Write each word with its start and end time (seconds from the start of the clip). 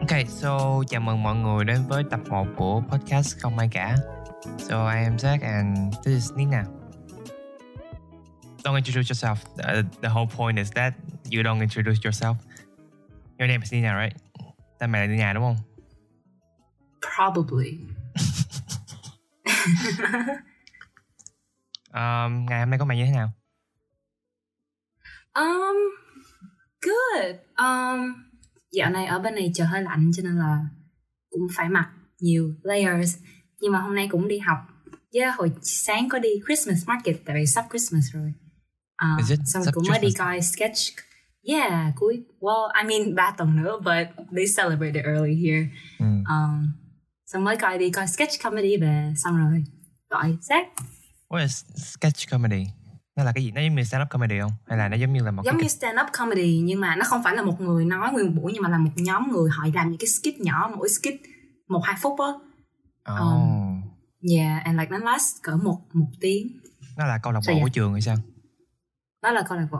Okay, 0.00 0.24
so 0.26 0.82
chào 0.88 1.00
mừng 1.00 1.22
mọi 1.22 1.36
người 1.36 1.64
đến 1.64 1.84
với 1.88 2.04
tập 2.10 2.20
1 2.28 2.46
của 2.56 2.82
podcast 2.88 3.38
Không 3.40 3.58
Ai 3.58 3.68
Cả. 3.72 3.96
So 4.58 4.90
I 4.90 5.04
am 5.04 5.16
Zach 5.16 5.38
and 5.42 5.94
this 6.04 6.14
is 6.14 6.32
Nina. 6.36 6.64
Don't 8.64 8.76
introduce 8.76 9.10
yourself. 9.10 9.36
The, 9.56 9.82
the 10.02 10.08
whole 10.08 10.26
point 10.36 10.58
is 10.58 10.72
that 10.72 10.92
you 11.30 11.42
don't 11.42 11.60
introduce 11.60 12.00
yourself. 12.04 12.36
Your 13.38 13.48
name 13.48 13.62
is 13.62 13.72
Nina, 13.72 14.02
right? 14.02 14.16
Tên 14.78 14.90
mày 14.90 15.08
là 15.08 15.14
Nina 15.14 15.32
đúng 15.32 15.42
không? 15.42 15.56
Probably. 17.16 17.78
Um, 21.92 22.46
ngày 22.46 22.60
hôm 22.60 22.70
nay 22.70 22.78
có 22.78 22.84
mày 22.84 22.96
như 22.96 23.04
thế 23.06 23.12
nào? 23.12 23.30
Um, 25.34 25.76
good. 26.80 27.36
Um, 27.56 28.27
dạo 28.72 28.90
này 28.90 29.06
ở 29.06 29.18
bên 29.18 29.34
này 29.34 29.52
trời 29.54 29.66
hơi 29.66 29.82
lạnh 29.82 30.10
cho 30.16 30.22
nên 30.22 30.38
là 30.38 30.58
cũng 31.30 31.42
phải 31.56 31.68
mặc 31.68 31.88
nhiều 32.20 32.54
layers. 32.62 33.16
Nhưng 33.60 33.72
mà 33.72 33.80
hôm 33.80 33.94
nay 33.94 34.08
cũng 34.10 34.28
đi 34.28 34.38
học. 34.38 34.58
Với 35.12 35.30
hồi 35.36 35.52
sáng 35.62 36.08
có 36.08 36.18
đi 36.18 36.28
Christmas 36.46 36.88
market 36.88 37.16
tại 37.24 37.36
vì 37.36 37.46
sắp 37.46 37.64
Christmas 37.70 38.04
rồi. 38.12 38.32
Uh, 39.04 39.20
Is 39.20 39.30
it 39.30 39.40
xong 39.46 39.64
sắp 39.64 39.74
cũng 39.74 39.84
mới 39.88 39.98
đi 39.98 40.08
coi 40.18 40.42
sketch. 40.42 40.78
Yeah, 41.42 41.94
cuối. 41.96 42.24
Well, 42.40 42.68
I 42.82 42.88
mean 42.88 43.14
ba 43.14 43.34
tuần 43.38 43.62
nữa, 43.62 43.78
but 43.78 44.26
they 44.36 44.46
celebrate 44.56 44.94
it 44.94 45.04
early 45.04 45.34
here. 45.34 45.68
Ừ. 45.98 46.06
Um, 46.06 46.72
xong 47.26 47.44
mới 47.44 47.56
coi 47.56 47.78
đi 47.78 47.90
coi 47.90 48.06
sketch 48.06 48.42
comedy 48.42 48.76
về 48.76 49.14
xong 49.16 49.36
rồi 49.36 49.64
gọi 50.10 50.36
Zach 50.40 50.64
What 51.28 51.42
is 51.42 51.64
sketch 51.76 52.30
comedy? 52.30 52.66
Nó 53.18 53.24
là 53.24 53.32
cái 53.32 53.44
gì? 53.44 53.50
Nó 53.50 53.60
giống 53.60 53.74
như 53.74 53.82
stand-up 53.82 54.06
comedy 54.06 54.40
không? 54.40 54.52
Hay 54.66 54.78
là 54.78 54.88
nó 54.88 54.96
giống 54.96 55.12
như 55.12 55.22
là 55.22 55.30
một 55.30 55.42
giống 55.46 55.54
cái... 55.54 55.62
như 55.62 55.68
stand 55.68 55.98
up 56.00 56.06
comedy 56.12 56.60
nhưng 56.64 56.80
mà 56.80 56.96
nó 56.96 57.04
không 57.04 57.22
phải 57.24 57.36
là 57.36 57.42
một 57.42 57.60
người 57.60 57.84
nói 57.84 58.12
nguyên 58.12 58.34
buổi 58.34 58.52
nhưng 58.54 58.62
mà 58.62 58.68
là 58.68 58.78
một 58.78 58.90
nhóm 58.96 59.30
người 59.32 59.50
họ 59.50 59.66
làm 59.74 59.90
những 59.90 59.98
cái 59.98 60.06
skit 60.06 60.40
nhỏ 60.40 60.70
mỗi 60.76 60.88
skit 60.88 61.14
một 61.68 61.80
hai 61.84 61.96
phút 62.02 62.20
á 62.20 62.26
Oh. 63.12 63.20
um, 63.20 63.82
yeah 64.32 64.64
and 64.64 64.78
like 64.78 64.90
nó 64.90 64.98
last 64.98 65.42
cỡ 65.42 65.56
một 65.56 65.80
một 65.92 66.10
tiếng 66.20 66.48
Nó 66.96 67.04
là 67.06 67.18
câu 67.18 67.32
lạc 67.32 67.40
bộ 67.48 67.60
của 67.62 67.68
trường 67.68 67.92
hay 67.92 68.00
sao? 68.00 68.16
đó 69.22 69.30
là 69.30 69.42
câu 69.48 69.58
lạc 69.58 69.66
bộ 69.70 69.78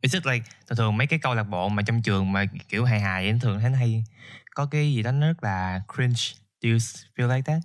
Is 0.00 0.14
it 0.14 0.26
like 0.26 0.44
thường 0.66 0.76
thường 0.76 0.96
mấy 0.96 1.06
cái 1.06 1.18
câu 1.18 1.34
lạc 1.34 1.42
bộ 1.42 1.68
mà 1.68 1.82
trong 1.82 2.02
trường 2.02 2.32
mà 2.32 2.44
kiểu 2.68 2.84
hài 2.84 3.00
hài 3.00 3.28
ấy, 3.28 3.38
thường 3.42 3.60
thấy 3.60 3.70
nó 3.70 3.78
hay 3.78 4.04
có 4.54 4.66
cái 4.66 4.94
gì 4.94 5.02
đó 5.02 5.12
nó 5.12 5.26
rất 5.26 5.42
là 5.42 5.80
cringe. 5.94 6.22
Do 6.62 6.70
you 6.70 6.78
feel 7.16 7.36
like 7.36 7.42
that? 7.42 7.62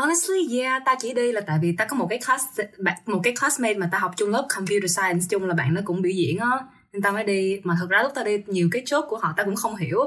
Honestly, 0.00 0.58
yeah 0.58 0.82
ta 0.84 0.94
chỉ 1.00 1.12
đi 1.14 1.32
là 1.32 1.40
tại 1.40 1.58
vì 1.62 1.74
ta 1.78 1.84
có 1.84 1.96
một 1.96 2.06
cái 2.10 2.18
class, 2.26 2.44
bạn- 2.78 2.98
một 3.06 3.20
cái 3.22 3.34
classmate 3.40 3.74
mà 3.74 3.88
ta 3.92 3.98
học 3.98 4.12
chung 4.16 4.30
lớp 4.30 4.46
computer 4.56 4.96
science 4.98 5.26
chung 5.30 5.44
là 5.44 5.54
bạn 5.54 5.74
nó 5.74 5.80
cũng 5.84 6.02
biểu 6.02 6.12
diễn 6.12 6.38
á. 6.38 6.48
Nên 6.92 7.02
ta 7.02 7.10
mới 7.10 7.24
đi, 7.24 7.60
mà 7.64 7.74
thật 7.78 7.86
ra 7.90 8.02
lúc 8.02 8.12
ta 8.14 8.22
đi, 8.22 8.42
nhiều 8.46 8.68
cái 8.72 8.82
chốt 8.86 9.04
của 9.08 9.18
họ 9.18 9.34
ta 9.36 9.44
cũng 9.44 9.56
không 9.56 9.76
hiểu. 9.76 9.98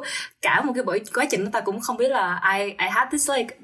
Cả 0.41 0.61
một 0.61 0.73
cái 0.75 0.83
buổi, 0.83 1.01
quá 1.13 1.25
trình 1.31 1.43
đó 1.43 1.49
ta 1.53 1.61
cũng 1.61 1.79
không 1.81 1.97
biết 1.97 2.09
là 2.09 2.41
I 2.57 2.63
I 2.63 2.87
had 2.91 3.07
this, 3.11 3.29
like, 3.29 3.55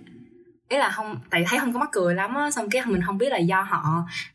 ý 0.69 0.77
là 0.77 0.89
không, 0.89 1.19
tại 1.29 1.45
thấy 1.47 1.59
không 1.59 1.73
có 1.73 1.79
mắc 1.79 1.89
cười 1.91 2.15
lắm 2.15 2.35
á. 2.35 2.51
Xong 2.51 2.69
cái 2.69 2.81
mình 2.85 3.01
không 3.05 3.17
biết 3.17 3.29
là 3.29 3.37
do 3.37 3.61
họ 3.61 3.83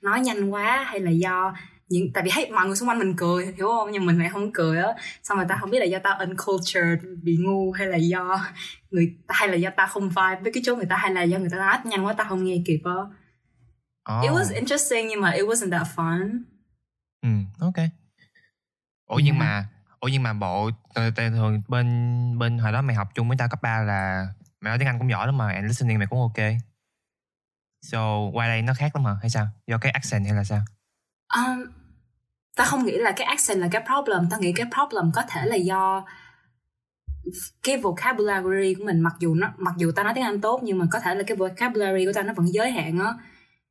nói 0.03 0.21
nhanh 0.21 0.51
quá 0.51 0.85
hay 0.87 1.01
là 1.01 1.11
do 1.11 1.55
những 1.93 2.13
tại 2.13 2.23
vì 2.25 2.31
thấy 2.35 2.51
mọi 2.51 2.67
người 2.67 2.77
xung 2.77 2.89
quanh 2.89 2.99
mình 2.99 3.15
cười 3.17 3.47
hiểu 3.57 3.69
không 3.69 3.91
nhưng 3.93 4.07
mình 4.07 4.19
lại 4.19 4.29
không 4.29 4.53
cười 4.53 4.79
á 4.79 4.89
xong 5.23 5.39
rồi 5.39 5.47
ta 5.49 5.57
không 5.61 5.71
biết 5.71 5.79
là 5.79 5.85
do 5.85 5.99
ta 5.99 6.11
uncultured 6.11 6.99
bị 7.23 7.37
ngu 7.41 7.73
hay 7.73 7.87
là 7.87 7.97
do 7.97 8.41
người 8.91 9.17
hay 9.29 9.49
là 9.49 9.55
do 9.55 9.71
ta 9.77 9.87
không 9.87 10.09
vibe 10.09 10.41
với 10.43 10.53
cái 10.53 10.63
chỗ 10.67 10.77
người 10.77 10.87
ta 10.87 10.97
hay 10.97 11.11
là 11.11 11.23
do 11.23 11.39
người 11.39 11.51
ta 11.51 11.57
nói 11.57 11.79
nhanh 11.85 12.07
quá 12.07 12.13
ta 12.13 12.25
không 12.25 12.45
nghe 12.45 12.57
kịp 12.67 12.81
á 12.85 12.93
Oh. 14.11 14.23
it 14.25 14.33
was 14.33 14.55
interesting 14.55 15.07
nhưng 15.09 15.21
mà 15.21 15.31
it 15.31 15.45
wasn't 15.45 15.71
that 15.71 15.87
fun 15.97 16.43
Ừ, 17.23 17.29
ok. 17.61 17.75
Ủa 19.07 19.17
Yeah. 19.17 19.25
nhưng 19.25 19.39
mà 19.39 19.69
ủa 20.01 20.09
nhưng 20.09 20.23
mà 20.23 20.33
bộ 20.33 20.71
thường 21.17 21.63
bên 21.69 21.87
bên 22.39 22.59
hồi 22.59 22.73
đó 22.73 22.83
mày 22.83 22.97
học 22.97 23.09
chung 23.15 23.29
với 23.29 23.37
tao 23.37 23.49
cấp 23.49 23.63
3 23.63 23.81
là 23.83 24.27
mày 24.61 24.71
nói 24.71 24.79
tiếng 24.79 24.89
Anh 24.89 24.99
cũng 24.99 25.11
giỏi 25.11 25.27
lắm 25.27 25.39
mà 25.39 25.53
and 25.53 25.67
listening 25.67 25.99
mày 25.99 26.07
cũng 26.07 26.21
ok. 26.21 26.39
So 27.83 28.19
qua 28.33 28.47
đây 28.47 28.63
nó 28.63 28.75
khác 28.75 28.97
lắm 28.97 29.03
mà 29.03 29.17
hay 29.21 29.31
sao? 29.31 29.49
Do 29.67 29.79
cái 29.79 29.93
accent 29.93 30.25
hay 30.27 30.35
là 30.35 30.45
sao? 30.45 30.61
um, 31.37 31.73
ta 32.57 32.65
không 32.65 32.85
nghĩ 32.87 32.99
là 32.99 33.13
cái 33.17 33.27
accent 33.27 33.59
là 33.59 33.69
cái 33.73 33.83
problem 33.87 34.31
ta 34.31 34.37
nghĩ 34.41 34.53
cái 34.53 34.67
problem 34.75 35.11
có 35.15 35.23
thể 35.29 35.47
là 35.47 35.57
do 35.57 36.05
cái 37.63 37.77
vocabulary 37.79 38.75
của 38.75 38.85
mình 38.85 39.01
mặc 39.01 39.13
dù 39.21 39.35
nó 39.35 39.53
mặc 39.59 39.75
dù 39.79 39.93
ta 39.93 40.03
nói 40.03 40.13
tiếng 40.15 40.25
Anh 40.25 40.41
tốt 40.41 40.61
nhưng 40.65 40.79
mà 40.79 40.87
có 40.91 41.01
thể 41.01 41.15
là 41.15 41.23
cái 41.27 41.37
vocabulary 41.37 42.07
của 42.07 42.13
ta 42.15 42.23
nó 42.23 42.33
vẫn 42.33 42.47
giới 42.53 42.71
hạn 42.71 42.99
á 42.99 43.13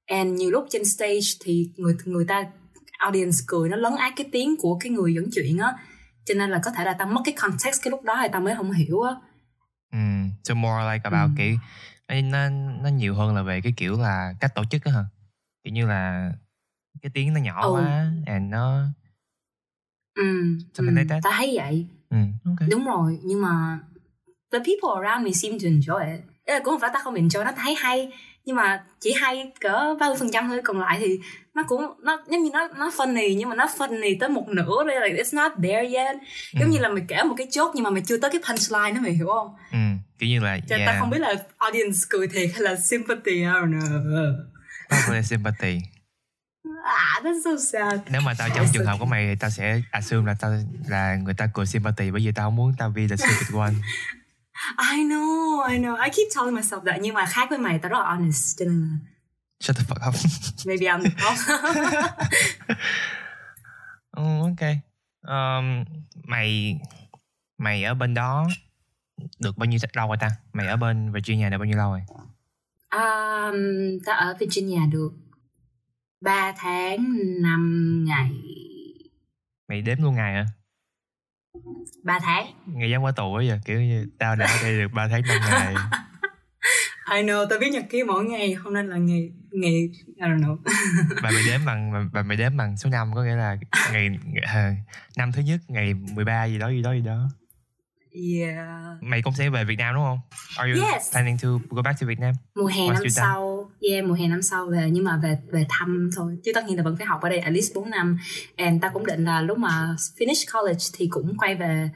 and 0.07 0.39
nhiều 0.39 0.51
lúc 0.51 0.67
trên 0.69 0.85
stage 0.85 1.27
thì 1.43 1.69
người 1.77 1.95
người 2.05 2.25
ta 2.27 2.43
audience 2.99 3.37
cười 3.47 3.69
nó 3.69 3.77
lấn 3.77 3.95
át 3.95 4.13
cái 4.15 4.27
tiếng 4.31 4.55
của 4.59 4.77
cái 4.79 4.91
người 4.91 5.13
dẫn 5.13 5.25
chuyện 5.33 5.57
á 5.57 5.73
cho 6.25 6.33
nên 6.33 6.49
là 6.49 6.59
có 6.63 6.71
thể 6.71 6.83
là 6.83 6.93
ta 6.93 7.05
mất 7.05 7.21
cái 7.25 7.33
context 7.41 7.81
cái 7.83 7.91
lúc 7.91 8.03
đó 8.03 8.17
thì 8.21 8.27
ta 8.31 8.39
mới 8.39 8.55
không 8.55 8.71
hiểu 8.71 9.01
á 9.01 9.11
Ừ, 9.93 9.97
so 10.43 10.53
more 10.53 10.93
like 10.93 11.03
about 11.03 11.31
Ừ. 11.31 11.35
kiểu 11.37 11.55
nó, 12.21 12.49
nó 12.49 12.49
nó 12.81 12.89
nhiều 12.89 13.15
hơn 13.15 13.35
là 13.35 13.41
về 13.43 13.61
cái 13.61 13.73
kiểu 13.77 13.97
là 13.99 14.33
cách 14.39 14.55
tổ 14.55 14.63
chức 14.71 14.83
á 14.83 14.91
hả? 14.91 15.03
Kiểu 15.63 15.73
như 15.73 15.85
là 15.87 16.31
cái 17.01 17.09
tiếng 17.13 17.33
nó 17.33 17.39
nhỏ 17.39 17.61
Ừ. 17.65 17.71
quá 17.71 18.11
and 18.25 18.51
nó 18.51 18.83
ừ, 20.15 20.23
Something 20.73 20.95
like 20.95 21.09
that. 21.09 21.23
ta 21.23 21.29
thấy 21.37 21.53
vậy 21.55 21.85
ừ, 22.09 22.17
ok. 22.45 22.69
đúng 22.69 22.85
rồi 22.85 23.19
nhưng 23.23 23.41
mà 23.41 23.79
the 24.51 24.59
people 24.59 25.07
around 25.07 25.25
me 25.25 25.31
seem 25.31 25.53
to 25.59 25.67
enjoy 25.67 26.11
it 26.15 26.21
Ý 26.45 26.53
là 26.53 26.59
cũng 26.59 26.71
không 26.73 26.79
phải 26.81 26.89
ta 26.93 26.99
không 27.03 27.15
enjoy 27.15 27.43
nó 27.43 27.51
thấy 27.57 27.75
hay 27.75 28.11
nhưng 28.45 28.55
mà 28.55 28.83
chỉ 28.99 29.13
hay 29.21 29.51
cỡ 29.61 29.95
ba 29.99 30.07
mươi 30.07 30.15
phần 30.19 30.29
trăm 30.33 30.47
thôi 30.47 30.61
còn 30.63 30.79
lại 30.79 30.97
thì 30.99 31.19
nó 31.53 31.63
cũng 31.67 31.81
nó 32.03 32.23
giống 32.29 32.43
như 32.43 32.49
nó 32.53 32.67
nó 32.77 32.89
funny 32.89 33.35
nhưng 33.37 33.49
mà 33.49 33.55
nó 33.55 33.65
funny 33.77 34.17
tới 34.19 34.29
một 34.29 34.47
nửa 34.49 34.83
đây 34.87 35.09
like 35.09 35.23
it's 35.23 35.37
not 35.37 35.51
there 35.63 35.87
yet 35.97 36.15
giống 36.53 36.69
Ừ. 36.69 36.71
như 36.73 36.79
là 36.79 36.89
mày 36.89 37.03
kể 37.07 37.23
một 37.23 37.35
cái 37.37 37.47
joke 37.47 37.71
nhưng 37.75 37.83
mà 37.83 37.89
mày 37.89 38.01
chưa 38.05 38.17
tới 38.17 38.31
cái 38.31 38.41
punchline 38.47 38.91
đó 38.91 39.01
mày 39.01 39.11
hiểu 39.13 39.27
không 39.27 39.55
Ừ, 39.71 39.77
kiểu 40.19 40.29
như 40.29 40.39
là 40.39 40.59
cho 40.69 40.75
yeah, 40.75 40.87
ta 40.87 40.99
không 40.99 41.09
biết 41.09 41.19
là 41.19 41.33
audience 41.57 41.97
cười 42.09 42.27
thiệt 42.27 42.49
hay 42.53 42.61
là 42.61 42.75
sympathy 42.75 43.31
I 43.31 43.43
don't 43.43 43.79
know 43.79 44.33
probably 44.89 45.21
sympathy. 45.23 45.79
Ah 46.83 47.23
that's 47.23 47.43
so 47.43 47.57
sad 47.71 47.99
Nếu 48.09 48.21
mà 48.21 48.33
tao 48.37 48.49
trong 48.55 48.65
trường 48.73 48.85
hợp 48.85 48.97
của 48.99 49.05
mày 49.05 49.35
tao 49.35 49.49
sẽ 49.49 49.81
assume 49.91 50.25
là 50.27 50.35
tao 50.39 50.51
là 50.87 51.15
người 51.15 51.33
ta 51.33 51.47
cười 51.53 51.65
sympathy 51.65 52.11
bởi 52.11 52.21
vì 52.25 52.31
tao 52.31 52.47
không 52.47 52.55
muốn 52.55 52.73
tao 52.77 52.89
be 52.89 53.07
the 53.07 53.15
stupid 53.17 53.55
one. 53.59 53.73
I 54.91 55.03
know 55.03 55.61
I 55.69 55.77
know 55.77 55.95
I 56.03 56.09
keep 56.09 56.27
telling 56.35 56.55
myself 56.55 56.85
that 56.85 57.01
nhưng 57.01 57.13
mà 57.15 57.25
khác 57.25 57.49
với 57.49 57.59
mày 57.59 57.79
tao 57.79 57.89
rất 57.89 57.99
là 57.99 58.05
honest 58.05 58.59
cho 58.59 58.65
nên 58.65 58.81
là 58.81 58.97
Shut 59.59 59.75
the 59.77 59.83
fuck 59.83 60.09
up. 60.09 60.15
maybe 60.65 60.85
I'm 60.85 61.03
the 61.03 61.09
problem 61.09 62.03
ừ, 64.11 64.23
ok. 64.41 64.75
Um, 65.27 65.83
mày 66.23 66.79
mày 67.57 67.83
ở 67.83 67.93
bên 67.93 68.13
đó 68.13 68.47
được 69.39 69.57
bao 69.57 69.65
nhiêu 69.65 69.79
lâu 69.93 70.07
rồi 70.07 70.17
ta? 70.19 70.29
Mày 70.53 70.67
ở 70.67 70.77
bên 70.77 71.11
Virginia 71.11 71.49
được 71.49 71.57
bao 71.57 71.65
nhiêu 71.65 71.77
lâu 71.77 71.89
rồi? 71.91 72.01
Um, 72.91 73.99
ta 74.05 74.13
ở 74.13 74.35
Virginia 74.39 74.85
được 74.91 75.11
3 76.21 76.53
tháng 76.57 76.97
5 77.41 78.03
ngày 78.07 78.31
Mày 79.69 79.81
đếm 79.81 79.97
luôn 80.01 80.15
ngày 80.15 80.33
hả? 80.33 80.45
3 82.03 82.19
tháng 82.19 82.45
Ngày 82.65 82.89
dám 82.89 83.01
qua 83.01 83.11
tù 83.11 83.35
ấy 83.35 83.47
giờ 83.47 83.59
kiểu 83.65 83.81
như 83.81 84.07
tao 84.19 84.35
đã 84.35 84.45
ở 84.45 84.63
đây 84.63 84.79
được 84.79 84.87
3 84.93 85.07
tháng 85.07 85.21
5 85.21 85.41
ngày. 85.49 85.75
I 87.15 87.23
know, 87.23 87.45
tao 87.49 87.59
viết 87.59 87.69
nhật 87.71 87.85
ký 87.89 88.03
mỗi 88.03 88.25
ngày 88.25 88.53
Hôm 88.53 88.73
nay 88.73 88.83
là 88.83 88.97
ngày, 88.97 89.31
ngày 89.51 89.71
I 89.71 90.21
don't 90.21 90.39
know 90.39 90.57
Và 91.21 91.31
mày 91.31 91.43
đếm 91.47 91.65
bằng 91.65 92.09
và 92.13 92.23
mày 92.23 92.37
đếm 92.37 92.57
bằng 92.57 92.77
số 92.77 92.89
năm 92.89 93.11
có 93.15 93.23
nghĩa 93.23 93.35
là 93.35 93.57
ngày 93.91 94.09
à, 94.41 94.75
năm 95.17 95.31
thứ 95.31 95.41
nhất 95.41 95.59
ngày 95.67 95.93
13 95.93 96.45
gì 96.45 96.59
đó 96.59 96.69
gì 96.69 96.81
đó 96.81 96.93
gì 96.93 97.01
đó. 97.01 97.29
Yeah 98.13 98.67
Mày 99.01 99.21
cũng 99.21 99.33
sẽ 99.33 99.49
về 99.49 99.63
Việt 99.63 99.75
Nam 99.79 99.95
đúng 99.95 100.03
không? 100.03 100.19
Are 100.57 100.71
you 100.71 100.85
Yes. 100.93 101.11
planning 101.11 101.37
to 101.43 101.49
go 101.69 101.81
back 101.81 102.01
to 102.01 102.07
Vietnam? 102.07 102.33
Mùa 102.55 102.65
hè 102.67 102.87
Once 102.87 102.93
năm 102.93 103.09
sau 103.09 103.71
Yeah, 103.91 104.05
mùa 104.05 104.13
hè 104.13 104.27
năm 104.27 104.41
sau 104.41 104.65
về 104.67 104.89
Nhưng 104.91 105.03
mà 105.03 105.17
về 105.23 105.37
về 105.51 105.65
thăm 105.69 106.09
thôi 106.15 106.37
Chứ 106.43 106.51
tất 106.55 106.65
nhiên 106.65 106.77
là 106.77 106.83
vẫn 106.83 106.97
phải 106.97 107.05
học 107.07 107.21
ở 107.21 107.29
đây 107.29 107.39
at 107.39 107.53
least 107.53 107.75
4 107.75 107.89
năm 107.89 108.17
And 108.57 108.81
ta 108.81 108.89
cũng 108.89 109.05
định 109.05 109.23
là 109.25 109.41
lúc 109.41 109.57
mà 109.57 109.95
finish 110.17 110.59
college 110.59 110.83
Thì 110.93 111.07
cũng 111.11 111.37
quay 111.37 111.55
về 111.55 111.89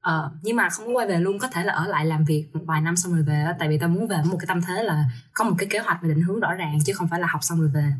Ờ, 0.00 0.30
nhưng 0.42 0.56
mà 0.56 0.68
không 0.68 0.86
có 0.86 0.92
quay 0.92 1.06
về 1.06 1.18
luôn 1.20 1.38
có 1.38 1.48
thể 1.48 1.64
là 1.64 1.72
ở 1.72 1.86
lại 1.86 2.06
làm 2.06 2.24
việc 2.24 2.48
một 2.52 2.60
vài 2.66 2.80
năm 2.80 2.96
xong 2.96 3.12
rồi 3.14 3.22
về 3.22 3.46
tại 3.58 3.68
vì 3.68 3.78
ta 3.78 3.86
muốn 3.86 4.08
về 4.08 4.16
với 4.16 4.24
một 4.32 4.36
cái 4.40 4.46
tâm 4.46 4.60
thế 4.62 4.82
là 4.82 5.04
có 5.32 5.44
một 5.44 5.54
cái 5.58 5.68
kế 5.70 5.78
hoạch 5.78 5.98
và 6.02 6.08
định 6.08 6.22
hướng 6.22 6.40
rõ 6.40 6.54
ràng 6.54 6.78
chứ 6.86 6.92
không 6.92 7.08
phải 7.08 7.20
là 7.20 7.26
học 7.26 7.40
xong 7.44 7.60
rồi 7.60 7.70
về 7.74 7.92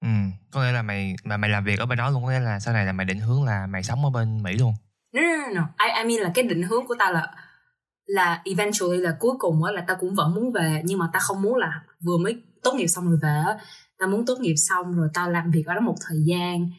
Ừ, 0.00 0.08
có 0.50 0.62
nghĩa 0.62 0.72
là 0.72 0.82
mày 0.82 1.14
mà 1.24 1.36
mày 1.36 1.50
làm 1.50 1.64
việc 1.64 1.78
ở 1.78 1.86
bên 1.86 1.98
đó 1.98 2.10
luôn 2.10 2.24
có 2.24 2.30
nghĩa 2.30 2.40
là 2.40 2.60
sau 2.60 2.74
này 2.74 2.86
là 2.86 2.92
mày 2.92 3.06
định 3.06 3.18
hướng 3.20 3.44
là 3.44 3.66
mày 3.66 3.82
sống 3.82 4.04
ở 4.04 4.10
bên 4.10 4.42
Mỹ 4.42 4.52
luôn. 4.58 4.74
no 5.12 5.20
no 5.22 5.28
no, 5.36 5.60
no. 5.60 5.68
I, 6.02 6.04
mean 6.08 6.20
là 6.22 6.30
cái 6.34 6.44
định 6.44 6.62
hướng 6.62 6.86
của 6.86 6.94
ta 6.98 7.10
là 7.10 7.34
là 8.06 8.42
eventually 8.44 8.98
là 8.98 9.16
cuối 9.20 9.32
cùng 9.38 9.64
á 9.64 9.72
là 9.72 9.84
ta 9.88 9.94
cũng 10.00 10.14
vẫn 10.14 10.34
muốn 10.34 10.52
về 10.52 10.82
nhưng 10.84 10.98
mà 10.98 11.10
ta 11.12 11.18
không 11.18 11.42
muốn 11.42 11.54
là 11.56 11.82
vừa 12.04 12.16
mới 12.18 12.42
tốt 12.62 12.74
nghiệp 12.74 12.86
xong 12.86 13.08
rồi 13.08 13.18
về 13.22 13.28
á 13.46 13.58
ta 13.98 14.06
muốn 14.06 14.26
tốt 14.26 14.38
nghiệp 14.40 14.54
xong 14.56 14.96
rồi 14.96 15.08
ta 15.14 15.28
làm 15.28 15.50
việc 15.50 15.66
ở 15.66 15.74
đó 15.74 15.80
một 15.80 15.94
thời 16.08 16.18
gian 16.26 16.70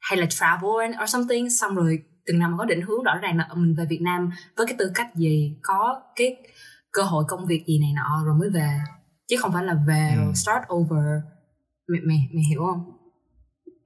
hay 0.00 0.18
là 0.18 0.26
travel 0.26 1.02
or 1.02 1.10
something 1.10 1.50
xong 1.50 1.74
rồi 1.74 2.02
từng 2.26 2.38
năm 2.38 2.54
có 2.58 2.64
định 2.64 2.80
hướng 2.80 3.02
rõ 3.02 3.18
ràng 3.22 3.36
là 3.36 3.44
ờ, 3.48 3.54
mình 3.54 3.74
về 3.74 3.84
Việt 3.90 4.00
Nam 4.02 4.30
với 4.56 4.66
cái 4.66 4.76
tư 4.78 4.92
cách 4.94 5.16
gì 5.16 5.56
có 5.62 6.02
cái 6.16 6.36
cơ 6.92 7.02
hội 7.02 7.24
công 7.28 7.46
việc 7.46 7.64
gì 7.66 7.78
này 7.78 7.92
nọ 7.96 8.22
rồi 8.26 8.34
mới 8.34 8.50
về 8.50 8.78
chứ 9.28 9.36
không 9.40 9.52
phải 9.52 9.64
là 9.64 9.74
về 9.86 10.12
Ừ. 10.16 10.16
rồi 10.16 10.34
start 10.34 10.62
over 10.74 11.04
mày 11.88 12.00
mày 12.00 12.28
mày 12.34 12.44
hiểu 12.50 12.60
không 12.72 12.98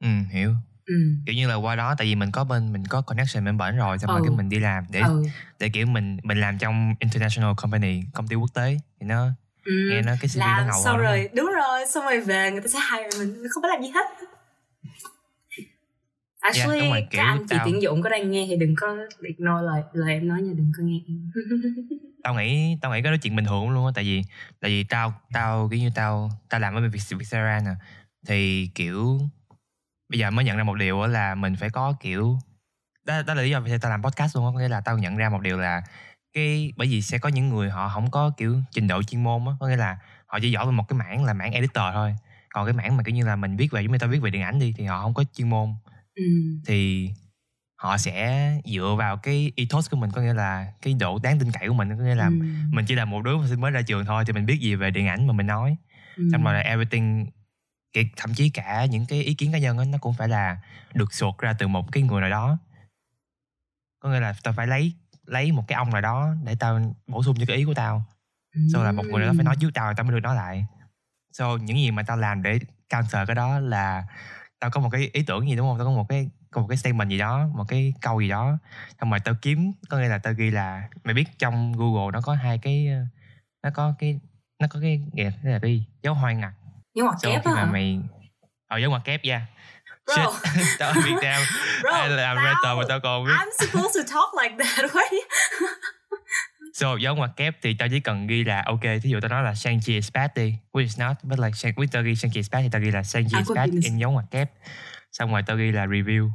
Ừ, 0.01 0.09
hiểu. 0.31 0.51
Ừ 0.87 0.95
kiểu 1.27 1.35
như 1.35 1.49
là 1.49 1.55
qua 1.55 1.77
đó 1.77 1.95
tại 1.99 2.07
vì 2.07 2.15
mình 2.15 2.31
có 2.31 2.45
bên 2.45 2.73
mình 2.73 2.87
có 2.87 3.01
connection 3.03 3.45
bên 3.45 3.59
bển 3.59 3.77
rồi 3.77 3.99
xong 3.99 4.11
rồi 4.11 4.21
Ừ. 4.21 4.25
cái 4.29 4.37
mình 4.37 4.49
đi 4.49 4.59
làm 4.59 4.85
để 4.91 5.01
ừ. 5.01 5.23
để 5.59 5.69
kiểu 5.69 5.87
mình 5.87 6.17
mình 6.23 6.41
làm 6.41 6.59
trong 6.59 6.95
international 6.99 7.51
company 7.57 8.03
công 8.15 8.29
ty 8.29 8.37
quốc 8.37 8.51
tế 8.55 8.77
thì 9.01 9.07
nó 9.07 9.29
ừ 9.65 9.73
nghe 9.91 10.03
nó 10.03 10.13
cái 10.21 10.29
CV 10.29 10.41
nó 10.41 10.47
làm 10.59 10.67
ngầu 10.67 10.85
xong 10.85 10.97
rồi 10.99 11.29
đúng 11.35 11.47
rồi 11.57 11.87
xong 11.95 12.05
rồi 12.05 12.21
về 12.21 12.51
người 12.51 12.61
ta 12.61 12.67
sẽ 12.73 12.79
hire 12.93 13.19
mình 13.19 13.43
không 13.51 13.63
phải 13.63 13.71
làm 13.75 13.83
gì 13.83 13.89
hết. 13.95 14.07
Actually, 16.41 16.79
đúng 16.81 16.89
rồi, 16.91 17.07
các 17.11 17.23
anh 17.23 17.39
chị 17.49 17.57
tao- 17.57 17.65
tuyển 17.65 17.83
dụng 17.83 18.03
có 18.03 18.09
đang 18.09 18.31
nghe 18.31 18.47
thì 18.49 18.57
đừng 18.57 18.75
có 18.81 18.97
ignore 19.23 19.63
lời 19.67 19.83
lời 19.93 20.13
em 20.15 20.29
nói 20.29 20.43
nha 20.43 20.53
đừng 20.57 20.73
có 20.77 20.83
nghe 20.83 21.01
tao 22.23 22.35
nghĩ 22.35 22.77
tao 22.83 22.93
nghĩ 22.93 23.03
cái 23.03 23.13
đó 23.13 23.17
chuyện 23.23 23.37
bình 23.37 23.45
thường 23.45 23.71
luôn 23.71 23.87
á 23.87 23.93
tại 23.95 24.05
vì 24.05 24.23
tại 24.61 24.71
vì 24.71 24.85
tao 24.85 25.21
tao 25.33 25.69
kiểu 25.71 25.81
như 25.81 25.91
tao 25.95 26.31
tao 26.49 26.61
làm 26.61 26.75
ở 26.75 26.81
Việt 26.81 26.89
Vietcetera 27.11 27.61
nè 27.65 27.71
thì 28.27 28.71
kiểu 28.75 29.21
bây 30.09 30.19
giờ 30.19 30.31
mới 30.31 30.45
nhận 30.45 30.57
ra 30.57 30.65
một 30.65 30.75
điều 30.75 31.07
là 31.07 31.35
mình 31.35 31.57
phải 31.57 31.71
có 31.71 31.95
kiểu 32.01 32.39
đó, 33.07 33.23
đó 33.23 33.35
là 33.35 33.43
lý 33.43 33.51
do 33.51 33.61
vì 33.61 33.71
sao 33.71 33.79
tao 33.79 33.91
làm 33.91 34.03
podcast 34.03 34.37
luôn 34.37 34.47
á 34.47 34.51
có 34.55 34.59
nghĩa 34.59 34.69
là 34.69 34.81
tao 34.81 34.99
nhận 34.99 35.17
ra 35.17 35.29
một 35.29 35.41
điều 35.43 35.59
là 35.59 35.83
cái 36.33 36.73
bởi 36.77 36.89
vì 36.89 37.03
sẽ 37.03 37.19
có 37.19 37.29
những 37.29 37.49
người 37.49 37.71
họ 37.71 37.89
không 37.89 38.11
có 38.11 38.31
kiểu 38.37 38.57
trình 38.73 38.89
độ 38.89 39.03
chuyên 39.03 39.25
môn 39.25 39.47
á 39.47 39.53
có 39.61 39.69
nghĩa 39.69 39.77
là 39.77 39.99
họ 40.27 40.39
chỉ 40.43 40.51
giỏi 40.51 40.67
về 40.67 40.73
một 40.73 40.89
cái 40.89 40.99
mảng 40.99 41.25
là 41.25 41.33
mảng 41.33 41.53
editor 41.53 41.85
thôi 41.93 42.15
còn 42.51 42.67
cái 42.67 42.73
mảng 42.73 42.97
mà 42.97 43.03
kiểu 43.03 43.15
như 43.15 43.25
là 43.25 43.37
mình 43.37 43.57
viết 43.57 43.73
về 43.73 43.83
giống 43.83 43.93
như 43.93 43.99
tao 43.99 44.11
viết 44.11 44.23
về 44.23 44.31
điện 44.31 44.43
ảnh 44.43 44.59
đi 44.59 44.75
thì 44.77 44.85
họ 44.85 45.03
không 45.03 45.15
có 45.15 45.25
chuyên 45.35 45.51
môn 45.51 45.75
ừ. 46.15 46.23
thì 46.67 47.11
họ 47.77 47.97
sẽ 47.97 48.53
dựa 48.65 48.95
vào 48.99 49.17
cái 49.17 49.53
ethos 49.57 49.91
của 49.91 49.97
mình 49.97 50.11
có 50.11 50.23
nghĩa 50.23 50.35
là 50.35 50.73
cái 50.83 50.95
độ 50.95 51.19
đáng 51.23 51.39
tin 51.39 51.53
cậy 51.53 51.69
của 51.69 51.75
mình 51.75 51.89
có 51.89 52.05
nghĩa 52.05 52.15
là 52.15 52.27
ừ. 52.27 52.33
mình 52.71 52.85
chỉ 52.89 52.95
là 52.95 53.05
một 53.05 53.23
đứa 53.23 53.37
mới 53.59 53.71
ra 53.71 53.83
trường 53.83 54.05
thôi 54.05 54.25
thì 54.27 54.33
mình 54.33 54.47
biết 54.47 54.59
gì 54.61 54.75
về 54.75 54.91
điện 54.91 55.07
ảnh 55.07 55.27
mà 55.27 55.33
mình 55.33 55.47
nói 55.47 55.77
ừ. 56.17 56.29
xong 56.33 56.45
rồi 56.45 56.55
là 56.55 56.61
everything 56.61 57.27
cái 57.97 58.11
thậm 58.17 58.35
chí 58.35 58.51
cả 58.51 58.85
những 58.85 59.07
cái 59.07 59.23
ý 59.23 59.35
kiến 59.35 59.53
cá 59.53 59.59
nhân 59.59 59.79
ấy, 59.79 59.87
nó 59.87 59.99
cũng 59.99 60.15
phải 60.15 60.29
là 60.29 60.59
được 60.95 61.15
sụt 61.15 61.39
ra 61.39 61.53
từ 61.53 61.69
một 61.69 61.93
cái 61.93 62.03
người 62.03 62.21
nào 62.21 62.31
đó. 62.31 62.59
Có 64.01 64.09
nghĩa 64.09 64.21
là 64.21 64.35
tao 64.43 64.55
phải 64.55 64.67
lấy 64.67 64.93
lấy 65.27 65.53
một 65.53 65.65
cái 65.69 65.77
ông 65.77 65.91
nào 65.91 66.01
đó 66.01 66.35
để 66.45 66.57
tao 66.61 66.95
bổ 67.07 67.23
sung 67.23 67.37
cho 67.39 67.45
cái 67.49 67.57
ý 67.57 67.65
của 67.65 67.75
tao. 67.75 68.05
Sau 68.73 68.85
là 68.85 68.93
một 68.93 69.03
người 69.07 69.21
nào 69.21 69.29
đó 69.29 69.33
phải 69.37 69.45
nói 69.45 69.57
trước 69.61 69.71
tao 69.75 69.95
tao 69.95 70.05
mới 70.05 70.13
được 70.13 70.21
nói 70.21 70.37
lại. 70.37 70.67
So 71.33 71.57
những 71.57 71.77
gì 71.77 71.91
mà 71.91 72.03
tao 72.03 72.17
làm 72.17 72.43
để 72.43 72.59
counter 72.91 73.27
cái 73.27 73.35
đó 73.35 73.59
là 73.59 74.07
tao 74.59 74.71
có 74.71 74.81
một 74.81 74.89
cái 74.93 75.11
ý 75.13 75.23
tưởng 75.23 75.49
gì 75.49 75.57
đúng 75.57 75.69
không? 75.69 75.79
Tao 75.79 75.87
có 75.87 75.91
một 75.93 76.09
cái 76.09 76.31
có 76.51 76.61
một 76.61 76.67
cái 76.69 76.77
statement 76.77 77.11
gì 77.11 77.19
đó 77.19 77.49
một 77.55 77.65
cái 77.69 77.93
câu 78.01 78.21
gì 78.21 78.29
đó. 78.29 78.59
Xong 79.01 79.11
rồi 79.11 79.21
tao 79.21 79.35
kiếm 79.43 79.73
có 79.89 79.99
nghĩa 79.99 80.09
là 80.09 80.19
tao 80.19 80.35
ghi 80.35 80.51
là 80.51 80.89
mày 81.05 81.15
biết 81.15 81.39
trong 81.39 81.73
google 81.73 82.13
nó 82.13 82.21
có 82.21 82.35
hai 82.35 82.59
cái 82.59 82.89
nó 83.63 83.71
có 83.75 83.95
cái 83.99 84.21
nó 84.61 84.67
có 84.71 84.81
cái 84.81 85.03
nghĩa 85.13 85.33
là 85.43 85.59
cái 85.59 85.71
gì? 85.71 85.87
dấu 86.03 86.15
hoài 86.15 86.35
ngặt 86.35 86.53
à 86.63 86.66
mà 87.05 87.13
sau 87.23 87.31
kép 87.33 87.45
á 87.45 87.53
mà 87.55 87.61
hả 87.65 87.73
mày 87.73 87.99
ở 88.69 88.79
dấu 88.79 88.91
ngoặc 88.91 89.05
kép 89.05 89.25
nha 89.25 89.47
bro 90.07 90.15
Shit, 90.15 90.53
tao 90.79 90.89
ở 90.89 90.95
Việt 91.05 91.15
Nam 91.23 91.43
bro 91.83 91.91
ai 91.91 92.09
làm 92.11 92.37
tao- 92.37 92.45
writer 92.45 92.77
mà 92.79 92.83
tao 92.89 93.01
còn 93.01 93.25
biết 93.27 93.33
I'm 93.33 93.51
supposed 93.67 93.97
to 93.97 94.15
talk 94.15 94.43
like 94.43 94.65
that 94.65 94.91
right 94.95 95.27
So 96.75 96.97
dấu 96.97 97.15
ngoặc 97.17 97.31
kép 97.37 97.57
thì 97.63 97.75
tao 97.79 97.89
chỉ 97.89 98.01
cần 98.01 98.27
ghi 98.27 98.45
là 98.45 98.63
ok, 98.67 98.81
thí 98.83 99.11
dụ 99.11 99.21
tao 99.21 99.29
nói 99.29 99.43
là 99.43 99.53
Shang-Chi 99.55 99.95
is 99.95 100.11
bad 100.15 100.31
đi, 100.35 100.55
which 100.73 100.81
is 100.83 101.01
not, 101.01 101.17
but 101.23 101.39
like 101.39 101.53
Shang, 101.53 101.73
with 101.75 101.87
tao 101.93 102.03
ghi 102.03 102.13
Shang-Chi 102.15 102.37
is 102.39 102.51
bad 102.53 102.63
thì 102.63 102.69
tao 102.73 102.81
ghi 102.81 102.91
là 102.91 103.01
Shang-Chi 103.03 103.37
À, 103.37 103.39
is 103.39 103.51
bad 103.55 103.69
in 103.83 103.99
dấu 103.99 104.11
ngoặc 104.11 104.25
kép. 104.31 104.51
Xong 105.13 105.33
rồi 105.33 105.43
tao 105.47 105.57
ghi 105.57 105.73
là 105.73 105.87
review. 105.87 106.31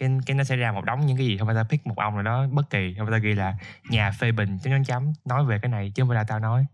Cái, 0.00 0.08
cái 0.26 0.34
nó 0.36 0.44
sẽ 0.44 0.56
ra 0.56 0.72
một 0.72 0.84
đống 0.84 1.06
những 1.06 1.16
cái 1.16 1.26
gì, 1.26 1.38
không 1.38 1.46
phải 1.48 1.54
tao 1.54 1.64
pick 1.64 1.86
một 1.86 1.94
ông 1.96 2.14
nào 2.14 2.22
đó 2.22 2.46
bất 2.52 2.70
kỳ, 2.70 2.94
không 2.98 3.06
phải 3.06 3.12
tao 3.12 3.20
ghi 3.20 3.34
là 3.34 3.54
nhà 3.90 4.10
phê 4.10 4.32
bình 4.32 4.58
chấm 4.62 4.72
chấm 4.72 4.84
chấm 4.84 5.12
nói 5.24 5.44
về 5.44 5.58
cái 5.62 5.68
này 5.70 5.92
chứ 5.94 6.02
không 6.02 6.08
phải 6.08 6.16
là 6.16 6.24
tao 6.28 6.38
nói. 6.38 6.64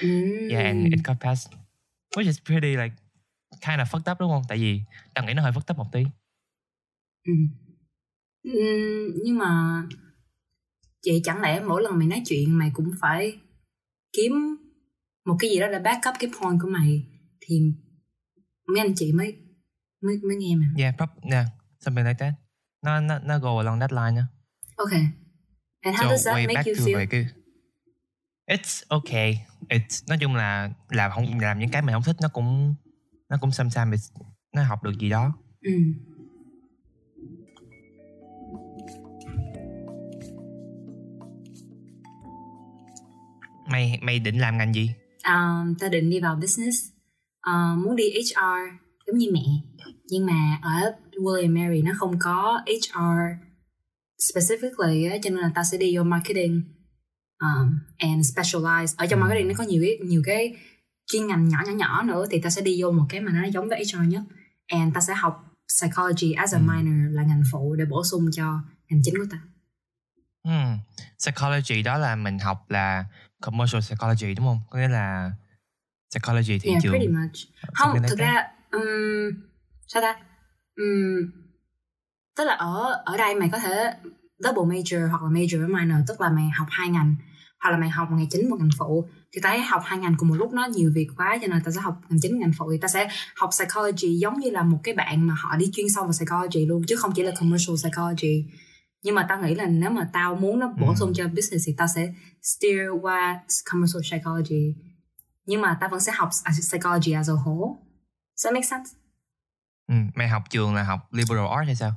ừ. 0.00 0.08
Yeah, 0.50 0.64
and 0.64 0.86
it 0.90 1.00
got 1.04 1.16
passed. 1.20 1.52
Which 2.16 2.26
is 2.26 2.40
pretty 2.44 2.76
like 2.76 2.94
kind 3.60 3.80
of 3.80 3.84
fucked 3.86 4.12
up 4.12 4.20
đúng 4.20 4.30
không? 4.30 4.42
Tại 4.48 4.58
vì 4.58 4.80
tao 5.14 5.24
nghĩ 5.26 5.34
nó 5.34 5.42
hơi 5.42 5.52
fucked 5.52 5.72
up 5.72 5.76
một 5.78 5.92
tí. 5.92 6.04
Ừ. 7.24 7.32
Ừ, 8.42 8.52
nhưng 9.24 9.38
mà 9.38 9.82
vậy 11.06 11.20
chẳng 11.24 11.40
lẽ 11.42 11.60
mỗi 11.60 11.82
lần 11.82 11.98
mày 11.98 12.06
nói 12.08 12.22
chuyện 12.26 12.58
mày 12.58 12.70
cũng 12.74 12.90
phải 13.00 13.38
kiếm 14.12 14.32
một 15.24 15.36
cái 15.38 15.50
gì 15.50 15.60
đó 15.60 15.66
để 15.72 15.78
back 15.78 16.08
up 16.08 16.14
cái 16.18 16.30
point 16.40 16.58
của 16.62 16.68
mày 16.68 17.02
thì 17.40 17.60
mấy 18.66 18.78
anh 18.78 18.94
chị 18.96 19.12
mới 19.12 19.36
mới 20.00 20.18
mới 20.18 20.36
nghe 20.36 20.56
mà 20.56 20.66
Yeah, 20.78 20.96
prob, 20.96 21.08
yeah, 21.32 21.46
something 21.80 22.06
like 22.06 22.18
that. 22.18 22.34
Nó 22.82 23.00
nó 23.00 23.18
nó 23.18 23.38
go 23.38 23.58
along 23.58 23.80
that 23.80 23.92
line 23.92 24.20
á. 24.20 24.26
ok 24.76 24.92
and 25.80 25.96
how 25.96 26.02
so 26.02 26.08
does 26.10 26.24
that 26.26 26.46
make 26.46 26.62
you 26.66 26.74
feel 26.86 27.06
cái 27.10 27.26
it's 28.46 28.82
okay 28.88 29.46
it's 29.68 30.08
nói 30.08 30.18
chung 30.20 30.34
là 30.34 30.70
làm 30.88 31.10
không 31.10 31.40
làm 31.40 31.58
những 31.58 31.70
cái 31.70 31.82
mình 31.82 31.92
không 31.92 32.02
thích 32.02 32.16
nó 32.22 32.28
cũng 32.28 32.74
nó 33.28 33.36
cũng 33.40 33.52
sometimes 33.52 33.94
it's, 33.94 34.24
nó 34.52 34.62
học 34.62 34.82
được 34.82 34.98
gì 34.98 35.10
đó. 35.10 35.32
Ừ. 35.62 35.72
mày 43.70 43.98
mày 44.02 44.18
định 44.18 44.38
làm 44.38 44.58
ngành 44.58 44.74
gì? 44.74 44.90
Um, 45.24 45.74
ta 45.74 45.88
định 45.88 46.10
đi 46.10 46.20
vào 46.20 46.36
business. 46.36 46.88
Uh, 47.50 47.78
muốn 47.84 47.96
đi 47.96 48.04
HR 48.10 48.76
giống 49.06 49.18
như 49.18 49.30
mẹ. 49.32 49.44
Nhưng 50.04 50.26
mà 50.26 50.58
ở 50.62 50.92
William 51.12 51.54
Mary 51.54 51.82
nó 51.82 51.92
không 51.96 52.18
có 52.18 52.60
HR 52.66 53.42
specifically 54.18 55.10
á, 55.10 55.16
cho 55.22 55.30
nên 55.30 55.38
là 55.38 55.50
ta 55.54 55.64
sẽ 55.64 55.78
đi 55.78 55.96
vô 55.96 56.02
marketing 56.02 56.62
um, 57.40 57.78
and 57.98 58.26
specialize 58.38 58.94
ở 58.96 59.06
trong 59.06 59.20
Ừ. 59.20 59.22
marketing 59.22 59.48
nó 59.48 59.54
có 59.58 59.64
nhiều 59.64 59.82
cái 59.86 59.98
nhiều 60.08 60.22
cái 60.24 60.56
chuyên 61.06 61.26
ngành 61.26 61.48
nhỏ 61.48 61.58
nhỏ 61.66 61.72
nhỏ 61.72 62.02
nữa 62.02 62.26
thì 62.30 62.40
ta 62.40 62.50
sẽ 62.50 62.62
đi 62.62 62.82
vô 62.82 62.90
một 62.92 63.04
cái 63.08 63.20
mà 63.20 63.32
nó 63.32 63.44
giống 63.48 63.68
với 63.68 63.82
HR 63.84 64.08
nhất 64.08 64.22
and 64.66 64.94
ta 64.94 65.00
sẽ 65.00 65.14
học 65.14 65.42
psychology 65.80 66.32
as 66.32 66.54
a 66.54 66.58
Ừ. 66.58 66.62
minor 66.62 67.14
là 67.16 67.22
ngành 67.22 67.42
phụ 67.52 67.74
để 67.78 67.84
bổ 67.84 68.04
sung 68.04 68.30
cho 68.32 68.60
ngành 68.88 69.00
chính 69.04 69.14
của 69.18 69.26
ta 69.30 69.38
hmm. 70.44 70.78
psychology 71.18 71.82
đó 71.82 71.98
là 71.98 72.16
mình 72.16 72.38
học 72.38 72.70
là 72.70 73.04
commercial 73.40 73.80
psychology 73.82 74.34
đúng 74.34 74.46
không 74.46 74.60
có 74.70 74.78
nghĩa 74.78 74.88
là 74.88 75.32
psychology 76.10 76.58
thị 76.58 76.70
yeah 76.70 76.82
trường 76.82 76.92
pretty 76.92 77.08
much 77.08 77.36
không 77.74 77.88
Something 77.94 78.02
like 78.02 78.08
thực 78.08 78.18
that. 78.18 78.34
ra 78.34 78.48
um, 78.70 79.30
sao 79.86 80.02
ta 80.02 80.16
um, 80.76 81.30
tức 82.36 82.44
là 82.44 82.54
ở 82.54 83.02
ở 83.06 83.16
đây 83.16 83.34
mày 83.34 83.48
có 83.52 83.58
thể 83.58 83.92
double 84.38 84.76
major 84.76 85.10
hoặc 85.10 85.22
là 85.22 85.28
major 85.28 85.60
với 85.60 85.68
minor 85.68 85.98
tức 86.08 86.20
là 86.20 86.30
mày 86.30 86.48
học 86.58 86.66
hai 86.70 86.88
ngành 86.88 87.14
hoặc 87.60 87.70
là 87.70 87.76
mày 87.78 87.88
học 87.90 88.10
một 88.10 88.16
ngành 88.16 88.28
chính 88.30 88.50
một 88.50 88.56
ngành 88.60 88.70
phụ 88.78 89.08
thì 89.32 89.40
ta 89.42 89.56
học 89.68 89.82
hai 89.84 89.98
ngành 89.98 90.14
cùng 90.18 90.28
một 90.28 90.34
lúc 90.34 90.52
nó 90.52 90.66
nhiều 90.66 90.90
việc 90.94 91.08
quá 91.16 91.38
cho 91.42 91.46
nên 91.46 91.62
ta 91.64 91.70
sẽ 91.70 91.80
học 91.80 92.00
ngành 92.08 92.18
chính 92.22 92.38
ngành 92.38 92.52
phụ 92.58 92.70
thì 92.72 92.78
ta 92.78 92.88
sẽ 92.88 93.08
học 93.36 93.50
psychology 93.52 94.18
giống 94.18 94.40
như 94.40 94.50
là 94.50 94.62
một 94.62 94.78
cái 94.82 94.94
bạn 94.94 95.26
mà 95.26 95.34
họ 95.38 95.56
đi 95.56 95.70
chuyên 95.72 95.86
sâu 95.94 96.04
vào 96.04 96.12
psychology 96.12 96.66
luôn 96.66 96.82
chứ 96.88 96.96
không 96.96 97.12
chỉ 97.14 97.22
là 97.22 97.32
commercial 97.40 97.76
psychology 97.76 98.44
nhưng 99.02 99.14
mà 99.14 99.26
tao 99.28 99.42
nghĩ 99.42 99.54
là 99.54 99.66
nếu 99.66 99.90
mà 99.90 100.08
tao 100.12 100.34
muốn 100.34 100.58
nó 100.58 100.68
bổ 100.80 100.86
Ừ. 100.88 100.94
sung 100.96 101.12
cho 101.14 101.28
business 101.28 101.66
thì 101.66 101.74
tao 101.78 101.86
sẽ 101.94 102.12
steer 102.42 102.88
qua 103.02 103.40
commercial 103.72 104.00
psychology 104.02 104.74
nhưng 105.46 105.60
mà 105.60 105.76
tao 105.80 105.88
vẫn 105.90 106.00
sẽ 106.00 106.12
học 106.16 106.30
psychology 106.70 107.12
as 107.12 107.30
a 107.30 107.32
whole 107.32 107.74
does 108.36 108.44
that 108.44 108.54
make 108.54 108.66
sense 108.66 108.90
ừ. 109.88 109.94
mày 110.14 110.28
học 110.28 110.42
trường 110.50 110.74
là 110.74 110.82
học 110.82 111.00
liberal 111.10 111.46
arts 111.56 111.66
hay 111.66 111.76
sao 111.76 111.92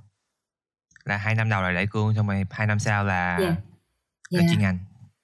là 1.09 1.17
hai 1.17 1.35
năm 1.35 1.49
đầu 1.49 1.61
là 1.61 1.71
đại 1.71 1.87
cương 1.87 2.13
xong 2.15 2.27
rồi 2.27 2.43
hai 2.51 2.67
năm 2.67 2.79
sau 2.79 3.03
là 3.05 3.37
Yeah. 3.37 3.53
là 4.29 4.39
yeah 4.39 4.51
chuyên 4.51 4.59
ngành 4.61 4.77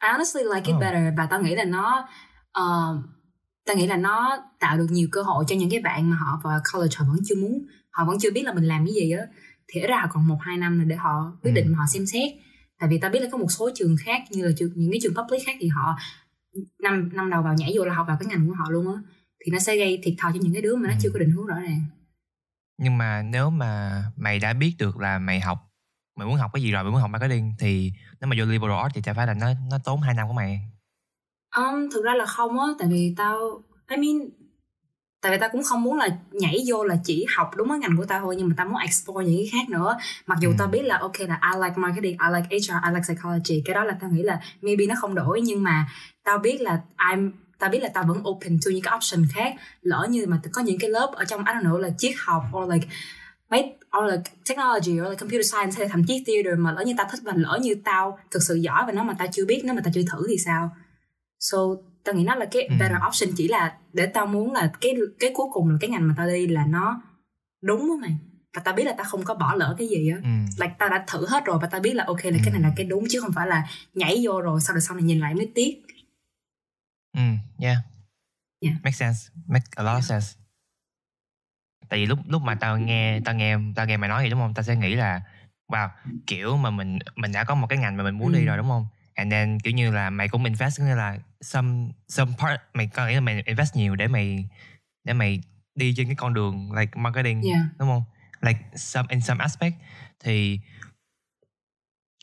I 0.04 0.10
honestly 0.12 0.42
like 0.56 0.68
it 0.68 0.76
Oh. 0.76 0.82
better 0.82 1.14
và 1.18 1.26
tao 1.26 1.42
nghĩ 1.42 1.56
là 1.56 1.64
nó 1.64 2.08
uh, 2.62 3.06
tao 3.66 3.76
nghĩ 3.76 3.88
là 3.88 3.98
nó 3.98 4.38
tạo 4.60 4.78
được 4.78 4.88
nhiều 4.90 5.08
cơ 5.12 5.22
hội 5.22 5.46
cho 5.48 5.56
những 5.56 5.70
cái 5.70 5.80
bạn 5.80 6.10
mà 6.10 6.16
họ 6.16 6.40
vào 6.44 6.60
college 6.74 6.96
họ 7.00 7.06
vẫn 7.10 7.18
chưa 7.26 7.36
muốn 7.36 7.66
họ 7.92 8.06
vẫn 8.06 8.18
chưa 8.22 8.32
biết 8.32 8.44
là 8.46 8.54
mình 8.54 8.64
làm 8.64 8.86
cái 8.86 8.94
gì 8.94 9.12
á 9.12 9.24
thì 9.68 9.82
ra 9.82 9.98
họ 10.02 10.08
còn 10.12 10.28
một 10.28 10.38
hai 10.42 10.58
năm 10.58 10.78
nữa 10.78 10.84
để 10.88 10.96
họ 10.96 11.38
quyết 11.42 11.52
Ừ. 11.52 11.56
định 11.56 11.72
mà 11.72 11.78
họ 11.78 11.86
xem 11.94 12.06
xét 12.06 12.32
tại 12.80 12.90
vì 12.90 12.98
tao 13.00 13.12
biết 13.12 13.20
là 13.20 13.28
có 13.32 13.38
một 13.38 13.52
số 13.52 13.70
trường 13.76 13.96
khác 14.06 14.22
như 14.32 14.46
là 14.46 14.52
trường, 14.58 14.70
những 14.76 14.92
cái 14.92 15.00
trường 15.04 15.14
public 15.16 15.42
khác 15.46 15.56
thì 15.60 15.68
họ 15.68 15.98
năm 16.84 17.10
năm 17.14 17.30
đầu 17.30 17.42
vào 17.42 17.54
nhảy 17.54 17.74
vô 17.78 17.86
là 17.86 17.94
học 17.96 18.08
vào 18.08 18.18
cái 18.20 18.28
ngành 18.30 18.48
của 18.48 18.54
họ 18.54 18.66
luôn 18.70 18.88
á 18.96 19.02
thì 19.46 19.52
nó 19.52 19.60
sẽ 19.60 19.78
gây 19.78 20.00
thiệt 20.04 20.14
thòi 20.20 20.32
cho 20.34 20.40
những 20.42 20.54
cái 20.54 20.62
đứa 20.62 20.76
mà 20.76 20.88
nó 20.88 20.94
Ừ. 20.94 21.00
chưa 21.02 21.10
có 21.14 21.20
định 21.20 21.32
hướng 21.32 21.46
rõ 21.48 21.56
ràng 21.60 21.82
nhưng 22.78 22.98
mà 22.98 23.22
nếu 23.22 23.50
mà 23.50 24.04
mày 24.16 24.40
đã 24.40 24.54
biết 24.54 24.76
được 24.80 24.98
là 24.98 25.20
mày 25.20 25.40
học 25.40 25.58
mày 26.16 26.28
muốn 26.28 26.38
học 26.38 26.52
cái 26.54 26.64
gì 26.64 26.72
rồi? 26.72 26.84
Mày 26.84 26.92
muốn 26.92 27.02
học 27.02 27.10
marketing 27.10 27.54
thì 27.60 27.92
nếu 28.22 28.28
mà 28.28 28.36
vô 28.40 28.46
liberal 28.46 28.78
arts 28.84 28.96
thì 28.96 29.02
chả 29.02 29.14
phải 29.14 29.28
là 29.28 29.34
nó 29.34 29.48
nó 29.72 29.78
tốn 29.86 30.02
2 30.02 30.14
năm 30.14 30.28
của 30.28 30.34
mày. 30.34 30.60
Um, 31.56 31.90
thực 31.94 32.04
ra 32.04 32.14
là 32.14 32.26
không 32.26 32.60
á 32.60 32.66
tại 32.80 32.88
vì 32.92 33.14
tao 33.18 33.62
I 33.90 33.98
mean 33.98 34.30
tại 35.22 35.32
vì 35.32 35.38
tao 35.40 35.50
cũng 35.52 35.64
không 35.64 35.84
muốn 35.84 35.98
là 35.98 36.08
nhảy 36.32 36.58
vô 36.68 36.84
là 36.84 36.96
chỉ 37.04 37.26
học 37.36 37.52
đúng 37.56 37.70
cái 37.70 37.80
ngành 37.80 37.98
của 37.98 38.06
tao 38.06 38.20
thôi 38.20 38.36
nhưng 38.38 38.48
mà 38.48 38.54
tao 38.58 38.66
muốn 38.68 38.78
explore 38.78 39.26
những 39.26 39.38
cái 39.38 39.50
khác 39.52 39.70
nữa. 39.70 39.98
Mặc 40.28 40.38
dù 40.42 40.50
Ừ. 40.50 40.56
tao 40.58 40.68
biết 40.68 40.82
là 40.82 40.98
ok 40.98 41.20
là 41.20 41.40
I 41.54 41.60
like 41.64 41.76
marketing 41.78 42.12
I 42.12 42.28
like 42.36 42.48
HR 42.58 42.86
I 42.88 42.94
like 42.94 43.04
psychology 43.08 43.62
cái 43.66 43.74
đó 43.74 43.84
là 43.84 43.98
tao 44.02 44.10
nghĩ 44.10 44.24
là 44.24 44.40
maybe 44.62 44.86
nó 44.86 44.96
không 44.98 45.16
đổi 45.16 45.42
nhưng 45.42 45.64
mà 45.64 45.88
tao 46.24 46.38
biết 46.38 46.62
là 46.62 46.82
I'm 46.98 47.32
tao 47.60 47.70
biết 47.70 47.80
là 47.80 47.90
tao 47.94 48.04
vẫn 48.04 48.28
open 48.28 48.60
to 48.66 48.70
những 48.74 48.82
cái 48.82 48.94
option 48.98 49.26
khác. 49.34 49.56
Lỡ 49.82 50.08
như 50.10 50.26
mà 50.28 50.40
có 50.54 50.62
những 50.62 50.80
cái 50.80 50.90
lớp 50.90 51.12
ở 51.16 51.26
trong 51.26 51.40
I 51.46 51.54
don't 51.54 51.64
know 51.64 51.78
là 51.78 51.90
triết 51.98 52.16
học 52.26 52.44
or 52.58 52.74
like 52.74 52.88
mấy 53.50 53.76
or 53.98 54.12
like 54.12 54.32
technology 54.50 54.92
or 55.02 55.10
like 55.10 55.16
computer 55.20 55.52
science 55.52 55.76
hay 55.78 55.86
là 55.88 55.92
thậm 55.92 56.04
chí 56.08 56.24
theater 56.28 56.60
mà 56.60 56.72
lỡ 56.72 56.84
như 56.86 56.94
tao 56.98 57.08
thích 57.12 57.20
và 57.24 57.34
lỡ 57.36 57.60
như 57.62 57.76
tao 57.84 58.20
thực 58.32 58.44
sự 58.48 58.56
giỏi 58.56 58.84
và 58.86 58.92
nó 58.92 59.04
mà 59.04 59.16
tao 59.20 59.28
chưa 59.32 59.46
biết 59.46 59.62
nó 59.66 59.74
mà 59.74 59.82
tao 59.84 59.92
chưa 59.94 60.02
thử 60.12 60.26
thì 60.30 60.38
sao 60.38 60.70
so 61.40 61.58
tao 62.04 62.16
nghĩ 62.16 62.24
nó 62.24 62.36
là 62.36 62.46
cái 62.46 62.62
Ừ. 62.64 62.76
better 62.80 62.98
option 63.08 63.30
chỉ 63.38 63.48
là 63.48 63.78
để 63.94 64.06
tao 64.06 64.26
muốn 64.26 64.54
là 64.54 64.72
cái 64.82 64.94
cái 65.20 65.32
cuối 65.36 65.46
cùng 65.54 65.70
là 65.70 65.78
cái 65.82 65.90
ngành 65.90 66.08
mà 66.08 66.14
tao 66.18 66.28
đi 66.28 66.48
là 66.48 66.66
nó 66.66 67.02
đúng 67.62 67.82
á 67.82 67.96
mày 68.02 68.18
và 68.54 68.62
tao 68.66 68.74
biết 68.74 68.84
là 68.84 68.94
tao 68.98 69.06
không 69.10 69.24
có 69.24 69.34
bỏ 69.34 69.56
lỡ 69.56 69.76
cái 69.78 69.88
gì 69.88 70.10
á 70.10 70.18
ừ. 70.24 70.30
like 70.64 70.74
tao 70.80 70.90
đã 70.90 71.04
thử 71.08 71.26
hết 71.28 71.46
rồi 71.46 71.58
và 71.62 71.68
tao 71.68 71.82
biết 71.82 71.94
là 71.96 72.04
ok 72.08 72.24
là 72.26 72.38
cái 72.44 72.52
này 72.54 72.62
là 72.62 72.72
cái 72.76 72.86
đúng 72.86 73.06
chứ 73.10 73.20
không 73.22 73.32
phải 73.34 73.48
là 73.48 73.68
nhảy 73.94 74.22
vô 74.24 74.42
rồi 74.42 74.62
sau 74.62 74.74
rồi 74.74 74.82
sau 74.82 74.96
này 74.96 75.04
nhìn 75.04 75.20
lại 75.20 75.34
mới 75.36 75.52
tiếc 75.56 75.82
Ừ, 77.14 77.22
yeah. 77.60 77.78
Yeah. 78.62 78.76
Make 78.84 78.92
sense. 78.96 79.20
Make 79.48 79.66
a 79.76 79.84
lot 79.84 79.98
of 79.98 80.02
sense. 80.02 80.28
Tại 81.90 82.00
vì 82.00 82.06
lúc 82.06 82.20
lúc 82.28 82.42
mà 82.42 82.56
tao 82.56 82.78
nghe 82.78 83.20
tao 83.26 83.36
nghe 83.36 83.58
tao 83.76 83.86
nghe 83.86 83.98
mày 83.98 84.10
nói 84.10 84.24
vậy 84.24 84.30
đúng 84.30 84.40
không? 84.40 84.54
Tao 84.54 84.64
sẽ 84.64 84.76
nghĩ 84.76 84.96
là 84.96 85.22
wow, 85.68 85.90
kiểu 86.28 86.58
mà 86.58 86.70
mình 86.70 87.00
mình 87.16 87.32
đã 87.32 87.44
có 87.44 87.56
một 87.56 87.68
cái 87.68 87.78
ngành 87.80 87.98
mà 87.98 88.04
mình 88.04 88.18
muốn 88.18 88.34
Ừ. 88.34 88.40
đi 88.40 88.46
rồi 88.46 88.58
đúng 88.58 88.68
không? 88.68 88.88
And 89.14 89.32
then 89.32 89.60
kiểu 89.60 89.74
như 89.74 89.92
là 89.92 90.10
mày 90.10 90.28
cũng 90.28 90.44
invest 90.46 90.80
nghĩa 90.82 90.96
là 90.96 91.18
some 91.42 91.88
some 92.08 92.32
part 92.38 92.62
mày 92.74 92.88
có 92.88 93.08
nghĩa 93.08 93.14
là 93.14 93.22
mày 93.22 93.44
invest 93.46 93.76
nhiều 93.76 93.96
để 93.96 94.08
mày 94.08 94.50
để 95.04 95.14
mày 95.14 95.42
đi 95.76 95.94
trên 95.98 96.06
cái 96.06 96.16
con 96.16 96.34
đường 96.34 96.72
like 96.72 96.92
marketing 96.96 97.42
yeah 97.42 97.60
đúng 97.80 97.88
không? 97.90 98.04
Like 98.42 98.60
some 98.76 99.08
in 99.10 99.22
some 99.22 99.42
aspect 99.42 99.76
thì 100.24 100.60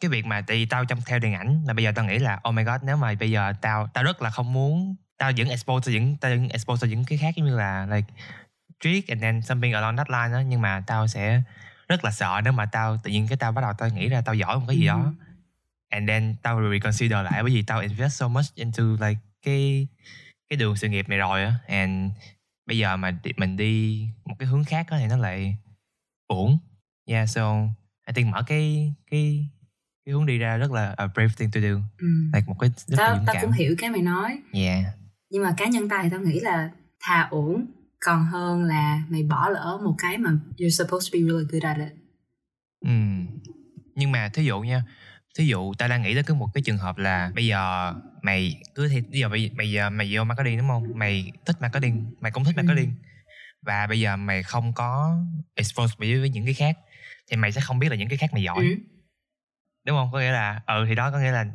cái 0.03 0.09
việc 0.09 0.27
mà 0.27 0.41
tại 0.41 0.57
vì 0.57 0.67
tao 0.67 0.85
trong 0.85 0.99
theo 1.07 1.19
điện 1.19 1.35
ảnh 1.35 1.65
là 1.67 1.75
bây 1.75 1.85
giờ 1.85 1.93
tao 1.95 2.05
nghĩ 2.05 2.19
là 2.19 2.41
oh 2.49 2.55
my 2.55 2.63
god 2.65 2.81
nếu 2.83 2.97
mà 2.97 3.15
bây 3.21 3.31
giờ 3.31 3.53
tao 3.61 3.87
tao 3.87 4.05
rất 4.05 4.23
là 4.23 4.31
không 4.31 4.53
muốn 4.53 4.97
tao 5.19 5.33
vẫn 5.37 5.49
expose 5.49 5.85
cho 5.85 5.93
những 5.93 6.17
tao 6.17 6.31
vẫn 6.31 6.49
expose 6.49 6.81
cho 6.81 6.87
những 6.91 7.05
cái 7.05 7.19
khác 7.19 7.35
giống 7.37 7.47
như 7.47 7.57
là 7.57 7.87
like 7.87 8.09
trick 8.83 9.09
and 9.09 9.23
then 9.23 9.43
something 9.43 9.73
along 9.73 9.97
that 9.97 10.11
line 10.11 10.33
đó 10.33 10.41
nhưng 10.49 10.61
mà 10.61 10.85
tao 10.87 11.07
sẽ 11.07 11.43
rất 11.89 12.05
là 12.05 12.11
sợ 12.11 12.41
nếu 12.45 12.53
mà 12.53 12.67
tao 12.67 12.97
tự 13.05 13.11
nhiên 13.11 13.27
cái 13.29 13.37
tao 13.37 13.53
bắt 13.53 13.63
đầu 13.63 13.73
tao 13.79 13.89
nghĩ 13.89 14.09
ra 14.09 14.21
tao 14.21 14.35
giỏi 14.35 14.59
một 14.59 14.65
cái 14.69 14.77
gì 14.77 14.87
đó. 14.87 15.03
Ừ. 15.05 15.25
and 15.89 16.09
then 16.09 16.35
tao 16.43 16.71
reconsider 16.71 17.25
lại 17.25 17.43
bởi 17.43 17.53
vì 17.53 17.63
tao 17.63 17.81
invest 17.81 18.13
so 18.13 18.29
much 18.29 18.55
into 18.55 18.83
like 18.83 19.21
cái 19.43 19.89
cái 20.49 20.57
đường 20.57 20.77
sự 20.77 20.89
nghiệp 20.89 21.09
này 21.09 21.19
rồi 21.19 21.45
á. 21.45 21.55
And 21.67 22.13
bây 22.67 22.79
giờ 22.79 22.97
mà 22.97 23.19
mình 23.37 23.57
đi 23.57 24.07
một 24.25 24.35
cái 24.39 24.49
hướng 24.49 24.65
khác 24.65 24.87
á 24.91 24.99
thì 25.01 25.07
nó 25.07 25.17
lại 25.17 25.57
uổng. 26.29 26.59
Yeah 27.07 27.29
so 27.29 27.55
I 28.07 28.13
think 28.15 28.33
mở 28.33 28.43
cái 28.47 28.95
cái 29.11 29.49
cái 30.07 30.13
hướng 30.13 30.27
đi 30.27 30.39
ra 30.39 30.57
rất 30.57 30.73
là 30.73 30.95
a 30.97 31.07
brave 31.07 31.33
thing 31.39 31.51
to 31.51 31.61
do. 31.61 31.69
Ừ. 31.99 32.07
like 32.35 32.47
một 32.47 32.57
cái 32.61 32.71
rất 32.87 32.99
là 32.99 33.07
tao 33.07 33.17
dũng 33.17 33.27
tao 33.27 33.35
cảm. 33.35 33.43
cũng 33.43 33.53
hiểu 33.53 33.75
cái 33.79 33.91
mày 33.91 34.03
nói. 34.03 34.39
Yeah. 34.53 34.85
Nhưng 35.31 35.43
mà 35.43 35.55
cá 35.57 35.67
nhân 35.67 35.89
tao 35.89 36.03
thì 36.03 36.11
tao 36.11 36.21
nghĩ 36.21 36.41
là 36.41 36.71
thà 37.01 37.29
ổn 37.31 37.67
còn 38.07 38.25
hơn 38.25 38.63
là 38.63 39.03
mày 39.09 39.23
bỏ 39.23 39.49
lỡ 39.51 39.81
một 39.85 39.95
cái 39.99 40.19
mà 40.19 40.31
you're 40.59 40.85
supposed 40.85 41.13
to 41.13 41.19
be 41.19 41.21
really 41.29 41.45
good 41.53 41.63
at 41.63 41.77
it 41.77 41.99
Ừm. 42.81 43.27
nhưng 43.95 44.13
mà 44.13 44.29
thí 44.35 44.45
dụ 44.45 44.61
nha 44.61 44.83
thí 45.39 45.47
dụ 45.47 45.75
tao 45.75 45.89
đang 45.89 46.03
nghĩ 46.03 46.15
tới 46.15 46.23
cái 46.23 46.37
một 46.37 46.49
cái 46.55 46.63
trường 46.63 46.79
hợp 46.79 46.99
là 46.99 47.33
bây 47.35 47.47
giờ 47.47 47.93
mày 48.23 48.63
cứ 48.75 48.89
thì 48.89 49.01
bây 49.01 49.21
giờ 49.21 49.29
bây, 49.29 49.51
bây 49.57 49.71
giờ 49.71 49.91
mày 49.91 50.09
vô 50.17 50.25
marketing 50.25 50.59
đúng 50.59 50.69
không 50.69 50.93
mày 50.95 51.33
thích 51.47 51.57
marketing 51.61 52.15
mày 52.21 52.33
cũng 52.33 52.45
thích 52.45 52.55
Ừ. 52.57 52.63
marketing 52.63 52.95
và 53.63 53.87
bây 53.87 54.01
giờ 54.01 54.17
mày 54.17 54.43
không 54.43 54.73
có 54.73 55.17
expose 55.55 55.95
với, 55.99 56.19
với 56.21 56.31
những 56.31 56.45
cái 56.45 56.55
khác 56.55 56.79
thì 57.31 57.37
mày 57.37 57.53
sẽ 57.53 57.61
không 57.61 57.79
biết 57.79 57.89
là 57.89 57.97
những 57.97 58.09
cái 58.09 58.19
khác 58.19 58.33
mày 58.33 58.43
giỏi 58.43 58.65
ừ. 58.65 58.75
đúng 59.87 59.97
không 59.97 60.09
có 60.13 60.19
nghĩa 60.19 60.33
là 60.33 60.61
ừ 60.67 60.85
thì 60.89 60.95
đó 60.95 61.11
có 61.11 61.19
nghĩa 61.19 61.33
là 61.33 61.47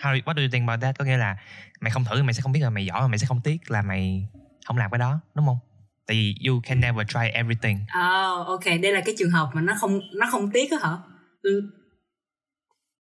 how 0.00 0.22
what 0.22 0.34
do 0.36 0.42
you 0.42 0.48
think 0.52 0.68
about 0.68 0.80
that 0.82 0.98
có 0.98 1.04
nghĩa 1.04 1.16
là 1.16 1.36
mày 1.80 1.90
không 1.90 2.04
thử 2.04 2.16
thì 2.16 2.22
mày 2.22 2.34
sẽ 2.34 2.40
không 2.42 2.52
biết 2.52 2.60
là 2.60 2.70
mày 2.70 2.86
giỏi 2.86 3.00
mà 3.00 3.06
mày 3.08 3.18
sẽ 3.18 3.26
không 3.26 3.40
tiếc 3.40 3.70
là 3.70 3.82
mày 3.82 4.28
không 4.70 4.78
làm 4.78 4.90
cái 4.90 4.98
đó 4.98 5.20
đúng 5.34 5.46
không? 5.46 5.58
Tại 6.06 6.16
vì 6.16 6.34
you 6.48 6.60
can 6.62 6.80
never 6.80 7.06
try 7.08 7.28
everything. 7.32 7.78
Oh 7.98 8.46
ok 8.46 8.64
đây 8.82 8.92
là 8.92 9.00
cái 9.04 9.14
trường 9.18 9.30
hợp 9.30 9.50
mà 9.52 9.60
nó 9.60 9.74
không 9.80 10.00
nó 10.14 10.26
không 10.30 10.50
tiếc 10.50 10.70
á 10.70 10.78
hả? 10.82 10.96
Ừ. 11.42 11.60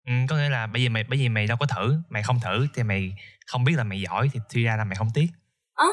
ừ, 0.06 0.14
có 0.30 0.36
nghĩa 0.36 0.50
là 0.50 0.68
bởi 0.68 0.82
vì 0.82 0.90
mày 0.90 1.04
bởi 1.10 1.18
vì 1.20 1.30
mày 1.30 1.48
đâu 1.48 1.58
có 1.60 1.66
thử 1.66 1.98
mày 2.10 2.24
không 2.24 2.40
thử 2.40 2.68
thì 2.74 2.84
mày 2.84 3.14
không 3.48 3.64
biết 3.64 3.74
là 3.78 3.84
mày 3.84 4.02
giỏi 4.02 4.30
thì 4.34 4.40
suy 4.50 4.64
ra 4.64 4.76
là 4.76 4.84
mày 4.84 4.96
không 4.96 5.08
tiếc. 5.14 5.28
Ơ, 5.74 5.86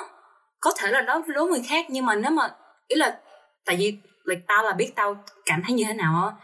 có 0.61 0.71
thể 0.79 0.91
là 0.91 1.01
đó 1.01 1.23
đối 1.35 1.49
người 1.49 1.63
khác 1.69 1.87
nhưng 1.91 2.07
mà 2.07 2.15
nếu 2.15 2.31
mà 2.31 2.43
ý 2.89 2.97
là 2.97 3.19
tại 3.67 3.77
vì 3.77 3.99
like, 4.25 4.43
tao 4.49 4.63
là 4.65 4.73
biết 4.73 4.93
tao 4.97 5.25
cảm 5.47 5.63
thấy 5.67 5.75
như 5.75 5.85
thế 5.85 5.95
nào 5.95 6.27
á 6.27 6.35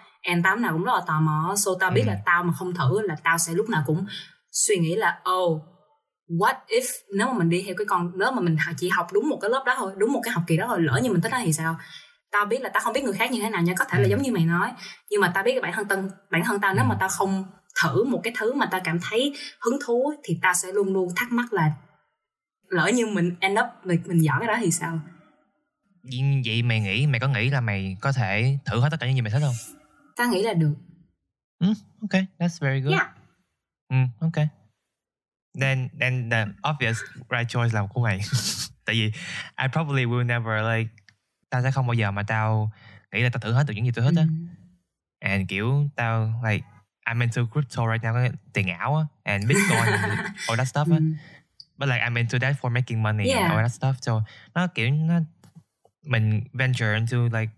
tao 0.44 0.56
lúc 0.56 0.62
nào 0.62 0.72
cũng 0.72 0.84
rất 0.84 0.92
là 0.94 1.00
tò 1.06 1.20
mò 1.20 1.54
so 1.56 1.70
tao 1.80 1.90
biết 1.90 2.02
Ừ. 2.06 2.08
là 2.08 2.18
tao 2.26 2.42
mà 2.44 2.52
không 2.52 2.74
thử 2.74 3.00
là 3.02 3.16
tao 3.24 3.38
sẽ 3.38 3.52
lúc 3.52 3.68
nào 3.68 3.82
cũng 3.86 4.06
suy 4.52 4.76
nghĩ 4.76 4.96
là 4.96 5.20
oh 5.30 5.62
what 6.38 6.54
if 6.68 6.82
nếu 7.14 7.26
mà 7.26 7.32
mình 7.32 7.48
đi 7.50 7.62
theo 7.66 7.74
cái 7.78 7.84
con 7.88 8.12
nếu 8.18 8.32
mà 8.32 8.40
mình 8.40 8.56
chỉ 8.76 8.88
học 8.88 9.06
đúng 9.12 9.28
một 9.28 9.38
cái 9.42 9.50
lớp 9.50 9.62
đó 9.66 9.74
thôi 9.78 9.92
đúng 9.96 10.12
một 10.12 10.20
cái 10.24 10.32
học 10.32 10.42
kỳ 10.46 10.56
đó 10.56 10.64
thôi 10.68 10.78
lỡ 10.82 11.00
như 11.02 11.10
mình 11.12 11.20
thích 11.20 11.32
nó 11.32 11.38
thì 11.44 11.52
sao? 11.52 11.76
Tao 12.30 12.46
biết 12.46 12.62
là 12.62 12.68
tao 12.68 12.80
không 12.82 12.92
biết 12.92 13.04
người 13.04 13.12
khác 13.12 13.30
như 13.32 13.40
thế 13.42 13.50
nào 13.50 13.62
nha 13.62 13.72
có 13.78 13.84
thể 13.84 13.98
là 13.98 14.04
Ừ. 14.04 14.10
giống 14.10 14.22
như 14.22 14.32
mày 14.32 14.44
nói 14.44 14.72
nhưng 15.10 15.20
mà 15.20 15.30
tao 15.34 15.44
biết 15.44 15.52
cái 15.52 15.60
bản 15.60 15.72
thân 15.72 15.88
tân 15.88 16.10
bản 16.30 16.42
thân 16.44 16.60
tao 16.60 16.74
nếu 16.74 16.84
Ừ. 16.84 16.88
mà 16.88 16.96
tao 17.00 17.08
không 17.08 17.44
thử 17.82 18.04
một 18.04 18.20
cái 18.24 18.32
thứ 18.38 18.52
mà 18.54 18.66
tao 18.66 18.80
cảm 18.84 18.98
thấy 19.10 19.34
hứng 19.60 19.78
thú 19.86 20.12
thì 20.24 20.38
tao 20.42 20.54
sẽ 20.54 20.72
luôn 20.72 20.92
luôn 20.92 21.08
thắc 21.16 21.32
mắc 21.32 21.52
là 21.52 21.72
lỡ 22.68 22.90
như 22.94 23.06
mình 23.06 23.34
end 23.40 23.58
up 23.58 23.66
mình, 23.84 24.02
mình 24.06 24.18
giỏi 24.18 24.36
cái 24.40 24.48
đó 24.48 24.56
thì 24.60 24.70
sao? 24.70 25.00
Vậy, 26.02 26.42
vậy 26.46 26.62
mày 26.62 26.80
nghĩ 26.80 27.06
mày 27.06 27.20
có 27.20 27.28
nghĩ 27.28 27.50
là 27.50 27.60
mày 27.60 27.96
có 28.00 28.12
thể 28.12 28.58
thử 28.64 28.80
hết 28.80 28.88
tất 28.90 28.96
cả 29.00 29.06
những 29.06 29.14
gì 29.16 29.20
mày 29.22 29.30
thích 29.30 29.40
không? 29.42 29.54
Tao 30.16 30.28
nghĩ 30.28 30.42
là 30.42 30.52
được. 30.54 30.74
Ừ, 31.58 31.66
ok 32.00 32.20
that's 32.38 32.58
very 32.60 32.80
good. 32.80 32.92
Yeah. 32.94 33.08
Ừ, 33.88 33.96
ok 34.20 34.46
then 35.60 35.88
then 36.00 36.30
the 36.30 36.46
obvious 36.70 36.98
right 37.30 37.48
choice 37.48 37.72
là 37.74 37.86
của 37.86 38.02
mày 38.02 38.20
tại 38.84 38.94
vì 38.96 39.04
I 39.62 39.68
probably 39.72 40.04
will 40.04 40.26
never 40.26 40.64
like 40.76 40.90
tao 41.50 41.62
sẽ 41.62 41.70
không 41.70 41.86
bao 41.86 41.94
giờ 41.94 42.10
mà 42.10 42.22
tao 42.22 42.72
nghĩ 43.12 43.20
là 43.22 43.28
tao 43.32 43.40
thử 43.40 43.52
hết 43.52 43.64
được 43.66 43.74
những 43.76 43.84
gì 43.84 43.90
tôi 43.94 44.04
thích 44.04 44.14
á 44.20 44.22
Ừ. 44.26 45.28
and 45.28 45.48
kiểu 45.48 45.88
tao 45.96 46.42
like 46.50 46.66
I'm 47.06 47.20
into 47.20 47.42
crypto 47.52 47.82
right 47.92 48.04
now 48.04 48.30
tiền 48.52 48.68
ảo 48.68 48.96
á 48.96 49.04
and 49.22 49.44
bitcoin 49.48 49.92
and 49.92 50.18
all 50.46 50.58
that 50.58 50.66
stuff 50.68 50.92
á 50.92 50.96
Ừ. 50.98 51.12
but 51.78 51.88
like 51.88 52.00
I'm 52.04 52.16
into 52.16 52.38
that 52.38 52.56
for 52.60 52.70
making 52.72 53.02
money 53.02 53.28
Yeah. 53.28 53.42
and 53.42 53.52
all 53.52 53.62
that 53.68 53.72
stuff 53.82 53.94
so 54.00 54.22
nó 54.54 54.66
kiểu 54.66 54.90
nó 54.90 55.20
mình 56.06 56.40
venture 56.52 56.94
into 56.94 57.38
like 57.38 57.52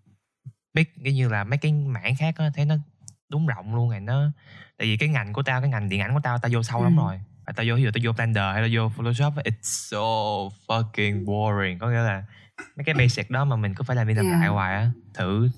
big 0.75 0.85
cái 1.05 1.13
như 1.13 1.29
là 1.29 1.45
mấy 1.45 1.59
cái 1.59 1.73
mảng 1.73 2.17
khác 2.17 2.35
á 2.39 2.51
thấy 2.55 2.65
nó 2.65 2.77
đúng 3.29 3.47
rộng 3.47 3.75
luôn 3.75 3.91
rồi 3.91 4.01
nó 4.01 4.31
tại 4.79 4.87
vì 4.87 4.97
cái 4.97 5.09
ngành 5.09 5.33
của 5.33 5.43
tao 5.43 5.61
cái 5.61 5.71
ngành 5.71 5.89
điện 5.89 6.01
ảnh 6.01 6.15
của 6.15 6.21
tao 6.23 6.39
tao 6.39 6.51
vô 6.53 6.63
sâu 6.63 6.83
lắm 6.85 6.97
Ừ. 6.97 7.01
rồi 7.01 7.21
tao 7.53 7.67
vô 7.69 7.75
ví 7.77 7.83
dụ 7.83 7.91
tao 7.95 8.01
vô 8.05 8.13
Blender 8.13 8.45
hay 8.55 8.63
tao 8.63 8.69
vô 8.73 8.89
Photoshop 8.97 9.35
it's 9.45 9.63
so 9.91 9.99
fucking 10.69 11.25
boring. 11.25 11.79
Có 11.79 11.89
nghĩa 11.91 11.97
là 12.03 12.25
mấy 12.77 12.85
cái 12.85 12.95
basic 12.95 13.31
đó 13.31 13.45
mà 13.45 13.57
mình 13.57 13.75
cứ 13.77 13.83
phải 13.87 13.97
làm 13.97 14.09
đi 14.09 14.15
làm 14.15 14.25
Yeah. 14.27 14.41
lại 14.41 14.49
hoài 14.49 14.75
á 14.75 14.91
thử 15.15 15.49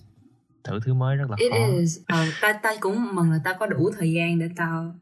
thử 0.64 0.80
thứ 0.84 0.94
mới 0.94 1.16
rất 1.16 1.30
là 1.30 1.36
it 1.40 1.52
khó. 1.52 1.66
is. 1.78 1.98
Ờ, 2.06 2.24
tao 2.42 2.52
tao 2.62 2.74
cũng 2.80 3.14
mừng 3.14 3.30
là 3.30 3.38
tao 3.44 3.54
có 3.60 3.66
đủ 3.66 3.90
thời 3.98 4.12
gian 4.12 4.38
để 4.38 4.48
tao 4.56 4.94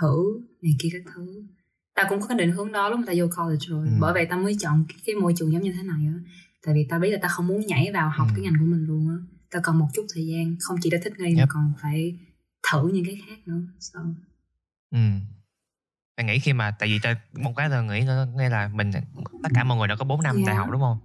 thử 0.00 0.40
này 0.62 0.72
kia 0.78 0.88
các 0.92 1.02
thứ. 1.14 1.42
Tao 1.94 2.06
cũng 2.08 2.20
có 2.20 2.26
cái 2.26 2.38
định 2.38 2.50
hướng 2.52 2.72
đó 2.72 2.88
lúc 2.88 2.98
mà 2.98 3.04
tao 3.06 3.14
vô 3.18 3.26
college 3.36 3.66
rồi. 3.68 3.86
Ừ. 3.86 3.92
bởi 4.00 4.12
vậy 4.12 4.26
tao 4.30 4.38
mới 4.38 4.56
chọn 4.60 4.84
cái, 4.88 4.98
cái 5.06 5.14
môi 5.14 5.34
trường 5.36 5.52
giống 5.52 5.62
như 5.62 5.72
thế 5.72 5.82
này 5.82 6.06
á. 6.06 6.14
Tại 6.66 6.74
vì 6.74 6.86
tao 6.88 7.00
biết 7.00 7.10
là 7.10 7.18
tao 7.22 7.30
không 7.34 7.46
muốn 7.46 7.66
nhảy 7.66 7.90
vào 7.94 8.10
học 8.10 8.26
Ừ. 8.30 8.32
cái 8.36 8.44
ngành 8.44 8.54
của 8.60 8.66
mình 8.66 8.84
luôn 8.86 9.08
á. 9.08 9.16
Tao 9.50 9.62
cần 9.64 9.78
một 9.78 9.86
chút 9.94 10.06
thời 10.14 10.26
gian 10.26 10.56
không 10.60 10.76
chỉ 10.82 10.90
để 10.90 10.98
thích 11.04 11.12
nghi 11.18 11.34
mà 11.34 11.38
Yep. 11.40 11.48
còn 11.50 11.72
phải 11.82 12.18
thử 12.72 12.88
những 12.92 13.04
cái 13.04 13.20
khác 13.28 13.38
nữa 13.46 13.60
so, 13.80 14.00
ừ 14.90 14.98
tao 16.16 16.26
nghĩ 16.26 16.38
khi 16.38 16.52
mà 16.52 16.70
tại 16.70 16.88
vì 16.88 16.98
tao 17.02 17.14
một 17.32 17.52
cái 17.56 17.68
tao 17.70 17.82
nghĩ 17.82 18.00
nó 18.00 18.26
nghe 18.34 18.48
là 18.48 18.68
mình 18.68 18.90
tất 19.42 19.48
cả 19.54 19.64
mọi 19.64 19.78
người 19.78 19.88
đã 19.88 19.96
có 19.96 20.04
4 20.04 20.22
năm 20.22 20.36
Yeah. 20.36 20.46
đại 20.46 20.56
học 20.56 20.70
đúng 20.70 20.80
không 20.80 20.98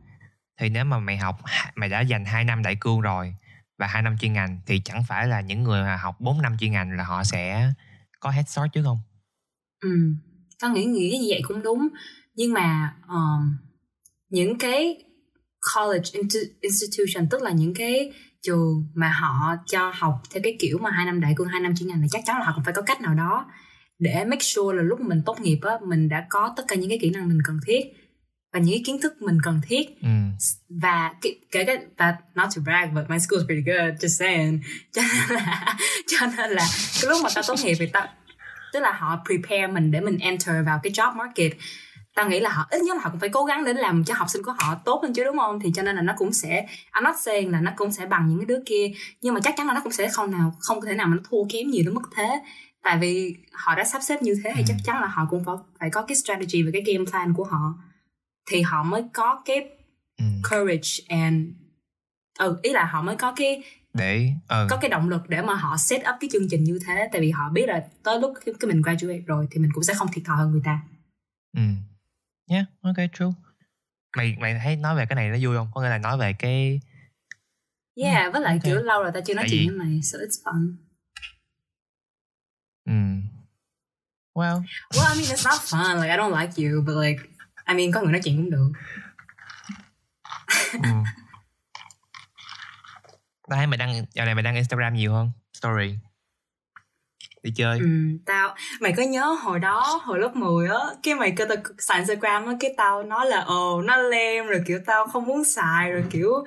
thì 0.59 0.69
nếu 0.69 0.85
mà 0.85 0.99
mày 0.99 1.17
học 1.17 1.39
mày 1.75 1.89
đã 1.89 2.01
dành 2.01 2.25
2 2.25 2.43
năm 2.43 2.63
đại 2.63 2.75
cương 2.81 3.01
rồi 3.01 3.35
và 3.77 3.87
2 3.87 4.01
năm 4.01 4.17
chuyên 4.17 4.33
ngành 4.33 4.59
thì 4.65 4.81
chẳng 4.85 5.03
phải 5.07 5.27
là 5.27 5.41
những 5.41 5.63
người 5.63 5.83
mà 5.83 5.97
học 5.97 6.15
4 6.19 6.41
năm 6.41 6.57
chuyên 6.59 6.71
ngành 6.71 6.91
là 6.91 7.03
họ 7.03 7.23
sẽ 7.23 7.71
có 8.19 8.29
head 8.29 8.47
start 8.47 8.67
chứ 8.73 8.83
không 8.83 8.99
ừ. 9.83 9.89
tao 10.59 10.71
nghĩ 10.71 10.85
nghĩ 10.85 11.17
như 11.17 11.25
vậy 11.29 11.41
cũng 11.47 11.63
đúng 11.63 11.87
nhưng 12.35 12.53
mà 12.53 12.93
um, 13.07 13.57
những 14.29 14.57
cái 14.57 15.03
college 15.75 16.09
insti- 16.11 16.51
institution 16.61 17.29
tức 17.29 17.41
là 17.41 17.51
những 17.51 17.73
cái 17.73 18.13
trường 18.41 18.87
mà 18.93 19.09
họ 19.09 19.55
cho 19.65 19.91
học 19.95 20.21
theo 20.33 20.41
cái 20.43 20.55
kiểu 20.59 20.77
mà 20.81 20.91
hai 20.91 21.05
năm 21.05 21.21
đại 21.21 21.33
cương 21.37 21.47
hai 21.47 21.61
năm 21.61 21.75
chuyên 21.75 21.89
ngành 21.89 22.01
thì 22.01 22.07
chắc 22.11 22.21
chắn 22.25 22.37
là 22.39 22.45
họ 22.45 22.51
cũng 22.55 22.63
phải 22.63 22.73
có 22.73 22.81
cách 22.81 23.01
nào 23.01 23.13
đó 23.13 23.51
để 24.01 24.25
make 24.25 24.41
sure 24.41 24.77
là 24.77 24.83
lúc 24.83 24.99
mình 24.99 25.21
tốt 25.25 25.41
nghiệp 25.41 25.59
á 25.61 25.73
mình 25.85 26.09
đã 26.09 26.25
có 26.29 26.53
tất 26.57 26.63
cả 26.67 26.75
những 26.75 26.89
cái 26.89 26.99
kỹ 27.01 27.09
năng 27.09 27.27
mình 27.27 27.39
cần 27.45 27.59
thiết 27.65 27.81
và 28.53 28.59
những 28.59 28.75
cái 28.75 28.83
kiến 28.85 29.01
thức 29.01 29.21
mình 29.21 29.37
cần 29.43 29.61
thiết. 29.67 30.01
Ừ. 30.01 30.09
Và 30.69 31.13
kể 31.21 31.63
cả 31.63 31.73
và 31.97 32.15
not 32.35 32.49
to 32.55 32.61
brag 32.65 32.95
but 32.95 33.09
my 33.09 33.19
school 33.19 33.39
is 33.39 33.45
pretty 33.47 33.63
good 33.71 34.03
just 34.03 34.07
saying. 34.07 34.59
Cho 34.91 35.01
nên 35.01 35.29
là 35.29 35.75
cho 36.07 36.27
nên 36.37 36.51
là 36.51 36.65
cái 37.01 37.09
lúc 37.09 37.21
mà 37.23 37.29
tao 37.35 37.43
tốt 37.47 37.55
nghiệp 37.63 37.75
thì 37.79 37.85
tao 37.93 38.07
tức 38.73 38.79
là 38.79 38.91
họ 38.91 39.23
prepare 39.25 39.67
mình 39.67 39.91
để 39.91 40.01
mình 40.01 40.17
enter 40.17 40.55
vào 40.65 40.79
cái 40.83 40.91
job 40.91 41.15
market. 41.15 41.51
Tao 42.15 42.29
nghĩ 42.29 42.39
là 42.39 42.49
họ 42.49 42.67
ít 42.69 42.81
nhất 42.81 42.95
là 42.95 43.03
họ 43.03 43.09
cũng 43.09 43.19
phải 43.19 43.29
cố 43.29 43.45
gắng 43.45 43.63
để 43.65 43.73
làm 43.73 44.03
cho 44.03 44.13
học 44.13 44.27
sinh 44.29 44.43
của 44.43 44.53
họ 44.59 44.75
tốt 44.85 44.99
hơn 45.03 45.13
chứ 45.13 45.23
đúng 45.23 45.37
không? 45.37 45.59
Thì 45.59 45.71
cho 45.75 45.81
nên 45.81 45.95
là 45.95 46.01
nó 46.01 46.13
cũng 46.17 46.33
sẽ 46.33 46.67
I'm 46.93 47.03
not 47.03 47.15
saying 47.19 47.51
là 47.51 47.61
nó 47.61 47.71
cũng 47.75 47.91
sẽ 47.91 48.05
bằng 48.05 48.27
những 48.29 48.39
cái 48.39 48.45
đứa 48.45 48.63
kia 48.65 48.91
nhưng 49.21 49.33
mà 49.33 49.39
chắc 49.43 49.53
chắn 49.57 49.67
là 49.67 49.73
nó 49.73 49.81
cũng 49.83 49.91
sẽ 49.91 50.09
không 50.09 50.31
nào 50.31 50.55
không 50.59 50.81
thể 50.81 50.93
nào 50.93 51.07
mà 51.07 51.15
nó 51.15 51.21
thua 51.29 51.43
kém 51.49 51.69
nhiều 51.69 51.83
đến 51.85 51.93
mức 51.93 52.09
thế 52.15 52.41
tại 52.83 52.97
vì 52.97 53.35
họ 53.53 53.75
đã 53.75 53.83
sắp 53.83 54.01
xếp 54.03 54.21
như 54.21 54.33
thế 54.43 54.51
thì 54.55 54.61
Ừ. 54.61 54.65
chắc 54.67 54.77
chắn 54.83 55.01
là 55.01 55.07
họ 55.07 55.25
cũng 55.29 55.43
phải 55.45 55.55
phải 55.79 55.89
có 55.89 56.01
cái 56.05 56.15
strategy 56.15 56.63
và 56.63 56.69
cái 56.73 56.81
game 56.93 57.05
plan 57.11 57.33
của 57.33 57.43
họ. 57.43 57.73
Thì 58.49 58.61
họ 58.61 58.83
mới 58.83 59.03
có 59.13 59.41
cái 59.45 59.69
ừ. 60.17 60.25
courage 60.51 60.89
and 61.07 61.47
ừ 62.39 62.59
ý 62.63 62.73
là 62.73 62.85
họ 62.85 63.01
mới 63.01 63.15
có 63.15 63.33
cái 63.35 63.63
để 63.93 64.31
ờ. 64.47 64.67
có 64.69 64.77
cái 64.77 64.89
động 64.89 65.09
lực 65.09 65.29
để 65.29 65.41
mà 65.41 65.53
họ 65.53 65.77
set 65.77 65.99
up 66.01 66.15
cái 66.19 66.29
chương 66.33 66.49
trình 66.49 66.63
như 66.63 66.79
thế. 66.87 67.09
Tại 67.11 67.21
vì 67.21 67.31
họ 67.31 67.49
biết 67.49 67.65
là 67.67 67.83
tới 68.03 68.19
lúc 68.19 68.33
cái, 68.45 68.55
cái 68.59 68.67
mình 68.67 68.81
graduate 68.81 69.19
rồi 69.19 69.47
thì 69.51 69.59
mình 69.59 69.71
cũng 69.73 69.83
sẽ 69.83 69.93
không 69.93 70.07
thiệt 70.13 70.23
thòi 70.25 70.37
hơn 70.37 70.51
người 70.51 70.61
ta. 70.65 70.79
Ừ. 71.57 71.61
Yeah 72.49 72.65
ok 72.81 72.95
true. 73.13 73.27
Mày 74.17 74.35
mày 74.39 74.59
thấy 74.63 74.75
nói 74.75 74.95
về 74.95 75.05
cái 75.05 75.15
này 75.15 75.29
nó 75.29 75.37
vui 75.41 75.55
không? 75.57 75.67
Có 75.73 75.81
nghĩa 75.81 75.89
là 75.89 75.97
nói 75.97 76.17
về 76.17 76.33
cái 76.39 76.79
yeah 77.95 78.33
với 78.33 78.41
lại 78.41 78.53
ok. 78.53 78.63
kiểu 78.63 78.75
lâu 78.81 79.03
rồi 79.03 79.11
ta 79.13 79.19
chưa 79.25 79.33
nói 79.33 79.43
Tại 79.43 79.49
chuyện 79.51 79.61
vì- 79.61 79.67
với 79.67 79.77
mày 79.77 79.99
so 80.03 80.17
it's 80.17 80.43
fun 80.43 80.73
Ừ. 82.85 82.93
Well, 84.33 84.61
well 84.93 85.07
I 85.13 85.21
mean 85.21 85.29
it's 85.29 85.45
not 85.45 85.59
fun 85.61 86.01
like 86.01 86.09
I 86.09 86.17
don't 86.17 86.39
like 86.39 86.53
you 86.57 86.81
but 86.81 86.95
like 86.95 87.21
I 87.65 87.75
mean 87.75 87.91
có 87.91 88.01
người 88.01 88.11
nói 88.11 88.21
chuyện 88.23 88.37
cũng 88.37 88.49
được 88.49 88.71
ừ. 90.73 90.89
Tao 93.49 93.57
thấy 93.57 93.67
mày 93.67 93.77
đăng, 93.77 94.05
dạo 94.13 94.25
này 94.25 94.35
mày 94.35 94.43
đăng 94.43 94.55
Instagram 94.55 94.93
nhiều 94.93 95.13
hơn, 95.13 95.31
story. 95.53 95.97
Đi 97.43 97.51
chơi. 97.55 97.79
ừ, 97.79 97.85
tao 98.25 98.55
mày 98.79 98.93
có 98.97 99.03
nhớ 99.03 99.25
hồi 99.25 99.59
đó 99.59 100.01
hồi 100.03 100.19
lớp 100.19 100.35
10 100.35 100.67
á 100.67 100.77
cái 101.03 101.15
mày 101.15 101.33
kêu 101.37 101.47
tao 101.47 101.57
xài 101.77 101.97
Instagram 101.97 102.45
á 102.45 102.53
cái 102.59 102.73
tao 102.77 103.03
nói 103.03 103.25
là 103.25 103.41
ồ 103.41 103.81
nó 103.81 103.97
lem 103.97 104.47
rồi 104.47 104.61
kiểu 104.67 104.79
tao 104.85 105.07
không 105.07 105.25
muốn 105.25 105.43
xài 105.43 105.91
rồi 105.91 106.03
kiểu 106.09 106.45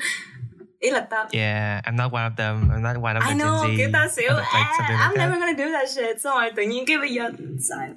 ý 0.85 0.91
là 0.91 1.00
tao 1.11 1.29
Yeah, 1.33 1.85
I'm 1.87 1.97
not 1.97 2.12
one 2.12 2.25
of 2.31 2.37
them. 2.37 2.69
I'm 2.71 2.83
not 2.83 2.97
one 3.03 3.17
of 3.17 3.23
the 3.23 3.29
I 3.29 3.35
Gen 3.35 3.38
know 3.38 3.64
Z. 3.64 3.76
kiểu 3.79 3.88
tao 3.93 4.09
xỉu 4.09 4.31
Like 4.33 4.43
ah, 4.53 4.71
like 4.81 4.95
I'm 4.95 5.17
that. 5.17 5.17
never 5.19 5.41
gonna 5.41 5.59
do 5.59 5.64
that 5.73 5.91
shit 5.91 6.21
xong 6.21 6.35
rồi 6.41 6.50
tự 6.57 6.62
nhiên 6.62 6.85
cái 6.87 6.99
bây 6.99 7.12
giờ 7.14 7.31
xài 7.61 7.91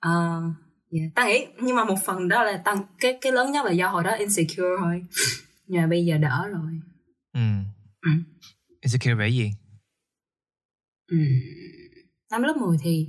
Ờ, 0.00 0.42
yeah. 0.90 1.10
tao 1.14 1.26
nghĩ 1.28 1.46
nhưng 1.62 1.76
mà 1.76 1.84
một 1.84 1.96
phần 2.04 2.28
đó 2.28 2.44
là 2.44 2.62
tao 2.64 2.88
cái 3.00 3.18
cái 3.20 3.32
lớn 3.32 3.52
nhất 3.52 3.64
là 3.66 3.72
do 3.72 3.88
hồi 3.88 4.04
đó 4.04 4.10
insecure 4.14 4.68
thôi 4.78 5.04
nhưng 5.66 5.80
mà 5.82 5.86
bây 5.86 6.04
giờ 6.04 6.18
đỡ 6.18 6.48
rồi 6.52 6.72
Ừ. 7.32 7.40
Ừ. 8.00 8.10
Insecure 8.80 9.14
về 9.14 9.28
gì? 9.28 9.50
ừ. 11.10 11.16
năm 12.30 12.42
lớp 12.42 12.56
10 12.56 12.76
thì 12.82 13.08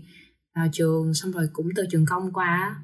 vào 0.55 0.67
trường 0.73 1.13
xong 1.13 1.31
rồi 1.31 1.47
cũng 1.53 1.67
từ 1.75 1.85
trường 1.91 2.05
công 2.05 2.33
qua 2.33 2.75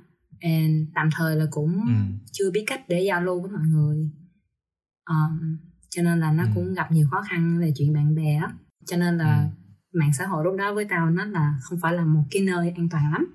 and 0.41 0.88
tạm 0.96 1.10
thời 1.15 1.36
là 1.36 1.46
cũng 1.51 1.75
Ừ. 1.88 1.94
chưa 2.32 2.51
biết 2.51 2.63
cách 2.68 2.82
để 2.88 3.01
giao 3.01 3.22
lưu 3.24 3.41
với 3.41 3.51
mọi 3.51 3.62
người 3.68 4.10
um, 5.09 5.57
cho 5.89 6.01
nên 6.03 6.19
là 6.19 6.31
nó 6.31 6.43
Ừ. 6.43 6.49
cũng 6.55 6.73
gặp 6.73 6.91
nhiều 6.91 7.07
khó 7.11 7.21
khăn 7.29 7.59
về 7.59 7.73
chuyện 7.77 7.93
bạn 7.93 8.15
bè 8.15 8.35
á 8.35 8.53
cho 8.85 8.97
nên 8.97 9.17
là 9.17 9.49
Ừ. 9.93 9.99
mạng 9.99 10.11
xã 10.17 10.25
hội 10.27 10.43
lúc 10.43 10.55
đó 10.57 10.73
với 10.73 10.85
tao 10.89 11.09
nó 11.09 11.25
là 11.25 11.57
không 11.61 11.79
phải 11.81 11.93
là 11.93 12.05
một 12.05 12.23
cái 12.31 12.41
nơi 12.43 12.73
an 12.77 12.89
toàn 12.89 13.11
lắm 13.11 13.27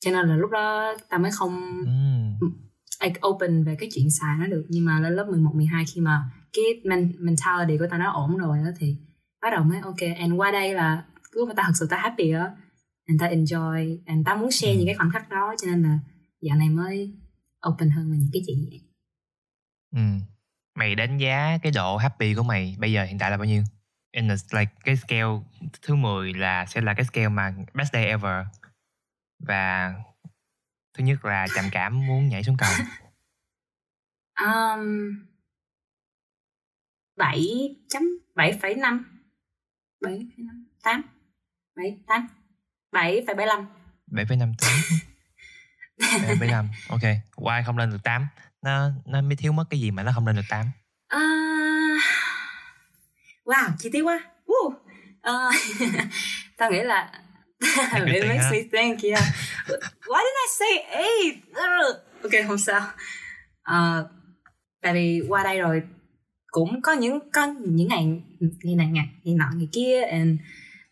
cho 0.00 0.10
nên 0.10 0.28
là 0.28 0.36
lúc 0.36 0.50
đó 0.50 0.94
tao 1.08 1.20
mới 1.20 1.30
không 1.30 1.60
Ừ. 2.40 2.46
like, 3.04 3.20
open 3.28 3.64
về 3.64 3.76
cái 3.80 3.88
chuyện 3.94 4.10
xài 4.10 4.38
nó 4.38 4.46
được 4.46 4.66
nhưng 4.68 4.84
mà 4.84 5.00
lên 5.00 5.12
lớp 5.16 5.26
11, 5.30 5.54
12 5.54 5.84
khi 5.94 6.00
mà 6.00 6.30
cái 6.52 6.64
men- 6.84 7.12
mentality 7.18 7.78
của 7.78 7.86
tao 7.90 7.98
nó 7.98 8.10
ổn 8.12 8.36
rồi 8.36 8.58
đó 8.58 8.70
thì 8.78 8.96
bắt 9.42 9.48
đầu 9.50 9.64
mới 9.64 9.80
ok 9.80 10.00
and 10.18 10.32
qua 10.36 10.50
đây 10.50 10.74
là 10.74 11.04
lúc 11.32 11.48
mà 11.48 11.54
tao 11.56 11.66
thật 11.66 11.72
sự 11.74 11.86
tao 11.90 12.00
happy 12.00 12.30
á 12.30 12.50
and 13.06 13.20
tao 13.20 13.30
enjoy 13.30 13.98
and 14.06 14.26
tao 14.26 14.36
muốn 14.36 14.50
share 14.50 14.72
Ừ. 14.72 14.78
những 14.78 14.86
cái 14.86 14.94
khoảnh 14.94 15.10
khắc 15.10 15.30
đó 15.30 15.54
cho 15.62 15.66
nên 15.70 15.82
là 15.82 15.98
dạo 16.42 16.56
này 16.56 16.68
mới 16.68 17.14
open 17.68 17.90
hơn 17.90 18.10
về 18.10 18.16
những 18.18 18.30
cái 18.32 18.42
chuyện 18.46 18.58
vậy 18.70 18.80
Ừ. 19.96 20.00
Mày 20.80 20.94
đánh 20.94 21.18
giá 21.18 21.58
cái 21.62 21.72
độ 21.72 21.96
happy 21.96 22.34
của 22.34 22.42
mày 22.42 22.76
bây 22.78 22.92
giờ 22.92 23.04
hiện 23.04 23.18
tại 23.18 23.30
là 23.30 23.36
bao 23.36 23.44
nhiêu? 23.44 23.62
In 24.12 24.30
a, 24.30 24.34
like 24.52 24.72
cái 24.84 24.96
scale 24.96 25.28
thứ 25.82 25.94
10 25.94 26.34
là 26.34 26.66
sẽ 26.66 26.80
là 26.80 26.94
cái 26.94 27.04
scale 27.04 27.28
mà 27.28 27.54
best 27.74 27.92
day 27.92 28.06
ever. 28.06 28.46
Và 29.38 29.94
thứ 30.94 31.04
nhất 31.04 31.24
là 31.24 31.46
trầm 31.54 31.64
cảm 31.72 32.06
muốn 32.06 32.28
nhảy 32.28 32.44
xuống 32.44 32.56
cầu. 32.58 32.70
um, 34.46 35.10
7 37.16 37.44
chấm 37.88 38.02
7,5 38.34 39.02
7,5 40.00 40.64
8 40.82 41.02
7 41.76 41.98
8 42.06 42.28
7,75 42.92 43.66
7,5 44.06 44.54
tiếng. 44.58 44.98
7,5. 45.98 46.66
Ok. 46.88 47.02
Why 47.36 47.64
không 47.66 47.78
lên 47.78 47.90
được 47.90 48.02
8? 48.04 48.26
Nó 48.62 48.90
nó 49.06 49.22
mới 49.22 49.36
thiếu 49.36 49.52
mất 49.52 49.64
cái 49.70 49.80
gì 49.80 49.90
mà 49.90 50.02
nó 50.02 50.12
không 50.14 50.26
lên 50.26 50.36
được 50.36 50.42
8. 50.48 50.66
À, 51.08 51.20
wow, 53.44 53.70
chi 53.78 53.90
tiết 53.92 54.02
quá. 54.02 54.20
Woo. 54.46 54.72
Ờ, 55.20 55.50
tao 56.56 56.70
nghĩ 56.70 56.80
là 56.82 57.12
it 58.06 58.24
makes 58.28 58.52
me 58.52 58.58
think, 58.72 59.02
yeah. 59.02 59.24
Why 60.06 60.20
did 60.24 60.36
I 60.36 60.48
say 60.58 60.78
eight? 60.90 61.36
Ok, 62.22 62.48
không 62.48 62.58
sao. 62.58 62.80
Ờ, 63.62 64.08
tại 64.82 64.94
vì 64.94 65.22
qua 65.28 65.42
đây 65.44 65.58
rồi 65.58 65.82
cũng 66.50 66.82
có 66.82 66.92
những 66.92 67.18
có 67.32 67.46
những 67.46 67.88
ngày 67.88 68.22
ngày 68.62 68.74
này 68.74 68.86
ngày, 68.86 69.08
ngày 69.24 69.34
nọ 69.34 69.50
ngày 69.54 69.68
kia 69.72 70.02
and 70.02 70.40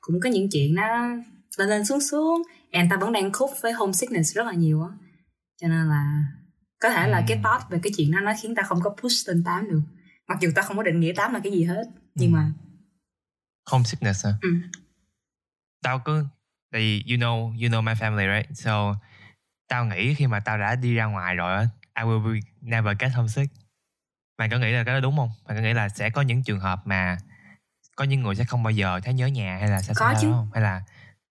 cũng 0.00 0.20
có 0.22 0.30
những 0.30 0.48
chuyện 0.52 0.74
nó 0.74 0.98
lên 1.58 1.68
lên 1.68 1.84
xuống 1.84 2.00
xuống 2.00 2.42
and 2.72 2.90
ta 2.90 2.96
vẫn 2.96 3.12
đang 3.12 3.32
cope 3.32 3.54
với 3.62 3.72
homesickness 3.72 4.36
rất 4.36 4.46
là 4.46 4.52
nhiều 4.52 4.82
á 4.82 4.88
cho 5.60 5.68
nên 5.68 5.88
là 5.88 6.24
có 6.80 6.90
thể 6.90 7.08
là 7.08 7.24
cái 7.28 7.40
thought 7.44 7.70
về 7.70 7.78
cái 7.82 7.92
chuyện 7.96 8.10
đó 8.12 8.20
nó 8.20 8.32
khiến 8.42 8.54
ta 8.54 8.62
không 8.62 8.80
có 8.80 8.90
push 9.02 9.28
lên 9.28 9.44
8 9.44 9.68
được 9.70 9.80
mặc 10.28 10.38
dù 10.40 10.50
ta 10.54 10.62
không 10.62 10.76
có 10.76 10.82
định 10.82 11.00
nghĩa 11.00 11.12
8 11.16 11.34
là 11.34 11.40
cái 11.44 11.52
gì 11.52 11.64
hết 11.64 11.84
nhưng 12.14 12.32
mà 12.32 12.52
Homesickness 13.70 14.26
hả? 14.26 14.32
ừ. 14.42 14.48
Tao 15.82 15.98
cứ 16.04 16.24
tại 16.72 16.80
vì 16.80 17.04
you 17.08 17.18
know 17.18 17.50
you 17.50 17.68
know 17.70 17.82
my 17.82 17.92
family 17.92 18.36
right? 18.36 18.58
So 18.58 18.94
tao 19.68 19.84
nghĩ 19.86 20.14
khi 20.14 20.26
mà 20.26 20.40
tao 20.40 20.58
đã 20.58 20.74
đi 20.74 20.94
ra 20.94 21.04
ngoài 21.04 21.34
rồi 21.34 21.64
I 21.96 22.02
will 22.04 22.32
be 22.34 22.40
never 22.60 22.96
get 22.98 23.12
homesick. 23.14 23.52
Mày 24.38 24.48
có 24.50 24.58
nghĩ 24.58 24.72
là 24.72 24.84
cái 24.84 24.94
đó 24.94 25.00
đúng 25.00 25.16
không? 25.16 25.30
Mày 25.48 25.56
có 25.56 25.62
nghĩ 25.62 25.72
là 25.72 25.88
sẽ 25.88 26.10
có 26.10 26.22
những 26.22 26.42
trường 26.42 26.60
hợp 26.60 26.80
mà 26.86 27.18
có 27.96 28.04
những 28.04 28.22
người 28.22 28.34
sẽ 28.34 28.44
không 28.44 28.62
bao 28.62 28.70
giờ 28.70 29.00
thấy 29.04 29.14
nhớ 29.14 29.26
nhà 29.26 29.56
hay 29.60 29.68
là 29.68 29.82
sẽ 29.82 29.92
Có 29.96 30.14
chứ. 30.20 30.30
không? 30.32 30.50
Hay 30.54 30.62
là 30.62 30.82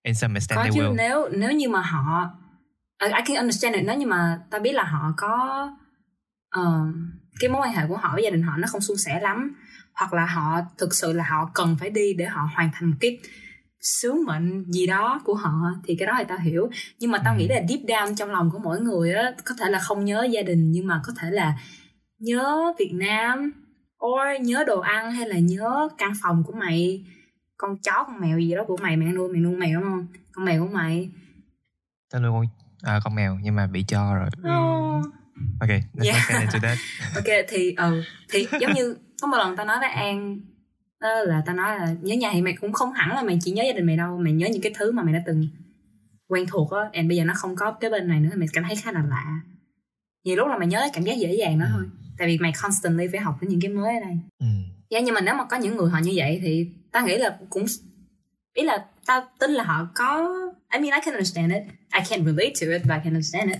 in 0.03 0.15
some 0.15 0.33
extent 0.37 0.55
có 0.57 0.63
they 0.63 0.71
chứ 0.75 0.81
will. 0.81 0.95
nếu 0.95 1.29
nếu 1.31 1.51
như 1.51 1.69
mà 1.69 1.81
họ 1.81 2.29
I, 2.99 3.21
can 3.25 3.37
understand 3.37 3.75
it. 3.75 3.83
Nếu 3.87 3.97
như 3.97 4.07
mà 4.07 4.39
ta 4.49 4.59
biết 4.59 4.71
là 4.73 4.83
họ 4.83 5.13
có 5.17 5.67
ờ, 6.49 6.81
cái 7.39 7.49
mối 7.49 7.61
quan 7.61 7.73
hệ 7.73 7.87
của 7.87 7.97
họ 7.97 8.09
với 8.13 8.23
gia 8.23 8.29
đình 8.29 8.41
họ 8.43 8.57
nó 8.57 8.67
không 8.71 8.81
suôn 8.81 8.97
sẻ 8.97 9.19
lắm 9.21 9.55
hoặc 9.93 10.13
là 10.13 10.25
họ 10.25 10.61
thực 10.77 10.93
sự 10.93 11.13
là 11.13 11.23
họ 11.29 11.51
cần 11.53 11.75
phải 11.79 11.89
đi 11.89 12.13
để 12.13 12.25
họ 12.25 12.49
hoàn 12.55 12.69
thành 12.73 12.89
một 12.89 12.95
cái 12.99 13.19
sứ 13.81 14.13
mệnh 14.27 14.71
gì 14.71 14.87
đó 14.87 15.21
của 15.25 15.35
họ 15.35 15.53
thì 15.83 15.95
cái 15.99 16.07
đó 16.07 16.13
thì 16.17 16.23
tao 16.27 16.37
hiểu. 16.37 16.69
Nhưng 16.99 17.11
mà 17.11 17.21
tao 17.25 17.33
Ừ. 17.33 17.37
nghĩ 17.39 17.47
là 17.47 17.61
deep 17.69 17.79
down 17.81 18.15
trong 18.15 18.31
lòng 18.31 18.49
của 18.51 18.59
mỗi 18.59 18.79
người 18.81 19.13
á 19.13 19.31
có 19.45 19.55
thể 19.59 19.69
là 19.69 19.79
không 19.79 20.05
nhớ 20.05 20.27
gia 20.31 20.41
đình 20.41 20.71
nhưng 20.71 20.87
mà 20.87 21.01
có 21.05 21.13
thể 21.19 21.31
là 21.31 21.53
nhớ 22.19 22.73
Việt 22.79 22.91
Nam 22.93 23.51
or 24.05 24.21
nhớ 24.41 24.63
đồ 24.67 24.79
ăn 24.79 25.11
hay 25.11 25.29
là 25.29 25.39
nhớ 25.39 25.89
căn 25.97 26.13
phòng 26.21 26.43
của 26.43 26.53
mày 26.53 27.05
con 27.57 27.77
chó 27.77 28.03
con 28.07 28.19
mèo 28.21 28.39
gì 28.39 28.55
đó 28.55 28.63
của 28.67 28.77
mày 28.77 28.97
mày 28.97 29.07
nuôi 29.07 29.29
mày 29.33 29.41
nuôi 29.41 29.55
mèo 29.55 29.81
đúng 29.81 29.89
không? 29.89 30.07
Con 30.31 30.45
mèo 30.45 30.65
của 30.67 30.73
mày. 30.73 31.11
Tao 32.11 32.21
nuôi 32.21 32.31
con 32.31 32.45
à, 32.81 32.99
con 33.03 33.15
mèo 33.15 33.37
nhưng 33.43 33.55
mà 33.55 33.67
bị 33.67 33.83
cho 33.87 34.15
rồi. 34.15 34.29
oh. 34.37 35.05
Ok, 35.59 35.69
let's 35.69 36.03
Yeah. 36.05 36.29
get 36.29 36.39
into 36.41 36.59
that. 36.61 36.77
ok 37.15 37.45
thì 37.49 37.73
ừ 37.77 38.03
thì 38.29 38.47
giống 38.61 38.73
như 38.73 38.97
có 39.21 39.27
một 39.27 39.37
lần 39.37 39.55
tao 39.55 39.65
nói 39.65 39.77
với 39.79 39.89
an 39.89 40.39
đó 40.99 41.09
là 41.25 41.41
tao 41.45 41.55
nói 41.55 41.75
là 41.79 41.93
nhớ 42.01 42.15
nhà 42.15 42.29
thì 42.33 42.41
mày 42.41 42.53
cũng 42.61 42.73
không 42.73 42.93
hẳn 42.93 43.09
là 43.15 43.23
mày 43.23 43.39
chỉ 43.41 43.51
nhớ 43.51 43.63
gia 43.63 43.73
đình 43.73 43.85
mày 43.85 43.97
đâu 43.97 44.17
mày 44.17 44.33
nhớ 44.33 44.47
những 44.51 44.61
cái 44.61 44.71
thứ 44.77 44.91
mà 44.91 45.03
mày 45.03 45.13
đã 45.13 45.23
từng 45.25 45.47
quen 46.27 46.45
thuộc 46.49 46.71
á 46.71 46.81
and 46.93 47.07
bây 47.09 47.17
giờ 47.17 47.23
nó 47.23 47.33
không 47.37 47.55
có 47.55 47.71
cái 47.71 47.89
bên 47.91 48.07
này 48.07 48.19
nữa 48.19 48.29
mày 48.35 48.47
cảm 48.53 48.63
thấy 48.63 48.75
khá 48.75 48.91
là 48.91 49.03
lạ 49.09 49.41
nhiều 50.23 50.35
lúc 50.35 50.47
là 50.47 50.57
mày 50.57 50.67
nhớ 50.67 50.79
cái 50.79 50.89
cảm 50.93 51.03
giác 51.03 51.17
dễ 51.17 51.33
dàng 51.39 51.59
đó 51.59 51.65
Ừ. 51.65 51.71
thôi 51.73 51.85
tại 52.17 52.27
vì 52.27 52.37
mày 52.37 52.51
constantly 52.61 53.07
phải 53.11 53.19
học 53.21 53.37
đến 53.41 53.49
những 53.51 53.61
cái 53.61 53.71
mới 53.71 53.95
ở 53.95 54.01
đây 54.05 54.17
Ừ. 54.39 54.45
dạ 54.89 54.99
nhưng 54.99 55.13
mà 55.15 55.21
nếu 55.21 55.35
mà 55.35 55.43
có 55.45 55.57
những 55.57 55.77
người 55.77 55.89
họ 55.89 55.99
như 55.99 56.11
vậy 56.15 56.39
thì 56.43 56.69
tao 56.91 57.05
nghĩ 57.07 57.17
là 57.17 57.37
cũng 57.49 57.65
ý 58.57 58.63
là 58.63 58.85
tao 59.05 59.27
tin 59.39 59.51
là 59.51 59.63
họ 59.63 59.87
có 59.95 60.29
I 60.73 60.79
mean 60.79 60.93
I 60.93 60.99
can 61.05 61.13
understand 61.13 61.53
it 61.53 61.63
I 61.93 61.99
can't 62.01 62.25
relate 62.25 62.53
to 62.61 62.67
it 62.73 62.81
but 62.81 62.91
I 62.97 62.99
can 63.03 63.13
understand 63.13 63.51
it 63.51 63.59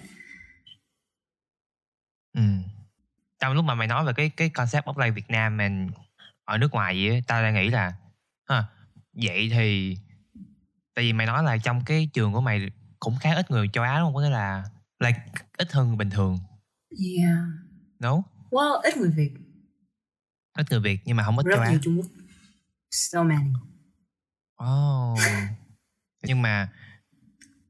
Ừ. 2.33 2.41
Tao 3.39 3.53
lúc 3.53 3.65
mà 3.65 3.75
mày 3.75 3.87
nói 3.87 4.05
về 4.05 4.13
cái 4.15 4.29
cái 4.37 4.49
concept 4.49 4.85
of 4.85 4.99
like 5.05 5.11
Việt 5.11 5.29
Nam 5.29 5.57
and 5.57 5.91
ở 6.45 6.57
nước 6.57 6.71
ngoài 6.71 7.07
vậy 7.07 7.23
tao 7.27 7.43
đang 7.43 7.53
nghĩ 7.55 7.69
là 7.69 7.93
ha, 8.49 8.63
vậy 9.13 9.49
thì 9.53 9.97
tại 10.95 11.05
vì 11.05 11.13
mày 11.13 11.27
nói 11.27 11.43
là 11.43 11.57
trong 11.57 11.81
cái 11.85 12.09
trường 12.13 12.33
của 12.33 12.41
mày 12.41 12.69
cũng 12.99 13.15
khá 13.21 13.35
ít 13.35 13.51
người 13.51 13.69
châu 13.73 13.83
Á 13.83 13.99
đúng 13.99 14.05
không? 14.05 14.13
Có 14.13 14.21
nghĩa 14.21 14.29
là 14.29 14.63
like 14.99 15.19
ít 15.57 15.71
hơn 15.71 15.97
bình 15.97 16.09
thường. 16.09 16.39
yeah 17.15 17.37
No? 17.99 18.23
well 18.51 18.81
ít 18.81 18.97
người 18.97 19.09
Việt 19.09 19.31
Ít 20.57 20.65
người 20.71 20.79
Việt 20.79 20.99
nhưng 21.05 21.17
mà 21.17 21.23
không 21.23 21.37
ít 21.37 21.43
rất 21.45 21.55
châu 21.55 21.63
Á. 21.63 21.69
nhiều 21.69 21.79
Trung 21.83 21.97
Quốc 21.97 22.05
so 22.91 23.23
many 23.23 23.49
Oh. 24.63 25.19
nhưng 26.23 26.41
mà 26.41 26.69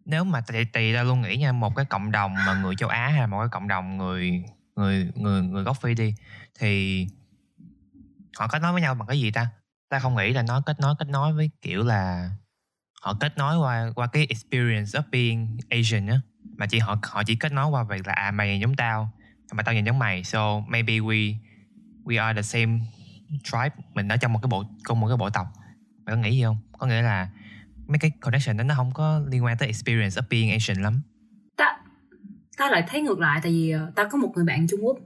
nếu 0.06 0.24
mà 0.24 0.42
tùy 0.42 0.66
tùy 0.66 0.92
ra 0.92 1.04
luôn 1.04 1.22
nghĩ 1.22 1.38
nha, 1.38 1.52
một 1.52 1.76
cái 1.76 1.86
cộng 1.86 2.12
đồng 2.12 2.36
mà 2.46 2.54
người 2.54 2.76
châu 2.76 2.90
Á 2.90 3.08
hay 3.08 3.20
là 3.20 3.28
một 3.28 3.40
cái 3.40 3.50
cộng 3.52 3.68
đồng 3.68 3.98
người 3.98 4.44
người 4.76 5.12
người 5.16 5.42
người 5.42 5.64
gốc 5.64 5.78
Phi 5.82 5.94
đi, 5.94 6.16
thì 6.60 7.08
họ 8.38 8.48
kết 8.48 8.62
nối 8.62 8.74
với 8.74 8.82
nhau 8.82 8.96
bằng 8.96 9.08
cái 9.08 9.20
gì 9.20 9.32
ta? 9.32 9.50
Ta 9.90 10.00
không 10.00 10.16
nghĩ 10.16 10.34
là 10.34 10.42
nó 10.42 10.62
kết 10.62 10.80
nối 10.80 10.96
kết 11.00 11.08
nối 11.08 11.34
với 11.34 11.52
kiểu 11.62 11.84
là 11.84 12.32
họ 13.02 13.14
kết 13.20 13.38
nối 13.38 13.58
qua 13.58 13.92
qua 13.96 14.08
cái 14.08 14.26
experience 14.30 15.00
of 15.00 15.04
being 15.12 15.58
Asian 15.70 16.08
á 16.08 16.22
mà 16.58 16.68
chỉ 16.68 16.80
họ 16.80 16.98
họ 17.04 17.24
chỉ 17.24 17.36
kết 17.36 17.52
nối 17.52 17.68
qua 17.68 17.84
việc 17.84 18.08
là 18.08 18.14
à 18.14 18.32
mày 18.32 18.48
nhìn 18.48 18.62
giống 18.62 18.76
tao, 18.76 19.12
mà 19.54 19.64
tao 19.64 19.76
nhìn 19.76 19.86
giống 19.86 20.00
mày 20.00 20.24
so, 20.24 20.60
maybe 20.68 20.94
we 20.94 21.36
we 22.04 22.26
are 22.26 22.38
the 22.38 22.42
same 22.42 22.80
tribe, 23.44 23.76
mình 23.94 24.08
ở 24.08 24.18
trong 24.18 24.34
một 24.34 24.40
cái 24.42 24.48
bộ, 24.48 24.64
cùng 24.84 25.00
một 25.00 25.08
cái 25.08 25.18
bộ 25.18 25.30
tộc 25.30 25.48
mày 26.08 26.16
có 26.16 26.22
nghĩ 26.22 26.36
gì 26.38 26.44
không? 26.44 26.58
Có 26.78 26.88
nghĩa 26.88 27.02
là 27.02 27.28
mấy 27.88 28.00
cái 28.00 28.12
connection 28.20 28.58
đó 28.58 28.64
nó 28.64 28.74
không 28.76 28.92
có 28.94 29.22
liên 29.32 29.44
quan 29.44 29.58
tới 29.58 29.68
experience 29.68 30.16
of 30.22 30.24
being 30.30 30.52
Asian 30.52 30.82
lắm. 30.84 31.02
Ta 31.58 31.78
ta 32.58 32.70
lại 32.70 32.84
thấy 32.88 33.02
ngược 33.02 33.20
lại 33.20 33.40
tại 33.44 33.52
vì 33.52 33.72
ờ, 33.72 33.92
ta 33.96 34.04
có 34.04 34.18
một 34.18 34.32
người 34.36 34.46
bạn 34.46 34.68
Trung 34.68 34.80
Quốc. 34.86 34.98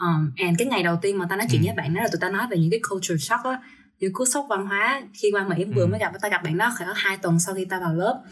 Um, 0.00 0.30
and 0.36 0.58
cái 0.58 0.66
ngày 0.68 0.82
đầu 0.82 0.96
tiên 1.02 1.18
mà 1.18 1.26
tao 1.28 1.38
nói 1.38 1.46
chuyện 1.50 1.60
Ừ. 1.62 1.66
với 1.66 1.74
bạn 1.76 1.94
đó 1.94 2.00
là 2.02 2.08
tụi 2.12 2.18
tao 2.20 2.30
nói 2.32 2.46
về 2.50 2.58
những 2.58 2.70
cái 2.70 2.80
culture 2.90 3.16
shock 3.16 3.44
á 3.44 3.60
những 4.00 4.12
cú 4.12 4.24
sốc 4.24 4.46
văn 4.50 4.66
hóa 4.66 5.02
khi 5.22 5.28
qua 5.32 5.48
Mỹ 5.48 5.64
vừa 5.64 5.82
Ừ. 5.82 5.86
mới 5.86 6.00
gặp 6.00 6.12
tao 6.22 6.30
gặp 6.30 6.42
bạn 6.44 6.58
đó 6.58 6.74
khoảng 6.78 6.90
hai 6.94 7.16
tuần 7.16 7.38
sau 7.40 7.54
khi 7.54 7.64
tao 7.64 7.80
vào 7.80 7.94
lớp. 7.94 8.22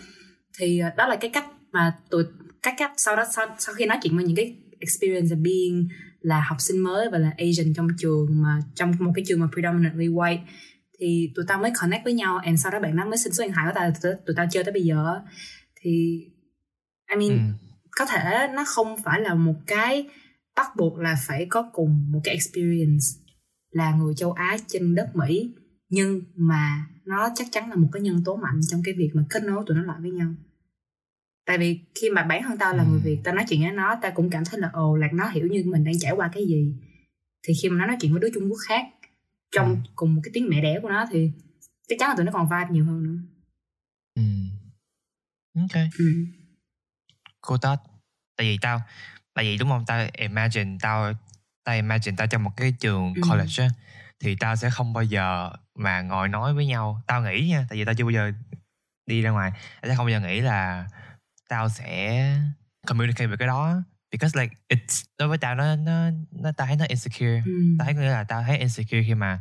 Thì 0.59 0.79
ờ, 0.79 0.91
đó 0.97 1.07
là 1.09 1.17
cái 1.17 1.31
cách 1.35 1.45
mà 1.73 1.95
tụi 2.11 2.25
cách 2.63 2.75
cách 2.79 2.93
sau 2.97 3.17
đó 3.17 3.25
sau, 3.35 3.47
sau 3.59 3.75
khi 3.75 3.87
nói 3.87 3.99
chuyện 4.03 4.17
với 4.17 4.25
những 4.25 4.37
cái 4.37 4.57
experience 4.81 5.37
of 5.37 5.43
being 5.43 5.89
là 6.21 6.41
học 6.49 6.57
sinh 6.61 6.79
mới 6.83 7.11
và 7.13 7.19
là 7.19 7.31
Asian 7.39 7.75
trong 7.77 7.89
trường 7.99 8.43
mà 8.43 8.59
trong 8.75 8.93
một 9.01 9.13
cái 9.15 9.25
trường 9.29 9.41
mà 9.41 9.47
predominantly 9.53 10.09
white 10.09 10.39
thì 10.99 11.33
tụi 11.35 11.45
tao 11.49 11.59
mới 11.59 11.73
connect 11.81 12.05
với 12.05 12.15
nhau 12.15 12.37
and 12.37 12.63
sau 12.63 12.73
đó 12.73 12.81
bạn 12.81 12.97
đó 12.97 13.05
mới 13.05 13.19
xin 13.19 13.33
số 13.33 13.45
điện 13.45 13.53
thoại 13.53 13.67
của 13.69 13.73
tao 13.75 13.91
tụi, 14.03 14.13
tụi 14.27 14.37
tao 14.37 14.47
chơi 14.51 14.65
tới 14.65 14.73
bây 14.73 14.83
giờ 14.83 15.21
thì 15.81 16.25
I 17.11 17.17
mean 17.17 17.39
Ừ. 17.39 17.53
có 17.91 18.07
thể 18.07 18.49
nó 18.55 18.65
không 18.67 18.97
phải 19.05 19.21
là 19.21 19.35
một 19.35 19.55
cái 19.67 20.09
bắt 20.57 20.77
buộc 20.77 20.99
là 20.99 21.17
phải 21.27 21.47
có 21.51 21.71
cùng 21.73 22.13
một 22.13 22.21
cái 22.25 22.35
experience 22.35 23.05
là 23.71 23.95
người 23.95 24.15
châu 24.15 24.33
Á 24.33 24.57
trên 24.67 24.95
đất 24.95 25.11
Mỹ 25.17 25.55
nhưng 25.89 26.23
mà 26.37 26.87
nó 27.05 27.29
chắc 27.35 27.47
chắn 27.53 27.71
là 27.71 27.77
một 27.77 27.89
cái 27.93 28.03
nhân 28.03 28.23
tố 28.25 28.37
mạnh 28.37 28.61
trong 28.69 28.83
cái 28.85 28.95
việc 28.99 29.11
mà 29.15 29.23
kết 29.31 29.43
nối 29.43 29.65
tụi 29.67 29.77
nó 29.77 29.83
lại 29.83 29.97
với 30.01 30.11
nhau 30.11 30.29
tại 31.47 31.59
vì 31.59 31.81
khi 31.95 32.11
mà 32.11 32.23
bản 32.23 32.43
thân 32.43 32.59
tao 32.59 32.77
là 32.77 32.83
Ừ. 32.83 32.89
người 32.89 33.01
Việt 33.01 33.19
tao 33.25 33.35
nói 33.35 33.45
chuyện 33.49 33.61
với 33.63 33.73
nó 33.73 33.99
tao 34.03 34.13
cũng 34.15 34.31
cảm 34.31 34.45
thấy 34.45 34.61
là 34.61 34.71
ồ 34.73 34.97
là 34.97 35.09
nó 35.13 35.29
hiểu 35.29 35.47
như 35.47 35.63
mình 35.67 35.85
đang 35.85 35.99
trải 35.99 36.13
qua 36.13 36.31
cái 36.35 36.47
gì 36.47 36.75
thì 37.49 37.55
khi 37.63 37.69
mà 37.69 37.77
nó 37.79 37.87
nói 37.87 37.97
chuyện 38.01 38.13
với 38.13 38.21
đứa 38.21 38.31
Trung 38.35 38.49
Quốc 38.51 38.59
khác 38.69 38.83
trong 39.53 39.69
Ừ. 39.69 39.77
cùng 39.95 40.15
một 40.15 40.21
cái 40.25 40.31
tiếng 40.35 40.49
mẹ 40.49 40.61
đẻ 40.61 40.79
của 40.83 40.89
nó 40.89 41.07
thì 41.11 41.33
chắc 41.89 41.97
chắn 41.99 42.09
là 42.09 42.15
tụi 42.17 42.25
nó 42.25 42.33
còn 42.33 42.49
vibe 42.49 42.71
nhiều 42.71 42.85
hơn 42.85 43.03
nữa 43.03 43.23
Ừ. 44.15 44.23
Ok. 45.63 45.83
ừ. 45.99 46.27
Cô 47.41 47.57
Tết. 47.57 47.79
Tại 48.37 48.47
vì 48.47 48.59
tao 48.63 48.83
tại 49.35 49.45
vì 49.45 49.57
đúng 49.59 49.69
không 49.69 49.85
tao 49.87 50.07
imagine 50.13 50.79
tao 50.81 51.13
tao 51.65 51.75
imagine 51.75 52.17
tao 52.17 52.27
trong 52.27 52.45
một 52.45 52.51
cái 52.57 52.73
trường 52.81 53.15
Ừ. 53.15 53.21
college 53.31 53.63
á 53.65 53.69
thì 54.21 54.37
tao 54.41 54.57
sẽ 54.57 54.71
không 54.71 54.93
bao 54.93 55.05
giờ 55.05 55.51
mà 55.75 56.03
ngồi 56.03 56.29
nói 56.29 56.55
với 56.55 56.67
nhau 56.67 57.03
tao 57.07 57.23
nghĩ 57.23 57.49
nha 57.49 57.67
tại 57.69 57.79
vì 57.79 57.85
tao 57.85 57.95
chưa 57.95 58.05
bao 58.05 58.11
giờ 58.11 58.33
đi 59.07 59.23
ra 59.23 59.31
ngoài 59.31 59.51
tao 59.83 59.91
sẽ 59.91 59.95
không 59.97 60.07
bao 60.07 60.11
giờ 60.11 60.21
nghĩ 60.21 60.41
là 60.41 60.89
tao 61.49 61.69
sẽ 61.69 62.37
communicate 62.87 63.27
về 63.27 63.37
cái 63.39 63.49
đó 63.49 63.83
because 64.21 64.41
like 64.41 64.57
it's 64.69 65.05
đối 65.19 65.29
với 65.29 65.39
tao 65.39 65.55
nó 65.55 65.77
nó 65.77 66.11
nó 66.33 66.53
tao 66.57 66.67
thấy 66.67 66.77
nó 66.77 66.85
insecure 66.89 67.43
Ừ. 67.47 67.53
tao 67.79 67.85
thấy 67.85 67.95
nghĩa 67.95 68.11
là 68.11 68.25
tao 68.25 68.43
thấy 68.47 68.59
insecure 68.59 69.03
khi 69.07 69.15
mà 69.15 69.41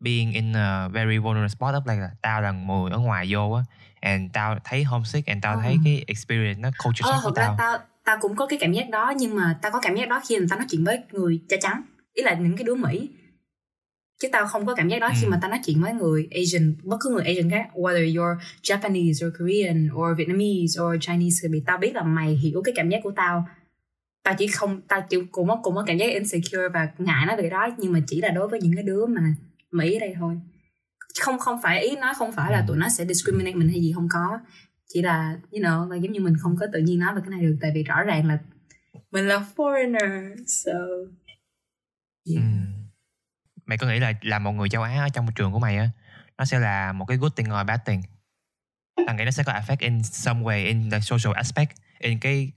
being 0.00 0.32
in 0.32 0.52
a 0.52 0.88
very 0.88 1.18
vulnerable 1.18 1.48
spot 1.48 1.74
of 1.74 1.80
like 1.92 2.00
là 2.00 2.10
tao 2.22 2.42
là 2.42 2.52
người 2.52 2.90
ở 2.90 2.98
ngoài 2.98 3.26
vô 3.30 3.50
á 3.52 3.62
and 4.00 4.30
tao 4.32 4.58
thấy 4.64 4.84
homesick 4.84 5.26
and 5.26 5.42
tao 5.42 5.54
Ờ. 5.56 5.60
thấy 5.62 5.78
cái 5.84 6.04
experience 6.06 6.60
nó 6.60 6.70
culture 6.84 7.02
Ờ, 7.04 7.10
shock 7.12 7.24
của 7.24 7.30
thật 7.30 7.36
ra 7.36 7.46
tao 7.46 7.56
tao 7.58 7.78
tao 8.04 8.16
cũng 8.20 8.36
có 8.36 8.46
cái 8.46 8.58
cảm 8.62 8.72
giác 8.72 8.90
đó 8.90 9.12
nhưng 9.18 9.36
mà 9.36 9.58
tao 9.62 9.72
có 9.72 9.80
cảm 9.82 9.94
giác 9.96 10.08
đó 10.08 10.22
khi 10.28 10.38
mà 10.38 10.46
tao 10.50 10.58
nói 10.58 10.66
chuyện 10.70 10.84
với 10.84 10.98
người 11.12 11.40
da 11.48 11.56
trắng 11.62 11.82
ý 12.14 12.22
là 12.22 12.34
những 12.34 12.56
cái 12.56 12.64
đứa 12.64 12.74
Mỹ 12.74 13.10
chứ 14.22 14.28
tao 14.32 14.46
không 14.46 14.66
có 14.66 14.74
cảm 14.74 14.88
giác 14.88 14.98
đó 14.98 15.10
khi 15.20 15.26
Ừ. 15.26 15.30
mà 15.30 15.38
tao 15.42 15.50
nói 15.50 15.60
chuyện 15.66 15.80
với 15.82 15.92
người 15.92 16.28
Asian 16.34 16.74
bất 16.82 16.96
cứ 17.00 17.10
người 17.10 17.24
Asian 17.24 17.50
khác 17.50 17.66
whether 17.74 18.14
you're 18.14 18.36
Japanese 18.62 19.28
or 19.28 19.34
Korean 19.38 19.88
or 19.92 20.18
Vietnamese 20.18 20.80
or 20.82 20.96
Chinese 21.00 21.48
thì 21.52 21.62
tao 21.66 21.78
biết 21.78 21.94
là 21.94 22.02
mày 22.02 22.34
hiểu 22.34 22.62
cái 22.64 22.74
cảm 22.76 22.88
giác 22.88 23.00
của 23.02 23.12
tao 23.16 23.48
tao 24.24 24.34
chỉ 24.38 24.46
không 24.46 24.80
tao 24.88 25.06
chỉ 25.10 25.16
cũng 25.32 25.48
có 25.48 25.60
cũng 25.62 25.74
có 25.74 25.84
cảm 25.86 25.96
giác 25.96 26.06
insecure 26.06 26.68
và 26.74 26.88
ngại 26.98 27.26
nói 27.26 27.36
về 27.36 27.50
đó 27.50 27.68
nhưng 27.78 27.92
mà 27.92 28.00
chỉ 28.06 28.20
là 28.20 28.28
đối 28.28 28.48
với 28.48 28.60
những 28.62 28.74
cái 28.74 28.82
đứa 28.84 29.06
mà 29.06 29.20
Mỹ 29.70 29.94
ở 29.96 30.00
đây 30.00 30.14
thôi 30.18 30.40
không 31.20 31.38
không 31.38 31.58
phải 31.62 31.82
ý 31.82 31.96
nói 31.96 32.14
không 32.16 32.32
phải 32.32 32.52
là 32.52 32.58
Ừ. 32.58 32.64
tụi 32.68 32.76
nó 32.76 32.88
sẽ 32.88 33.04
discriminate 33.06 33.54
mình 33.54 33.68
hay 33.68 33.80
gì 33.80 33.92
không 33.94 34.08
có 34.10 34.38
chỉ 34.88 35.02
là 35.02 35.36
you 35.52 35.60
know 35.62 35.90
là 35.90 35.96
giống 35.96 36.12
như 36.12 36.20
mình 36.20 36.34
không 36.40 36.56
có 36.60 36.66
tự 36.72 36.80
nhiên 36.80 36.98
nói 36.98 37.14
về 37.14 37.20
cái 37.20 37.30
này 37.30 37.40
được 37.42 37.56
tại 37.60 37.70
vì 37.74 37.82
rõ 37.82 38.02
ràng 38.02 38.26
là 38.28 38.38
mình 39.10 39.28
là 39.28 39.46
foreigner 39.56 40.34
so 40.46 40.72
Ừ. 42.26 42.40
Mày 43.66 43.78
có 43.78 43.86
nghĩ 43.86 43.98
là 43.98 44.12
là 44.22 44.38
một 44.38 44.52
người 44.52 44.68
châu 44.68 44.82
Á 44.82 44.90
ở 45.04 45.08
trong 45.08 45.26
trường 45.34 45.52
của 45.52 45.58
mày 45.58 45.76
á 45.78 45.88
nó 46.38 46.44
sẽ 46.44 46.58
là 46.58 46.92
một 46.92 47.04
cái 47.04 47.16
good 47.16 47.32
thing 47.36 47.46
or 47.46 47.66
bad 47.66 47.80
thing? 47.86 48.02
Tao 49.06 49.16
nghĩ 49.16 49.24
nó 49.24 49.30
sẽ 49.30 49.42
có 49.46 49.52
affect 49.52 49.76
in 49.78 50.02
some 50.02 50.40
way 50.40 50.66
in 50.66 50.90
the 50.90 51.00
social 51.00 51.36
aspect 51.36 51.70
in 51.98 52.18
cái 52.18 52.52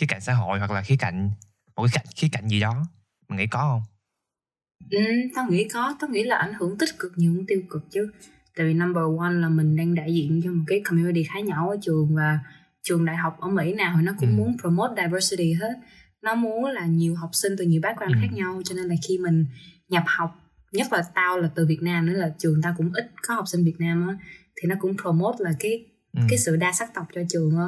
khía 0.00 0.06
cạnh 0.06 0.20
xã 0.20 0.32
hội 0.34 0.58
hoặc 0.58 0.70
là 0.70 0.82
khía 0.82 0.96
cạnh 0.98 1.30
một 1.76 1.86
cái 1.92 2.04
khía 2.16 2.28
cạnh 2.32 2.48
gì 2.48 2.60
đó. 2.60 2.86
Mày 3.28 3.38
nghĩ 3.38 3.46
có 3.46 3.58
không? 3.58 3.82
ừ, 4.90 4.98
tao 5.34 5.46
nghĩ 5.50 5.68
có 5.68 5.94
tao 6.00 6.10
nghĩ 6.10 6.22
là 6.24 6.36
ảnh 6.36 6.52
hưởng 6.58 6.78
tích 6.78 6.98
cực 6.98 7.12
nhiều 7.16 7.32
hơn 7.32 7.44
tiêu 7.46 7.62
cực 7.70 7.82
chứ 7.90 8.10
tại 8.56 8.66
vì 8.66 8.74
number 8.74 9.02
one 9.18 9.32
là 9.32 9.48
mình 9.48 9.76
đang 9.76 9.94
đại 9.94 10.14
diện 10.14 10.40
cho 10.44 10.50
một 10.52 10.64
cái 10.66 10.80
community 10.84 11.24
khá 11.24 11.40
nhỏ 11.40 11.70
ở 11.70 11.76
trường 11.82 12.14
và 12.14 12.38
trường 12.82 13.04
đại 13.04 13.16
học 13.16 13.36
ở 13.40 13.48
Mỹ 13.48 13.74
nào 13.74 13.94
thì 13.96 14.02
nó 14.02 14.12
cũng 14.18 14.28
Ừ. 14.28 14.34
muốn 14.34 14.56
promote 14.60 15.02
diversity 15.02 15.52
hết 15.52 15.72
nó 16.22 16.34
muốn 16.34 16.64
là 16.64 16.86
nhiều 16.86 17.14
học 17.14 17.30
sinh 17.32 17.52
từ 17.58 17.64
nhiều 17.64 17.80
background 17.84 18.14
Ừ. 18.16 18.18
khác 18.22 18.32
nhau 18.32 18.62
cho 18.64 18.74
nên 18.74 18.84
là 18.84 18.94
khi 19.08 19.18
mình 19.18 19.46
nhập 19.88 20.02
học 20.06 20.36
nhất 20.72 20.92
là 20.92 21.02
tao 21.14 21.38
là 21.38 21.48
từ 21.54 21.66
Việt 21.66 21.82
Nam 21.82 22.06
nữa 22.06 22.12
là 22.12 22.34
trường 22.38 22.62
tao 22.62 22.74
cũng 22.76 22.92
ít 22.94 23.10
có 23.26 23.34
học 23.34 23.44
sinh 23.48 23.64
Việt 23.64 23.76
Nam 23.78 24.08
á 24.08 24.14
thì 24.56 24.68
nó 24.68 24.74
cũng 24.80 24.96
promote 25.02 25.36
là 25.38 25.50
cái 25.60 25.86
Ừ. 26.12 26.20
cái 26.28 26.38
sự 26.38 26.56
đa 26.56 26.72
sắc 26.72 26.94
tộc 26.94 27.06
cho 27.14 27.20
trường 27.28 27.58
á 27.58 27.66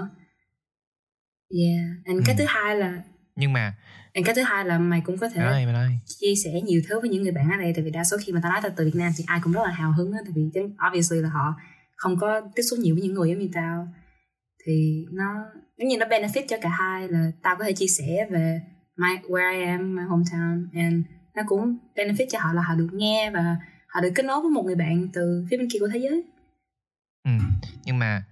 yeah 1.59 1.87
and 2.05 2.27
cái 2.27 2.35
Ừ. 2.35 2.39
thứ 2.39 2.45
hai 2.49 2.77
là 2.77 3.03
Nhưng 3.37 3.53
mà 3.53 3.75
and 4.15 4.27
cái 4.27 4.35
thứ 4.35 4.43
hai 4.43 4.65
là 4.65 4.79
mày 4.79 5.01
cũng 5.01 5.19
có 5.19 5.29
thể 5.29 5.41
mày 5.41 5.65
mày 5.67 5.73
nói. 5.75 5.99
chia 6.07 6.35
sẻ 6.45 6.51
nhiều 6.65 6.81
thứ 6.89 7.01
với 7.01 7.11
những 7.11 7.23
người 7.23 7.33
bạn 7.33 7.51
ở 7.51 7.57
đây 7.57 7.73
tại 7.77 7.85
vì 7.85 7.91
đa 7.91 8.05
số 8.05 8.17
khi 8.25 8.33
mà 8.33 8.41
tao 8.43 8.53
nói 8.53 8.61
tao 8.63 8.73
từ 8.77 8.85
Việt 8.85 8.95
Nam 8.95 9.13
thì 9.19 9.25
ai 9.27 9.41
cũng 9.43 9.53
rất 9.53 9.61
là 9.65 9.71
hào 9.71 9.93
hứng 9.93 10.13
á 10.13 10.19
tại 10.25 10.33
vì 10.37 10.43
obviously 10.89 11.19
là 11.21 11.29
họ 11.29 11.55
không 11.97 12.17
có 12.21 12.41
tiếp 12.55 12.63
xúc 12.63 12.79
nhiều 12.79 12.95
với 12.95 13.03
những 13.03 13.15
người 13.15 13.29
giống 13.29 13.39
như 13.39 13.49
tao 13.55 13.89
thì 14.67 15.05
nó 15.13 15.25
giống 15.79 15.89
như 15.89 15.97
nó 15.99 16.07
benefit 16.07 16.43
cho 16.49 16.57
cả 16.63 16.69
hai 16.69 17.09
là 17.09 17.31
tao 17.43 17.57
có 17.57 17.65
thể 17.65 17.73
chia 17.73 17.87
sẻ 17.87 18.27
về 18.31 18.61
my 18.97 19.09
where 19.29 19.59
I 19.61 19.65
am 19.67 19.97
my 19.97 20.03
hometown 20.03 20.67
and 20.75 21.05
nó 21.35 21.43
cũng 21.47 21.79
benefit 21.95 22.27
cho 22.31 22.39
họ 22.39 22.53
là 22.53 22.63
họ 22.63 22.75
được 22.75 22.89
nghe 22.93 23.31
và 23.31 23.57
họ 23.89 24.01
được 24.01 24.13
kết 24.15 24.25
nối 24.25 24.41
với 24.43 24.51
một 24.51 24.63
người 24.65 24.75
bạn 24.75 25.09
từ 25.13 25.47
phía 25.51 25.57
bên 25.57 25.69
kia 25.73 25.79
của 25.79 25.89
thế 25.93 25.99
giới 25.99 26.23
Ừ. 27.25 27.31
Nhưng 27.85 27.99
mà 27.99 28.25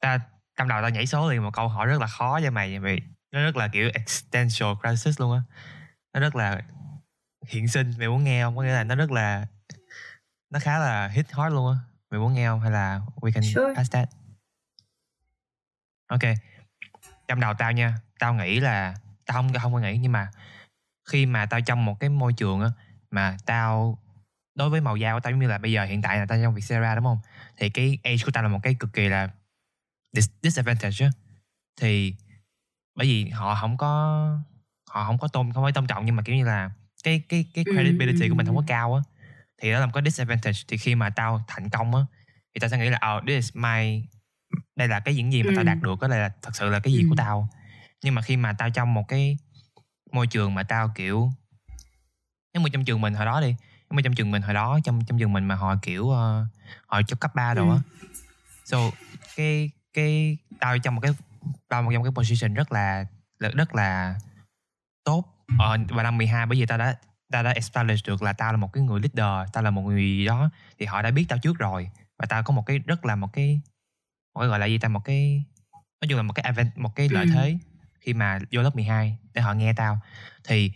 ta 0.00 0.18
trong 0.60 0.68
đầu 0.68 0.82
tao 0.82 0.90
nhảy 0.90 1.06
số 1.06 1.30
liền 1.30 1.42
một 1.42 1.50
câu 1.52 1.68
hỏi 1.68 1.86
rất 1.86 2.00
là 2.00 2.06
khó 2.06 2.40
cho 2.42 2.50
mày 2.50 2.78
vì 2.78 3.02
nó 3.32 3.40
rất 3.40 3.56
là 3.56 3.68
kiểu 3.68 3.90
existential 3.94 4.68
crisis 4.82 5.20
luôn 5.20 5.32
á. 5.32 5.42
Nó 6.14 6.20
rất 6.20 6.36
là 6.36 6.62
hiện 7.46 7.68
sinh 7.68 7.92
mày 7.98 8.08
muốn 8.08 8.24
nghe 8.24 8.42
không? 8.42 8.56
Có 8.56 8.62
nghĩa 8.62 8.72
là 8.72 8.84
nó 8.84 8.94
rất 8.94 9.10
là 9.10 9.46
nó 10.50 10.58
khá 10.58 10.78
là 10.78 11.08
hit 11.08 11.32
hard 11.32 11.54
luôn 11.54 11.72
á. 11.72 11.78
Mày 12.10 12.20
muốn 12.20 12.34
nghe 12.34 12.48
không 12.48 12.60
hay 12.60 12.70
là 12.70 13.00
we 13.16 13.32
can 13.32 13.42
Sure. 13.42 13.74
pass 13.76 13.92
that? 13.92 14.08
Ok. 16.06 16.20
Trong 17.28 17.40
đầu 17.40 17.54
tao 17.54 17.72
nha, 17.72 17.94
tao 18.18 18.34
nghĩ 18.34 18.60
là 18.60 18.94
tao 19.26 19.34
không 19.42 19.52
không 19.62 19.72
có 19.72 19.78
nghĩ 19.78 19.98
nhưng 19.98 20.12
mà 20.12 20.30
khi 21.08 21.26
mà 21.26 21.46
tao 21.46 21.60
trong 21.60 21.84
một 21.84 22.00
cái 22.00 22.10
môi 22.10 22.32
trường 22.32 22.60
á 22.60 22.70
mà 23.10 23.36
tao 23.46 23.98
đối 24.54 24.70
với 24.70 24.80
màu 24.80 24.96
da 24.96 25.12
của 25.14 25.20
tao 25.20 25.30
giống 25.30 25.40
như 25.40 25.48
là 25.48 25.58
bây 25.58 25.72
giờ 25.72 25.84
hiện 25.84 26.02
tại 26.02 26.18
là 26.18 26.26
tao 26.26 26.38
trong 26.42 26.54
Vietcetera 26.54 26.94
đúng 26.94 27.04
không? 27.04 27.18
Thì 27.56 27.70
cái 27.70 27.98
age 28.02 28.22
của 28.24 28.30
tao 28.32 28.42
là 28.42 28.48
một 28.48 28.60
cái 28.62 28.74
cực 28.74 28.92
kỳ 28.92 29.08
là 29.08 29.28
dis- 30.12 30.28
disadvantage 30.42 31.04
á. 31.06 31.10
Thì 31.80 32.14
bởi 32.94 33.06
vì 33.06 33.28
họ 33.28 33.54
không 33.54 33.76
có 33.76 33.88
họ 34.90 35.04
không 35.04 35.18
có 35.18 35.28
tôn 35.28 35.52
không 35.52 35.64
phải 35.64 35.72
tôn 35.72 35.86
trọng 35.86 36.06
nhưng 36.06 36.16
mà 36.16 36.22
kiểu 36.22 36.36
như 36.36 36.44
là 36.44 36.70
cái 37.04 37.22
cái 37.28 37.44
cái 37.54 37.64
Ừ, 37.64 37.72
credibility 37.72 38.28
của 38.28 38.34
mình 38.34 38.46
không 38.46 38.56
có 38.56 38.62
ừ. 38.62 38.66
cao 38.68 38.94
á 38.94 39.02
thì 39.62 39.72
đó 39.72 39.80
là 39.80 39.86
một 39.86 39.92
cái 39.94 40.02
disadvantage 40.04 40.58
thì 40.68 40.76
khi 40.76 40.94
mà 40.94 41.10
tao 41.10 41.44
thành 41.48 41.70
công 41.70 41.94
á 41.94 42.02
thì 42.54 42.58
tao 42.60 42.70
sẽ 42.70 42.78
nghĩ 42.78 42.88
là 42.90 42.98
oh 43.16 43.22
this 43.26 43.34
is 43.36 43.56
my 43.56 44.04
đây 44.76 44.88
là 44.88 45.00
cái 45.00 45.14
những 45.14 45.32
gì 45.32 45.42
mà 45.42 45.52
tao 45.56 45.64
Ừ. 45.64 45.66
đạt 45.66 45.78
được 45.82 46.00
đó 46.00 46.08
đây 46.08 46.18
là 46.20 46.30
thật 46.42 46.50
sự 46.56 46.70
là 46.70 46.80
cái 46.80 46.92
gì 46.92 47.02
Ừ. 47.02 47.06
của 47.08 47.14
tao 47.18 47.48
nhưng 48.04 48.14
mà 48.14 48.22
khi 48.22 48.36
mà 48.36 48.52
tao 48.52 48.70
trong 48.70 48.94
một 48.94 49.04
cái 49.08 49.38
môi 50.12 50.26
trường 50.26 50.54
mà 50.54 50.62
tao 50.62 50.92
kiểu 50.94 51.32
nếu 52.54 52.62
mà 52.62 52.68
trong 52.72 52.84
trường 52.84 53.00
mình 53.00 53.14
hồi 53.14 53.26
đó 53.26 53.40
đi 53.40 53.56
nếu 53.90 53.96
mà 53.96 54.02
trong 54.02 54.14
trường 54.14 54.30
mình 54.30 54.42
hồi 54.42 54.54
đó 54.54 54.78
trong 54.84 55.04
trong 55.04 55.18
trường 55.18 55.32
mình 55.32 55.44
mà 55.44 55.54
họ 55.54 55.76
kiểu 55.82 56.02
uh, 56.04 56.46
họ 56.86 57.02
cho 57.06 57.16
cấp 57.20 57.34
3 57.34 57.54
rồi 57.54 57.76
á 57.76 57.82
so 58.64 58.78
cái 59.36 59.70
cái 59.92 60.36
tao 60.60 60.78
trong 60.78 60.94
một 60.94 61.00
cái 61.00 61.12
tao 61.68 61.82
trong 61.82 61.94
một 61.94 62.02
cái 62.02 62.12
position 62.12 62.54
rất 62.54 62.72
là 62.72 63.04
rất 63.38 63.74
là 63.74 64.18
tốt. 65.04 65.24
Ờ, 65.58 65.78
vào 65.88 66.02
năm 66.04 66.18
12 66.18 66.46
bởi 66.46 66.60
vì 66.60 66.66
tao 66.66 66.78
đã 66.78 66.96
tao 67.32 67.42
đã 67.42 67.50
establish 67.50 68.06
được 68.06 68.22
là 68.22 68.32
tao 68.32 68.52
là 68.52 68.56
một 68.56 68.72
cái 68.72 68.82
người 68.82 69.00
leader 69.00 69.50
tao 69.52 69.62
là 69.64 69.70
một 69.70 69.82
người 69.82 70.02
gì 70.02 70.26
đó 70.26 70.50
thì 70.78 70.86
họ 70.86 71.02
đã 71.02 71.10
biết 71.10 71.24
tao 71.28 71.38
trước 71.38 71.58
rồi. 71.58 71.90
Và 72.18 72.26
tao 72.26 72.42
có 72.42 72.54
một 72.54 72.66
cái 72.66 72.78
rất 72.78 73.04
là 73.04 73.16
một 73.16 73.32
cái 73.32 73.60
một 74.34 74.40
cái 74.40 74.48
gọi 74.48 74.58
là 74.58 74.66
gì 74.66 74.78
ta 74.78 74.88
một 74.88 75.04
cái 75.04 75.44
nói 76.00 76.08
chung 76.08 76.16
là 76.16 76.22
một 76.22 76.32
cái 76.32 76.44
event 76.44 76.78
một 76.78 76.96
cái 76.96 77.08
lợi 77.08 77.24
Ừ. 77.24 77.30
thế 77.34 77.58
khi 78.00 78.14
mà 78.14 78.38
vô 78.52 78.62
lớp 78.62 78.74
12 78.74 79.16
để 79.34 79.42
họ 79.42 79.52
nghe 79.52 79.72
tao. 79.72 80.00
Thì 80.44 80.72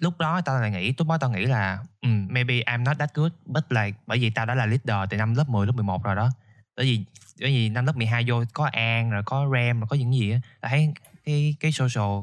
lúc 0.00 0.18
đó 0.18 0.40
tao 0.40 0.60
lại 0.60 0.70
nghĩ 0.70 0.94
lúc 0.98 1.08
đó 1.08 1.18
tao 1.18 1.30
nghĩ 1.30 1.46
là 1.46 1.78
um, 2.00 2.28
maybe 2.30 2.54
I'm 2.54 2.82
not 2.82 2.98
that 2.98 3.14
good 3.14 3.32
but 3.46 3.64
like 3.70 3.98
bởi 4.06 4.18
vì 4.18 4.30
tao 4.30 4.46
đã 4.46 4.54
là 4.54 4.66
leader 4.66 5.10
từ 5.10 5.16
năm 5.16 5.34
lớp 5.34 5.48
10 5.48 5.66
lớp 5.66 5.72
11 5.72 6.04
rồi 6.04 6.16
đó 6.16 6.30
bởi 6.76 6.86
vì 6.86 7.04
bởi 7.40 7.50
vì 7.50 7.68
năm 7.68 7.86
lớp 7.86 7.96
12 7.96 8.24
vô 8.28 8.44
có 8.52 8.70
An 8.72 9.10
rồi 9.10 9.22
có 9.26 9.50
Ram 9.52 9.80
rồi 9.80 9.86
có 9.90 9.96
những 9.96 10.14
gì 10.14 10.30
á 10.30 10.40
thấy 10.62 10.92
cái 11.24 11.56
cái 11.60 11.72
social 11.72 12.20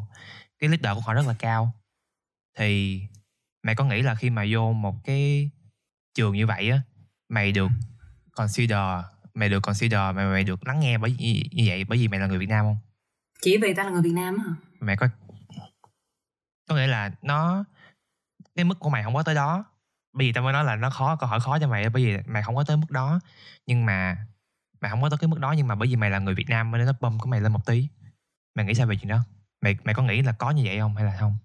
cái 0.60 0.70
leader 0.70 0.96
của 0.96 1.02
họ 1.02 1.14
rất 1.14 1.28
là 1.28 1.36
cao. 1.40 1.74
Thì 2.58 3.02
mày 3.64 3.76
có 3.76 3.86
nghĩ 3.86 4.02
là 4.02 4.16
khi 4.16 4.30
mà 4.30 4.46
vô 4.52 4.74
một 4.74 4.96
cái 5.04 5.50
trường 6.16 6.36
như 6.36 6.48
vậy 6.48 6.70
á 6.70 6.82
mày 7.30 7.52
được 7.52 7.70
consider 8.32 9.04
mày 9.34 9.50
được 9.50 9.60
consider 9.60 10.00
mày 10.16 10.26
mày 10.26 10.44
được 10.44 10.68
lắng 10.68 10.80
nghe 10.80 10.98
bởi 10.98 11.12
như, 11.12 11.44
như 11.52 11.64
vậy 11.68 11.84
bởi 11.84 11.98
vì 11.98 12.08
mày 12.08 12.20
là 12.20 12.28
người 12.28 12.38
Việt 12.38 12.50
Nam 12.50 12.66
không? 12.66 12.78
Chỉ 13.42 13.58
vì 13.58 13.74
tao 13.74 13.86
là 13.86 13.92
người 13.92 14.02
Việt 14.02 14.14
Nam 14.14 14.38
á 14.38 14.44
hả? 14.44 14.56
Mày 14.80 14.98
có 14.98 15.08
có 16.70 16.76
nghĩa 16.76 16.88
là 16.88 17.12
nó 17.22 17.64
cái 18.56 18.66
mức 18.66 18.80
của 18.80 18.90
mày 18.90 19.04
không 19.04 19.16
có 19.16 19.24
tới 19.24 19.36
đó. 19.36 19.66
Bởi 20.14 20.28
vì 20.28 20.34
tao 20.34 20.44
mới 20.44 20.54
nói 20.54 20.64
là 20.64 20.76
nó 20.76 20.90
khó 20.90 21.16
câu 21.16 21.30
hỏi 21.30 21.40
khó 21.40 21.60
cho 21.60 21.68
mày 21.68 21.90
bởi 21.90 22.06
vì 22.06 22.18
mày 22.28 22.44
không 22.44 22.56
có 22.56 22.64
tới 22.64 22.78
mức 22.78 22.92
đó. 22.92 23.20
Nhưng 23.68 23.86
mà 23.86 24.26
mày 24.82 24.92
không 24.92 25.02
có 25.02 25.10
tới 25.10 25.18
cái 25.18 25.28
mức 25.28 25.40
đó 25.40 25.52
nhưng 25.52 25.68
mà 25.68 25.76
bởi 25.76 25.88
vì 25.88 25.96
mày 25.96 26.10
là 26.10 26.20
người 26.20 26.36
Việt 26.36 26.50
Nam 26.50 26.72
nên 26.72 26.86
nó 26.86 26.94
bơm 27.00 27.20
của 27.20 27.30
mày 27.30 27.42
lên 27.42 27.52
một 27.52 27.66
tí. 27.66 27.88
Mày 28.56 28.66
nghĩ 28.66 28.74
sao 28.74 28.88
về 28.88 28.96
chuyện 28.96 29.10
đó? 29.10 29.20
Mày 29.62 29.78
mày 29.84 29.96
có 29.96 30.04
nghĩ 30.04 30.22
là 30.22 30.32
có 30.32 30.52
như 30.52 30.64
vậy 30.66 30.80
không 30.80 30.96
hay 30.96 31.06
là 31.06 31.18
không? 31.20 31.38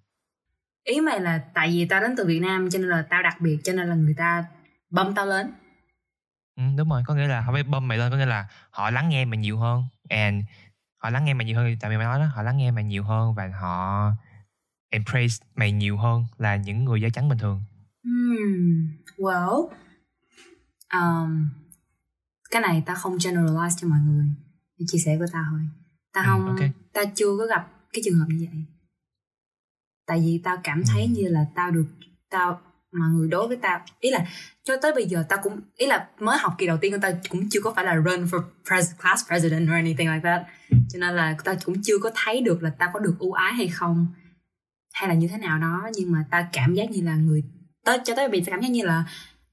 Ý 0.84 1.00
mày 1.00 1.20
là 1.20 1.38
tại 1.54 1.68
vì 1.68 1.86
tao 1.86 2.00
đến 2.00 2.14
từ 2.16 2.26
Việt 2.26 2.40
Nam 2.40 2.70
cho 2.70 2.78
nên 2.78 2.88
là 2.88 3.02
tao 3.10 3.22
đặc 3.22 3.40
biệt 3.40 3.58
cho 3.64 3.72
nên 3.72 3.88
là 3.88 3.94
người 3.94 4.14
ta 4.14 4.44
bơm 4.90 5.14
tao 5.14 5.26
lên. 5.26 5.52
Ừ, 6.56 6.62
đúng 6.76 6.88
rồi 6.88 7.02
có 7.06 7.14
nghĩa 7.14 7.26
là 7.26 7.40
họ 7.40 7.52
phải 7.52 7.62
bơm 7.62 7.88
mày 7.88 7.98
lên 7.98 8.10
có 8.10 8.16
nghĩa 8.16 8.26
là 8.26 8.48
họ 8.70 8.90
lắng 8.90 9.08
nghe 9.08 9.24
mày 9.24 9.38
nhiều 9.38 9.58
hơn. 9.58 9.84
And 10.08 10.44
họ 10.96 11.10
lắng 11.10 11.24
nghe 11.24 11.34
mày 11.34 11.44
nhiều 11.44 11.56
hơn 11.56 11.76
tại 11.80 11.90
vì 11.90 11.96
mày 11.96 12.06
nói 12.06 12.18
đó 12.18 12.24
họ 12.24 12.42
lắng 12.42 12.56
nghe 12.56 12.70
mày 12.70 12.84
nhiều 12.84 13.04
hơn 13.04 13.34
và 13.34 13.48
họ 13.60 14.10
embrace 14.90 15.34
mày 15.54 15.72
nhiều 15.72 15.96
hơn 15.96 16.24
là 16.38 16.56
những 16.56 16.84
người 16.84 17.00
da 17.00 17.08
trắng 17.08 17.28
bình 17.28 17.38
thường. 17.38 17.62
Hmm, 18.04 18.88
well, 19.16 19.68
um, 20.92 21.48
cái 22.50 22.62
này 22.62 22.82
ta 22.86 22.94
không 22.94 23.16
generalize 23.16 23.70
cho 23.80 23.88
mọi 23.88 23.98
người, 24.06 24.24
chia 24.86 24.98
sẻ 24.98 25.16
của 25.18 25.26
tao 25.32 25.44
thôi. 25.50 25.60
Ta 26.12 26.20
Ừ, 26.22 26.26
không, 26.26 26.46
ok. 26.46 26.70
ta 26.92 27.04
chưa 27.14 27.36
có 27.38 27.46
gặp 27.46 27.68
cái 27.92 28.02
trường 28.04 28.18
hợp 28.18 28.26
như 28.28 28.46
vậy. 28.52 28.64
Tại 30.06 30.20
vì 30.20 30.40
tao 30.44 30.56
cảm 30.64 30.82
thấy 30.84 31.02
Ừ. 31.02 31.08
như 31.08 31.28
là 31.28 31.46
tao 31.54 31.70
được, 31.70 31.86
tao 32.30 32.60
mọi 32.92 33.08
người 33.08 33.28
đối 33.28 33.48
với 33.48 33.56
tao 33.56 33.80
ý 34.00 34.10
là 34.10 34.26
cho 34.64 34.74
tới 34.82 34.92
bây 34.94 35.06
giờ 35.06 35.24
tao 35.28 35.38
cũng 35.42 35.60
ý 35.76 35.86
là 35.86 36.08
mới 36.20 36.38
học 36.38 36.54
kỳ 36.58 36.66
đầu 36.66 36.76
tiên 36.80 36.92
của 36.92 36.98
tao 37.02 37.12
cũng 37.28 37.48
chưa 37.50 37.60
có 37.60 37.72
phải 37.76 37.84
là 37.84 37.94
run 37.94 38.24
for 38.24 38.42
pres- 38.64 38.96
class 39.02 39.26
president 39.28 39.68
or 39.68 39.72
anything 39.72 40.08
like 40.10 40.20
that 40.24 40.42
cho 40.70 40.98
nên 40.98 41.14
là 41.16 41.36
tao 41.44 41.54
cũng 41.64 41.82
chưa 41.82 41.98
có 41.98 42.10
thấy 42.14 42.40
được 42.40 42.62
là 42.62 42.70
tao 42.78 42.90
có 42.92 43.00
được 43.00 43.16
ưu 43.18 43.32
ái 43.32 43.52
hay 43.54 43.68
không 43.68 44.06
hay 44.92 45.08
là 45.08 45.14
như 45.14 45.28
thế 45.28 45.38
nào 45.38 45.58
đó 45.58 45.88
nhưng 45.96 46.12
mà 46.12 46.24
tao 46.30 46.46
cảm 46.52 46.74
giác 46.74 46.90
như 46.90 47.02
là 47.02 47.16
người 47.16 47.42
tới 47.84 47.98
cho 48.04 48.14
tới 48.16 48.28
bây 48.28 48.40
giờ 48.40 48.44
tao 48.46 48.52
cảm 48.56 48.60
giác 48.62 48.68
như 48.70 48.82
là 48.84 49.04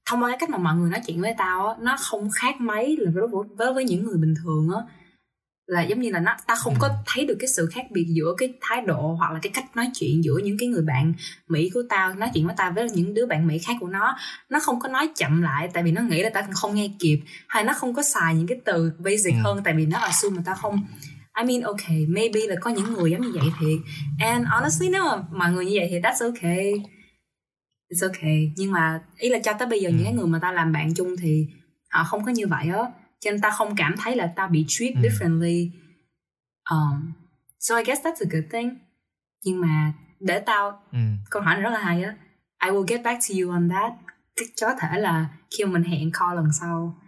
thông 0.06 0.22
qua 0.22 0.28
cái 0.30 0.36
cách 0.40 0.50
mà 0.50 0.58
mọi 0.58 0.76
người 0.76 0.90
nói 0.90 1.00
chuyện 1.06 1.20
với 1.20 1.34
tao 1.38 1.68
á 1.68 1.74
nó 1.80 1.96
không 2.00 2.28
khác 2.34 2.60
mấy 2.60 2.96
là 3.00 3.10
với 3.14 3.24
với, 3.56 3.74
với 3.74 3.84
những 3.84 4.04
người 4.04 4.16
bình 4.18 4.34
thường 4.44 4.68
á. 4.76 4.82
Là 5.66 5.82
giống 5.82 6.00
như 6.00 6.10
là 6.10 6.20
nó 6.20 6.34
ta 6.46 6.54
không 6.54 6.74
có 6.78 6.88
thấy 7.06 7.24
được 7.24 7.36
cái 7.40 7.48
sự 7.48 7.66
khác 7.72 7.86
biệt 7.90 8.06
giữa 8.08 8.34
cái 8.38 8.52
thái 8.60 8.82
độ 8.86 9.14
hoặc 9.18 9.32
là 9.32 9.38
cái 9.42 9.52
cách 9.54 9.76
nói 9.76 9.90
chuyện 9.94 10.24
giữa 10.24 10.38
những 10.44 10.58
cái 10.58 10.68
người 10.68 10.82
bạn 10.82 11.14
mỹ 11.48 11.70
của 11.74 11.82
tao 11.88 12.14
nói 12.14 12.30
chuyện 12.34 12.46
với 12.46 12.54
tao 12.58 12.72
với 12.72 12.90
những 12.90 13.14
đứa 13.14 13.26
bạn 13.26 13.46
mỹ 13.46 13.58
khác 13.58 13.76
của 13.80 13.88
nó. 13.88 14.16
Nó 14.48 14.60
không 14.60 14.80
có 14.80 14.88
nói 14.88 15.08
chậm 15.16 15.42
lại 15.42 15.68
tại 15.72 15.82
vì 15.82 15.92
nó 15.92 16.02
nghĩ 16.02 16.22
là 16.22 16.30
tao 16.30 16.42
không 16.52 16.74
nghe 16.74 16.90
kịp 16.98 17.20
hay 17.48 17.64
nó 17.64 17.72
không 17.72 17.94
có 17.94 18.02
xài 18.02 18.34
những 18.34 18.46
cái 18.46 18.60
từ 18.64 18.92
basic 18.98 19.34
Ừ. 19.34 19.40
hơn 19.44 19.60
tại 19.64 19.74
vì 19.76 19.86
nó 19.86 19.98
assume 19.98 20.36
mà 20.36 20.42
tao 20.46 20.54
không. 20.54 20.80
I 21.38 21.44
mean 21.44 21.60
okay 21.60 22.06
maybe 22.08 22.40
là 22.48 22.56
có 22.60 22.70
những 22.70 22.92
người 22.92 23.10
giống 23.10 23.20
như 23.20 23.30
vậy 23.34 23.48
thiệt. 23.60 23.78
And 24.20 24.46
honestly 24.46 24.88
nếu 24.88 25.04
mà 25.04 25.22
mọi 25.32 25.52
người 25.52 25.64
như 25.66 25.72
vậy 25.74 25.88
thì 25.90 26.00
that's 26.00 26.26
okay 26.26 26.72
it's 27.92 28.08
okay. 28.08 28.52
Nhưng 28.56 28.72
mà 28.72 29.02
ý 29.18 29.28
là 29.28 29.38
cho 29.44 29.52
tới 29.52 29.68
bây 29.68 29.80
giờ 29.80 29.88
Ừ. 29.88 29.92
những 29.94 30.04
cái 30.04 30.12
người 30.14 30.26
mà 30.26 30.38
tao 30.42 30.52
làm 30.52 30.72
bạn 30.72 30.94
chung 30.94 31.16
thì 31.18 31.46
họ 31.90 32.04
không 32.04 32.24
có 32.24 32.30
như 32.32 32.46
vậy 32.46 32.68
á. 32.68 32.82
Cho 33.20 33.30
nên 33.30 33.40
tao 33.40 33.50
không 33.54 33.74
cảm 33.76 33.94
thấy 33.98 34.16
là 34.16 34.32
tao 34.36 34.48
bị 34.48 34.64
treat 34.68 34.94
Ừ. 34.94 35.00
differently. 35.00 35.70
Um, 36.70 37.12
so 37.58 37.76
I 37.76 37.84
guess 37.84 38.02
that's 38.06 38.26
a 38.26 38.28
good 38.30 38.44
thing. 38.52 38.78
Nhưng 39.44 39.60
mà 39.60 39.92
để 40.20 40.38
tao 40.40 40.80
ừ. 40.92 40.98
câu 41.30 41.42
hỏi 41.42 41.54
này 41.54 41.62
rất 41.62 41.70
là 41.70 41.78
hay 41.78 42.02
á. 42.02 42.16
I 42.64 42.70
will 42.70 42.84
get 42.88 43.02
back 43.04 43.20
to 43.28 43.34
you 43.42 43.50
on 43.50 43.68
that. 43.68 43.92
Có 44.60 44.74
thể 44.80 44.98
là 45.00 45.28
khi 45.50 45.64
mà 45.64 45.70
mình 45.70 45.82
hẹn 45.82 46.10
call 46.12 46.34
lần 46.36 46.48
sau. 46.60 46.98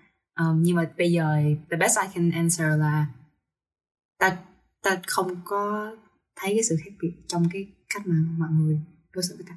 Um, 0.40 0.62
nhưng 0.62 0.76
mà 0.76 0.90
bây 0.98 1.12
giờ 1.12 1.36
the 1.70 1.76
best 1.76 1.98
I 2.02 2.06
can 2.14 2.30
answer 2.30 2.66
là 2.78 3.06
ta 4.18 4.36
ta 4.82 5.00
không 5.06 5.40
có 5.44 5.92
thấy 6.36 6.54
cái 6.54 6.64
sự 6.68 6.76
khác 6.84 6.90
biệt 7.02 7.12
trong 7.28 7.48
cái 7.52 7.66
cách 7.94 8.06
mà 8.06 8.14
mọi 8.38 8.48
người 8.52 8.80
đối 9.12 9.22
xử 9.22 9.34
với 9.36 9.46
ta 9.48 9.54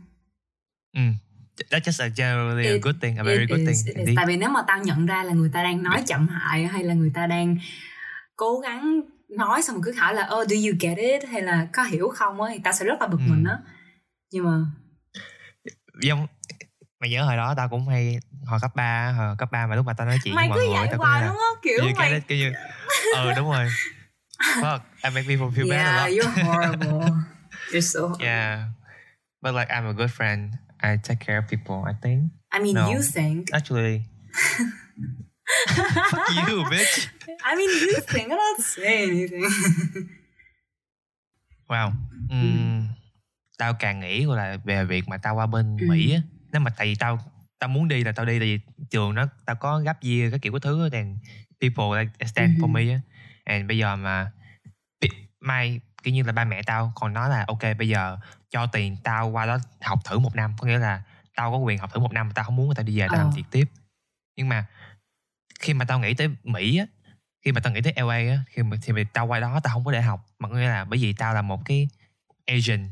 ừ. 0.97 1.01
That's 1.71 1.85
just 1.89 2.01
a 2.03 2.09
generally 2.15 2.65
a 2.67 2.73
It- 2.73 2.81
good 2.83 2.95
thing, 3.01 3.17
a 3.17 3.23
very 3.23 3.41
It 3.43 3.49
good 3.49 3.59
is, 3.67 3.85
thing. 3.85 4.05
is. 4.05 4.15
Tại 4.15 4.25
vì 4.25 4.37
nếu 4.37 4.49
mà 4.49 4.61
tao 4.67 4.77
nhận 4.83 5.05
ra 5.05 5.23
là 5.23 5.33
người 5.33 5.49
ta 5.53 5.63
đang 5.63 5.83
nói 5.83 6.03
chậm 6.07 6.27
hại 6.27 6.67
hay 6.67 6.83
là 6.83 6.93
người 6.93 7.11
ta 7.13 7.27
đang 7.27 7.57
cố 8.35 8.59
gắng 8.59 9.01
nói 9.29 9.61
xong 9.61 9.81
cứ 9.83 9.93
hỏi 9.93 10.13
là 10.15 10.29
oh 10.35 10.47
do 10.47 10.55
you 10.55 10.75
get 10.79 10.97
it 10.97 11.29
hay 11.31 11.41
là 11.41 11.67
có 11.73 11.83
hiểu 11.83 12.09
không 12.09 12.41
á 12.41 12.49
thì 12.53 12.59
tao 12.63 12.73
sẽ 12.73 12.85
rất 12.85 13.01
là 13.01 13.07
bực 13.07 13.17
Ừ. 13.25 13.31
mình 13.31 13.43
á 13.43 13.57
nhưng 14.31 14.43
mà 14.45 14.51
Giống 16.01 16.27
mày 16.99 17.09
nhớ 17.09 17.23
hồi 17.25 17.37
đó 17.37 17.53
tao 17.57 17.69
cũng 17.69 17.87
hay 17.87 18.17
hồi 18.45 18.59
cấp 18.61 18.71
3 18.75 19.11
hồi 19.17 19.35
cấp 19.37 19.51
3 19.51 19.67
mà 19.67 19.75
lúc 19.75 19.85
mà 19.85 19.93
tao 19.93 20.07
nói 20.07 20.17
chuyện 20.23 20.35
mày 20.35 20.49
mọi 20.49 20.57
cứ 20.57 20.65
người 20.69 20.87
tao 20.91 20.97
hoài 20.99 21.21
là 21.21 21.27
luôn 21.27 21.35
á 21.37 21.49
kiểu 21.63 21.79
you 21.85 21.91
mày 21.97 22.09
get 22.11 22.21
it 22.21 22.27
kiểu 22.27 22.37
như 22.37 22.51
ờ 23.15 23.33
đúng 23.33 23.51
rồi 23.51 23.67
fuck 24.61 24.79
I 25.03 25.09
make 25.09 25.27
people 25.27 25.47
feel 25.55 25.69
bad 25.69 25.79
a 25.79 25.91
yeah 25.91 25.97
lot 25.97 26.09
you're 26.17 26.43
horrible 26.45 27.11
you're 27.71 27.81
so 27.93 27.99
horrible. 28.01 28.25
yeah 28.27 28.59
but 29.41 29.53
like 29.55 29.73
I'm 29.73 29.85
a 29.87 29.93
good 29.93 30.09
friend 30.17 30.49
I 30.83 30.97
take 31.03 31.19
care 31.25 31.37
of 31.37 31.47
people 31.49 31.83
I 31.91 31.93
think. 32.01 32.23
I 32.53 32.59
mean 32.59 32.73
No. 32.75 32.89
you 32.91 33.01
think. 33.13 33.51
Actually. 33.51 34.01
Fuck 36.11 36.29
you 36.47 36.63
bitch. 36.71 37.07
I 37.43 37.55
mean 37.55 37.69
you 37.69 37.93
think. 38.07 38.31
I 38.31 38.35
don't 38.35 38.61
say 38.63 39.03
anything. 39.09 39.43
Wow. 41.69 41.91
Ừm, 42.29 42.87
tao 43.57 43.73
càng 43.73 43.99
nghĩ 43.99 44.25
gọi 44.25 44.37
là 44.37 44.57
về 44.63 44.85
việc 44.85 45.07
mà 45.07 45.17
tao 45.17 45.35
qua 45.35 45.45
bên 45.45 45.77
Ừ. 45.77 45.85
Mỹ 45.87 46.11
á 46.13 46.21
nếu 46.51 46.59
mà 46.59 46.71
tại 46.77 46.87
vì 46.87 46.95
tao 46.95 47.19
tao 47.59 47.67
muốn 47.69 47.87
đi 47.87 48.03
là 48.03 48.11
tao 48.11 48.25
đi 48.25 48.39
tại 48.39 48.47
vì 48.47 48.59
trường 48.89 49.15
nó 49.15 49.27
tao 49.45 49.55
có 49.55 49.79
gấp 49.79 50.01
year 50.03 50.31
cái 50.31 50.39
kiểu 50.39 50.51
cái 50.53 50.59
thứ 50.59 50.89
thì 50.91 50.97
people 51.61 51.99
like 52.03 52.25
stand 52.25 52.57
for 52.57 52.63
Ừ. 52.63 52.67
me 52.67 52.93
á. 52.93 52.99
And 53.43 53.67
bây 53.67 53.77
giờ 53.77 53.95
mà 53.95 54.31
mai 55.39 55.79
kiểu 56.07 56.13
như 56.13 56.23
là 56.23 56.31
ba 56.31 56.43
mẹ 56.43 56.61
tao 56.65 56.91
còn 56.95 57.13
nói 57.13 57.29
là 57.29 57.45
ok 57.47 57.59
bây 57.77 57.87
giờ 57.89 58.17
cho 58.49 58.65
tiền 58.67 58.97
tao 59.03 59.27
qua 59.29 59.45
đó 59.45 59.57
học 59.81 59.99
thử 60.05 60.19
một 60.19 60.35
năm. 60.35 60.55
Có 60.59 60.67
nghĩa 60.67 60.77
là 60.77 61.01
tao 61.35 61.51
có 61.51 61.57
quyền 61.57 61.77
học 61.77 61.93
thử 61.93 61.99
một 61.99 62.11
năm 62.11 62.27
mà 62.27 62.33
tao 62.35 62.45
không 62.45 62.55
muốn 62.55 62.75
tao 62.75 62.83
đi 62.83 62.99
về 62.99 63.07
tao 63.07 63.17
Ờ. 63.17 63.23
làm 63.23 63.31
việc 63.31 63.43
tiếp. 63.51 63.65
Nhưng 64.37 64.49
mà 64.49 64.65
khi 65.59 65.73
mà 65.73 65.85
tao 65.85 65.99
nghĩ 65.99 66.13
tới 66.13 66.29
Mỹ 66.43 66.77
á 66.77 66.85
khi 67.45 67.51
mà 67.51 67.61
tao 67.61 67.73
nghĩ 67.73 67.81
tới 67.81 67.93
LA 67.95 68.15
á 68.35 68.39
khi 68.49 68.63
mà 68.63 68.77
thì 68.81 68.93
tao 69.13 69.27
qua 69.27 69.39
đó 69.39 69.59
tao 69.63 69.73
không 69.73 69.85
có 69.85 69.91
để 69.91 70.01
học. 70.01 70.25
Mà 70.39 70.49
có 70.49 70.55
nghĩa 70.55 70.67
là 70.69 70.85
bởi 70.85 70.99
vì 70.99 71.13
tao 71.13 71.33
là 71.33 71.41
một 71.41 71.65
cái 71.65 71.87
Asian 72.45 72.89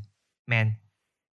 man 0.47 0.71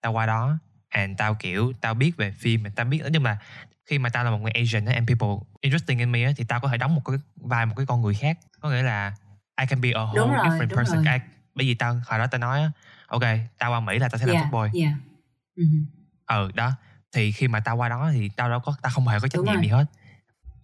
tao 0.00 0.12
qua 0.12 0.26
đó 0.26 0.58
and 0.88 1.18
tao 1.18 1.34
kiểu 1.34 1.72
tao 1.80 1.94
biết 1.94 2.16
về 2.16 2.30
phim 2.30 2.62
mà 2.62 2.70
tao 2.76 2.86
biết 2.86 3.00
nói 3.00 3.10
chung 3.14 3.24
là 3.24 3.38
khi 3.86 3.98
mà 3.98 4.08
tao 4.08 4.24
là 4.24 4.30
một 4.30 4.38
người 4.38 4.52
Asian 4.52 4.84
á, 4.84 4.92
and 4.94 5.08
people 5.08 5.28
interesting 5.60 5.98
in 5.98 6.12
me 6.12 6.22
á, 6.24 6.32
thì 6.36 6.44
tao 6.44 6.60
có 6.60 6.68
thể 6.68 6.76
đóng 6.76 6.94
một 6.94 7.02
cái 7.04 7.16
vai 7.36 7.66
một 7.66 7.74
cái 7.76 7.86
con 7.86 8.02
người 8.02 8.14
khác. 8.14 8.38
Có 8.60 8.70
nghĩa 8.70 8.82
là 8.82 9.14
I 9.60 9.66
can 9.66 9.80
be 9.80 9.90
a 9.90 10.00
whole 10.00 10.14
Đúng 10.16 10.32
rồi, 10.32 10.46
different 10.46 10.76
person. 10.76 11.04
rồi. 11.04 11.14
I, 11.14 11.20
bởi 11.56 11.66
vì 11.66 11.74
tao 11.74 12.00
hồi 12.06 12.18
đó 12.18 12.26
tao 12.26 12.38
nói 12.38 12.70
ok 13.06 13.22
tao 13.58 13.70
qua 13.70 13.80
Mỹ 13.80 13.98
là 13.98 14.08
tao 14.08 14.18
sẽ 14.18 14.26
làm 14.26 14.36
yeah 14.36 14.52
footboy 14.52 14.80
yeah. 14.80 14.94
Mhm. 15.56 15.86
ờ 16.24 16.50
đó. 16.54 16.72
Thì 17.12 17.32
khi 17.32 17.48
mà 17.48 17.60
tao 17.60 17.76
qua 17.76 17.88
đó 17.88 18.10
thì 18.12 18.28
tao 18.36 18.50
đâu 18.50 18.60
có 18.60 18.74
tao 18.82 18.92
không 18.94 19.08
hề 19.08 19.20
có 19.20 19.28
trách 19.28 19.42
nhiệm 19.44 19.62
gì 19.62 19.68
hết. 19.68 19.86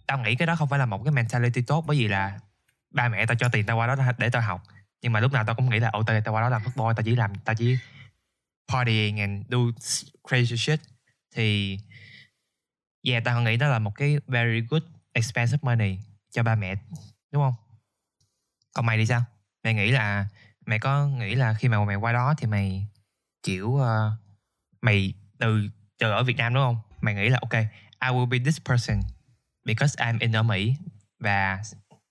Tao 0.07 0.19
nghĩ 0.19 0.35
cái 0.35 0.47
đó 0.47 0.57
không 0.57 0.69
phải 0.69 0.79
là 0.79 0.87
một 0.87 1.05
cái 1.05 1.13
mentality 1.13 1.63
tốt 1.63 1.85
bởi 1.87 1.97
vì 1.97 2.09
là 2.09 2.39
ba 2.91 3.09
mẹ 3.09 3.27
tao 3.27 3.37
cho 3.37 3.49
tiền 3.49 3.67
tao 3.67 3.77
qua 3.77 3.87
đó 3.87 3.97
để 4.19 4.31
tao 4.31 4.43
học. 4.43 4.63
Nhưng 5.03 5.13
mà 5.13 5.21
lúc 5.21 5.33
nào 5.33 5.45
tao 5.45 5.55
cũng 5.55 5.71
nghĩ 5.71 5.79
là 5.79 5.89
ô 5.89 6.03
tao 6.03 6.21
tao 6.21 6.35
qua 6.35 6.41
đó 6.41 6.49
làm 6.49 6.63
footboy 6.63 6.95
tao 6.95 7.03
chỉ 7.03 7.17
làm 7.17 7.35
tao 7.35 7.55
chỉ 7.55 7.79
partying 8.69 9.21
and 9.21 9.47
do 9.49 9.59
crazy 10.23 10.57
shit. 10.57 10.81
Thì 11.35 11.79
yeah 13.03 13.25
tao 13.25 13.43
nghĩ 13.43 13.57
đó 13.57 13.69
là 13.69 13.79
một 13.79 13.95
cái 13.95 14.19
very 14.27 14.61
good 14.71 14.83
expensive 15.13 15.59
money 15.63 15.99
cho 16.31 16.43
ba 16.43 16.55
mẹ 16.55 16.75
đúng 17.33 17.43
không? 17.43 17.55
Còn 18.75 18.87
mày 18.87 18.97
thì 18.99 19.07
sao? 19.07 19.25
Mày 19.65 19.75
nghĩ 19.75 19.91
là 19.91 20.27
mày 20.67 20.79
có 20.79 21.07
nghĩ 21.07 21.35
là 21.35 21.55
khi 21.59 21.69
mà 21.69 21.85
mày 21.85 21.97
qua 21.97 22.13
đó 22.13 22.35
thì 22.39 22.47
mày 22.47 22.87
kiểu 23.43 23.77
ờ, 23.77 24.11
mày 24.83 25.15
từ 25.39 25.61
từ 25.99 26.11
ở 26.11 26.23
Việt 26.23 26.37
Nam 26.37 26.55
đúng 26.55 26.63
không 26.63 26.77
mày 27.01 27.15
nghĩ 27.15 27.29
là 27.29 27.39
ok 27.43 27.63
I 28.01 28.09
will 28.09 28.27
be 28.29 28.39
this 28.39 28.59
person 28.65 29.01
because 29.65 30.05
I'm 30.05 30.17
in 30.21 30.33
ở 30.37 30.43
Mỹ 30.43 30.75
và 31.21 31.59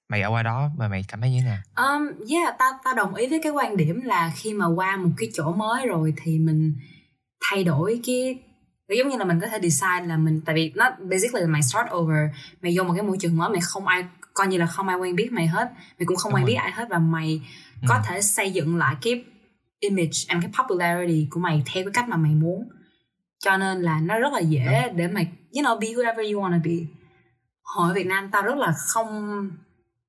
mày 0.09 0.21
ở 0.21 0.29
qua 0.29 0.43
đó 0.43 0.69
mà 0.77 0.87
mày 0.87 1.05
cảm 1.07 1.21
thấy 1.21 1.31
như 1.31 1.39
thế 1.41 1.45
nào 1.45 1.61
Um, 1.87 2.07
yeah, 2.29 2.55
ta 2.59 2.65
ta 2.83 2.93
đồng 2.97 3.15
ý 3.15 3.27
với 3.27 3.39
cái 3.43 3.51
quan 3.51 3.77
điểm 3.77 4.01
là 4.01 4.31
khi 4.35 4.53
mà 4.53 4.65
qua 4.65 4.97
một 4.97 5.09
cái 5.17 5.29
chỗ 5.33 5.51
mới 5.51 5.87
rồi 5.87 6.13
thì 6.23 6.39
mình 6.39 6.73
thay 7.49 7.63
đổi 7.63 8.01
cái 8.05 8.35
giống 8.97 9.09
như 9.09 9.17
là 9.17 9.25
mình 9.25 9.39
có 9.39 9.47
thể 9.47 9.59
decide 9.61 10.01
là 10.05 10.17
mình 10.17 10.41
tại 10.45 10.55
vì 10.55 10.71
nó 10.75 10.89
basically 10.99 11.41
là 11.41 11.47
mày 11.47 11.61
start 11.63 11.87
over 11.93 12.29
mày 12.61 12.77
vô 12.77 12.83
một 12.83 12.93
cái 12.93 13.03
môi 13.03 13.17
trường 13.19 13.37
mới 13.37 13.49
mày 13.49 13.61
không 13.61 13.87
ai 13.87 14.05
coi 14.33 14.47
như 14.47 14.57
là 14.57 14.65
không 14.65 14.87
ai 14.87 14.97
quen 14.97 15.15
biết 15.15 15.31
mày 15.31 15.47
hết 15.47 15.71
mày 15.99 16.05
cũng 16.05 16.17
không 16.17 16.31
Đúng 16.31 16.35
quen 16.35 16.43
rồi. 16.43 16.47
biết 16.47 16.55
ai 16.55 16.71
hết 16.71 16.85
và 16.89 16.99
mày 16.99 17.41
có 17.87 17.95
Ừ. 17.95 18.01
thể 18.07 18.21
xây 18.21 18.51
dựng 18.51 18.77
lại 18.77 18.95
cái 19.01 19.23
image 19.79 20.17
and 20.27 20.43
cái 20.43 20.51
popularity 20.57 21.27
của 21.29 21.39
mày 21.39 21.63
theo 21.73 21.83
cái 21.83 21.91
cách 21.93 22.09
mà 22.09 22.17
mày 22.17 22.35
muốn 22.35 22.69
cho 23.39 23.57
nên 23.57 23.81
là 23.81 23.99
nó 23.99 24.19
rất 24.19 24.33
là 24.33 24.39
dễ 24.39 24.89
để 24.95 25.07
mày 25.07 25.27
you 25.55 25.63
know 25.63 25.79
be 25.79 25.87
whoever 25.87 26.33
you 26.33 26.41
wanna 26.43 26.61
be 26.63 26.87
hồi 27.63 27.93
Việt 27.93 28.05
Nam 28.07 28.29
tao 28.31 28.41
rất 28.41 28.57
là 28.57 28.73
không 28.77 29.49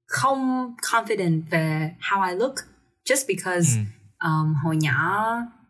không 0.06 0.74
confident 0.92 1.42
về 1.50 1.94
how 2.00 2.28
I 2.30 2.34
look 2.36 2.54
just 3.04 3.24
because 3.28 3.76
Ừ. 3.76 4.28
um, 4.28 4.54
hồi 4.54 4.76
nhỏ 4.76 5.26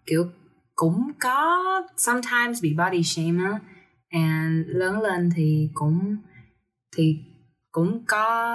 kiểu 0.06 0.30
cũng 0.74 1.12
có 1.20 1.62
sometimes 1.96 2.62
bị 2.62 2.74
body 2.74 3.02
shame 3.02 3.44
á 3.44 3.58
and 4.10 4.66
lớn 4.68 5.00
lên 5.00 5.30
thì 5.36 5.70
cũng 5.74 6.16
thì 6.96 7.18
cũng 7.70 8.04
có 8.08 8.52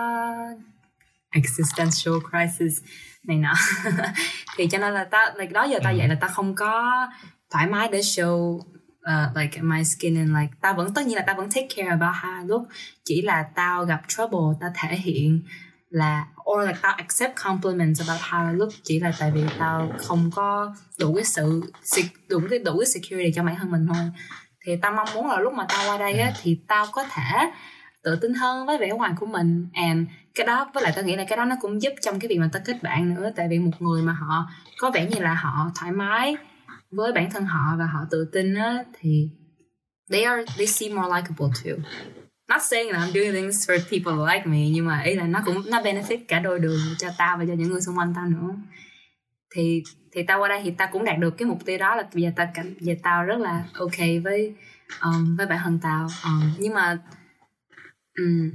existential 1.31 2.13
crisis 2.31 2.83
này 3.23 3.37
nọ. 3.37 3.53
Thì 4.57 4.67
cho 4.67 4.77
nên 4.77 4.93
là 4.93 5.03
ta 5.03 5.33
like, 5.39 5.51
đó 5.51 5.63
giờ 5.63 5.79
ta 5.83 5.89
Ừ. 5.89 5.95
vậy 5.97 6.07
là 6.07 6.15
ta 6.21 6.27
không 6.27 6.55
có 6.55 7.07
thoải 7.51 7.67
mái 7.67 7.87
để 7.91 7.99
show 7.99 8.55
uh, 8.55 9.35
like 9.37 9.61
my 9.61 9.83
skin 9.83 10.15
and 10.17 10.29
like 10.29 10.53
tao 10.61 10.73
vẫn 10.73 10.93
tất 10.93 11.05
nhiên 11.07 11.15
là 11.15 11.23
tao 11.27 11.35
vẫn 11.35 11.49
take 11.55 11.67
care 11.75 11.89
about 11.89 12.15
how 12.15 12.41
I 12.41 12.47
look 12.47 12.63
chỉ 13.05 13.21
là 13.21 13.45
tao 13.55 13.85
gặp 13.85 14.01
trouble 14.07 14.57
tao 14.61 14.69
thể 14.75 14.95
hiện 14.95 15.41
là 15.89 16.25
or 16.51 16.67
like 16.67 16.79
tao 16.81 16.91
accept 16.93 17.35
compliments 17.43 18.01
about 18.07 18.21
how 18.21 18.51
I 18.51 18.57
look 18.57 18.69
chỉ 18.83 18.99
là 18.99 19.11
tại 19.19 19.31
vì 19.31 19.43
tao 19.59 19.91
không 19.97 20.31
có 20.35 20.75
đủ 20.99 21.15
cái 21.15 21.25
sự 21.25 21.71
đủ 22.29 22.39
cái 22.49 22.59
đủ 22.59 22.79
cái 22.79 22.85
security 22.87 23.31
cho 23.35 23.43
bản 23.43 23.55
thân 23.55 23.71
mình 23.71 23.87
thôi. 23.93 24.03
Thì 24.65 24.73
tao 24.81 24.91
mong 24.91 25.07
muốn 25.15 25.27
là 25.27 25.39
lúc 25.39 25.53
mà 25.53 25.65
tao 25.69 25.89
qua 25.89 25.97
đây 25.97 26.19
á 26.19 26.31
thì 26.43 26.59
tao 26.67 26.85
có 26.91 27.03
thể 27.03 27.51
tự 28.07 28.15
tin 28.15 28.33
hơn 28.33 28.65
với 28.65 28.77
vẻ 28.77 28.89
ngoài 28.89 29.11
của 29.19 29.25
mình. 29.25 29.67
And 29.73 30.07
cái 30.35 30.47
đó 30.47 30.71
với 30.73 30.83
lại 30.83 30.93
tao 30.95 31.03
nghĩ 31.03 31.15
là 31.15 31.25
cái 31.29 31.37
đó 31.37 31.45
nó 31.45 31.55
cũng 31.61 31.81
giúp 31.81 31.93
trong 32.01 32.19
cái 32.19 32.27
việc 32.27 32.37
mà 32.37 32.49
tao 32.53 32.61
kết 32.65 32.83
bạn 32.83 33.15
nữa. 33.15 33.31
Tại 33.35 33.47
vì 33.49 33.59
một 33.59 33.71
người 33.79 34.01
mà 34.01 34.13
họ 34.13 34.49
có 34.79 34.91
vẻ 34.91 35.05
như 35.05 35.19
là 35.19 35.33
họ 35.33 35.71
thoải 35.75 35.91
mái 35.91 36.37
với 36.91 37.11
bản 37.11 37.31
thân 37.31 37.45
họ 37.45 37.75
và 37.79 37.85
họ 37.85 37.99
tự 38.11 38.25
tin 38.33 38.55
á 38.55 38.83
thì 38.99 39.29
they 40.11 40.23
are 40.23 40.43
they 40.57 40.67
seem 40.67 40.95
more 40.95 41.07
likable 41.15 41.47
too. 41.63 41.83
Not 42.49 42.61
saying 42.61 42.93
that 42.93 43.01
I'm 43.01 43.13
doing 43.13 43.33
things 43.33 43.69
for 43.69 43.79
people 43.91 44.33
like 44.33 44.45
me 44.45 44.69
nhưng 44.69 44.85
mà 44.85 45.01
ý 45.01 45.13
là 45.13 45.27
nó 45.27 45.41
cũng 45.45 45.61
nó 45.67 45.81
benefit 45.81 46.19
cả 46.27 46.39
đôi 46.39 46.59
đường 46.59 46.79
cho 46.97 47.09
tao 47.17 47.37
và 47.37 47.45
cho 47.47 47.53
những 47.53 47.69
người 47.69 47.81
xung 47.81 47.97
quanh 47.97 48.13
tao 48.15 48.25
nữa. 48.25 48.55
Thì 49.55 49.83
thì 50.11 50.23
tao 50.23 50.39
qua 50.39 50.47
đây 50.47 50.61
thì 50.63 50.71
tao 50.71 50.87
cũng 50.91 51.05
đạt 51.05 51.19
được 51.19 51.37
cái 51.37 51.47
mục 51.47 51.65
tiêu 51.65 51.77
đó 51.77 51.95
là 51.95 52.03
bây 52.13 52.23
giờ 52.23 52.29
tao 52.35 52.47
cảm 52.53 52.73
giờ 52.79 52.93
tao 53.03 53.23
rất 53.23 53.39
là 53.39 53.63
ok 53.73 53.97
với 54.23 54.53
um, 55.01 55.35
với 55.35 55.45
bản 55.45 55.59
thân 55.63 55.79
tao. 55.81 56.07
Um, 56.25 56.51
nhưng 56.57 56.73
mà 56.73 56.97
um, 58.17 58.51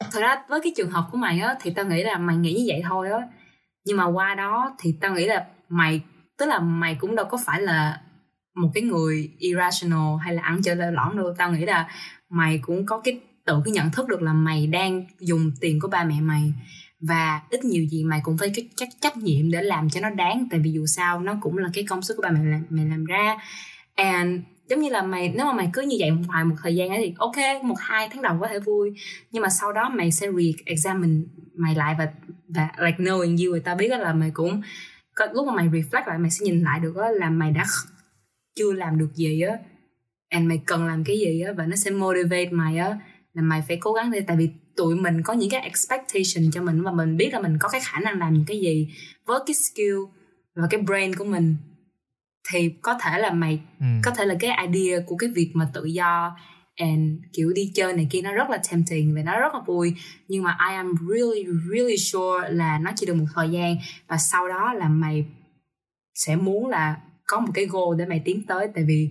thật 0.00 0.20
ra 0.20 0.36
với 0.48 0.60
cái 0.62 0.72
trường 0.76 0.90
hợp 0.90 1.08
của 1.12 1.18
mày 1.18 1.40
á 1.40 1.54
thì 1.60 1.72
tao 1.76 1.84
nghĩ 1.84 2.02
là 2.02 2.18
mày 2.18 2.36
nghĩ 2.36 2.52
như 2.52 2.64
vậy 2.66 2.82
thôi 2.84 3.10
á. 3.10 3.18
Nhưng 3.84 3.96
mà 3.96 4.04
qua 4.06 4.34
đó 4.34 4.76
thì 4.78 4.94
tao 5.00 5.14
nghĩ 5.14 5.26
là 5.26 5.46
mày 5.68 6.00
tức 6.38 6.46
là 6.46 6.58
mày 6.58 6.94
cũng 7.00 7.16
đâu 7.16 7.26
có 7.30 7.38
phải 7.46 7.62
là 7.62 8.00
một 8.54 8.70
cái 8.74 8.82
người 8.82 9.30
irrational 9.38 10.18
hay 10.20 10.34
là 10.34 10.42
ăn 10.42 10.62
chơi 10.62 10.76
lơ 10.76 10.90
lỏng 10.90 11.16
đâu. 11.16 11.34
Tao 11.38 11.52
nghĩ 11.52 11.64
là 11.64 11.88
mày 12.28 12.58
cũng 12.62 12.86
có 12.86 13.00
cái 13.00 13.20
tự 13.46 13.62
cái 13.64 13.72
nhận 13.72 13.90
thức 13.90 14.08
được 14.08 14.22
là 14.22 14.32
mày 14.32 14.66
đang 14.66 15.04
dùng 15.20 15.52
tiền 15.60 15.80
của 15.80 15.88
ba 15.88 16.04
mẹ 16.04 16.20
mày 16.20 16.52
và 17.00 17.40
ít 17.50 17.64
nhiều 17.64 17.84
gì 17.84 18.04
mày 18.04 18.20
cũng 18.24 18.38
phải 18.38 18.50
cái 18.54 18.68
trách 18.76 18.88
trách 19.00 19.16
nhiệm 19.16 19.50
để 19.50 19.62
làm 19.62 19.90
cho 19.90 20.00
nó 20.00 20.10
đáng. 20.10 20.46
Tại 20.50 20.60
vì 20.60 20.70
dù 20.70 20.86
sao 20.86 21.20
nó 21.20 21.34
cũng 21.40 21.58
là 21.58 21.68
cái 21.74 21.84
công 21.84 22.02
sức 22.02 22.14
của 22.16 22.22
ba 22.22 22.30
mẹ 22.30 22.40
làm, 22.44 22.64
mày 22.70 22.84
làm 22.84 23.04
ra. 23.04 23.36
And 23.94 24.40
giống 24.68 24.80
như 24.80 24.90
là 24.90 25.02
mày, 25.02 25.32
nếu 25.36 25.46
mà 25.46 25.52
mày 25.52 25.70
cứ 25.72 25.82
như 25.82 25.96
vậy 25.98 26.10
hoài 26.10 26.44
một 26.44 26.54
thời 26.62 26.74
gian 26.74 26.88
ấy 26.88 26.98
thì 26.98 27.14
ok, 27.18 27.64
một, 27.64 27.74
hai 27.78 28.08
tháng 28.12 28.22
đầu 28.22 28.38
có 28.40 28.48
thể 28.48 28.58
vui. 28.58 28.94
Nhưng 29.30 29.42
mà 29.42 29.48
sau 29.48 29.72
đó 29.72 29.88
mày 29.88 30.12
sẽ 30.12 30.26
re-examine 30.26 31.24
mày 31.54 31.74
lại 31.74 31.94
và 31.98 32.08
và 32.48 32.68
like 32.78 32.98
knowing 32.98 33.44
you. 33.44 33.50
Người 33.50 33.60
ta 33.60 33.74
biết 33.74 33.88
là 33.88 34.12
mày 34.12 34.30
cũng, 34.34 34.62
có, 35.14 35.26
lúc 35.32 35.46
mà 35.46 35.54
mày 35.54 35.68
reflect 35.68 36.06
lại 36.06 36.18
mày 36.18 36.30
sẽ 36.30 36.44
nhìn 36.44 36.62
lại 36.62 36.80
được 36.80 36.96
là 36.96 37.30
mày 37.30 37.50
đã 37.50 37.64
chưa 38.56 38.72
làm 38.72 38.98
được 38.98 39.14
gì 39.14 39.40
á. 39.40 39.56
And 40.28 40.48
mày 40.48 40.60
cần 40.66 40.86
làm 40.86 41.04
cái 41.04 41.18
gì 41.18 41.40
á 41.40 41.52
và 41.52 41.66
nó 41.66 41.76
sẽ 41.76 41.90
motivate 41.90 42.50
mày 42.50 42.78
á 42.78 42.98
là 43.34 43.42
mày 43.42 43.62
phải 43.68 43.76
cố 43.76 43.92
gắng 43.92 44.10
đi. 44.10 44.18
Tại 44.26 44.36
vì 44.36 44.50
tụi 44.76 44.96
mình 44.96 45.22
có 45.22 45.32
những 45.32 45.50
cái 45.50 45.60
expectation 45.60 46.50
cho 46.52 46.62
mình 46.62 46.82
và 46.82 46.92
mình 46.92 47.16
biết 47.16 47.32
là 47.32 47.40
mình 47.40 47.56
có 47.60 47.68
cái 47.68 47.80
khả 47.84 48.00
năng 48.00 48.18
làm 48.18 48.34
những 48.34 48.44
cái 48.46 48.60
gì 48.60 48.88
với 49.26 49.40
cái 49.46 49.54
skill 49.54 49.96
và 50.54 50.66
cái 50.70 50.80
brain 50.80 51.14
của 51.14 51.24
mình 51.24 51.56
thì 52.50 52.72
có 52.82 52.98
thể 53.00 53.18
là 53.18 53.30
mày 53.30 53.60
ừ. 53.80 53.86
có 54.04 54.10
thể 54.10 54.24
là 54.24 54.34
cái 54.40 54.68
idea 54.68 55.00
của 55.06 55.16
cái 55.16 55.30
việc 55.34 55.50
mà 55.54 55.68
tự 55.74 55.84
do 55.84 56.36
and 56.76 57.18
kiểu 57.32 57.52
đi 57.52 57.72
chơi 57.74 57.92
này 57.92 58.06
kia 58.10 58.20
nó 58.22 58.32
rất 58.32 58.50
là 58.50 58.58
tempting 58.70 59.14
và 59.14 59.22
nó 59.22 59.40
rất 59.40 59.54
là 59.54 59.60
vui 59.66 59.94
nhưng 60.28 60.42
mà 60.42 60.58
I 60.70 60.74
am 60.74 60.94
really 61.08 61.44
really 61.72 61.96
sure 61.96 62.48
là 62.48 62.78
nó 62.78 62.92
chỉ 62.96 63.06
được 63.06 63.14
một 63.14 63.26
thời 63.34 63.50
gian 63.50 63.76
và 64.08 64.16
sau 64.16 64.48
đó 64.48 64.72
là 64.72 64.88
mày 64.88 65.26
sẽ 66.14 66.36
muốn 66.36 66.68
là 66.68 66.96
có 67.26 67.40
một 67.40 67.52
cái 67.54 67.66
goal 67.66 67.98
để 67.98 68.06
mày 68.06 68.22
tiến 68.24 68.42
tới 68.46 68.68
tại 68.74 68.84
vì 68.84 69.10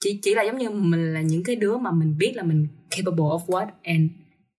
chỉ 0.00 0.18
chỉ 0.22 0.34
là 0.34 0.42
giống 0.42 0.58
như 0.58 0.70
mình 0.70 1.14
là 1.14 1.20
những 1.20 1.44
cái 1.44 1.56
đứa 1.56 1.76
mà 1.76 1.90
mình 1.90 2.18
biết 2.18 2.32
là 2.36 2.42
mình 2.42 2.68
capable 2.90 3.24
of 3.24 3.46
what 3.46 3.66
and 3.82 4.10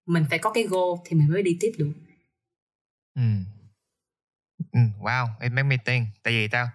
mình 0.05 0.25
phải 0.29 0.39
có 0.39 0.51
cái 0.51 0.63
goal 0.63 0.99
thì 1.05 1.17
mình 1.17 1.29
mới 1.29 1.43
đi 1.43 1.57
tiếp 1.59 1.71
được. 1.77 1.91
Ừ. 3.15 3.21
ừ 4.71 4.79
wow, 5.01 5.27
it 5.41 5.51
made 5.51 5.63
me 5.63 5.77
think. 5.85 6.07
Tại 6.23 6.33
vì 6.33 6.47
tao 6.47 6.67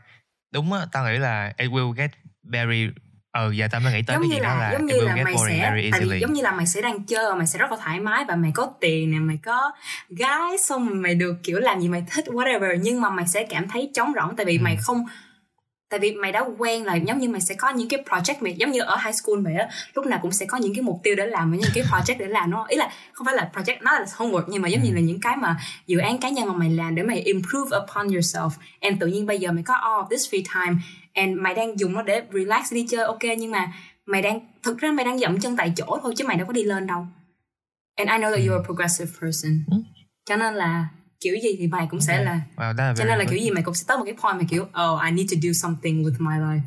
đúng 0.57 0.73
á, 0.73 0.87
tao 0.93 1.05
nghĩ 1.05 1.19
là 1.19 1.53
it 1.59 1.71
will 1.71 1.93
get 1.93 2.11
very 2.43 2.89
ừ 3.33 3.51
giờ 3.51 3.69
tao 3.71 3.81
mới 3.81 3.93
nghĩ 3.93 4.03
tới 4.03 4.15
giống 4.15 4.23
cái 4.23 4.31
gì 4.31 4.41
là, 4.41 4.49
đó 4.49 4.61
là 4.61 4.73
giống 4.73 4.87
như 4.87 5.01
là 5.01 5.17
mày 5.25 5.35
sẽ 5.49 5.81
tại 5.93 6.01
vì 6.05 6.21
giống 6.21 6.33
như 6.33 6.43
là 6.43 6.53
mày 6.53 6.67
sẽ 6.67 6.81
đang 6.81 7.05
chơi 7.05 7.35
mày 7.35 7.47
sẽ 7.47 7.59
rất 7.59 7.71
là 7.71 7.77
thoải 7.83 8.01
mái 8.01 8.25
và 8.29 8.37
mày 8.37 8.51
có 8.55 8.73
tiền 8.81 9.11
nè 9.11 9.19
mày 9.19 9.39
có 9.45 9.73
gái 10.11 10.59
xong 10.59 11.03
mày 11.03 11.15
được 11.15 11.37
kiểu 11.43 11.59
làm 11.59 11.81
gì 11.81 11.89
mày 11.89 12.05
thích 12.11 12.25
whatever 12.29 12.79
nhưng 12.83 13.01
mà 13.01 13.11
mày 13.11 13.29
sẽ 13.29 13.47
cảm 13.51 13.69
thấy 13.69 13.91
trống 13.95 14.13
rỗng 14.17 14.37
tại 14.37 14.47
vì 14.47 14.59
ừ. 14.59 14.63
mày 14.63 14.77
không 14.77 15.05
tại 15.89 16.01
vì 16.01 16.13
mày 16.13 16.33
đã 16.33 16.45
quen 16.59 16.85
là 16.85 16.95
giống 16.95 17.19
như 17.19 17.29
mày 17.29 17.41
sẽ 17.41 17.55
có 17.55 17.71
những 17.71 17.89
cái 17.89 18.05
project 18.05 18.35
mày 18.41 18.55
giống 18.55 18.71
như 18.71 18.81
ở 18.81 18.97
high 19.05 19.15
school 19.15 19.41
vậy 19.45 19.55
á 19.55 19.69
lúc 19.95 20.07
nào 20.07 20.19
cũng 20.23 20.33
sẽ 20.33 20.47
có 20.47 20.59
những 20.59 20.75
cái 20.75 20.83
mục 20.83 21.01
tiêu 21.03 21.15
để 21.15 21.27
làm 21.27 21.51
với 21.51 21.61
những 21.61 21.71
cái 21.75 21.85
project 21.85 22.19
để 22.19 22.27
làm 22.27 22.51
nó 22.51 22.67
ý 22.69 22.77
là 22.77 22.91
không 23.13 23.25
phải 23.25 23.35
là 23.35 23.51
project 23.55 23.77
nó 23.83 23.93
là 23.93 24.05
homework 24.05 24.45
nhưng 24.49 24.63
mà 24.63 24.69
giống 24.69 24.83
như 24.83 24.91
là 24.95 25.01
những 25.01 25.21
cái 25.21 25.37
mà 25.37 25.57
dự 25.87 25.99
án 25.99 26.19
cá 26.19 26.29
nhân 26.29 26.49
mà 26.49 26.55
mày 26.55 26.71
làm 26.71 26.95
để 26.95 27.03
mày 27.03 27.21
improve 27.21 27.77
upon 27.77 28.09
yourself. 28.09 28.51
And 28.81 29.01
tự 29.01 29.07
nhiên 29.07 29.27
bây 29.27 29.39
giờ 29.39 29.53
mày 29.53 29.65
có 29.67 29.75
all 29.75 30.03
of 30.03 30.09
this 30.09 30.35
free 30.35 30.43
time 30.55 30.83
and 31.13 31.39
mày 31.39 31.55
đang 31.55 31.79
dùng 31.79 31.93
nó 31.93 32.03
để 32.03 32.23
relax 32.33 32.73
đi 32.73 32.87
chơi 32.91 33.05
ok 33.05 33.23
nhưng 33.39 33.51
mà 33.51 33.73
mày 34.07 34.23
đang 34.23 34.41
thực 34.63 34.79
ra 34.79 34.93
mày 34.93 35.05
đang 35.05 35.19
dậm 35.19 35.41
chân 35.41 35.57
tại 35.57 35.73
chỗ 35.77 35.99
thôi 36.03 36.15
chứ 36.17 36.25
mày 36.27 36.37
đâu 36.37 36.47
có 36.47 36.53
đi 36.53 36.65
lên 36.65 36.87
đâu. 36.87 37.07
And 37.97 38.11
I 38.11 38.17
know 38.17 38.31
that 38.31 38.41
you're 38.41 38.63
a 38.63 38.65
progressive 38.67 39.11
person. 39.21 39.65
Ừ. 39.71 39.77
cho 40.29 40.37
nên 40.37 40.55
là 40.55 40.89
kiểu 41.21 41.37
gì 41.43 41.49
thì 41.59 41.67
mày 41.67 41.87
cũng 41.91 42.01
sẽ 42.01 42.25
là 42.25 42.41
wow, 42.57 42.95
cho 42.95 43.05
nên 43.05 43.19
là 43.19 43.25
kiểu 43.31 43.39
gì 43.39 43.51
mày 43.51 43.63
cũng 43.63 43.75
sẽ 43.75 43.85
tới 43.89 43.97
một 43.97 44.05
cái 44.07 44.15
point 44.23 44.41
mà 44.41 44.47
kiểu 44.49 44.63
oh 44.63 45.03
I 45.05 45.11
need 45.11 45.31
to 45.31 45.37
do 45.43 45.53
something 45.53 46.05
with 46.05 46.17
my 46.19 46.39
life. 46.39 46.61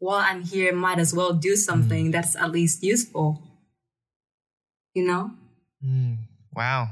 While 0.00 0.24
I'm 0.24 0.42
here 0.42 0.72
might 0.72 0.98
as 0.98 1.14
well 1.14 1.32
do 1.32 1.54
something 1.66 2.06
mm. 2.06 2.12
that's 2.12 2.34
at 2.34 2.50
least 2.50 2.82
useful. 2.82 3.36
You 4.94 5.06
know? 5.06 5.30
Mm. 5.80 6.16
wow. 6.56 6.86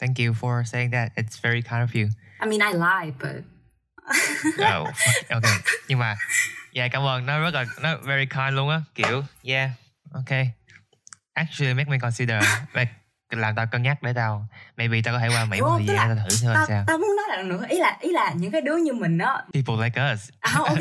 Thank 0.00 0.18
you 0.18 0.34
for 0.34 0.64
saying 0.64 0.90
that. 0.90 1.12
It's 1.16 1.38
very 1.42 1.62
kind 1.62 1.82
of 1.82 1.94
you. 1.94 2.08
I 2.40 2.46
mean 2.46 2.60
I 2.62 2.72
lie 2.72 3.12
but 3.18 3.44
oh, 4.58 4.88
okay. 5.36 5.58
Nhưng 5.88 5.98
mà 5.98 6.16
yeah 6.72 6.92
cảm 6.92 7.02
ơn. 7.02 7.26
Nó 7.26 7.40
rất 7.40 7.54
là 7.54 7.64
nó 7.82 7.96
very 7.96 8.26
kind 8.26 8.54
luôn 8.54 8.68
á. 8.68 8.82
Kiểu 8.94 9.22
yeah. 9.42 9.70
Okay. 10.14 10.50
Actually 11.34 11.74
make 11.74 11.90
me 11.90 11.98
consider 11.98 12.40
like 12.74 12.90
làm 13.30 13.54
tao 13.54 13.66
cân 13.72 13.82
nhắc 13.82 14.02
để 14.02 14.12
tao 14.12 14.46
maybe 14.76 15.00
tao 15.04 15.14
có 15.14 15.20
thể 15.20 15.28
qua 15.28 15.44
mỹ 15.44 15.60
một 15.60 15.78
thời 15.86 15.96
gian 15.96 16.16
tao 16.16 16.26
thử 16.28 16.36
xem 16.36 16.50
tao, 16.54 16.66
sao. 16.68 16.84
tao 16.86 16.98
muốn 16.98 17.16
nói 17.16 17.36
là 17.36 17.42
nữa 17.42 17.64
ý 17.68 17.78
là 17.78 17.96
ý 18.00 18.12
là 18.12 18.32
những 18.36 18.50
cái 18.50 18.60
đứa 18.60 18.76
như 18.76 18.92
mình 18.92 19.18
đó 19.18 19.42
people 19.52 19.84
like 19.84 20.12
us. 20.12 20.28
À, 20.40 20.52
ok. 20.58 20.78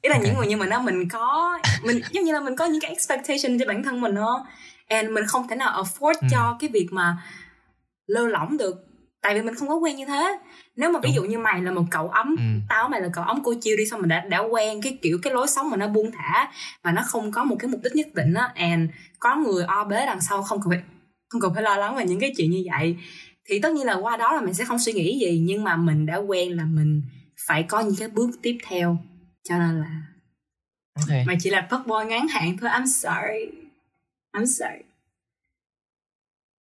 Ý 0.00 0.08
là 0.08 0.14
okay. 0.14 0.20
những 0.20 0.36
người 0.36 0.46
như 0.46 0.56
mình 0.56 0.70
đó 0.70 0.80
mình 0.80 1.08
có 1.08 1.58
mình 1.82 2.00
giống 2.10 2.24
như 2.24 2.32
là 2.32 2.40
mình 2.40 2.56
có 2.56 2.64
những 2.64 2.80
cái 2.80 2.90
expectation 2.90 3.58
cho 3.58 3.64
bản 3.68 3.82
thân 3.82 4.00
mình 4.00 4.14
đó 4.14 4.46
and 4.88 5.10
mình 5.10 5.26
không 5.26 5.48
thể 5.48 5.56
nào 5.56 5.82
afford 5.82 6.14
ừ. 6.20 6.26
cho 6.30 6.56
cái 6.60 6.70
việc 6.72 6.88
mà 6.90 7.16
lơ 8.06 8.28
lỏng 8.28 8.58
được. 8.58 8.86
Tại 9.22 9.34
vì 9.34 9.42
mình 9.42 9.54
không 9.54 9.68
có 9.68 9.74
quen 9.74 9.96
như 9.96 10.06
thế. 10.06 10.38
Nếu 10.76 10.92
mà 10.92 11.00
ví 11.02 11.12
dụ 11.12 11.22
như 11.22 11.38
mày 11.38 11.62
là 11.62 11.70
một 11.70 11.84
cậu 11.90 12.08
ấm 12.08 12.34
ừ. 12.38 12.44
tao 12.68 12.88
mày 12.88 13.00
là 13.00 13.08
cậu 13.12 13.24
ấm 13.24 13.40
cô 13.44 13.54
chiêu 13.60 13.76
đi 13.76 13.86
xong 13.86 14.00
mình 14.00 14.08
đã 14.08 14.20
đã 14.20 14.38
quen 14.38 14.82
cái 14.82 14.98
kiểu 15.02 15.18
cái 15.22 15.32
lối 15.32 15.46
sống 15.48 15.70
mà 15.70 15.76
nó 15.76 15.88
buông 15.88 16.10
thả 16.12 16.50
và 16.82 16.92
nó 16.92 17.02
không 17.06 17.32
có 17.32 17.44
một 17.44 17.56
cái 17.58 17.68
mục 17.68 17.80
đích 17.84 17.96
nhất 17.96 18.06
định 18.14 18.34
á. 18.34 18.52
And 18.54 18.90
có 19.18 19.36
người 19.36 19.64
o 19.64 19.84
bế 19.84 20.06
đằng 20.06 20.20
sau 20.20 20.42
không 20.42 20.60
cần 20.62 20.70
phải 20.70 20.82
không 21.32 21.40
cần 21.40 21.54
phải 21.54 21.62
lo 21.62 21.76
lắng 21.76 21.96
về 21.96 22.04
những 22.04 22.20
cái 22.20 22.32
chuyện 22.36 22.50
như 22.50 22.64
vậy. 22.70 22.96
Thì 23.44 23.60
tất 23.60 23.72
nhiên 23.72 23.86
là 23.86 23.94
qua 23.94 24.16
đó 24.16 24.32
là 24.32 24.40
mình 24.40 24.54
sẽ 24.54 24.64
không 24.64 24.78
suy 24.78 24.92
nghĩ 24.92 25.18
gì 25.18 25.38
nhưng 25.38 25.64
mà 25.64 25.76
mình 25.76 26.06
đã 26.06 26.16
quen 26.16 26.56
là 26.56 26.64
mình 26.64 27.02
phải 27.46 27.62
có 27.62 27.80
những 27.80 27.96
cái 27.98 28.08
bước 28.08 28.30
tiếp 28.42 28.58
theo. 28.66 28.98
Cho 29.48 29.58
nên 29.58 29.80
là 29.80 30.02
okay. 30.94 31.24
mà 31.26 31.34
chỉ 31.40 31.50
là 31.50 31.66
fuck 31.70 31.84
boy 31.84 32.10
ngắn 32.10 32.28
hạn 32.28 32.56
thôi. 32.60 32.70
I'm 32.70 32.86
sorry. 32.86 33.68
I'm 34.32 34.46
sorry. 34.46 34.82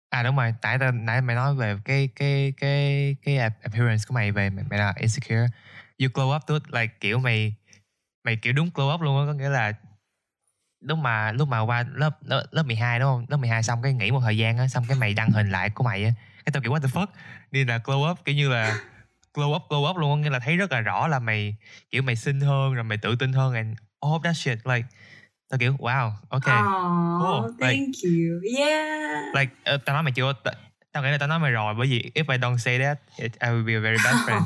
À 0.09 0.23
đúng 0.23 0.35
rồi. 0.35 0.53
Tại 0.61 0.77
nãy 0.93 1.21
mày 1.21 1.35
nói 1.35 1.55
về 1.55 1.75
cái 1.85 2.09
cái 2.15 2.53
cái 2.57 3.15
cái 3.23 3.37
appearance 3.37 4.03
của 4.07 4.13
mày 4.13 4.31
về 4.31 4.49
mày, 4.49 4.65
mày 4.69 4.79
là 4.79 4.93
insecure. 4.97 5.47
You 5.99 6.09
glow 6.13 6.35
up 6.35 6.41
it, 6.47 6.73
like 6.73 6.93
kiểu 6.99 7.19
mày 7.19 7.53
mày 8.23 8.35
kiểu 8.41 8.53
đúng 8.53 8.69
glow 8.73 8.95
up 8.95 9.01
luôn 9.01 9.19
á. 9.19 9.23
Có 9.27 9.33
nghĩa 9.33 9.49
là 9.49 9.73
lúc 10.81 10.97
mà 10.97 11.31
lúc 11.31 11.47
mà 11.47 11.59
qua 11.59 11.85
lớp 11.93 12.17
lớp, 12.25 12.43
lớp 12.51 12.63
12 12.63 12.99
đúng 12.99 13.09
không? 13.09 13.25
Lớp 13.29 13.37
12 13.37 13.63
xong 13.63 13.81
cái 13.81 13.93
nghỉ 13.93 14.11
một 14.11 14.21
thời 14.23 14.37
gian 14.37 14.57
á 14.57 14.67
xong 14.67 14.85
cái 14.87 14.97
mày 14.97 15.13
đăng 15.13 15.31
hình 15.31 15.49
lại 15.49 15.69
của 15.69 15.83
mày 15.83 16.05
á. 16.05 16.11
Cái 16.45 16.51
tao 16.53 16.61
kiểu 16.61 16.73
what 16.73 16.79
the 16.79 16.87
fuck? 16.87 17.07
Nên 17.51 17.67
là 17.67 17.77
glow 17.77 18.11
up 18.11 18.17
kiểu 18.25 18.35
như 18.35 18.49
là 18.49 18.77
glow 19.33 19.55
up 19.55 19.61
glow 19.69 19.89
up 19.89 19.97
luôn 19.97 20.21
nghĩa 20.21 20.29
là 20.29 20.39
thấy 20.39 20.57
rất 20.57 20.71
là 20.71 20.81
rõ 20.81 21.07
là 21.07 21.19
mày 21.19 21.55
kiểu 21.91 22.01
mày 22.01 22.15
xinh 22.15 22.39
hơn 22.39 22.73
rồi 22.73 22.83
mày 22.83 22.97
tự 22.97 23.15
tin 23.15 23.33
hơn 23.33 23.53
and 23.53 23.77
all 24.01 24.15
that 24.23 24.37
shit 24.37 24.57
like 24.67 24.87
tao 25.49 25.57
kiểu 25.57 25.75
wow 25.79 26.11
ok. 26.29 26.47
Oh, 26.47 27.19
cool. 27.19 27.51
thank 27.59 27.87
like, 27.87 28.01
you. 28.03 28.41
Yeah. 28.57 29.35
Like 29.35 29.51
uh, 29.75 29.85
tao 29.85 29.93
nói 29.93 30.03
mày 30.03 30.11
chưa 30.11 30.33
tao 30.91 31.03
nghĩ 31.03 31.09
là 31.09 31.17
tao 31.17 31.27
nói 31.27 31.39
mày 31.39 31.51
rồi 31.51 31.73
bởi 31.73 31.87
vì 31.87 32.11
if 32.15 32.23
I 32.27 32.37
don't 32.37 32.57
say 32.57 32.79
that 32.79 32.99
it, 33.17 33.31
I 33.39 33.49
will 33.49 33.65
be 33.65 33.73
a 33.73 33.79
very 33.79 33.97
bad 34.05 34.15
friend. 34.27 34.41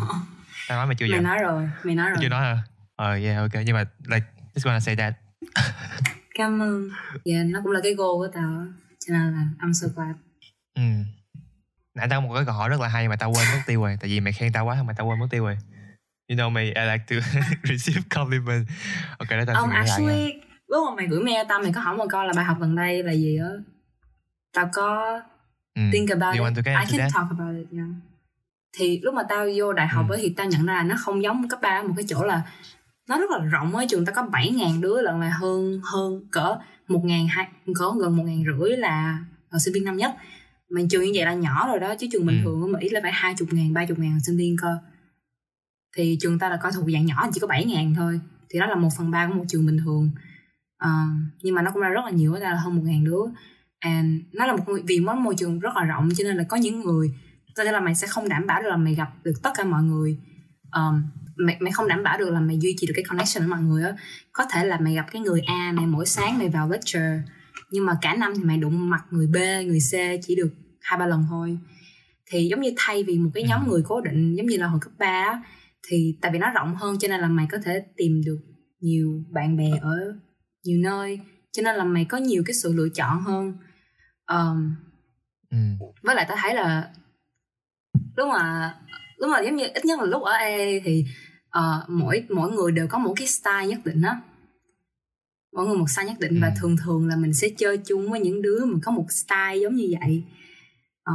Tao 0.68 0.78
nói 0.78 0.86
mày 0.86 0.96
chưa 0.96 1.06
mày 1.12 1.22
nói 1.22 1.38
rồi 1.40 1.70
mày 1.84 1.96
nói 1.96 2.10
rồi 2.10 2.18
chưa 2.22 2.30
nói 2.30 2.42
hả? 2.42 2.58
Ờ 2.96 3.16
uh, 3.16 3.24
yeah 3.24 3.38
ok. 3.38 3.64
Nhưng 3.66 3.76
mà 3.76 3.84
like 4.06 4.26
just 4.56 4.70
wanna 4.70 4.80
say 4.80 4.96
that 4.96 5.14
cảm 6.34 6.62
ơn 6.62 6.90
yeah, 7.26 7.46
nó 7.46 7.60
cũng 7.64 7.72
là 7.72 7.80
cái 7.84 7.94
goal 7.94 8.12
của 8.12 8.28
tao 8.34 8.66
cho 9.00 9.14
nên 9.14 9.32
là 9.32 9.48
I'm 9.60 9.74
so 9.74 9.88
glad 9.96 10.16
ừ 10.76 10.82
nãy 11.96 12.08
tao 12.10 12.22
có 12.22 12.28
một 12.28 12.34
cái 12.36 12.46
câu 12.46 12.54
hỏi 12.54 12.70
rất 12.70 12.80
là 12.82 12.88
hay 12.88 13.08
mà 13.08 13.16
tao 13.16 13.30
quên 13.32 13.48
mất 13.54 13.60
tiêu 13.68 13.82
rồi 13.82 13.98
tại 14.00 14.10
vì 14.10 14.20
mày 14.20 14.34
khen 14.34 14.54
tao 14.54 14.66
quá 14.66 14.84
mà 14.84 14.94
tao 14.98 15.08
quên 15.08 15.20
mất 15.20 15.28
tiêu 15.32 15.44
rồi 15.44 15.58
you 16.30 16.38
know 16.38 16.50
me 16.50 16.64
I 16.64 16.72
like 16.92 17.04
to 17.10 17.16
receive 17.64 18.02
compliment 18.16 18.68
ok 19.18 19.30
đó 19.30 19.44
tao 19.48 19.62
um, 19.64 19.70
actually 19.70 20.34
lúc 20.68 20.90
mà 20.90 20.96
mày 20.96 21.08
gửi 21.08 21.24
mail 21.24 21.46
tao 21.50 21.60
mày 21.62 21.72
có 21.74 21.82
hỏi 21.82 21.98
một 21.98 22.06
câu 22.10 22.24
là 22.24 22.34
bài 22.36 22.46
học 22.46 22.58
gần 22.60 22.76
đây 22.76 23.04
là 23.04 23.12
gì 23.12 23.38
á 23.38 23.50
tao 24.54 24.70
có 24.74 25.22
ừ. 25.76 25.82
think 25.92 26.10
about 26.10 26.38
you 26.38 26.46
it 26.46 26.58
I 26.58 26.64
can 26.64 26.98
that? 26.98 27.12
talk 27.14 27.28
about 27.40 27.56
it 27.58 27.68
yeah. 27.78 27.90
thì 28.78 29.00
lúc 29.04 29.14
mà 29.14 29.24
tao 29.30 29.48
vô 29.56 29.74
đại 29.74 29.88
học 29.88 30.06
Ừ. 30.10 30.14
ấy 30.16 30.22
thì 30.22 30.34
tao 30.38 30.48
nhận 30.48 30.66
ra 30.66 30.74
là 30.74 30.84
nó 30.84 30.96
không 31.00 31.24
giống 31.24 31.50
cấp 31.50 31.60
3 31.62 31.70
ở 31.70 31.84
một 31.88 31.94
cái 31.98 32.06
chỗ 32.10 32.24
là 32.24 32.42
nó 33.10 33.18
rất 33.18 33.30
là 33.32 33.38
rộng 33.38 33.76
ấy 33.76 33.86
trường 33.89 34.06
tao 34.06 34.16
có 34.16 34.22
7.000 34.32 34.82
đứa 34.82 35.01
lận 35.01 35.20
là 35.20 35.30
hơn 35.30 35.82
hơn 35.84 36.28
cỡ 36.32 36.58
một 36.88 37.01
ngàn 37.06 37.28
hai 37.28 37.47
cỡ 37.76 37.86
gần 38.01 38.18
một 38.18 38.24
ngàn 38.24 38.43
rưỡi 38.45 38.78
là 38.78 39.26
ở 39.49 39.60
sinh 39.60 39.74
viên 39.74 39.86
năm 39.86 39.97
nhất. 39.97 40.16
Mà 40.70 40.82
trường 40.89 41.04
như 41.04 41.12
vậy 41.16 41.26
là 41.26 41.34
nhỏ 41.34 41.68
rồi 41.68 41.80
đó 41.80 41.95
chứ 41.99 42.08
trường 42.12 42.26
bình 42.26 42.38
Ừ. 42.38 42.43
thường 42.43 42.62
ở 42.62 42.68
Mỹ 42.68 42.89
là 42.89 42.99
phải 43.04 43.12
hai 43.14 43.34
chục 43.38 43.47
ngàn 43.51 43.74
ba 43.74 43.86
chục 43.86 43.99
ngàn 43.99 44.20
sinh 44.20 44.38
viên 44.38 44.56
cơ. 44.62 44.78
Thì 45.97 46.18
trường 46.22 46.39
ta 46.39 46.49
là 46.49 46.58
coi 46.58 46.72
thuộc 46.72 46.86
dạng 46.93 47.06
nhỏ 47.06 47.30
chỉ 47.34 47.39
có 47.39 47.47
7 47.47 47.66
ngàn 47.66 47.93
thôi. 47.95 48.20
Thì 48.49 48.60
đó 48.60 48.66
là 48.66 48.76
một 48.76 48.89
phần 48.97 49.12
ba 49.12 49.28
của 49.28 49.34
một 49.34 49.45
trường 49.47 49.66
bình 49.66 49.78
thường. 49.86 50.12
Ờ, 50.78 50.89
nhưng 51.43 51.56
mà 51.56 51.62
nó 51.62 51.72
cũng 51.72 51.82
ra 51.82 51.89
rất 51.89 52.01
là 52.06 52.12
nhiều 52.12 52.34
đó 52.34 52.39
là 52.39 52.56
hơn 52.56 52.76
một 52.76 52.82
ngàn 52.86 53.04
đứa. 53.04 53.22
And 53.80 54.22
nó 54.34 54.45
là 54.45 54.56
một 54.56 54.64
vì 54.88 54.99
nó 54.99 55.16
môi 55.16 55.36
trường 55.36 55.60
rất 55.60 55.76
là 55.76 55.84
rộng 55.84 56.10
cho 56.18 56.24
nên 56.24 56.38
là 56.38 56.43
có 56.43 56.58
những 56.58 56.80
người 56.80 57.14
nên 57.58 57.74
là 57.74 57.80
mày 57.80 57.95
sẽ 57.95 58.08
không 58.08 58.30
đảm 58.30 58.47
bảo 58.47 58.62
được 58.62 58.70
là 58.70 58.78
mày 58.78 58.95
gặp 58.95 59.10
được 59.24 59.34
tất 59.43 59.49
cả 59.56 59.64
mọi 59.64 59.84
người. 59.84 60.18
Um, 60.72 61.04
mày, 61.36 61.58
mày 61.60 61.72
không 61.72 61.88
đảm 61.88 62.04
bảo 62.04 62.18
được 62.18 62.30
là 62.30 62.40
mày 62.40 62.58
duy 62.60 62.76
trì 62.78 62.88
được 62.88 62.94
cái 62.96 63.04
connection 63.04 63.40
với 63.44 63.48
mọi 63.48 63.62
người 63.62 63.84
á 63.84 63.94
có 64.32 64.46
thể 64.52 64.66
là 64.66 64.80
mày 64.80 64.96
gặp 64.96 65.06
cái 65.12 65.22
người 65.22 65.42
A 65.46 65.72
này 65.72 65.86
mỗi 65.86 66.06
sáng 66.06 66.38
mày 66.38 66.50
vào 66.50 66.70
lecture 66.70 67.22
nhưng 67.72 67.86
mà 67.86 67.98
cả 68.02 68.16
năm 68.16 68.34
thì 68.36 68.44
mày 68.44 68.58
đụng 68.58 68.90
mặt 68.90 69.04
người 69.12 69.28
B 69.28 69.36
người 69.68 69.80
C 69.80 69.94
chỉ 70.28 70.36
được 70.36 70.54
hai 70.82 71.00
ba 71.00 71.06
lần 71.08 71.26
thôi 71.30 71.58
thì 72.26 72.48
giống 72.48 72.62
như 72.62 72.74
thay 72.78 73.04
vì 73.04 73.18
một 73.18 73.30
cái 73.34 73.44
nhóm 73.44 73.62
Ừ. 73.66 73.70
người 73.70 73.82
cố 73.86 74.02
định 74.02 74.36
giống 74.36 74.46
như 74.46 74.58
là 74.58 74.68
hồi 74.68 74.80
cấp 74.84 74.92
3 74.98 75.08
á, 75.08 75.44
thì 75.88 76.18
tại 76.22 76.32
vì 76.32 76.40
nó 76.40 76.50
rộng 76.52 76.76
hơn 76.76 77.00
cho 77.00 77.08
nên 77.08 77.22
là 77.22 77.28
mày 77.28 77.48
có 77.52 77.58
thể 77.66 77.84
tìm 77.98 78.22
được 78.26 78.40
nhiều 78.80 79.24
bạn 79.30 79.58
bè 79.58 79.70
ở 79.82 80.16
nhiều 80.64 80.80
nơi 80.84 81.20
cho 81.52 81.62
nên 81.64 81.76
là 81.76 81.84
mày 81.84 82.06
có 82.06 82.18
nhiều 82.18 82.44
cái 82.46 82.54
sự 82.54 82.74
lựa 82.74 82.90
chọn 82.96 83.22
hơn 83.24 83.58
um, 84.28 84.76
ừ. 85.52 85.58
với 86.02 86.16
lại 86.16 86.26
tao 86.30 86.38
thấy 86.42 86.56
là 86.56 86.90
lúc 88.16 88.28
mà 88.30 88.74
lúc 89.18 89.30
mà 89.32 89.42
giống 89.42 89.56
như 89.56 89.66
ít 89.74 89.86
nhất 89.86 90.00
là 90.00 90.06
lúc 90.06 90.22
ở 90.24 90.32
AA 90.32 90.58
thì 90.84 91.06
ờ, 91.54 91.86
mỗi 91.88 92.24
mỗi 92.30 92.51
người 92.51 92.72
đều 92.72 92.88
có 92.88 92.97
một 92.97 93.14
cái 93.18 93.28
style 93.28 93.68
nhất 93.68 93.80
định 93.86 94.01
á 94.01 94.20
mỗi 95.56 95.66
người 95.68 95.78
một 95.78 95.89
style 95.89 96.08
nhất 96.08 96.20
định 96.20 96.39
và 96.41 96.47
Ừ. 96.47 96.54
thường 96.62 96.76
thường 96.86 97.08
là 97.08 97.16
mình 97.16 97.34
sẽ 97.34 97.47
chơi 97.58 97.78
chung 97.78 98.12
với 98.12 98.20
những 98.20 98.41
đứa 98.41 98.66
mà 98.66 98.80
có 98.84 98.91
một 98.91 99.06
style 99.12 99.58
giống 99.62 99.76
như 99.76 99.88
vậy 99.99 100.24
Ờ, 101.04 101.14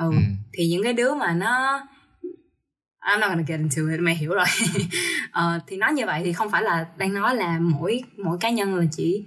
ừ. 0.00 0.10
Ừ. 0.10 0.16
thì 0.52 0.68
những 0.68 0.82
cái 0.84 0.92
đứa 0.92 1.14
mà 1.14 1.32
nó 1.34 1.80
I'm 3.06 3.18
not 3.20 3.28
gonna 3.30 3.42
get 3.46 3.60
into 3.60 3.82
it 3.92 4.00
mày 4.00 4.14
hiểu 4.16 4.34
rồi 4.34 4.44
Ờ, 5.32 5.60
thì 5.66 5.76
nói 5.76 5.92
như 5.92 6.06
vậy 6.06 6.22
thì 6.24 6.32
không 6.32 6.50
phải 6.50 6.62
là 6.62 6.86
đang 6.98 7.14
nói 7.14 7.36
là 7.36 7.58
mỗi 7.58 8.02
mỗi 8.16 8.38
cá 8.40 8.50
nhân 8.50 8.74
là 8.74 8.84
chỉ 8.92 9.24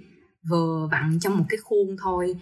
vừa 0.50 0.88
vặn 0.92 1.18
trong 1.20 1.38
một 1.38 1.44
cái 1.48 1.58
khuôn 1.58 1.96
thôi 2.02 2.34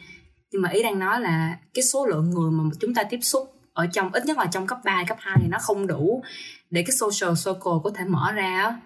nhưng 0.50 0.62
mà 0.62 0.68
ý 0.68 0.82
đang 0.82 0.98
nói 0.98 1.20
là 1.20 1.58
cái 1.74 1.82
số 1.82 2.06
lượng 2.06 2.30
người 2.30 2.50
mà 2.50 2.64
chúng 2.80 2.94
ta 2.94 3.02
tiếp 3.04 3.18
xúc 3.22 3.50
ở 3.72 3.86
trong 3.86 4.12
ít 4.12 4.26
nhất 4.26 4.38
là 4.38 4.46
trong 4.46 4.66
cấp 4.66 4.78
3 4.84 5.04
cấp 5.08 5.16
2 5.20 5.38
thì 5.42 5.48
nó 5.48 5.58
không 5.60 5.86
đủ 5.86 6.22
để 6.74 6.82
cái 6.82 6.92
social 6.96 7.34
circle 7.44 7.72
có 7.84 7.90
thể 7.94 8.04
mở 8.04 8.32
ra 8.32 8.80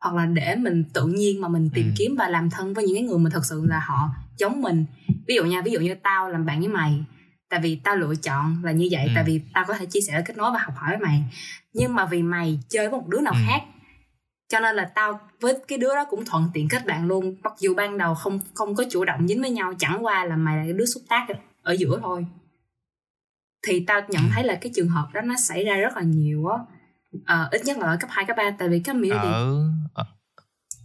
hoặc 0.00 0.14
là 0.14 0.26
để 0.26 0.54
mình 0.56 0.84
tự 0.92 1.06
nhiên 1.06 1.40
mà 1.40 1.48
mình 1.48 1.70
tìm 1.74 1.86
Ừ. 1.86 1.92
kiếm 1.96 2.16
và 2.18 2.28
làm 2.28 2.50
thân 2.50 2.74
với 2.74 2.84
những 2.84 2.94
cái 2.96 3.02
người 3.02 3.18
mà 3.18 3.30
thật 3.32 3.44
sự 3.44 3.64
là 3.66 3.80
họ 3.86 4.08
giống 4.36 4.62
mình 4.62 4.84
ví 5.28 5.34
dụ 5.34 5.44
nha 5.44 5.62
ví 5.62 5.72
dụ 5.72 5.80
như 5.80 5.94
tao 6.02 6.28
làm 6.28 6.46
bạn 6.46 6.58
với 6.60 6.68
mày 6.68 7.04
tại 7.48 7.60
vì 7.62 7.76
tao 7.84 7.96
lựa 7.96 8.14
chọn 8.14 8.64
là 8.64 8.72
như 8.72 8.88
vậy 8.90 9.04
Ừ. 9.06 9.12
tại 9.14 9.24
vì 9.24 9.40
tao 9.54 9.64
có 9.68 9.74
thể 9.74 9.86
chia 9.86 10.00
sẻ 10.00 10.22
kết 10.26 10.36
nối 10.36 10.50
và 10.52 10.58
học 10.58 10.74
hỏi 10.76 10.90
với 10.90 10.98
mày 10.98 11.22
nhưng 11.72 11.94
mà 11.94 12.06
vì 12.06 12.22
mày 12.22 12.58
chơi 12.68 12.88
với 12.88 13.00
một 13.00 13.08
đứa 13.08 13.20
nào 13.20 13.34
Ừ. 13.34 13.40
khác 13.46 13.62
cho 14.48 14.60
nên 14.60 14.76
là 14.76 14.84
tao 14.94 15.20
với 15.40 15.54
cái 15.68 15.78
đứa 15.78 15.94
đó 15.94 16.04
cũng 16.10 16.24
thuận 16.24 16.44
tiện 16.54 16.68
kết 16.68 16.86
bạn 16.86 17.06
luôn 17.06 17.36
mặc 17.42 17.52
dù 17.58 17.74
ban 17.74 17.98
đầu 17.98 18.14
không 18.14 18.40
không 18.54 18.74
có 18.74 18.84
chủ 18.90 19.04
động 19.04 19.28
dính 19.28 19.40
với 19.40 19.50
nhau 19.50 19.72
chẳng 19.78 20.04
qua 20.04 20.24
là 20.24 20.36
mày 20.36 20.56
là 20.56 20.62
cái 20.64 20.72
đứa 20.72 20.86
xúc 20.86 21.02
tác 21.08 21.26
ở 21.62 21.72
giữa 21.72 21.98
thôi 22.02 22.26
thì 23.68 23.84
tao 23.86 24.00
nhận 24.08 24.22
Ừ. 24.22 24.28
thấy 24.34 24.44
là 24.44 24.54
cái 24.54 24.72
trường 24.74 24.88
hợp 24.88 25.08
đó 25.14 25.20
nó 25.20 25.34
xảy 25.36 25.64
ra 25.64 25.76
rất 25.76 25.96
là 25.96 26.02
nhiều 26.02 26.46
á 26.46 26.58
Ờ, 27.26 27.48
ít 27.50 27.60
nhất 27.64 27.78
là 27.78 27.86
ở 27.86 27.96
cấp 28.00 28.10
2, 28.12 28.24
cấp 28.24 28.36
3 28.36 28.50
tại 28.58 28.68
vì 28.68 28.80
community 28.80 29.16
ở 29.28 29.70
ở 29.94 30.04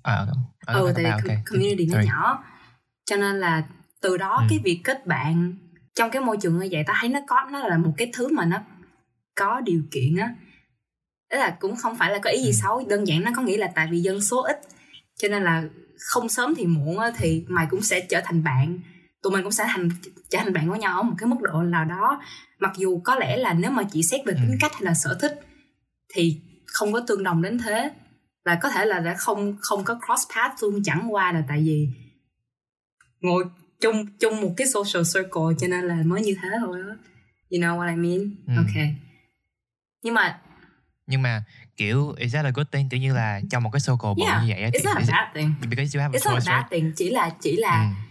ở, 0.04 0.28
ở 0.66 0.80
ừ 0.80 0.86
cấp 0.86 0.96
tại 0.96 1.04
vì 1.04 1.10
ba, 1.10 1.16
ok. 1.16 1.24
com- 1.24 1.42
community 1.46 1.86
nó 1.86 2.02
nhỏ 2.02 2.44
cho 3.06 3.16
nên 3.16 3.40
là 3.40 3.64
từ 4.02 4.18
đó 4.18 4.38
Ừ. 4.42 4.46
cái 4.50 4.60
việc 4.64 4.82
kết 4.84 5.08
bạn 5.08 5.54
trong 5.96 6.10
cái 6.10 6.22
môi 6.22 6.38
trường 6.42 6.60
như 6.60 6.68
vậy 6.72 6.84
ta 6.88 6.94
thấy 7.00 7.10
nó 7.10 7.20
có 7.28 7.48
nó 7.52 7.60
là 7.68 7.78
một 7.78 7.94
cái 7.98 8.12
thứ 8.14 8.28
mà 8.34 8.46
nó 8.46 8.58
có 9.36 9.62
điều 9.62 9.82
kiện 9.92 10.16
á 10.18 10.36
Tức 11.32 11.38
là 11.38 11.58
cũng 11.60 11.76
không 11.76 11.96
phải 11.96 12.12
là 12.12 12.20
có 12.24 12.30
ý 12.30 12.40
gì 12.42 12.50
Ừ. 12.50 12.54
xấu 12.54 12.86
đơn 12.90 13.08
giản 13.08 13.22
nó 13.24 13.32
có 13.36 13.42
nghĩa 13.42 13.58
là 13.58 13.68
tại 13.76 13.88
vì 13.92 14.00
dân 14.00 14.22
số 14.22 14.42
ít 14.44 14.60
cho 15.16 15.28
nên 15.28 15.44
là 15.44 15.64
không 16.00 16.30
sớm 16.30 16.56
thì 16.56 16.66
muộn 16.66 17.00
á, 17.00 17.12
thì 17.18 17.46
mày 17.48 17.68
cũng 17.70 17.82
sẽ 17.82 18.00
trở 18.10 18.22
thành 18.26 18.44
bạn 18.44 18.80
tụi 19.22 19.34
mình 19.34 19.44
cũng 19.44 19.52
sẽ 19.52 19.66
thành 19.68 19.90
trở 20.30 20.40
thành 20.40 20.54
bạn 20.54 20.70
với 20.70 20.80
nhau 20.80 20.98
ở 20.98 21.04
một 21.04 21.16
cái 21.18 21.28
mức 21.28 21.36
độ 21.42 21.62
nào 21.64 21.86
đó 21.86 22.22
mặc 22.60 22.72
dù 22.78 23.02
có 23.04 23.16
lẽ 23.16 23.38
là 23.38 23.54
nếu 23.54 23.72
mà 23.72 23.84
chỉ 23.92 24.04
xét 24.04 24.22
về 24.26 24.34
Ừ. 24.34 24.40
tính 24.42 24.58
cách 24.60 24.72
hay 24.74 24.82
là 24.84 24.94
sở 24.94 25.18
thích 25.22 25.40
thì 26.14 26.42
không 26.66 26.94
có 26.94 27.00
tương 27.08 27.24
đồng 27.24 27.42
đến 27.42 27.58
thế. 27.58 27.92
Và 28.46 28.56
có 28.62 28.70
thể 28.70 28.86
là 28.86 29.00
đã 29.00 29.16
không 29.18 29.58
không 29.62 29.84
có 29.84 30.00
cross 30.06 30.24
path 30.36 30.64
luôn 30.64 30.84
chẳng 30.84 31.14
qua 31.14 31.32
là 31.32 31.44
tại 31.48 31.60
vì 31.64 31.90
ngồi 33.22 33.46
chung 33.82 34.06
chung 34.20 34.42
một 34.42 34.54
cái 34.58 34.68
social 34.68 35.04
circle 35.14 35.56
cho 35.60 35.68
nên 35.68 35.84
là 35.86 35.96
mới 36.06 36.22
như 36.22 36.36
thế 36.42 36.50
thôi 36.66 36.80
á. 36.90 36.96
You 37.52 37.60
know 37.62 37.78
what 37.80 37.90
I 37.90 37.96
mean? 37.96 38.36
Ừ. 38.48 38.54
ok. 38.58 38.86
Nhưng 40.04 40.14
mà 40.14 40.40
nhưng 41.08 41.22
mà 41.22 41.44
kiểu 41.78 42.14
is 42.18 42.34
that 42.34 42.46
a 42.46 42.52
good 42.56 42.68
thing? 42.72 42.90
Kiểu 42.90 43.00
như 43.00 43.14
là 43.14 43.42
trong 43.50 43.64
một 43.64 43.70
cái 43.74 43.80
circle 43.80 44.10
bự 44.18 44.24
Yeah, 44.26 44.42
như 44.42 44.48
vậy 44.54 44.62
á, 44.64 44.70
it's 44.70 44.80
thì 44.80 44.84
not 44.86 44.98
a 44.98 45.04
bad 45.12 45.36
thing. 45.36 45.54
Because 45.70 45.98
you 46.00 46.02
have 46.02 46.18
a 46.18 46.20
it's 46.20 46.32
not 46.34 46.44
choice 46.44 46.52
a 46.54 46.58
right? 46.58 46.64
bad 46.64 46.72
thing 46.72 46.94
chỉ 46.96 47.10
là 47.10 47.30
chỉ 47.42 47.56
là 47.58 47.82
ừ. 47.82 48.04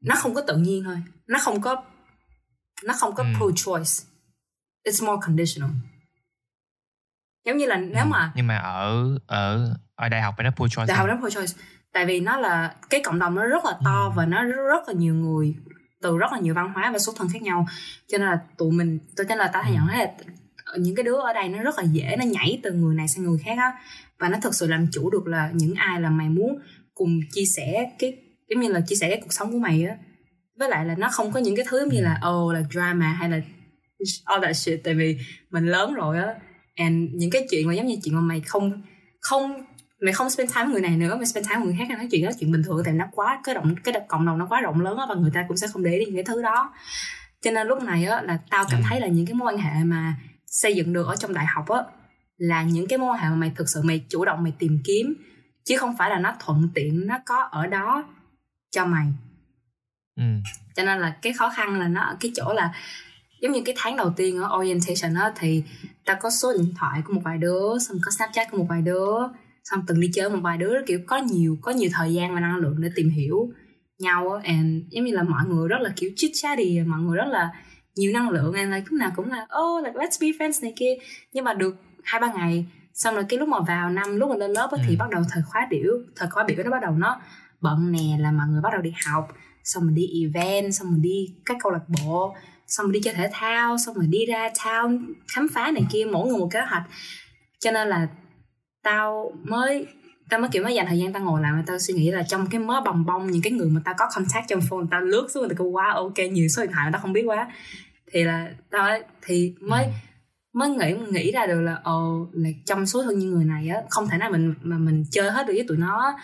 nó 0.00 0.14
không 0.18 0.34
có 0.34 0.40
tự 0.46 0.56
nhiên 0.56 0.84
thôi. 0.84 0.96
Nó 1.26 1.38
không 1.42 1.60
có 1.60 1.84
nó 2.84 2.94
không 2.98 3.14
có 3.14 3.22
Ừ. 3.24 3.28
pro 3.38 3.46
choice 3.64 3.90
it's 4.84 5.06
more 5.06 5.20
conditional 5.26 5.70
giống 7.46 7.56
như 7.56 7.66
là 7.66 7.76
nếu 7.76 8.04
Ừ. 8.04 8.08
mà 8.10 8.32
nhưng 8.34 8.46
mà 8.46 8.56
ở 8.56 9.18
ở 9.26 9.74
ở 9.94 10.08
đại 10.08 10.22
học 10.22 10.34
phải 10.36 10.44
nó 10.44 10.50
pull 10.56 10.68
choice 10.70 10.86
đại 10.88 10.96
học 10.98 11.06
nó 11.08 11.16
pro 11.20 11.30
choice. 11.30 11.52
Tại 11.92 12.06
vì 12.06 12.20
nó 12.20 12.36
là 12.38 12.74
cái 12.90 13.00
cộng 13.04 13.18
đồng 13.18 13.34
nó 13.34 13.46
rất 13.46 13.64
là 13.64 13.72
to 13.84 14.04
Ừ. 14.04 14.10
và 14.16 14.26
nó 14.26 14.42
rất 14.44 14.88
là 14.88 14.94
nhiều 14.94 15.14
người 15.14 15.54
từ 16.02 16.18
rất 16.18 16.32
là 16.32 16.38
nhiều 16.38 16.54
văn 16.54 16.72
hóa 16.74 16.90
và 16.92 16.98
số 16.98 17.12
thân 17.16 17.28
khác 17.32 17.42
nhau. 17.42 17.66
Cho 18.08 18.18
nên 18.18 18.26
là 18.28 18.38
tụi 18.58 18.72
mình 18.72 18.98
cho 19.16 19.24
nên 19.28 19.38
là 19.38 19.48
ta 19.48 19.60
Ừ. 19.66 19.72
nhận 19.72 19.86
thấy 19.86 19.98
là 19.98 20.12
những 20.78 20.96
cái 20.96 21.04
đứa 21.04 21.16
ở 21.20 21.32
đây 21.32 21.48
nó 21.48 21.62
rất 21.62 21.78
là 21.78 21.84
dễ 21.84 22.16
nó 22.18 22.24
nhảy 22.24 22.60
từ 22.62 22.72
người 22.72 22.94
này 22.94 23.08
sang 23.08 23.24
người 23.24 23.38
khác 23.44 23.58
á. 23.58 23.72
Và 24.18 24.28
nó 24.28 24.38
thực 24.42 24.54
sự 24.54 24.66
làm 24.66 24.86
chủ 24.92 25.10
được 25.10 25.26
là 25.26 25.50
những 25.52 25.74
ai 25.74 26.00
là 26.00 26.10
mày 26.10 26.28
muốn 26.28 26.58
cùng 26.94 27.20
chia 27.32 27.44
sẻ 27.56 27.90
cái 27.98 28.16
giống 28.50 28.60
như 28.60 28.68
là 28.72 28.80
chia 28.80 28.96
sẻ 28.96 29.08
cái 29.08 29.20
cuộc 29.22 29.32
sống 29.32 29.52
của 29.52 29.58
mày 29.58 29.84
á. 29.84 29.96
Với 30.58 30.68
lại 30.68 30.84
là 30.84 30.94
nó 30.98 31.08
không 31.12 31.32
có 31.32 31.40
những 31.40 31.56
cái 31.56 31.64
thứ 31.68 31.88
như 31.92 32.00
là 32.00 32.20
oh 32.28 32.54
là 32.54 32.62
drama 32.72 33.06
hay 33.12 33.30
là 33.30 33.40
all 34.24 34.44
that 34.44 34.56
shit. 34.56 34.80
Tại 34.84 34.94
vì 34.94 35.18
mình 35.50 35.66
lớn 35.66 35.94
rồi 35.94 36.18
á 36.18 36.34
and 36.76 37.10
những 37.14 37.30
cái 37.30 37.46
chuyện 37.50 37.66
mà 37.68 37.74
giống 37.74 37.86
như 37.86 37.96
chuyện 38.04 38.14
mà 38.14 38.20
mày 38.20 38.40
không 38.40 38.82
không 39.20 39.64
mày 40.00 40.12
không 40.12 40.30
spend 40.30 40.54
time 40.54 40.64
với 40.64 40.72
người 40.72 40.82
này 40.82 40.96
nữa 40.96 41.16
mày 41.16 41.26
spend 41.26 41.48
time 41.48 41.58
với 41.58 41.66
người 41.66 41.76
khác 41.78 41.96
nói 41.98 42.08
chuyện 42.10 42.24
đó 42.24 42.30
chuyện 42.40 42.52
bình 42.52 42.62
thường 42.62 42.82
tại 42.84 42.94
nó 42.94 43.04
quá 43.12 43.40
cái 43.44 43.54
động 43.54 43.74
cái 43.84 43.94
cộng 44.08 44.26
đồng 44.26 44.38
nó 44.38 44.46
quá 44.46 44.60
rộng 44.60 44.80
lớn 44.80 44.98
á 44.98 45.06
và 45.08 45.14
người 45.14 45.30
ta 45.34 45.44
cũng 45.48 45.56
sẽ 45.56 45.66
không 45.72 45.82
để 45.82 45.90
ý 45.92 45.98
đến 45.98 46.08
những 46.08 46.16
cái 46.16 46.24
thứ 46.24 46.42
đó 46.42 46.72
cho 47.42 47.50
nên 47.50 47.66
lúc 47.66 47.82
này 47.82 48.04
á 48.04 48.22
là 48.22 48.38
tao 48.50 48.64
cảm 48.70 48.80
Ừ. 48.80 48.84
thấy 48.88 49.00
là 49.00 49.06
những 49.06 49.26
cái 49.26 49.34
mối 49.34 49.52
quan 49.54 49.58
hệ 49.58 49.84
mà 49.84 50.14
xây 50.46 50.74
dựng 50.76 50.92
được 50.92 51.06
ở 51.06 51.16
trong 51.16 51.34
đại 51.34 51.46
học 51.46 51.68
á 51.68 51.80
là 52.36 52.62
những 52.62 52.86
cái 52.88 52.98
mối 52.98 53.08
quan 53.10 53.18
hệ 53.18 53.28
mà 53.28 53.36
mày 53.36 53.52
thực 53.56 53.68
sự 53.68 53.82
mày 53.84 54.04
chủ 54.08 54.24
động 54.24 54.42
mày 54.42 54.52
tìm 54.58 54.78
kiếm 54.84 55.14
chứ 55.64 55.76
không 55.76 55.96
phải 55.98 56.10
là 56.10 56.18
nó 56.18 56.34
thuận 56.40 56.68
tiện 56.74 57.06
nó 57.06 57.18
có 57.26 57.42
ở 57.42 57.66
đó 57.66 58.04
cho 58.70 58.86
mày 58.86 59.06
ừ. 60.16 60.22
cho 60.76 60.84
nên 60.84 60.98
là 60.98 61.16
cái 61.22 61.32
khó 61.32 61.50
khăn 61.56 61.80
là 61.80 61.88
nó 61.88 62.00
ở 62.00 62.16
cái 62.20 62.32
chỗ 62.34 62.52
là 62.52 62.72
giống 63.42 63.52
như 63.52 63.62
cái 63.64 63.74
tháng 63.78 63.96
đầu 63.96 64.12
tiên 64.16 64.38
ở 64.42 64.58
orientation 64.58 65.14
á 65.14 65.32
thì 65.38 65.62
ta 66.06 66.14
có 66.14 66.30
số 66.30 66.52
điện 66.58 66.74
thoại 66.78 67.02
của 67.04 67.12
một 67.12 67.20
vài 67.24 67.38
đứa 67.38 67.78
xong 67.78 67.96
có 68.04 68.10
snapchat 68.10 68.50
của 68.50 68.58
một 68.58 68.66
vài 68.68 68.82
đứa 68.82 69.12
xong 69.64 69.82
từng 69.86 70.00
đi 70.00 70.10
chơi 70.14 70.30
một 70.30 70.38
vài 70.42 70.58
đứa 70.58 70.74
kiểu 70.86 71.00
có 71.06 71.16
nhiều 71.16 71.56
có 71.62 71.72
nhiều 71.72 71.90
thời 71.92 72.14
gian 72.14 72.34
và 72.34 72.40
năng 72.40 72.56
lượng 72.56 72.76
để 72.80 72.88
tìm 72.94 73.10
hiểu 73.10 73.50
nhau 73.98 74.32
á. 74.32 74.40
And 74.44 74.82
giống 74.90 75.04
như 75.04 75.12
là 75.12 75.22
mọi 75.22 75.44
người 75.48 75.68
rất 75.68 75.78
là 75.80 75.92
kiểu 75.96 76.10
chit 76.16 76.30
chatty 76.34 76.80
mọi 76.80 77.00
người 77.00 77.16
rất 77.16 77.26
là 77.28 77.50
nhiều 77.96 78.12
năng 78.12 78.30
lượng 78.30 78.54
and 78.54 78.72
like 78.74 78.84
lúc 78.90 78.98
nào 79.00 79.10
cũng 79.16 79.30
là 79.30 79.46
oh 79.62 79.84
like 79.84 79.98
let's 79.98 80.18
be 80.20 80.26
friends 80.46 80.62
này 80.62 80.72
kia. 80.76 80.94
Nhưng 81.32 81.44
mà 81.44 81.54
được 81.54 81.76
hai 82.04 82.20
ba 82.20 82.32
ngày 82.32 82.66
xong 82.94 83.14
rồi 83.14 83.24
cái 83.28 83.38
lúc 83.38 83.48
mà 83.48 83.60
vào 83.60 83.90
năm 83.90 84.16
lúc 84.16 84.30
mà 84.30 84.36
lên 84.36 84.50
lớp 84.50 84.68
á, 84.72 84.78
thì 84.86 84.94
Ừ. 84.94 84.96
bắt 84.98 85.10
đầu 85.10 85.22
thời 85.30 85.42
khóa 85.42 85.66
biểu 85.70 85.92
thời 86.16 86.28
khóa 86.30 86.44
biểu 86.44 86.56
nó 86.64 86.70
bắt 86.70 86.82
đầu 86.82 86.92
nó 86.92 87.20
bận 87.60 87.92
nè 87.92 88.16
là 88.20 88.30
mọi 88.32 88.46
người 88.48 88.60
bắt 88.60 88.70
đầu 88.72 88.82
đi 88.82 88.92
học 89.06 89.28
xong 89.64 89.86
mình 89.86 89.94
đi 89.94 90.22
event 90.22 90.74
xong 90.74 90.92
mình 90.92 91.02
đi 91.02 91.34
các 91.44 91.56
câu 91.62 91.72
lạc 91.72 91.84
bộ 91.88 92.34
xong 92.66 92.86
mình 92.86 92.92
đi 92.92 93.00
chơi 93.00 93.14
thể 93.14 93.28
thao 93.32 93.78
xong 93.78 93.94
mình 93.98 94.10
đi 94.10 94.26
ra 94.26 94.48
town 94.48 95.12
khám 95.28 95.46
phá 95.54 95.70
này 95.70 95.82
kia 95.92 96.04
mỗi 96.12 96.28
người 96.28 96.38
một 96.38 96.48
kế 96.52 96.60
hoạch. 96.60 96.82
Cho 97.60 97.70
nên 97.70 97.88
là 97.88 98.08
tao 98.82 99.32
mới 99.44 99.86
tao 100.30 100.40
mới 100.40 100.50
kiểu 100.52 100.62
mới 100.62 100.74
dành 100.74 100.86
thời 100.86 100.98
gian 100.98 101.12
tao 101.12 101.22
ngồi 101.22 101.40
lại 101.40 101.52
và 101.56 101.62
tao 101.66 101.78
suy 101.78 101.94
nghĩ 101.94 102.10
là 102.10 102.22
trong 102.22 102.46
cái 102.50 102.60
mớ 102.60 102.80
bồng 102.80 103.06
bông 103.06 103.30
những 103.30 103.42
cái 103.42 103.52
người 103.52 103.68
mà 103.68 103.80
tao 103.84 103.94
có 103.98 104.08
contact 104.14 104.48
trong 104.48 104.60
phone 104.70 104.84
tao 104.90 105.00
lướt 105.00 105.28
xuống 105.30 105.48
tao 105.48 105.56
kêu 105.58 105.72
wow 105.72 105.94
ok 105.94 106.18
nhiều 106.32 106.48
số 106.48 106.62
điện 106.62 106.72
thoại 106.72 106.86
mà 106.86 106.90
tao 106.92 107.00
không 107.02 107.12
biết 107.12 107.22
quá. 107.26 107.52
Thì 108.12 108.24
là 108.24 108.48
tao 108.70 108.82
ấy- 108.86 109.04
thì 109.22 109.54
mới 109.60 109.84
Ừ. 109.84 109.90
mới 110.52 110.70
nghĩ 110.70 110.94
nghĩ 111.10 111.32
ra 111.32 111.46
được 111.46 111.60
là 111.60 111.80
ồ 111.84 112.26
là 112.32 112.48
trong 112.66 112.86
số 112.86 113.02
thương 113.02 113.18
những 113.18 113.30
người 113.30 113.44
này 113.44 113.68
á 113.68 113.80
không 113.90 114.08
thể 114.08 114.18
nào 114.18 114.30
mình 114.30 114.54
mà 114.62 114.78
mình 114.78 115.04
chơi 115.10 115.30
hết 115.30 115.46
được 115.46 115.52
với 115.56 115.64
tụi 115.68 115.76
nó 115.76 116.16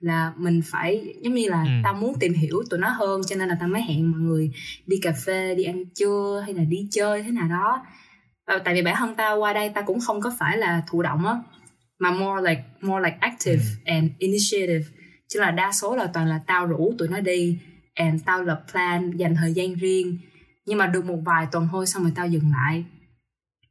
là 0.00 0.32
mình 0.36 0.62
phải 0.64 1.14
giống 1.22 1.34
như 1.34 1.48
là 1.48 1.62
Ừ. 1.64 1.70
tao 1.84 1.94
muốn 1.94 2.14
tìm 2.20 2.32
hiểu 2.34 2.62
tụi 2.70 2.80
nó 2.80 2.88
hơn 2.88 3.20
cho 3.28 3.36
nên 3.36 3.48
là 3.48 3.56
tao 3.60 3.68
mới 3.68 3.82
hẹn 3.82 4.10
mọi 4.10 4.20
người 4.20 4.52
đi 4.86 4.96
cà 5.02 5.12
phê 5.26 5.54
đi 5.54 5.64
ăn 5.64 5.84
trưa 5.94 6.42
hay 6.44 6.54
là 6.54 6.64
đi 6.64 6.88
chơi 6.90 7.22
thế 7.22 7.30
nào 7.30 7.48
đó. 7.48 7.86
Ờ, 8.44 8.58
tại 8.64 8.74
vì 8.74 8.82
bản 8.82 8.94
thân 8.98 9.14
tao 9.14 9.38
qua 9.38 9.52
đây 9.52 9.68
tao 9.74 9.84
cũng 9.84 10.00
không 10.00 10.20
có 10.20 10.32
phải 10.38 10.58
là 10.58 10.82
thụ 10.88 11.02
động 11.02 11.26
á 11.26 11.34
mà 11.98 12.10
more 12.10 12.50
like 12.50 12.62
more 12.80 13.04
like 13.04 13.16
active 13.20 13.62
and 13.84 14.10
initiative. 14.18 14.84
Chứ 15.28 15.40
là 15.40 15.50
đa 15.50 15.72
số 15.72 15.96
là 15.96 16.06
toàn 16.12 16.26
là 16.26 16.40
tao 16.46 16.66
rủ 16.66 16.94
tụi 16.98 17.08
nó 17.08 17.20
đi 17.20 17.58
and 17.94 18.22
tao 18.24 18.42
lập 18.42 18.64
plan 18.72 19.10
dành 19.16 19.34
thời 19.36 19.52
gian 19.52 19.74
riêng. 19.74 20.18
Nhưng 20.66 20.78
mà 20.78 20.86
được 20.86 21.04
một 21.04 21.18
vài 21.24 21.46
tuần 21.52 21.68
thôi 21.72 21.86
xong 21.86 22.02
rồi 22.02 22.12
tao 22.14 22.26
dừng 22.28 22.50
lại. 22.52 22.84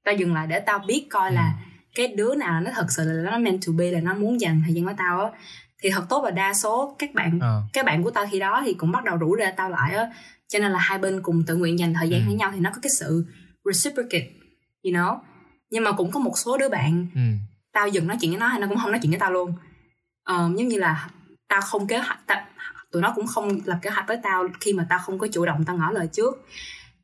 Tao 0.04 0.16
dừng 0.16 0.34
lại 0.34 0.48
để 0.48 0.60
tao 0.60 0.80
biết 0.80 1.08
coi 1.10 1.32
là 1.32 1.54
cái 1.96 2.08
đứa 2.08 2.36
nào 2.36 2.62
nó 2.62 2.72
thật 2.76 2.86
sự 2.90 3.04
là 3.12 3.32
nó 3.32 3.38
meant 3.40 3.60
to 3.68 3.74
be 3.78 3.92
là 3.92 4.00
nó 4.00 4.14
muốn 4.14 4.42
dành 4.42 4.62
thời 4.66 4.74
gian 4.74 4.86
với 4.86 4.94
tao 4.98 5.22
á 5.26 5.32
thì 5.84 5.90
thật 5.90 6.04
tốt 6.10 6.24
là 6.24 6.32
đa 6.32 6.54
số 6.54 6.96
các 7.00 7.14
bạn 7.14 7.40
Ờ. 7.42 7.62
các 7.74 7.86
bạn 7.86 8.04
của 8.04 8.12
tao 8.12 8.26
khi 8.32 8.40
đó 8.40 8.62
thì 8.66 8.74
cũng 8.74 8.92
bắt 8.92 9.04
đầu 9.04 9.18
rủ 9.18 9.36
ra 9.36 9.52
tao 9.58 9.70
lại 9.70 9.94
á 9.96 10.06
cho 10.48 10.60
nên 10.60 10.72
là 10.72 10.80
hai 10.80 10.98
bên 10.98 11.22
cùng 11.22 11.44
tự 11.48 11.56
nguyện 11.56 11.80
dành 11.80 11.94
thời 11.94 12.10
gian 12.10 12.22
Ừ. 12.22 12.26
với 12.26 12.36
nhau 12.36 12.52
thì 12.54 12.60
nó 12.60 12.70
có 12.76 12.80
cái 12.82 12.90
sự 13.00 13.26
reciprocate 13.66 14.30
you 14.84 14.92
know 14.92 15.18
nhưng 15.70 15.84
mà 15.84 15.92
cũng 15.92 16.12
có 16.12 16.20
một 16.20 16.34
số 16.38 16.58
đứa 16.58 16.70
bạn 16.70 17.08
ừ. 17.16 17.22
tao 17.74 17.88
dừng 17.88 18.08
nói 18.08 18.18
chuyện 18.22 18.32
với 18.32 18.40
nó 18.40 18.48
hay 18.48 18.60
nó 18.60 18.68
cũng 18.68 18.78
không 18.78 18.92
nói 18.92 19.00
chuyện 19.04 19.12
với 19.12 19.20
tao 19.20 19.32
luôn 19.32 19.54
Ờ, 20.24 20.38
giống 20.58 20.68
như 20.68 20.78
là 20.78 21.10
tao 21.48 21.62
không 21.62 21.88
kế 21.88 21.98
hoạch 21.98 22.20
ta, 22.28 22.46
tụi 22.92 23.02
nó 23.02 23.14
cũng 23.16 23.28
không 23.28 23.60
lập 23.66 23.80
kế 23.82 23.90
hoạch 23.90 24.08
với 24.08 24.18
tao 24.24 24.48
khi 24.60 24.74
mà 24.74 24.86
tao 24.90 25.00
không 25.00 25.20
có 25.20 25.28
chủ 25.32 25.46
động 25.46 25.64
tao 25.66 25.78
ngỏ 25.78 25.92
lời 25.92 26.08
trước 26.14 26.48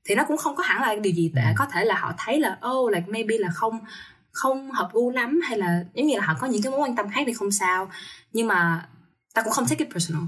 thì 0.05 0.15
nó 0.15 0.23
cũng 0.27 0.37
không 0.37 0.55
có 0.55 0.63
hẳn 0.63 0.81
là 0.81 0.95
điều 0.95 1.13
gì 1.13 1.31
tệ 1.35 1.41
Ừ. 1.41 1.53
có 1.57 1.65
thể 1.65 1.85
là 1.85 1.95
họ 1.99 2.13
thấy 2.17 2.39
là 2.39 2.57
oh 2.67 2.91
like 2.93 3.05
maybe 3.07 3.37
là 3.37 3.49
không 3.53 3.79
không 4.35 4.71
hợp 4.71 4.89
gu 4.93 5.11
lắm 5.11 5.39
hay 5.43 5.57
là 5.57 5.85
giống 5.93 6.07
như 6.07 6.17
là 6.17 6.25
họ 6.25 6.33
có 6.39 6.47
những 6.47 6.61
cái 6.61 6.71
mối 6.71 6.79
quan 6.81 6.95
tâm 6.95 7.09
khác 7.09 7.23
thì 7.27 7.33
không 7.33 7.51
sao. 7.51 7.89
Nhưng 8.33 8.47
mà 8.47 8.89
tao 9.33 9.43
cũng 9.43 9.53
không 9.53 9.65
take 9.69 9.85
it 9.85 9.93
personal. 9.93 10.23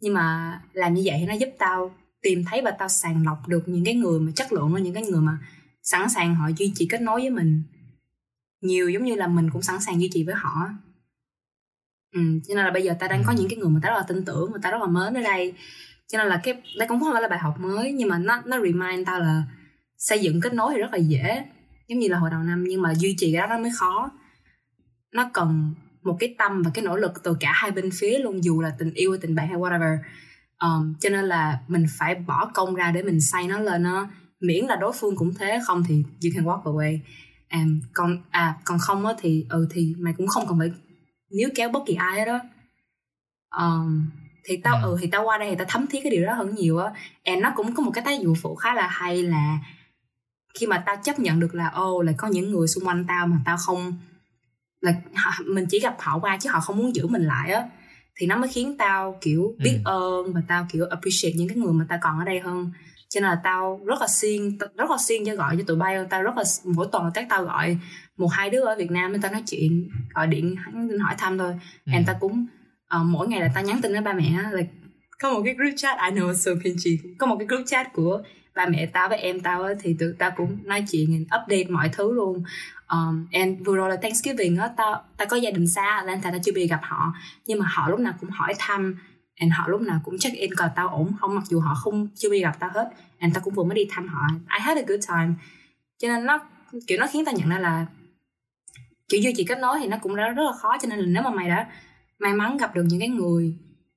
Nhưng 0.00 0.14
mà 0.14 0.60
làm 0.72 0.94
như 0.94 1.02
vậy 1.04 1.16
thì 1.20 1.26
nó 1.26 1.34
giúp 1.34 1.48
tao 1.58 1.94
tìm 2.22 2.44
thấy 2.50 2.62
và 2.62 2.70
tao 2.70 2.88
sàng 2.88 3.24
lọc 3.26 3.48
được 3.48 3.62
những 3.68 3.84
cái 3.84 3.94
người 3.94 4.20
mà 4.20 4.32
chất 4.36 4.52
lượng 4.52 4.72
và 4.72 4.80
những 4.80 4.94
cái 4.94 5.02
người 5.02 5.20
mà 5.20 5.38
sẵn 5.82 6.08
sàng 6.08 6.34
họ 6.34 6.48
duy 6.56 6.72
trì 6.76 6.86
kết 6.90 7.00
nối 7.00 7.20
với 7.20 7.30
mình. 7.30 7.62
Nhiều 8.60 8.88
giống 8.88 9.04
như 9.04 9.14
là 9.14 9.26
mình 9.26 9.50
cũng 9.50 9.62
sẵn 9.62 9.80
sàng 9.80 10.00
duy 10.00 10.10
trì 10.12 10.24
với 10.24 10.34
họ. 10.34 10.68
Ừ, 12.12 12.20
cho 12.48 12.54
nên 12.54 12.64
là 12.64 12.70
bây 12.70 12.82
giờ 12.82 12.94
ta 13.00 13.08
đang 13.08 13.22
có 13.26 13.32
Ừ. 13.32 13.36
những 13.38 13.48
cái 13.48 13.56
người 13.58 13.68
mà 13.70 13.80
ta 13.82 13.88
rất 13.88 13.96
là 13.96 14.02
tin 14.08 14.24
tưởng 14.24 14.50
mà 14.52 14.58
ta 14.62 14.70
rất 14.70 14.78
là 14.80 14.86
mến 14.86 15.14
ở 15.14 15.22
đây. 15.22 15.52
Cho 16.08 16.18
nên 16.18 16.26
là 16.26 16.40
cái 16.44 16.54
đây 16.78 16.88
cũng 16.88 17.00
không 17.00 17.12
phải 17.12 17.22
là 17.22 17.28
bài 17.28 17.38
học 17.38 17.60
mới 17.60 17.92
nhưng 17.92 18.08
mà 18.08 18.18
nó 18.18 18.42
nó 18.46 18.60
remind 18.60 19.06
tao 19.06 19.20
là 19.20 19.42
xây 19.98 20.18
dựng 20.20 20.40
kết 20.40 20.54
nối 20.54 20.72
thì 20.74 20.80
rất 20.80 20.92
là 20.92 20.98
dễ 20.98 21.44
giống 21.88 21.98
như 21.98 22.08
là 22.08 22.18
hồi 22.18 22.30
đầu 22.30 22.40
năm 22.40 22.64
nhưng 22.68 22.82
mà 22.82 22.94
duy 22.94 23.14
trì 23.18 23.32
cái 23.32 23.40
đó 23.40 23.46
nó 23.46 23.58
mới 23.58 23.70
khó. 23.78 24.10
Nó 25.12 25.30
cần 25.34 25.74
một 26.02 26.16
cái 26.20 26.34
tâm 26.38 26.62
và 26.62 26.70
cái 26.74 26.84
nỗ 26.84 26.96
lực 26.96 27.22
từ 27.22 27.36
cả 27.40 27.52
hai 27.54 27.70
bên 27.70 27.90
phía 27.92 28.18
luôn 28.18 28.44
dù 28.44 28.60
là 28.60 28.72
tình 28.78 28.94
yêu 28.94 29.10
hay 29.10 29.18
tình 29.22 29.34
bạn 29.34 29.48
hay 29.48 29.56
whatever. 29.56 29.98
Um, 30.60 30.94
cho 31.00 31.08
nên 31.10 31.24
là 31.24 31.60
mình 31.68 31.86
phải 31.98 32.14
bỏ 32.14 32.50
công 32.54 32.74
ra 32.74 32.90
để 32.90 33.02
mình 33.02 33.20
xây 33.20 33.46
nó 33.46 33.58
lên 33.58 33.82
nó 33.82 34.08
miễn 34.40 34.64
là 34.66 34.76
đối 34.76 34.92
phương 34.92 35.16
cũng 35.16 35.34
thế 35.34 35.60
không 35.66 35.84
thì 35.88 36.04
you 36.24 36.30
can 36.34 36.44
walk 36.44 36.62
away. 36.62 36.98
Um, 37.52 37.80
còn 37.92 38.18
à 38.30 38.56
còn 38.64 38.78
không 38.78 39.06
á 39.06 39.12
thì 39.18 39.46
ừ 39.50 39.68
thì 39.70 39.94
mày 39.98 40.14
cũng 40.16 40.26
không 40.26 40.46
cần 40.48 40.58
phải 40.58 40.70
níu 41.30 41.48
kéo 41.54 41.68
bất 41.68 41.80
kỳ 41.86 41.94
ai 41.94 42.18
hết 42.18 42.24
đó. 42.24 42.40
Um, 43.58 44.06
thì 44.44 44.56
tao 44.56 44.76
Ừ. 44.76 44.90
ừ 44.90 44.98
thì 45.00 45.06
tao 45.06 45.24
qua 45.24 45.38
đây 45.38 45.50
thì 45.50 45.56
tao 45.56 45.66
thấm 45.70 45.86
thiết 45.86 46.00
cái 46.02 46.10
điều 46.10 46.24
đó 46.24 46.34
hơn 46.34 46.54
nhiều 46.54 46.78
á. 46.78 46.92
And 47.24 47.42
nó 47.42 47.52
cũng 47.56 47.74
có 47.74 47.82
một 47.82 47.90
cái 47.94 48.04
tác 48.04 48.20
dụng 48.20 48.34
phụ 48.42 48.54
khá 48.54 48.74
là 48.74 48.88
hay 48.88 49.22
là 49.22 49.58
khi 50.60 50.66
mà 50.66 50.82
tao 50.86 50.96
chấp 51.04 51.18
nhận 51.18 51.40
được 51.40 51.54
là 51.54 51.68
ô 51.68 52.02
là 52.02 52.12
có 52.18 52.28
những 52.28 52.50
người 52.50 52.68
xung 52.68 52.84
quanh 52.86 53.04
tao 53.08 53.26
mà 53.26 53.36
tao 53.44 53.56
không 53.56 53.94
là 54.80 54.94
họ- 55.14 55.44
mình 55.46 55.66
chỉ 55.70 55.80
gặp 55.80 55.96
họ 55.98 56.18
qua 56.18 56.38
chứ 56.40 56.50
họ 56.52 56.60
không 56.60 56.76
muốn 56.78 56.94
giữ 56.94 57.06
mình 57.06 57.22
lại 57.22 57.52
á 57.52 57.64
thì 58.16 58.26
nó 58.26 58.36
mới 58.36 58.48
khiến 58.48 58.76
tao 58.78 59.18
kiểu 59.20 59.54
biết 59.58 59.78
ơn 59.84 60.32
và 60.32 60.40
tao 60.48 60.66
kiểu 60.72 60.86
appreciate 60.90 61.34
những 61.36 61.48
cái 61.48 61.56
người 61.56 61.72
mà 61.72 61.86
tao 61.88 61.98
còn 62.02 62.18
ở 62.18 62.24
đây 62.24 62.40
hơn. 62.40 62.70
Cho 63.08 63.20
nên 63.20 63.30
là 63.30 63.40
tao 63.44 63.80
rất 63.86 64.00
là 64.00 64.06
siêng 64.08 64.58
rất 64.58 64.90
là 64.90 64.96
siêng 65.06 65.24
cho 65.26 65.34
gọi 65.34 65.56
cho 65.56 65.64
tụi 65.66 65.76
bay 65.76 65.96
tao 66.10 66.22
rất 66.22 66.36
là 66.36 66.42
mỗi 66.64 66.86
tuần 66.92 67.10
tao 67.14 67.24
tao 67.28 67.44
gọi 67.44 67.78
một 68.16 68.26
hai 68.32 68.50
đứa 68.50 68.60
ở 68.60 68.74
Việt 68.78 68.90
Nam 68.90 69.12
để 69.12 69.18
tao 69.22 69.32
nói 69.32 69.42
chuyện 69.46 69.88
gọi 70.14 70.26
điện 70.26 70.56
hỏi 71.02 71.14
thăm 71.18 71.38
thôi. 71.38 71.54
Ừ. 71.86 71.90
and 71.92 72.06
tao 72.06 72.16
cũng 72.20 72.46
ờ, 72.88 73.02
mỗi 73.02 73.28
ngày 73.28 73.40
là 73.40 73.50
tao 73.54 73.64
nhắn 73.64 73.80
tin 73.82 73.92
với 73.92 74.00
ba 74.00 74.12
mẹ 74.12 74.38
là 74.52 74.62
có 75.20 75.30
một 75.32 75.42
cái 75.44 75.54
group 75.54 75.74
chat. 75.76 75.98
I 76.10 76.20
know 76.20 76.34
so 76.34 76.50
cringy 76.62 76.98
có 77.18 77.26
một 77.26 77.36
cái 77.38 77.46
group 77.46 77.66
chat 77.66 77.92
của 77.92 78.22
ba 78.54 78.66
mẹ 78.66 78.86
tao 78.86 79.08
với 79.08 79.18
em 79.18 79.40
tao 79.40 79.64
thì 79.80 79.96
tụi 79.98 80.12
tao 80.18 80.30
cũng 80.36 80.58
nói 80.64 80.84
chuyện 80.90 81.22
update 81.22 81.64
mọi 81.68 81.88
thứ 81.92 82.12
luôn. 82.12 82.42
Um, 82.88 83.26
and 83.32 83.66
vừa 83.66 83.76
rồi 83.76 83.90
là 83.90 83.96
Thanksgiving 83.96 84.56
á 84.56 84.68
tao 84.76 85.02
tao 85.16 85.28
có 85.30 85.36
gia 85.36 85.50
đình 85.50 85.66
xa 85.68 86.02
nên 86.06 86.20
tao 86.20 86.32
chưa 86.44 86.52
bao 86.52 86.60
giờ 86.60 86.66
gặp 86.70 86.80
họ. 86.82 87.14
Nhưng 87.46 87.58
mà 87.58 87.66
họ 87.68 87.88
lúc 87.88 88.00
nào 88.00 88.14
cũng 88.20 88.30
hỏi 88.30 88.54
thăm 88.58 88.96
and 89.36 89.52
họ 89.56 89.68
lúc 89.68 89.80
nào 89.80 90.00
cũng 90.04 90.18
check 90.18 90.36
in 90.36 90.54
coi 90.54 90.68
tao 90.76 90.88
ổn 90.88 91.12
không 91.20 91.34
mặc 91.34 91.44
dù 91.46 91.60
họ 91.60 91.74
không 91.74 92.08
chưa 92.14 92.28
bao 92.28 92.36
giờ 92.36 92.42
gặp 92.42 92.56
tao 92.60 92.70
hết. 92.74 92.90
And 93.18 93.34
tao 93.34 93.44
cũng 93.44 93.54
vừa 93.54 93.64
mới 93.64 93.74
đi 93.74 93.86
thăm 93.90 94.08
họ. 94.08 94.26
I 94.58 94.60
had 94.60 94.78
a 94.78 94.82
good 94.86 95.08
time. 95.08 95.34
Cho 95.98 96.08
nên 96.08 96.26
nó 96.26 96.38
kiểu 96.86 96.98
nó 97.00 97.06
khiến 97.06 97.24
tao 97.24 97.34
nhận 97.34 97.48
ra 97.48 97.58
là 97.58 97.86
kiểu 99.08 99.20
duy 99.20 99.34
trì 99.36 99.44
kết 99.44 99.58
nối 99.58 99.78
thì 99.80 99.88
nó 99.88 99.96
cũng 100.02 100.14
rất, 100.14 100.28
rất 100.36 100.42
là 100.42 100.52
khó. 100.58 100.76
Cho 100.82 100.88
nên 100.88 100.98
là 100.98 101.06
nếu 101.06 101.22
mà 101.22 101.30
mày 101.30 101.48
đã 101.48 101.66
may 102.18 102.34
mắn 102.34 102.56
gặp 102.56 102.74
được 102.74 102.82
những 102.88 103.00
cái 103.00 103.08
người 103.08 103.56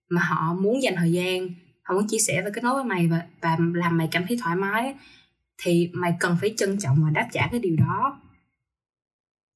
mà 0.09 0.21
họ 0.21 0.53
muốn 0.53 0.83
dành 0.83 0.95
thời 0.97 1.11
gian 1.11 1.49
họ 1.87 1.93
muốn 1.95 2.07
chia 2.07 2.17
sẻ 2.17 2.41
và 2.43 2.49
kết 2.53 2.63
nối 2.63 2.73
với 2.75 2.83
mày 2.83 3.07
và, 3.07 3.21
và 3.41 3.57
làm 3.73 3.97
mày 3.97 4.07
cảm 4.11 4.25
thấy 4.27 4.37
thoải 4.43 4.55
mái 4.55 4.95
thì 5.57 5.89
mày 5.93 6.13
cần 6.19 6.37
phải 6.41 6.53
trân 6.57 6.77
trọng 6.79 7.03
và 7.03 7.09
đáp 7.09 7.27
trả 7.31 7.47
cái 7.51 7.59
điều 7.59 7.75
đó. 7.75 8.21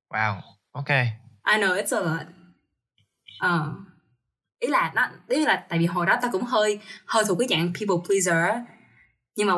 Wow 0.10 0.42
ok. 0.72 0.90
I 0.90 1.58
know 1.58 1.76
it's 1.84 1.98
a 1.98 2.00
lot. 2.12 2.28
Ờ. 3.40 3.74
Ý 4.60 4.68
là 4.68 4.92
nó 4.96 5.08
ý 5.28 5.46
là 5.46 5.66
tại 5.70 5.80
vì 5.80 5.86
hồi 5.86 6.06
đó 6.06 6.18
tao 6.22 6.32
cũng 6.32 6.44
hơi 6.44 6.80
hơi 7.06 7.24
thuộc 7.28 7.40
cái 7.40 7.48
dạng 7.48 7.74
people 7.74 8.06
pleaser 8.08 8.56
nhưng 9.36 9.48
mà 9.48 9.54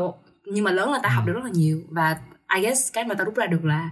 nhưng 0.46 0.64
mà 0.64 0.72
lớn 0.72 0.92
lên 0.92 1.02
tao 1.04 1.12
Ừ. 1.12 1.16
học 1.16 1.26
được 1.28 1.34
rất 1.34 1.44
là 1.44 1.50
nhiều 1.54 1.82
và 1.90 2.22
I 2.56 2.62
guess 2.62 2.94
cái 2.94 3.04
mà 3.04 3.16
tao 3.16 3.26
rút 3.26 3.36
ra 3.36 3.46
được 3.46 3.66
là 3.66 3.90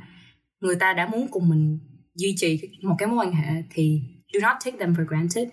người 0.60 0.76
ta 0.76 0.94
đã 0.94 1.08
muốn 1.08 1.28
cùng 1.32 1.50
mình 1.50 1.80
duy 2.16 2.36
trì 2.38 2.60
một 2.84 2.96
cái 2.98 3.08
mối 3.08 3.18
quan 3.26 3.34
hệ 3.34 3.64
thì 3.70 4.02
do 4.34 4.40
not 4.48 4.58
take 4.66 4.78
them 4.78 4.94
for 4.94 5.06
granted. 5.06 5.50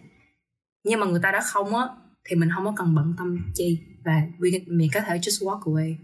Nhưng 0.84 1.00
mà 1.00 1.06
người 1.06 1.20
ta 1.22 1.30
đã 1.30 1.40
không 1.40 1.76
á 1.76 1.86
thì 2.28 2.36
mình 2.36 2.48
không 2.54 2.64
có 2.64 2.72
cần 2.76 2.94
bận 2.94 3.14
tâm 3.18 3.52
chi. 3.54 3.80
Và 4.04 4.22
we, 4.38 4.60
mình 4.66 4.90
có 4.94 5.00
thể 5.00 5.18
just 5.18 5.46
walk 5.46 5.60
away. 5.60 5.94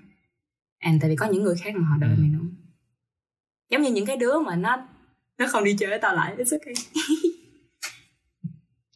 And 0.79 1.01
tại 1.03 1.11
vì 1.11 1.17
có 1.17 1.27
những 1.27 1.43
người 1.43 1.57
khác 1.57 1.75
mà 1.77 1.89
họ 1.89 1.97
đợi 1.97 2.11
Ừ. 2.11 2.17
mình 2.23 2.33
nữa. 2.33 2.45
Giống 3.71 3.83
như 3.83 3.93
những 3.93 4.07
cái 4.07 4.17
đứa 4.17 4.39
mà 4.41 4.57
nó 4.57 4.89
nó 5.39 5.47
không 5.51 5.65
đi 5.65 5.77
chơi 5.79 5.91
với 5.91 5.99
tao 6.03 6.15
lại 6.15 6.37
it's 6.37 6.59
okay. 6.59 6.75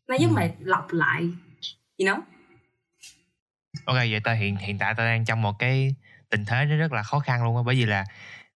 Nó 0.09 0.15
giúp 0.15 0.29
Ừ. 0.29 0.33
mày 0.35 0.55
lọc 0.61 0.93
lại 0.93 1.23
you 1.99 2.07
know? 2.07 2.21
Ok 3.85 3.97
vậy 3.97 4.21
ta 4.25 4.33
hiện 4.33 4.57
hiện 4.57 4.79
tại 4.79 4.95
ta 4.97 5.05
đang 5.05 5.25
trong 5.25 5.43
một 5.43 5.53
cái 5.59 5.95
tình 6.31 6.45
thế 6.45 6.65
nó 6.65 6.77
rất 6.77 6.93
là 6.93 7.03
khó 7.03 7.19
khăn 7.19 7.45
luôn 7.45 7.57
á. 7.57 7.63
Bởi 7.67 7.75
vì 7.77 7.87
là 7.87 8.05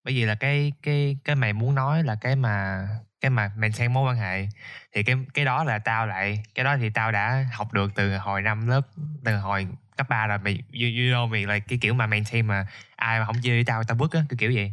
bởi 0.04 0.14
vì 0.14 0.24
là 0.24 0.34
cái 0.34 0.72
cái 0.82 1.16
cái 1.24 1.36
mày 1.36 1.52
muốn 1.52 1.74
nói 1.74 2.02
là 2.04 2.16
cái 2.20 2.36
mà 2.36 2.86
cái 3.22 3.30
mà 3.30 3.50
maintain 3.56 3.92
mối 3.92 4.10
quan 4.10 4.16
hệ 4.16 4.48
thì 4.92 5.02
cái 5.02 5.16
cái 5.34 5.44
đó 5.44 5.64
là 5.64 5.78
tao 5.78 6.06
lại 6.06 6.42
cái 6.54 6.64
đó 6.64 6.76
thì 6.76 6.90
tao 6.90 7.12
đã 7.12 7.46
học 7.52 7.72
được 7.72 7.94
từ 7.94 8.16
hồi 8.18 8.42
năm 8.42 8.68
lớp 8.68 8.80
từ 9.24 9.36
hồi 9.36 9.66
cấp 9.96 10.08
3 10.08 10.26
rồi 10.26 10.38
mày 10.38 10.52
you, 10.72 10.82
you 10.82 11.14
know 11.14 11.28
mày 11.28 11.46
là 11.46 11.58
cái 11.58 11.78
kiểu 11.82 11.94
mà 11.94 12.06
maintain 12.06 12.46
mà 12.46 12.66
ai 12.96 13.20
mà 13.20 13.26
không 13.26 13.36
chơi 13.42 13.56
với 13.56 13.64
tao 13.64 13.84
tao 13.84 13.96
bứt 13.96 14.12
á 14.12 14.20
cái 14.28 14.36
kiểu 14.38 14.52
vậy. 14.54 14.72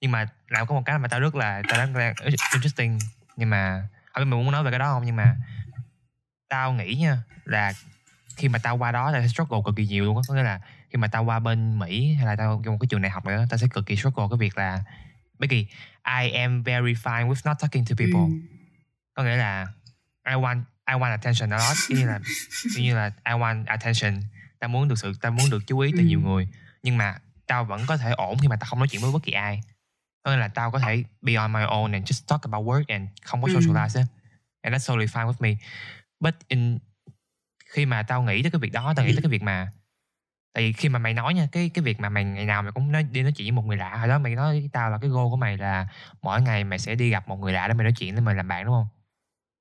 Nhưng 0.00 0.10
mà 0.10 0.26
làm 0.48 0.66
có 0.66 0.74
một 0.74 0.82
cái 0.84 0.98
mà 0.98 1.08
tao 1.08 1.20
rất 1.20 1.34
là 1.34 1.62
tao 1.68 1.78
rất 1.78 1.90
là 1.94 2.14
interesting 2.52 2.98
nhưng 3.36 3.50
mà 3.50 3.88
không 4.12 4.24
biết 4.24 4.30
mày 4.30 4.44
muốn 4.44 4.52
nói 4.52 4.64
về 4.64 4.70
cái 4.70 4.78
đó 4.78 4.92
không 4.92 5.06
nhưng 5.06 5.16
mà 5.16 5.36
tao 6.48 6.72
nghĩ 6.72 6.94
nha 6.94 7.18
là 7.44 7.72
khi 8.36 8.48
mà 8.48 8.58
tao 8.58 8.78
qua 8.78 8.92
đó 8.92 9.10
tao 9.12 9.22
sẽ 9.22 9.28
struggle 9.28 9.58
cực 9.66 9.76
kỳ 9.76 9.86
nhiều 9.86 10.04
luôn 10.04 10.16
á. 10.16 10.22
Có 10.28 10.34
nghĩa 10.34 10.42
là 10.42 10.60
khi 10.90 10.96
mà 10.96 11.08
tao 11.08 11.24
qua 11.24 11.38
bên 11.38 11.78
Mỹ 11.78 12.14
hay 12.14 12.26
là 12.26 12.36
tao 12.36 12.62
vô 12.64 12.72
một 12.72 12.78
cái 12.80 12.86
trường 12.90 13.02
đại 13.02 13.10
học 13.10 13.26
nữa 13.26 13.46
tao 13.50 13.58
sẽ 13.58 13.66
cực 13.74 13.86
kỳ 13.86 13.96
struggle 13.96 14.26
cái 14.30 14.38
việc 14.38 14.58
là 14.58 14.82
bởi 15.40 15.48
vì 15.48 15.66
I 16.22 16.30
am 16.30 16.62
very 16.62 16.92
fine 16.94 17.28
with 17.28 17.40
not 17.44 17.56
talking 17.60 17.84
to 17.84 17.94
people. 17.98 18.20
Ừ. 18.20 18.46
có 19.14 19.22
nghĩa 19.22 19.36
là 19.36 19.66
I 20.28 20.34
want 20.34 20.62
I 20.88 20.94
want 20.94 21.10
attention 21.10 21.50
a 21.50 21.58
lot 21.68 21.76
như 21.88 22.06
là 22.06 22.20
như 22.76 22.94
là 22.96 23.06
I 23.24 23.32
want 23.32 23.64
attention. 23.66 24.20
Tao 24.58 24.68
muốn 24.68 24.88
được 24.88 24.98
sự 24.98 25.12
tao 25.20 25.32
muốn 25.32 25.50
được 25.50 25.62
chú 25.66 25.78
ý 25.78 25.90
từ 25.92 25.98
Ừ. 25.98 26.04
nhiều 26.04 26.20
người. 26.20 26.48
Nhưng 26.82 26.96
mà 26.96 27.18
tao 27.46 27.64
vẫn 27.64 27.86
có 27.86 27.96
thể 27.96 28.10
ổn 28.12 28.38
khi 28.38 28.48
mà 28.48 28.56
tao 28.56 28.66
không 28.70 28.78
nói 28.78 28.88
chuyện 28.88 29.02
với 29.02 29.12
bất 29.12 29.22
kỳ 29.22 29.32
ai. 29.32 29.60
Có 30.22 30.30
nghĩa 30.30 30.36
là 30.36 30.48
tao 30.48 30.70
có 30.70 30.78
thể 30.78 31.04
be 31.22 31.34
on 31.34 31.52
my 31.52 31.60
own 31.60 31.92
and 31.92 32.04
just 32.10 32.22
talk 32.28 32.42
about 32.42 32.66
work 32.66 32.84
and 32.88 33.08
không 33.24 33.42
có 33.42 33.48
Ừ. 33.54 33.60
socialize 33.60 34.00
á. 34.00 34.06
And 34.62 34.74
that's 34.76 34.88
totally 34.88 35.06
fine 35.06 35.26
with 35.26 35.36
me. 35.40 35.54
But 36.20 36.34
in 36.48 36.78
khi 37.74 37.86
mà 37.86 38.02
tao 38.02 38.22
nghĩ 38.22 38.42
tới 38.42 38.50
cái 38.50 38.60
việc 38.60 38.72
đó 38.72 38.92
tao 38.96 39.06
nghĩ 39.06 39.12
tới 39.12 39.22
cái 39.22 39.30
việc 39.30 39.42
mà 39.42 39.68
tại 40.52 40.64
vì 40.64 40.72
khi 40.72 40.88
mà 40.88 40.98
mày 40.98 41.14
nói 41.14 41.34
nha 41.34 41.48
cái 41.52 41.68
cái 41.74 41.82
việc 41.84 42.00
mà 42.00 42.08
mày 42.08 42.24
ngày 42.24 42.44
nào 42.46 42.62
mày 42.62 42.72
cũng 42.72 42.92
nói 42.92 43.02
đi 43.02 43.22
nói 43.22 43.32
chuyện 43.32 43.46
với 43.46 43.52
một 43.52 43.62
người 43.66 43.76
lạ 43.76 43.96
hồi 43.96 44.08
đó 44.08 44.18
mày 44.18 44.34
nói 44.34 44.60
với 44.60 44.70
tao 44.72 44.90
là 44.90 44.98
cái 44.98 45.10
goal 45.10 45.28
của 45.30 45.36
mày 45.36 45.56
là 45.58 45.88
mỗi 46.22 46.42
ngày 46.42 46.64
mày 46.64 46.78
sẽ 46.78 46.94
đi 46.94 47.10
gặp 47.10 47.28
một 47.28 47.36
người 47.40 47.52
lạ 47.52 47.68
để 47.68 47.74
mày 47.74 47.84
nói 47.84 47.92
chuyện 47.98 48.14
để 48.14 48.20
mày 48.20 48.34
làm 48.34 48.48
bạn 48.48 48.64
đúng 48.66 48.74
không 48.74 48.88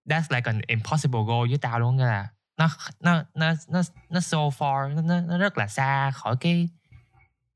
that's 0.05 0.35
like 0.35 0.51
an 0.51 0.61
impossible 0.67 1.19
goal 1.27 1.49
với 1.49 1.57
tao 1.57 1.79
luôn 1.79 1.97
nghĩa 1.97 2.05
là 2.05 2.27
nó 2.57 2.69
nó 2.99 3.23
nó 3.33 3.53
nó 3.67 3.81
nó 4.09 4.19
so 4.19 4.37
far 4.37 5.05
nó, 5.05 5.21
nó, 5.21 5.37
rất 5.37 5.57
là 5.57 5.67
xa 5.67 6.11
khỏi 6.11 6.35
cái 6.39 6.69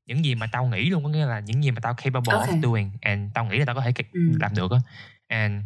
những 0.06 0.24
gì 0.24 0.34
mà 0.34 0.46
tao 0.52 0.66
nghĩ 0.66 0.90
luôn 0.90 1.02
có 1.04 1.08
nghĩa 1.08 1.26
là 1.26 1.40
những 1.40 1.64
gì 1.64 1.70
mà 1.70 1.80
tao 1.80 1.94
capable 1.94 2.32
Okay. 2.32 2.48
of 2.48 2.62
doing 2.62 2.90
and 3.00 3.30
tao 3.34 3.44
nghĩ 3.44 3.58
là 3.58 3.64
tao 3.64 3.74
có 3.74 3.80
thể 3.80 3.92
Ừ. 4.12 4.20
làm 4.40 4.54
được 4.54 4.70
á 4.72 4.78
and 5.26 5.62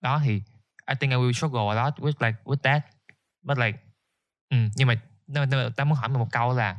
đó 0.00 0.20
thì 0.24 0.42
I 0.88 0.94
think 1.00 1.10
I 1.12 1.16
will 1.16 1.32
struggle 1.32 1.60
a 1.68 1.84
lot 1.84 1.94
with 1.98 2.26
like 2.26 2.38
with 2.44 2.56
that 2.56 2.82
but 3.42 3.58
like 3.58 3.78
ừ, 4.50 4.56
nhưng 4.76 4.88
mà 4.88 4.94
tao 5.76 5.86
muốn 5.86 5.98
hỏi 5.98 6.08
mày 6.08 6.18
một 6.18 6.28
câu 6.32 6.54
là 6.54 6.76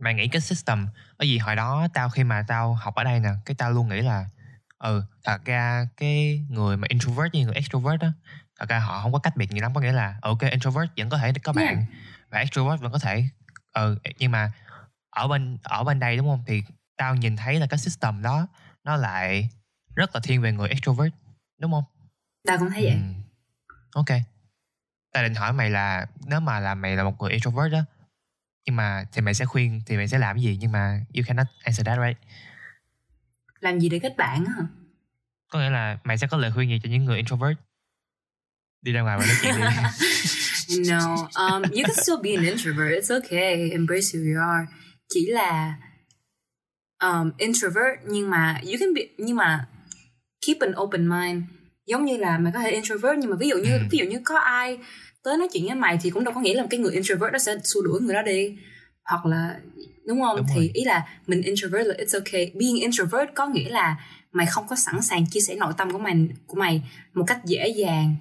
mày 0.00 0.14
nghĩ 0.14 0.28
cái 0.28 0.40
system 0.40 0.86
ở 1.16 1.22
gì 1.24 1.38
hồi 1.38 1.56
đó 1.56 1.88
tao 1.94 2.08
khi 2.10 2.24
mà 2.24 2.44
tao 2.48 2.74
học 2.74 2.94
ở 2.94 3.04
đây 3.04 3.20
nè 3.20 3.30
cái 3.44 3.54
tao 3.54 3.70
luôn 3.70 3.88
nghĩ 3.88 4.00
là 4.00 4.26
ừ 4.78 5.02
thật 5.24 5.44
ra 5.44 5.88
cái 5.96 6.44
người 6.48 6.76
mà 6.76 6.86
introvert 6.88 7.32
với 7.32 7.44
người 7.44 7.54
extrovert 7.54 8.00
á 8.00 8.12
thật 8.58 8.68
ra 8.68 8.78
họ 8.78 9.02
không 9.02 9.12
có 9.12 9.18
cách 9.18 9.36
biệt 9.36 9.50
gì 9.50 9.60
lắm 9.60 9.74
có 9.74 9.80
nghĩa 9.80 9.92
là 9.92 10.16
ok 10.22 10.40
introvert 10.40 10.90
vẫn 10.96 11.08
có 11.08 11.18
thể 11.18 11.32
có 11.42 11.52
bạn 11.52 11.64
Yeah. 11.76 11.88
và 12.30 12.38
extrovert 12.38 12.80
vẫn 12.80 12.92
có 12.92 12.98
thể 12.98 13.24
ừ 13.72 13.98
nhưng 14.18 14.30
mà 14.30 14.52
ở 15.10 15.28
bên 15.28 15.58
ở 15.62 15.84
bên 15.84 15.98
đây 15.98 16.16
đúng 16.16 16.26
không 16.28 16.44
thì 16.46 16.62
tao 16.96 17.14
nhìn 17.14 17.36
thấy 17.36 17.60
là 17.60 17.66
cái 17.66 17.78
system 17.78 18.22
đó 18.22 18.46
nó 18.84 18.96
lại 18.96 19.50
rất 19.94 20.14
là 20.14 20.20
thiên 20.24 20.40
về 20.42 20.52
người 20.52 20.68
extrovert 20.68 21.12
đúng 21.58 21.72
không 21.72 21.84
tao 22.46 22.58
cũng 22.58 22.70
thấy 22.70 22.82
vậy 22.84 22.92
Ừ. 22.92 23.00
ok 23.94 24.06
tao 25.16 25.22
định 25.24 25.34
hỏi 25.34 25.52
mày 25.52 25.70
là 25.70 26.06
nếu 26.26 26.40
mà 26.40 26.60
là 26.60 26.74
mày 26.74 26.96
là 26.96 27.04
một 27.04 27.14
người 27.20 27.30
introvert 27.30 27.72
đó 27.72 27.80
nhưng 28.66 28.76
mà 28.76 29.04
thì 29.12 29.20
mày 29.20 29.34
sẽ 29.34 29.44
khuyên 29.44 29.82
thì 29.86 29.96
mày 29.96 30.08
sẽ 30.08 30.18
làm 30.18 30.36
cái 30.36 30.42
gì? 30.42 30.58
Nhưng 30.60 30.72
mà 30.72 31.00
you 31.16 31.22
cannot 31.26 31.46
answer 31.64 31.86
that 31.86 31.98
right? 32.06 32.18
Làm 33.60 33.80
gì 33.80 33.88
để 33.88 33.98
kết 33.98 34.16
bạn 34.16 34.44
hả? 34.44 34.62
Có 35.50 35.58
nghĩa 35.58 35.70
là 35.70 35.98
mày 36.04 36.18
sẽ 36.18 36.26
có 36.26 36.36
lời 36.36 36.50
khuyên 36.54 36.68
gì 36.68 36.80
cho 36.82 36.88
những 36.90 37.04
người 37.04 37.16
introvert? 37.16 37.58
Đi 38.82 38.92
ra 38.92 39.00
ngoài 39.00 39.18
và 39.18 39.26
nói 39.26 39.36
chuyện 39.42 39.54
đi. 39.56 39.62
No 40.88 41.16
um, 41.16 41.62
you 41.62 41.82
can 41.84 41.94
still 41.94 42.18
be 42.22 42.30
an 42.34 42.44
introvert. 42.44 42.90
It's 42.90 43.14
okay. 43.20 43.70
Embrace 43.70 44.06
who 44.12 44.34
you 44.34 44.40
are. 44.40 44.66
Chỉ 45.08 45.26
là 45.30 45.74
um, 47.02 47.32
introvert 47.38 48.00
nhưng 48.08 48.30
mà 48.30 48.60
you 48.64 48.72
can 48.80 48.94
be 48.94 49.02
nhưng 49.18 49.36
mà 49.36 49.66
keep 50.46 50.60
an 50.60 50.72
open 50.82 51.08
mind. 51.08 51.44
Giống 51.86 52.04
như 52.04 52.16
là 52.16 52.38
mày 52.38 52.52
có 52.52 52.60
thể 52.60 52.70
introvert 52.70 53.18
nhưng 53.18 53.30
mà 53.30 53.36
ví 53.40 53.48
dụ 53.48 53.56
như 53.56 53.72
Ừ. 53.72 53.82
ví 53.90 53.98
dụ 53.98 54.04
như 54.04 54.20
có 54.24 54.38
ai 54.38 54.78
tới 55.26 55.36
nói 55.38 55.48
chuyện 55.52 55.66
với 55.66 55.74
mày 55.74 55.98
thì 56.02 56.10
cũng 56.10 56.24
đâu 56.24 56.34
có 56.34 56.40
nghĩa 56.40 56.54
là 56.54 56.66
cái 56.70 56.80
người 56.80 56.92
introvert 56.92 57.32
đó 57.32 57.38
sẽ 57.38 57.56
xua 57.64 57.82
đuổi 57.82 58.00
người 58.00 58.14
đó 58.14 58.22
đi 58.22 58.56
hoặc 59.04 59.26
là 59.26 59.60
đúng 60.06 60.20
không 60.20 60.36
Đúng 60.36 60.46
thì 60.48 60.54
rồi. 60.54 60.70
ý 60.74 60.84
là 60.84 61.08
mình 61.26 61.42
introvert 61.42 61.86
là 61.86 61.94
it's 61.94 62.18
okay 62.18 62.52
being 62.54 62.76
introvert 62.76 63.28
có 63.34 63.46
nghĩa 63.46 63.68
là 63.70 63.96
mày 64.32 64.46
không 64.46 64.66
có 64.68 64.76
sẵn 64.76 65.02
sàng 65.02 65.26
chia 65.30 65.40
sẻ 65.40 65.54
nội 65.56 65.72
tâm 65.76 65.90
của 65.90 65.98
mày 65.98 66.28
của 66.46 66.56
mày 66.56 66.82
một 67.14 67.24
cách 67.26 67.40
dễ 67.44 67.68
dàng 67.68 68.16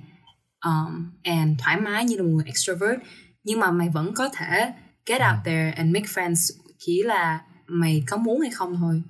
um, 0.66 1.12
and 1.24 1.60
thoải 1.62 1.82
mái 1.82 2.06
như 2.06 2.18
là 2.18 2.24
một 2.24 2.30
người 2.30 2.46
extrovert 2.46 3.00
nhưng 3.44 3.60
mà 3.60 3.72
mày 3.72 3.90
vẫn 3.90 4.14
có 4.14 4.30
thể 4.30 4.72
get 5.06 5.22
Ừ. 5.22 5.26
out 5.28 5.46
there 5.46 5.72
and 5.72 5.94
make 5.94 6.06
friends 6.06 6.52
chỉ 6.80 7.04
là 7.04 7.42
mày 7.68 8.04
có 8.08 8.18
muốn 8.18 8.40
hay 8.42 8.52
không 8.52 8.76
thôi 8.80 9.02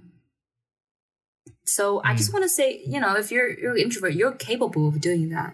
so 1.66 1.84
I 2.04 2.10
Ừ. 2.12 2.16
just 2.18 2.32
want 2.34 2.42
to 2.42 2.48
say 2.48 2.86
you 2.94 3.00
know 3.02 3.16
if 3.16 3.24
you're 3.24 3.56
you're 3.62 3.70
an 3.70 3.76
introvert 3.78 4.14
you're 4.16 4.36
capable 4.40 4.82
of 4.84 5.00
doing 5.04 5.30
that 5.32 5.52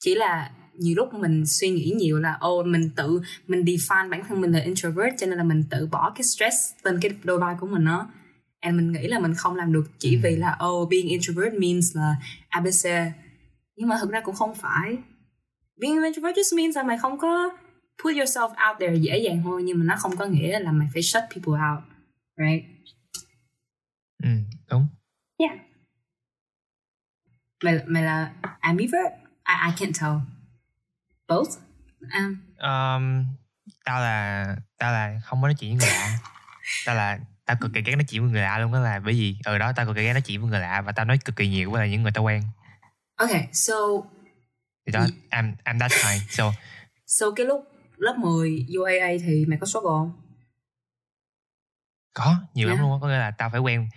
chỉ 0.00 0.14
là 0.14 0.50
nhiều 0.78 0.94
lúc 0.96 1.14
mình 1.14 1.46
suy 1.46 1.70
nghĩ 1.70 1.92
nhiều 1.96 2.18
là 2.20 2.36
ô 2.40 2.62
mình 2.62 2.90
tự 2.96 3.20
mình 3.46 3.64
define 3.64 4.08
bản 4.10 4.22
thân 4.28 4.40
mình 4.40 4.52
là 4.52 4.60
introvert 4.60 5.14
cho 5.18 5.26
nên 5.26 5.38
là 5.38 5.44
mình 5.44 5.64
tự 5.70 5.86
bỏ 5.86 6.10
cái 6.14 6.22
stress 6.22 6.56
lên 6.82 6.98
cái 7.02 7.10
đôi 7.24 7.38
vai 7.38 7.54
của 7.60 7.66
mình 7.66 7.84
đó 7.84 8.08
and 8.60 8.76
mình 8.76 8.92
nghĩ 8.92 9.06
là 9.08 9.18
mình 9.18 9.34
không 9.34 9.54
làm 9.56 9.72
được 9.72 9.84
chỉ 9.98 10.14
Ừ. 10.16 10.20
vì 10.22 10.36
là 10.36 10.58
oh 10.66 10.88
being 10.90 11.08
introvert 11.08 11.54
means 11.54 11.96
là 11.96 12.16
abc 12.48 12.88
nhưng 13.76 13.88
mà 13.88 13.96
thực 14.00 14.10
ra 14.10 14.20
cũng 14.20 14.34
không 14.34 14.54
phải. 14.54 14.96
Being 15.80 16.02
introvert 16.02 16.36
just 16.36 16.56
means 16.56 16.76
là 16.76 16.82
mày 16.82 16.98
không 16.98 17.18
có 17.18 17.56
put 18.02 18.14
yourself 18.14 18.48
out 18.48 18.80
there 18.80 18.94
dễ 18.96 19.18
dàng 19.18 19.40
thôi 19.44 19.62
nhưng 19.62 19.78
mà 19.78 19.84
nó 19.84 19.94
không 19.98 20.16
có 20.16 20.26
nghĩa 20.26 20.60
là 20.60 20.72
mày 20.72 20.88
phải 20.92 21.02
shut 21.02 21.22
people 21.34 21.52
out 21.52 21.82
right? 22.36 22.64
Ừ 24.22 24.28
đúng. 24.70 24.86
Yeah. 25.38 25.52
Mày 27.64 27.78
mày 27.86 28.02
là 28.02 28.32
ambivert 28.60 29.12
I 29.48 29.54
I 29.66 29.72
can't 29.86 29.92
tell 30.00 30.33
both 31.28 31.48
um, 32.00 32.36
um, 32.58 33.24
tao 33.84 34.00
là 34.00 34.56
tao 34.78 34.92
là 34.92 35.20
không 35.24 35.42
có 35.42 35.48
nói 35.48 35.54
chuyện 35.58 35.78
với 35.78 35.86
người 35.86 35.98
lạ. 35.98 36.18
Tao 36.86 36.94
là 36.94 37.18
tao 37.44 37.56
cực 37.60 37.70
kỳ 37.74 37.82
ghét 37.82 37.94
nói 37.94 38.04
chuyện 38.08 38.22
với 38.22 38.30
người 38.30 38.42
lạ 38.42 38.58
luôn 38.58 38.72
đó 38.72 38.78
là 38.78 39.00
bởi 39.00 39.14
vì 39.14 39.36
ở 39.44 39.58
đó 39.58 39.72
tao 39.76 39.86
cực 39.86 39.96
kỳ 39.96 40.02
ghét 40.02 40.12
nói 40.12 40.22
chuyện 40.22 40.40
với 40.40 40.50
người 40.50 40.60
lạ 40.60 40.80
và 40.80 40.92
tao 40.92 41.04
nói 41.04 41.18
cực 41.24 41.36
kỳ 41.36 41.48
nhiều 41.48 41.70
với 41.70 41.80
lại 41.80 41.90
những 41.90 42.02
người 42.02 42.12
tao 42.12 42.24
quen. 42.24 42.42
Okay 43.16 43.48
so 43.52 43.74
thì 44.86 44.92
đó 44.92 45.06
I'm 45.30 45.54
I'm 45.64 45.78
that 45.78 45.90
kind 45.90 46.22
so 46.30 46.52
so 47.06 47.26
cái 47.36 47.46
lúc 47.46 47.64
lớp 47.96 48.14
10 48.18 48.66
vô 48.74 48.82
AA 48.82 49.08
thì 49.26 49.44
mày 49.48 49.58
có 49.58 49.66
struggle 49.66 49.90
không? 49.90 50.12
Có 52.14 52.36
nhiều 52.54 52.68
lắm 52.68 52.76
Yeah. 52.76 52.82
luôn 52.82 52.92
á 52.92 52.98
có 53.00 53.08
nghĩa 53.08 53.18
là 53.18 53.30
tao 53.30 53.50
phải 53.50 53.60
quen 53.60 53.88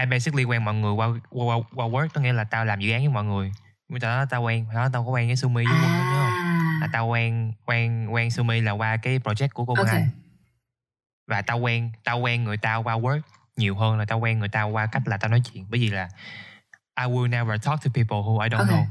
I 0.00 0.06
basically 0.06 0.44
quen 0.44 0.64
mọi 0.64 0.74
người 0.74 0.92
qua 0.92 1.08
qua, 1.30 1.56
qua 1.74 1.86
work 1.86 2.08
có 2.14 2.20
nghĩa 2.20 2.32
là 2.32 2.44
tao 2.44 2.64
làm 2.64 2.80
dự 2.80 2.90
án 2.90 3.00
với 3.00 3.08
mọi 3.08 3.24
người. 3.24 3.52
Nhưng 3.88 4.00
tao 4.00 4.16
nói 4.16 4.26
tao 4.30 4.42
quen 4.42 4.66
đó 4.74 4.88
tao 4.92 5.04
có 5.04 5.10
quen 5.10 5.26
với 5.26 5.36
Sumi 5.36 5.64
với 5.64 5.74
là 5.74 6.15
à 6.86 6.88
tao 6.92 7.06
quen 7.08 7.52
quen 7.66 8.06
quen 8.14 8.30
Sumi 8.30 8.60
là 8.60 8.72
qua 8.72 8.96
cái 8.96 9.18
project 9.18 9.48
của 9.54 9.64
cô 9.64 9.74
Vân 9.74 9.86
okay 9.86 10.00
Anh 10.00 10.08
và 11.26 11.42
tao 11.42 11.58
quen 11.58 11.90
tao 12.04 12.18
quen 12.20 12.44
người 12.44 12.56
ta 12.56 12.76
qua 12.76 12.94
work 12.98 13.20
nhiều 13.56 13.74
hơn 13.76 13.98
là 13.98 14.04
tao 14.04 14.18
quen 14.18 14.38
người 14.38 14.48
ta 14.48 14.62
qua 14.62 14.86
cách 14.86 15.02
là 15.08 15.16
tao 15.16 15.30
nói 15.30 15.42
chuyện 15.52 15.66
bởi 15.70 15.80
vì 15.80 15.90
là 15.90 16.08
I 17.00 17.04
will 17.06 17.28
never 17.30 17.62
talk 17.62 17.80
to 17.84 17.90
people 17.94 18.16
who 18.16 18.40
I 18.40 18.48
don't 18.48 18.60
Okay. 18.60 18.74
know 18.76 18.86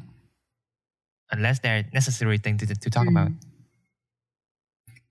unless 1.28 1.62
they're 1.62 1.84
necessary 1.92 2.38
thing 2.38 2.58
to, 2.58 2.66
to 2.82 2.90
talk 2.92 3.08
Mm. 3.08 3.18
about 3.18 3.32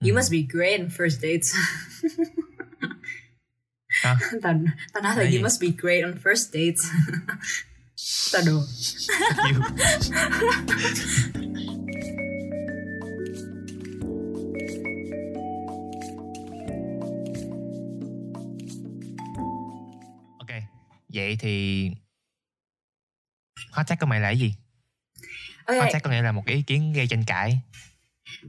you 0.00 0.10
Ừ. 0.10 0.14
must 0.14 0.30
be 0.32 0.42
great 0.52 0.80
on 0.80 0.88
first 0.88 1.20
dates 1.22 1.54
Hả? 4.02 4.16
tao 4.42 4.54
tao 4.92 5.02
nói 5.02 5.16
là 5.16 5.22
you 5.22 5.30
gì? 5.32 5.42
must 5.42 5.60
be 5.62 5.68
great 5.78 6.04
on 6.04 6.12
first 6.24 6.52
dates 6.52 6.90
tao 8.32 8.42
đùa 8.46 8.62
vậy 21.14 21.36
thì 21.40 21.90
hot 23.72 23.86
take 23.88 23.98
của 24.00 24.06
mày 24.06 24.20
là 24.20 24.28
cái 24.28 24.38
gì? 24.38 24.54
Hot 25.66 25.76
okay 25.78 25.90
take 25.92 26.00
có 26.04 26.10
nghĩa 26.10 26.22
là 26.22 26.32
một 26.32 26.42
cái 26.46 26.56
ý 26.56 26.62
kiến 26.62 26.92
gây 26.96 27.06
tranh 27.06 27.24
cãi. 27.26 27.58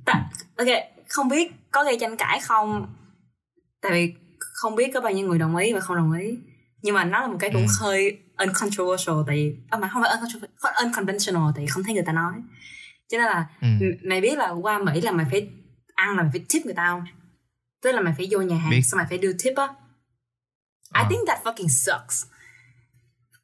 Ta, 0.05 0.29
ok 0.57 0.67
không 1.09 1.29
biết 1.29 1.51
có 1.71 1.83
gây 1.83 1.97
tranh 1.99 2.17
cãi 2.17 2.39
không? 2.39 2.95
Tại 3.81 3.91
vì 3.91 4.13
không 4.39 4.75
biết 4.75 4.91
có 4.93 5.01
bao 5.01 5.11
nhiêu 5.13 5.27
người 5.27 5.39
đồng 5.39 5.55
ý 5.55 5.73
và 5.73 5.79
không 5.79 5.97
đồng 5.97 6.11
ý. 6.19 6.37
Nhưng 6.81 6.95
mà 6.95 7.03
nó 7.05 7.21
là 7.21 7.27
một 7.27 7.37
cái 7.39 7.49
cũng 7.53 7.61
Ừ. 7.61 7.67
hơi 7.79 8.19
uncontroversial 8.37 9.15
tại 9.27 9.35
vì 9.35 9.55
à, 9.69 9.77
mà 9.77 9.87
không 9.89 10.01
phải 10.03 10.11
uncontroversial 10.11 10.73
unconventional 10.85 11.43
tại 11.55 11.63
vì 11.65 11.67
không 11.67 11.83
thấy 11.83 11.93
người 11.93 12.03
ta 12.05 12.13
nói. 12.13 12.33
Cho 13.07 13.17
nên 13.17 13.25
là 13.27 13.47
ừ. 13.61 13.67
m- 13.67 14.09
mày 14.09 14.21
biết 14.21 14.37
là 14.37 14.49
qua 14.49 14.79
Mỹ 14.79 15.01
là 15.01 15.11
mày 15.11 15.25
phải 15.31 15.49
ăn 15.95 16.15
là 16.17 16.23
mày 16.23 16.31
phải 16.31 16.45
tip 16.49 16.65
người 16.65 16.73
ta 16.75 16.87
không? 16.89 17.03
Tức 17.81 17.91
là 17.91 18.01
mày 18.01 18.13
phải 18.17 18.27
vô 18.31 18.41
nhà 18.41 18.57
hàng 18.57 18.69
Biết. 18.71 18.81
xong 18.81 18.97
mày 18.97 19.05
phải 19.09 19.17
đưa 19.17 19.33
tip 19.43 19.53
á. 19.57 19.67
I 20.95 21.01
Ờ. 21.01 21.07
think 21.09 21.27
that 21.27 21.43
fucking 21.43 21.67
sucks 21.67 22.25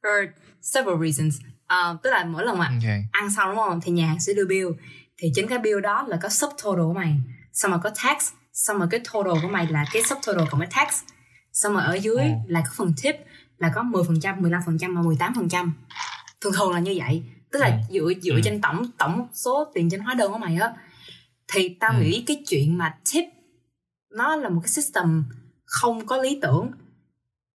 for 0.03 0.27
several 0.61 1.01
reasons 1.01 1.39
Ờ, 1.67 1.97
tức 2.03 2.09
là 2.09 2.25
mỗi 2.25 2.45
lần 2.45 2.57
mà 2.57 2.65
ok 2.65 2.91
ăn 3.11 3.29
xong 3.31 3.49
đúng 3.49 3.57
không 3.57 3.81
thì 3.83 3.91
nhà 3.91 4.07
hàng 4.07 4.19
sẽ 4.19 4.33
đưa 4.33 4.45
bill 4.45 4.67
thì 5.17 5.31
trên 5.35 5.47
cái 5.47 5.59
bill 5.59 5.79
đó 5.81 6.05
là 6.07 6.17
có 6.21 6.29
subtotal 6.29 6.81
của 6.85 6.93
mày 6.93 7.15
xong 7.53 7.71
rồi 7.71 7.79
có 7.83 7.89
tax 8.03 8.31
xong 8.53 8.77
rồi 8.79 8.87
cái 8.91 8.99
total 9.13 9.33
của 9.41 9.47
mày 9.47 9.67
là 9.67 9.85
cái 9.93 10.03
subtotal 10.03 10.45
cộng 10.51 10.59
với 10.59 10.67
tax 10.75 10.87
xong 11.53 11.73
rồi 11.73 11.83
ở 11.83 11.93
dưới 11.93 12.23
Ồ. 12.23 12.41
là 12.47 12.61
có 12.65 12.71
phần 12.75 12.93
tip 13.03 13.15
là 13.57 13.71
có 13.75 13.81
10%, 13.83 14.41
15% 14.41 14.95
và 14.95 15.01
18%. 15.29 15.71
Thường 16.41 16.53
thường 16.53 16.71
là 16.73 16.79
như 16.79 16.95
vậy. 16.97 17.23
Tức 17.51 17.59
là 17.59 17.67
Ừ. 17.67 17.73
dựa 17.93 18.11
dựa 18.21 18.33
Ừ. 18.33 18.41
trên 18.43 18.61
tổng 18.61 18.91
tổng 18.97 19.27
số 19.33 19.71
tiền 19.73 19.89
trên 19.89 19.99
hóa 19.99 20.13
đơn 20.13 20.31
của 20.31 20.37
mày 20.37 20.55
á 20.55 20.73
thì 21.53 21.69
tao 21.79 21.91
Ừ. 21.93 22.01
nghĩ 22.01 22.23
cái 22.27 22.43
chuyện 22.49 22.77
mà 22.77 22.95
tip 23.13 23.23
nó 24.11 24.35
là 24.35 24.49
một 24.49 24.59
cái 24.63 24.69
system 24.69 25.23
không 25.65 26.05
có 26.05 26.17
lý 26.17 26.39
tưởng. 26.41 26.71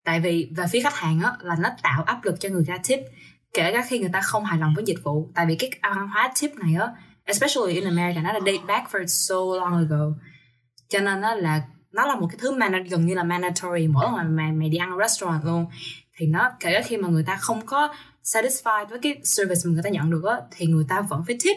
Tại 0.05 0.21
vì 0.21 0.51
về 0.57 0.65
phía 0.71 0.81
khách 0.83 0.95
hàng 0.95 1.21
á 1.21 1.33
là 1.41 1.57
nó 1.61 1.69
tạo 1.83 2.03
áp 2.03 2.25
lực 2.25 2.41
cho 2.41 2.49
người 2.49 2.65
ra 2.65 2.77
tip 2.89 2.99
kể 3.55 3.73
cả 3.73 3.85
khi 3.89 3.99
người 3.99 4.11
ta 4.13 4.21
không 4.21 4.45
hài 4.45 4.59
lòng 4.59 4.73
với 4.77 4.85
dịch 4.87 4.99
vụ. 5.05 5.31
Tại 5.35 5.47
vì 5.47 5.57
cái 5.57 5.71
văn 5.83 6.09
hóa 6.09 6.33
tip 6.41 6.55
này 6.55 6.75
á 6.81 6.89
especially 7.25 7.75
in 7.75 7.85
America 7.85 8.21
nó 8.23 8.33
là 8.33 8.41
date 8.41 8.65
back 8.67 8.91
for 8.91 9.07
so 9.07 9.35
long 9.61 9.77
ago. 9.77 10.05
Cho 10.89 11.01
nên 11.01 11.21
nó 11.21 11.35
là 11.35 11.63
nó 11.93 12.07
là 12.07 12.15
một 12.17 12.27
cái 12.31 12.39
thứ 12.41 12.53
man, 12.53 12.85
gần 12.85 13.07
như 13.07 13.15
là 13.15 13.23
mandatory 13.25 13.87
mỗi 13.89 14.05
lần 14.05 14.15
mà 14.15 14.23
mày, 14.23 14.53
mày 14.53 14.69
đi 14.69 14.77
ăn 14.79 14.99
restaurant 15.01 15.45
luôn. 15.45 15.67
Thì 16.17 16.27
nó 16.27 16.51
kể 16.61 16.73
cả 16.73 16.83
khi 16.87 16.97
mà 16.97 17.09
người 17.09 17.25
ta 17.27 17.37
không 17.37 17.67
có 17.67 17.95
satisfied 18.25 18.87
với 18.87 18.99
cái 19.03 19.17
service 19.25 19.61
mà 19.65 19.73
người 19.73 19.83
ta 19.83 19.91
nhận 19.91 20.11
được 20.11 20.25
á 20.25 20.37
thì 20.51 20.67
người 20.67 20.85
ta 20.89 21.01
vẫn 21.01 21.23
phải 21.27 21.37
tip. 21.45 21.57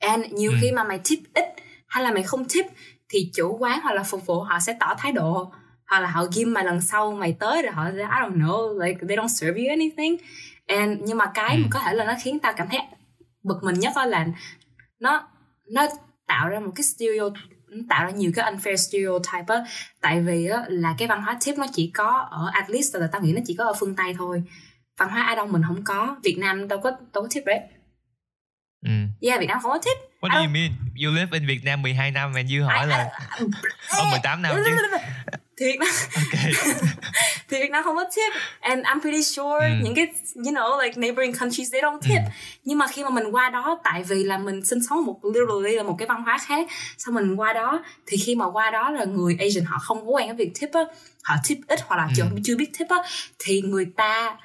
And 0.00 0.24
nhiều 0.32 0.50
Ừ. 0.52 0.56
khi 0.60 0.72
mà 0.72 0.84
mày 0.84 1.00
tip 1.10 1.18
ít 1.34 1.44
hay 1.86 2.04
là 2.04 2.12
mày 2.12 2.22
không 2.22 2.44
tip 2.44 2.66
thì 3.08 3.30
chủ 3.34 3.56
quán 3.60 3.80
hoặc 3.82 3.92
là 3.92 4.02
phục 4.02 4.26
vụ 4.26 4.40
họ 4.40 4.60
sẽ 4.60 4.76
tỏ 4.80 4.94
thái 4.98 5.12
độ 5.12 5.52
hoặc 5.90 6.00
là 6.00 6.10
họ 6.10 6.24
ghim 6.36 6.52
mày 6.52 6.64
lần 6.64 6.80
sau 6.80 7.12
mày 7.12 7.36
tới 7.40 7.62
rồi 7.62 7.72
họ 7.72 7.84
I 7.86 7.92
don't 7.92 8.36
know 8.38 8.78
like 8.86 8.98
they 9.08 9.16
don't 9.16 9.28
serve 9.28 9.60
you 9.62 9.68
anything 9.68 10.16
and 10.66 11.00
nhưng 11.04 11.18
mà 11.18 11.24
cái 11.34 11.56
Ừ. 11.56 11.60
mà 11.62 11.68
có 11.70 11.80
thể 11.80 11.94
là 11.94 12.04
nó 12.04 12.14
khiến 12.22 12.38
tao 12.38 12.52
cảm 12.56 12.68
thấy 12.68 12.80
bực 13.42 13.62
mình 13.62 13.74
nhất 13.80 13.92
đó 13.96 14.04
là 14.04 14.26
nó 15.00 15.28
nó 15.70 15.86
tạo 16.26 16.48
ra 16.48 16.60
một 16.60 16.72
cái 16.76 16.84
nó 17.68 17.82
tạo 17.88 18.04
ra 18.04 18.10
nhiều 18.10 18.32
cái 18.34 18.52
unfair 18.52 18.76
stereotype 18.76 19.54
á 19.54 19.64
tại 20.00 20.20
vì 20.20 20.46
á 20.46 20.64
là 20.68 20.94
cái 20.98 21.08
văn 21.08 21.22
hóa 21.22 21.38
tip 21.44 21.58
nó 21.58 21.66
chỉ 21.72 21.90
có 21.94 22.28
ở 22.30 22.50
at 22.52 22.70
least 22.70 22.96
là 22.96 23.08
tao 23.12 23.20
nghĩ 23.22 23.32
nó 23.32 23.40
chỉ 23.46 23.54
có 23.54 23.64
ở 23.64 23.72
phương 23.80 23.96
tây 23.96 24.14
thôi 24.18 24.42
văn 24.98 25.08
hóa 25.10 25.22
Á 25.22 25.34
Đông 25.34 25.52
mình 25.52 25.62
không 25.66 25.84
có 25.84 26.16
Việt 26.24 26.36
Nam 26.38 26.68
đâu 26.68 26.80
có 26.80 26.90
đâu 26.90 27.22
có 27.22 27.28
tip 27.34 27.44
right 27.46 27.62
ừ. 28.86 28.90
yeah 29.28 29.40
Việt 29.40 29.46
Nam 29.46 29.58
không 29.62 29.70
có 29.72 29.78
tip 29.78 29.96
What 30.20 30.34
do 30.34 30.40
you 30.40 30.48
mean? 30.50 30.70
You 31.04 31.10
live 31.14 31.28
in 31.32 31.46
Việt 31.46 31.60
Nam 31.64 31.82
12 31.82 32.10
năm 32.10 32.32
and 32.34 32.52
you 32.52 32.66
hỏi 32.66 32.86
là 32.86 33.10
Ở 33.88 34.04
18 34.10 34.42
năm 34.42 34.56
chứ 34.64 34.76
thì 35.60 35.66
Việt 35.66 35.78
Nam 35.80 35.88
Ok 36.14 36.40
thì 37.48 37.60
Việt 37.60 37.70
Nam 37.70 37.84
không 37.84 37.96
có 37.96 38.04
tip 38.16 38.32
and 38.60 38.84
I'm 38.86 39.00
pretty 39.00 39.22
sure 39.22 39.68
Ừ. 39.68 39.74
những 39.82 39.94
cái 39.94 40.06
you 40.34 40.42
know 40.52 40.82
like 40.82 40.96
neighboring 41.00 41.32
countries 41.40 41.72
they 41.72 41.80
don't 41.82 41.98
tip 42.00 42.18
Ừ. 42.24 42.30
nhưng 42.64 42.78
mà 42.78 42.86
khi 42.86 43.04
mà 43.04 43.10
mình 43.10 43.24
qua 43.30 43.50
đó 43.50 43.78
tại 43.84 44.02
vì 44.08 44.24
là 44.24 44.38
mình 44.38 44.64
sinh 44.64 44.78
sống 44.88 45.04
một 45.06 45.20
literally 45.24 45.76
là 45.76 45.82
một 45.82 45.96
cái 45.98 46.08
văn 46.08 46.22
hóa 46.22 46.38
khác 46.38 46.66
xong 46.98 47.14
mình 47.14 47.36
qua 47.36 47.52
đó 47.52 47.84
thì 48.06 48.16
khi 48.16 48.34
mà 48.34 48.50
qua 48.50 48.70
đó 48.70 48.90
là 48.90 49.04
người 49.04 49.36
Asian 49.40 49.64
họ 49.64 49.78
không 49.78 50.06
có 50.06 50.10
quen 50.12 50.26
cái 50.28 50.36
việc 50.36 50.52
tip 50.60 50.70
á 50.72 50.80
họ 51.22 51.34
tip 51.48 51.58
ít 51.68 51.80
hoặc 51.86 51.96
là 51.96 52.02
Ừ. 52.04 52.12
chưa, 52.16 52.24
chưa 52.44 52.56
biết 52.56 52.70
tip 52.78 52.88
á 52.88 52.96
thì 53.38 53.60
người 53.62 53.86
ta 53.96 54.36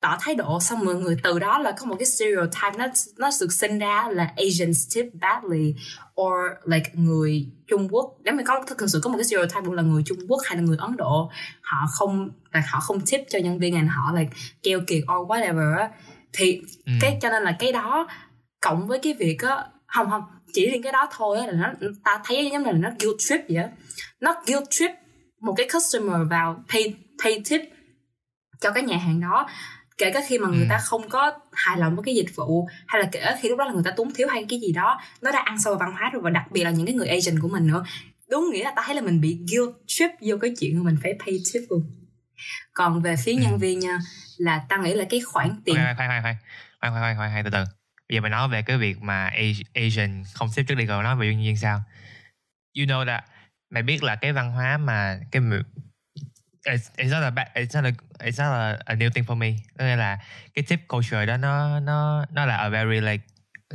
tỏ 0.00 0.18
thái 0.20 0.34
độ. 0.34 0.60
Xong 0.60 0.84
mọi 0.84 0.94
người 0.94 1.16
từ 1.22 1.38
đó 1.38 1.58
là 1.58 1.72
có 1.72 1.86
một 1.86 1.96
cái 1.98 2.06
stereotype 2.06 2.78
nó 2.78 2.86
nó 3.18 3.30
được 3.40 3.52
sinh 3.52 3.78
ra 3.78 4.08
là 4.10 4.32
Asians 4.36 4.94
tip 4.94 5.06
badly 5.20 5.74
or 6.20 6.34
like 6.64 6.90
người 6.94 7.46
Trung 7.66 7.88
Quốc. 7.90 8.16
Nếu 8.24 8.34
mà 8.34 8.42
có 8.46 8.64
thực 8.66 8.90
sự 8.90 9.00
có 9.02 9.10
một 9.10 9.16
cái 9.16 9.24
stereotype 9.24 9.74
là 9.74 9.82
người 9.82 10.02
Trung 10.06 10.18
Quốc 10.28 10.38
hay 10.44 10.56
là 10.56 10.62
người 10.62 10.76
Ấn 10.80 10.96
Độ 10.96 11.30
họ 11.60 11.86
không 11.92 12.30
like, 12.54 12.66
họ 12.70 12.80
không 12.80 13.00
tip 13.00 13.20
cho 13.28 13.38
nhân 13.38 13.58
viên 13.58 13.74
and 13.74 13.88
họ 13.90 14.12
like 14.18 14.30
keo 14.62 14.80
kiệt 14.86 15.02
or 15.02 15.28
whatever 15.28 15.88
thì 16.32 16.62
ừ. 16.86 16.92
cái 17.00 17.18
cho 17.22 17.30
nên 17.30 17.42
là 17.42 17.56
cái 17.58 17.72
đó 17.72 18.08
cộng 18.60 18.86
với 18.86 18.98
cái 18.98 19.14
việc 19.18 19.42
á 19.42 19.64
không 19.86 20.10
không 20.10 20.22
chỉ 20.52 20.70
riêng 20.70 20.82
cái 20.82 20.92
đó 20.92 21.08
thôi 21.16 21.38
á 21.38 21.46
là 21.46 21.52
nó 21.52 21.88
ta 22.04 22.20
thấy 22.24 22.50
giống 22.52 22.62
như 22.62 22.70
là 22.70 22.78
nó 22.78 22.90
guilt 23.00 23.16
trip 23.18 23.40
vậy 23.48 23.56
á. 23.56 23.68
Nó 24.20 24.34
guilt 24.46 24.64
trip 24.70 24.90
một 25.40 25.54
cái 25.56 25.68
customer 25.72 26.28
vào 26.30 26.64
pay 26.68 26.94
pay 27.24 27.42
tip 27.50 27.60
cho 28.60 28.70
cái 28.70 28.82
nhà 28.82 28.96
hàng 28.96 29.20
đó 29.20 29.46
kể 30.00 30.10
cả 30.14 30.20
khi 30.28 30.38
mà 30.38 30.48
người 30.48 30.64
Ừ. 30.64 30.68
ta 30.68 30.78
không 30.78 31.08
có 31.08 31.32
hài 31.52 31.78
lòng 31.78 31.96
với 31.96 32.02
cái 32.04 32.14
dịch 32.14 32.36
vụ 32.36 32.68
hay 32.86 33.02
là 33.02 33.08
kể 33.12 33.34
khi 33.40 33.48
lúc 33.48 33.58
đó 33.58 33.64
là 33.64 33.72
người 33.72 33.82
ta 33.84 33.90
tốn 33.96 34.12
thiếu 34.14 34.28
hay 34.28 34.44
cái 34.48 34.60
gì 34.60 34.72
đó 34.72 35.00
nó 35.22 35.30
đã 35.32 35.38
ăn 35.44 35.60
sâu 35.60 35.72
vào 35.74 35.78
văn 35.88 35.96
hóa 35.98 36.10
rồi 36.12 36.22
và 36.22 36.30
đặc 36.30 36.44
biệt 36.50 36.64
là 36.64 36.70
những 36.70 36.86
cái 36.86 36.94
người 36.94 37.08
Asian 37.08 37.38
của 37.40 37.48
mình 37.48 37.66
nữa. 37.66 37.84
Đúng 38.30 38.50
nghĩa 38.52 38.64
là 38.64 38.72
ta 38.76 38.82
thấy 38.86 38.94
là 38.94 39.00
mình 39.02 39.20
bị 39.20 39.38
guilt 39.52 39.70
trip 39.86 40.10
vô 40.20 40.36
cái 40.40 40.54
chuyện 40.60 40.78
mà 40.78 40.82
mình 40.90 40.96
phải 41.02 41.12
pay 41.26 41.38
tip 41.52 41.62
luôn. 41.70 41.82
Còn 42.72 43.02
về 43.02 43.14
phía 43.24 43.32
Ừ. 43.32 43.38
nhân 43.38 43.58
viên 43.58 43.78
nha 43.80 43.98
là 44.38 44.64
ta 44.68 44.76
nghĩ 44.76 44.94
là 44.94 45.04
cái 45.10 45.20
khoản 45.20 45.62
tiền 45.64 45.76
khoan 45.76 45.96
khoan 45.96 46.08
khoan. 46.22 46.22
Khoan 46.80 46.92
khoan 46.92 47.02
khoan 47.02 47.16
khoan 47.16 47.30
khoan 47.32 47.44
từ 47.44 47.50
từ. 47.50 47.64
Bây 48.08 48.16
giờ 48.16 48.20
mình 48.20 48.30
nói 48.32 48.48
về 48.48 48.62
cái 48.62 48.78
việc 48.78 49.02
mà 49.02 49.30
Asian 49.74 50.24
không 50.34 50.48
xếp 50.48 50.62
trước 50.68 50.74
đi 50.74 50.86
rồi 50.86 51.02
nói 51.02 51.16
về 51.16 51.26
nhân 51.34 51.42
viên 51.44 51.56
sao? 51.56 51.82
You 52.78 52.84
know 52.86 53.06
that 53.06 53.24
mày 53.70 53.82
biết 53.82 54.02
là 54.02 54.16
cái 54.16 54.32
văn 54.32 54.52
hóa 54.52 54.78
mà 54.78 55.20
cái 55.32 55.42
it's, 56.66 56.90
it's 56.96 57.10
not 57.10 57.22
a 57.22 57.30
bad, 57.30 57.48
it's 57.54 57.74
not 57.82 57.84
a, 57.84 57.92
it's 58.26 58.38
not 58.44 58.52
a, 58.52 58.78
a 58.86 58.94
new 58.94 59.10
thing 59.10 59.24
for 59.24 59.36
me 59.36 59.52
có 59.78 59.84
nghĩa 59.84 59.96
là 59.96 60.18
cái 60.54 60.64
tip 60.68 60.80
culture 60.88 61.26
đó 61.26 61.36
nó 61.36 61.80
nó 61.80 62.24
nó 62.32 62.46
là 62.46 62.56
a 62.56 62.68
very 62.68 63.00
like 63.00 63.24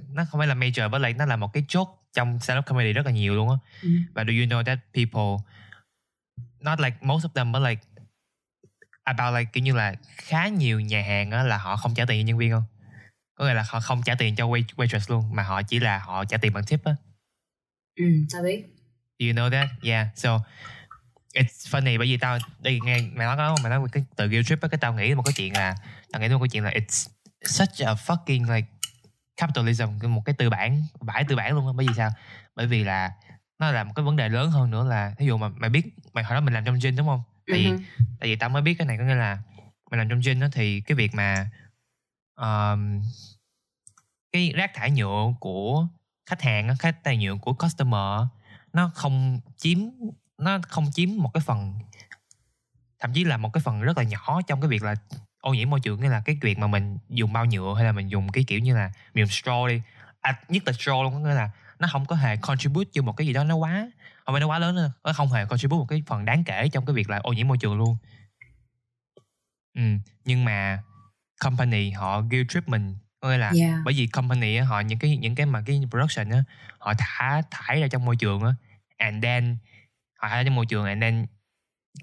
nó 0.09 0.25
không 0.25 0.39
phải 0.39 0.47
là 0.47 0.53
major 0.55 0.91
but 0.91 1.01
like 1.01 1.17
nó 1.17 1.25
là 1.25 1.36
một 1.36 1.53
cái 1.53 1.63
chốt 1.67 2.01
trong 2.13 2.39
stand 2.39 2.57
up 2.59 2.65
comedy 2.65 2.93
rất 2.93 3.05
là 3.05 3.11
nhiều 3.11 3.36
luôn 3.36 3.49
á 3.49 3.55
Ừ. 3.81 3.89
và 4.13 4.21
do 4.23 4.31
you 4.33 4.45
know 4.45 4.63
that 4.63 4.79
people 4.93 5.45
not 6.59 6.79
like 6.79 6.97
most 7.01 7.25
of 7.25 7.29
them 7.33 7.51
but 7.51 7.61
like 7.61 7.81
about 9.03 9.36
like 9.36 9.49
kiểu 9.53 9.63
như 9.63 9.73
là 9.75 9.93
khá 10.17 10.47
nhiều 10.47 10.79
nhà 10.79 11.01
hàng 11.01 11.31
á 11.31 11.43
là 11.43 11.57
họ 11.57 11.75
không 11.75 11.93
trả 11.93 12.05
tiền 12.05 12.21
cho 12.21 12.27
nhân 12.27 12.38
viên 12.38 12.51
không 12.51 12.63
có 13.36 13.45
nghĩa 13.45 13.53
là 13.53 13.63
họ 13.69 13.79
không 13.79 14.03
trả 14.03 14.15
tiền 14.15 14.36
cho 14.36 14.47
wait, 14.47 14.63
waitress 14.75 15.05
luôn 15.13 15.36
mà 15.36 15.43
họ 15.43 15.61
chỉ 15.61 15.79
là 15.79 15.99
họ 15.99 16.25
trả 16.25 16.38
tiền 16.38 16.53
bằng 16.53 16.63
tip 16.63 16.83
á 16.83 16.95
ừ 17.95 18.05
tao 18.33 18.43
biết 18.43 18.65
Do 19.19 19.25
you 19.27 19.33
know 19.33 19.49
that? 19.51 19.67
Yeah. 19.83 20.07
So 20.15 20.39
it's 21.36 21.69
funny 21.69 21.97
bởi 21.97 22.07
vì 22.07 22.17
tao 22.17 22.38
đi 22.59 22.79
nghe 22.83 23.01
mày 23.01 23.27
nói 23.27 23.38
đó 23.38 23.55
mày 23.63 23.69
nói 23.69 23.88
cái 23.91 24.03
từ 24.15 24.27
guilt 24.27 24.47
trip 24.47 24.61
á 24.61 24.67
cái 24.67 24.77
tao 24.77 24.93
nghĩ 24.93 25.15
một 25.15 25.23
cái 25.25 25.33
chuyện 25.38 25.53
là 25.53 25.75
tao 26.11 26.21
nghĩ 26.21 26.29
một 26.29 26.39
cái 26.39 26.49
chuyện 26.49 26.63
là 26.63 26.71
it's 26.71 27.07
such 27.41 27.88
a 27.88 27.93
fucking 27.93 28.55
like 28.55 28.67
capitalism 29.38 29.86
một 30.07 30.21
cái 30.25 30.36
tư 30.38 30.49
bản 30.49 30.83
bãi 31.01 31.23
tư 31.23 31.36
bản 31.36 31.55
luôn 31.55 31.67
á. 31.67 31.73
Bởi 31.75 31.88
vì 31.88 31.93
sao? 31.93 32.09
Bởi 32.55 32.67
vì 32.67 32.83
là 32.83 33.11
nó 33.59 33.71
là 33.71 33.83
một 33.83 33.91
cái 33.95 34.05
vấn 34.05 34.15
đề 34.15 34.29
lớn 34.29 34.51
hơn 34.51 34.71
nữa 34.71 34.88
là 34.89 35.13
ví 35.17 35.25
dụ 35.25 35.38
mà 35.38 35.49
mày 35.49 35.69
biết 35.69 35.86
mày 36.13 36.23
hồi 36.23 36.36
đó 36.36 36.41
mình 36.41 36.53
làm 36.53 36.65
trong 36.65 36.79
gym 36.83 36.95
đúng 36.95 37.07
không? 37.07 37.21
Tại 37.47 37.59
vì 37.59 37.65
Ừ. 37.65 37.77
tại 38.19 38.29
vì 38.29 38.36
tao 38.36 38.49
mới 38.49 38.61
biết 38.61 38.73
cái 38.77 38.88
này 38.88 38.97
có 38.97 39.03
nghĩa 39.03 39.15
là 39.15 39.38
mình 39.91 39.99
làm 39.99 40.09
trong 40.09 40.21
gym 40.25 40.39
đó 40.39 40.47
thì 40.51 40.81
cái 40.81 40.95
việc 40.95 41.15
mà 41.15 41.49
um, 42.36 43.01
cái 44.31 44.53
rác 44.55 44.71
thải 44.73 44.91
nhựa 44.91 45.33
của 45.39 45.88
khách 46.25 46.41
hàng 46.41 46.77
khách 46.79 47.03
thải 47.03 47.17
nhựa 47.17 47.36
của 47.41 47.53
customer 47.53 48.27
nó 48.73 48.91
không 48.95 49.39
chiếm 49.57 49.79
nó 50.38 50.59
không 50.69 50.86
chiếm 50.93 51.09
một 51.17 51.31
cái 51.33 51.41
phần 51.45 51.73
thậm 52.99 53.13
chí 53.13 53.23
là 53.23 53.38
một 53.38 53.49
cái 53.53 53.61
phần 53.61 53.81
rất 53.81 53.97
là 53.97 54.03
nhỏ 54.03 54.41
trong 54.47 54.61
cái 54.61 54.67
việc 54.67 54.83
là 54.83 54.95
ô 55.39 55.53
nhiễm 55.53 55.69
môi 55.69 55.79
trường 55.79 56.01
nghĩa 56.01 56.09
là 56.09 56.21
cái 56.25 56.38
việc 56.41 56.57
mà 56.57 56.67
mình 56.67 56.97
dùng 57.09 57.33
bao 57.33 57.45
nhựa 57.45 57.73
hay 57.75 57.86
là 57.86 57.91
mình 57.91 58.07
dùng 58.07 58.29
cái 58.29 58.43
kiểu 58.47 58.59
như 58.59 58.75
là 58.75 58.91
mình 59.13 59.25
dùng 59.25 59.29
straw 59.29 59.67
đi 59.67 59.81
à, 60.21 60.39
nhất 60.49 60.63
là 60.65 60.71
straw 60.71 61.03
luôn 61.03 61.13
có 61.13 61.19
nghĩa 61.19 61.36
là 61.36 61.49
nó 61.79 61.88
không 61.91 62.05
có 62.05 62.15
hề 62.15 62.38
contribute 62.38 62.89
cho 62.93 63.01
một 63.01 63.17
cái 63.17 63.27
gì 63.27 63.33
đó 63.33 63.43
nó 63.43 63.55
quá 63.55 63.91
không 64.25 64.33
phải 64.33 64.39
nó 64.39 64.47
quá 64.47 64.59
lớn 64.59 64.75
nữa 64.75 64.91
nó 65.03 65.13
không 65.13 65.31
hề 65.31 65.45
contribute 65.45 65.79
một 65.79 65.86
cái 65.89 66.03
phần 66.07 66.25
đáng 66.25 66.43
kể 66.43 66.69
trong 66.69 66.86
cái 66.86 66.93
việc 66.93 67.09
là 67.09 67.17
ô 67.17 67.33
nhiễm 67.33 67.47
môi 67.47 67.57
trường 67.57 67.77
luôn 67.77 67.97
ừ. 69.73 69.81
nhưng 70.25 70.45
mà 70.45 70.83
company 71.39 71.91
họ 71.91 72.21
guilt 72.21 72.49
trip 72.49 72.67
mình 72.67 72.95
có 73.19 73.29
nghĩa 73.29 73.38
là 73.38 73.51
Yeah. 73.55 73.79
bởi 73.86 73.93
vì 73.93 74.07
company 74.07 74.57
họ 74.57 74.79
những 74.79 74.99
cái 74.99 75.17
những 75.17 75.36
cái 75.36 75.45
mà 75.45 75.63
cái 75.65 75.81
production 75.89 76.29
á 76.29 76.43
họ 76.79 76.93
thả 76.97 77.41
thải 77.51 77.81
ra 77.81 77.88
trong 77.88 78.05
môi 78.05 78.15
trường 78.15 78.43
á 78.43 78.53
and 78.97 79.23
then 79.23 79.57
họ 80.18 80.28
ra 80.30 80.43
trong 80.43 80.55
môi 80.55 80.66
trường 80.66 80.86
and 80.86 81.01
then 81.01 81.26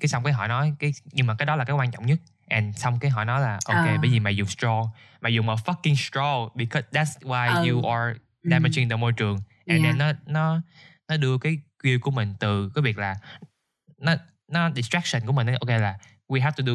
cái 0.01 0.09
xong 0.09 0.25
cái 0.25 0.33
họ 0.33 0.47
nói 0.47 0.75
cái 0.79 0.93
nhưng 1.13 1.27
mà 1.27 1.35
cái 1.35 1.47
đó 1.47 1.57
là 1.57 1.65
cái 1.65 1.77
quan 1.77 1.91
trọng 1.91 2.07
nhất 2.07 2.19
and 2.49 2.77
xong 2.79 2.99
cái 2.99 3.11
họ 3.11 3.25
nói 3.25 3.41
là 3.41 3.59
ok 3.67 3.77
À. 3.85 3.99
bởi 4.01 4.11
vì 4.11 4.21
mày 4.21 4.37
dùng 4.37 4.49
straw 4.49 4.89
mày 5.21 5.35
dùng 5.35 5.47
một 5.47 5.59
fucking 5.67 5.95
straw 5.95 6.49
because 6.55 6.89
that's 6.93 7.19
why 7.29 7.55
Ừ. 7.63 7.69
you 7.71 7.91
are 7.91 8.19
damaging 8.43 8.89
the 8.89 8.97
môi 8.97 9.13
trường 9.13 9.37
and 9.37 9.45
Yeah. 9.67 9.83
then 9.85 9.99
nó 9.99 10.13
nó 10.27 10.61
nó 11.09 11.17
đưa 11.17 11.39
cái 11.39 11.59
view 11.83 11.99
của 12.01 12.11
mình 12.11 12.35
từ 12.41 12.71
cái 12.75 12.83
việc 12.83 12.99
là 12.99 13.15
nó 13.99 14.15
nó 14.49 14.71
distraction 14.77 15.27
của 15.27 15.33
mình 15.33 15.47
ấy, 15.47 15.57
ok 15.61 15.69
là 15.81 15.99
we 16.29 16.43
have 16.43 16.55
to 16.59 16.65
do 16.67 16.73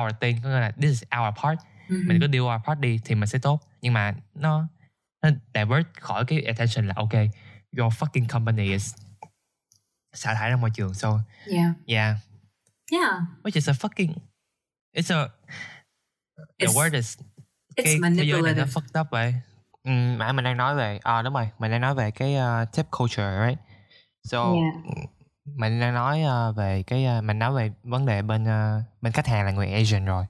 our 0.00 0.12
thing 0.20 0.36
có 0.42 0.48
nghĩa 0.48 0.60
là 0.60 0.70
this 0.70 0.90
is 0.90 1.02
our 1.20 1.34
part 1.44 1.58
Ừ. 1.88 2.02
mình 2.06 2.20
cứ 2.20 2.26
do 2.32 2.40
our 2.54 2.62
part 2.66 2.80
đi 2.80 3.00
thì 3.04 3.14
mình 3.14 3.26
sẽ 3.28 3.38
tốt 3.38 3.60
nhưng 3.80 3.92
mà 3.92 4.14
nó 4.34 4.68
nó 5.22 5.30
divert 5.54 5.86
khỏi 6.00 6.24
cái 6.24 6.42
attention 6.42 6.86
là 6.86 6.94
ok 6.96 7.12
your 7.78 7.94
fucking 7.94 8.26
company 8.28 8.64
is 8.70 8.94
xả 10.14 10.34
thải 10.34 10.50
ra 10.50 10.56
môi 10.56 10.70
trường 10.74 10.94
so 10.94 11.18
Yeah. 11.52 11.70
yeah 11.86 12.14
Yeah. 12.92 13.14
which 13.42 13.54
is 13.54 13.68
a 13.68 13.72
fucking 13.72 14.12
it's 14.96 15.14
a 15.14 15.28
the 16.58 16.66
It's- 16.66 16.74
word 16.74 16.94
is 16.94 17.18
It's 17.76 17.84
cái 17.84 17.84
thế 17.84 18.24
giới 18.24 18.42
này 18.42 18.54
nó 18.54 18.64
manipulative. 18.64 18.66
fucked 18.72 19.00
up 19.00 19.06
vậy 19.10 19.34
ừ, 19.84 19.90
mãi 20.18 20.32
mình 20.32 20.44
đang 20.44 20.56
nói 20.56 20.74
về 20.76 20.98
à 21.02 21.22
đúng 21.22 21.34
rồi 21.34 21.48
mình 21.58 21.70
đang 21.70 21.80
nói 21.80 21.94
về 21.94 22.10
cái 22.10 22.36
uh, 22.36 22.72
tip 22.76 22.86
culture 22.98 23.46
right 23.48 23.58
so 24.24 24.38
Yeah. 24.52 24.74
mình 25.44 25.80
đang 25.80 25.94
nói 25.94 26.22
uh, 26.50 26.56
về 26.56 26.82
cái 26.82 27.06
uh, 27.18 27.24
mình 27.24 27.38
nói 27.38 27.52
về 27.54 27.72
vấn 27.82 28.06
đề 28.06 28.22
bên 28.22 28.42
uh, 28.44 28.82
bên 29.00 29.12
khách 29.12 29.26
hàng 29.26 29.44
là 29.44 29.50
người 29.52 29.72
Asian 29.72 30.04
rồi 30.04 30.24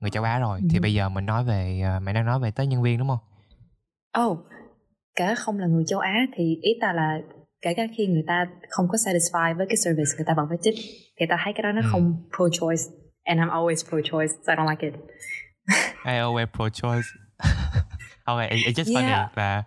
người 0.00 0.10
châu 0.10 0.24
Á 0.24 0.38
rồi 0.38 0.60
thì 0.70 0.78
Ừ. 0.78 0.82
bây 0.82 0.94
giờ 0.94 1.08
mình 1.08 1.26
nói 1.26 1.44
về 1.44 1.82
uh, 1.96 2.02
mình 2.02 2.14
đang 2.14 2.26
nói 2.26 2.38
về 2.40 2.50
tới 2.50 2.66
nhân 2.66 2.82
viên 2.82 2.98
đúng 2.98 3.08
không 3.08 3.18
Oh, 4.24 4.38
cả 5.14 5.34
không 5.34 5.58
là 5.58 5.66
người 5.66 5.84
châu 5.86 5.98
Á 5.98 6.26
thì 6.36 6.58
ý 6.62 6.70
ta 6.80 6.92
là 6.92 7.18
kể 7.62 7.74
cả 7.74 7.82
khi 7.96 8.06
người 8.06 8.24
ta 8.26 8.46
không 8.70 8.88
có 8.88 8.98
satisfy 8.98 9.56
với 9.56 9.66
cái 9.68 9.76
service 9.76 10.10
người 10.16 10.24
ta 10.26 10.34
vẫn 10.36 10.46
phải 10.48 10.58
tip 10.62 10.74
thì 11.20 11.26
ta 11.28 11.40
thấy 11.44 11.52
cái 11.52 11.62
đó 11.62 11.72
nó 11.72 11.80
Ừ. 11.84 11.88
không 11.92 12.22
pro-choice 12.36 12.82
and 13.24 13.40
I'm 13.40 13.50
always 13.50 13.88
pro-choice 13.88 14.32
so 14.46 14.52
I 14.52 14.56
don't 14.56 14.70
like 14.70 14.86
it. 14.86 14.94
I 16.04 16.18
always 16.18 16.46
pro-choice 16.52 17.06
okay 18.24 18.48
it, 18.50 18.66
it's 18.66 18.78
just 18.84 18.94
funny 18.94 19.08
Yeah. 19.08 19.30
và 19.34 19.64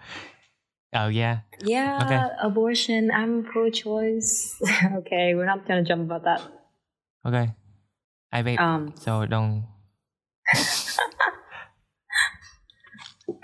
oh 1.05 1.15
yeah 1.15 1.37
Yeah, 1.65 2.01
Okay. 2.01 2.19
abortion, 2.37 3.07
I'm 3.09 3.43
pro-choice. 3.53 4.31
okay, 4.97 5.33
we're 5.35 5.45
not 5.45 5.59
gonna 5.67 5.83
jump 5.83 6.11
about 6.11 6.23
that. 6.23 6.41
okay 7.25 7.47
I 8.33 8.43
wait 8.43 8.57
Um, 8.59 8.89
so 8.95 9.25
don't 9.25 9.61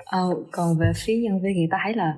Ờ, 0.05 0.19
còn 0.51 0.77
về 0.79 0.91
phía 0.95 1.15
nhân 1.23 1.41
viên 1.41 1.53
thì 1.55 1.67
ta 1.71 1.77
thấy 1.83 1.93
là 1.93 2.13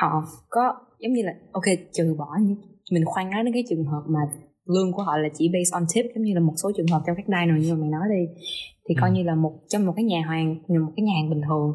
họ 0.00 0.22
có 0.48 0.74
giống 0.98 1.12
như 1.12 1.22
là 1.22 1.32
ok 1.52 1.64
trừ 1.92 2.14
bỏ 2.18 2.26
những 2.42 2.56
mình 2.92 3.04
khoan 3.04 3.30
nói 3.30 3.42
đến 3.44 3.52
cái 3.54 3.64
trường 3.68 3.84
hợp 3.84 4.02
mà 4.08 4.20
lương 4.66 4.92
của 4.92 5.02
họ 5.02 5.16
là 5.16 5.28
chỉ 5.34 5.48
based 5.48 5.72
on 5.74 5.82
tip 5.94 6.04
giống 6.14 6.24
như 6.24 6.34
là 6.34 6.40
một 6.40 6.52
số 6.62 6.72
trường 6.76 6.86
hợp 6.86 7.02
trong 7.06 7.16
các 7.16 7.26
diner 7.26 7.66
như 7.66 7.74
mà 7.74 7.80
mày 7.80 7.90
nói 7.90 8.02
đi 8.10 8.42
thì 8.88 8.94
coi 9.00 9.10
Ừ. 9.10 9.14
như 9.14 9.22
là 9.22 9.34
một 9.34 9.52
trong 9.68 9.86
một 9.86 9.92
cái 9.96 10.04
nhà 10.04 10.22
hàng 10.26 10.54
một 10.68 10.92
cái 10.96 11.04
nhà 11.04 11.12
hàng 11.20 11.30
bình 11.30 11.40
thường 11.48 11.72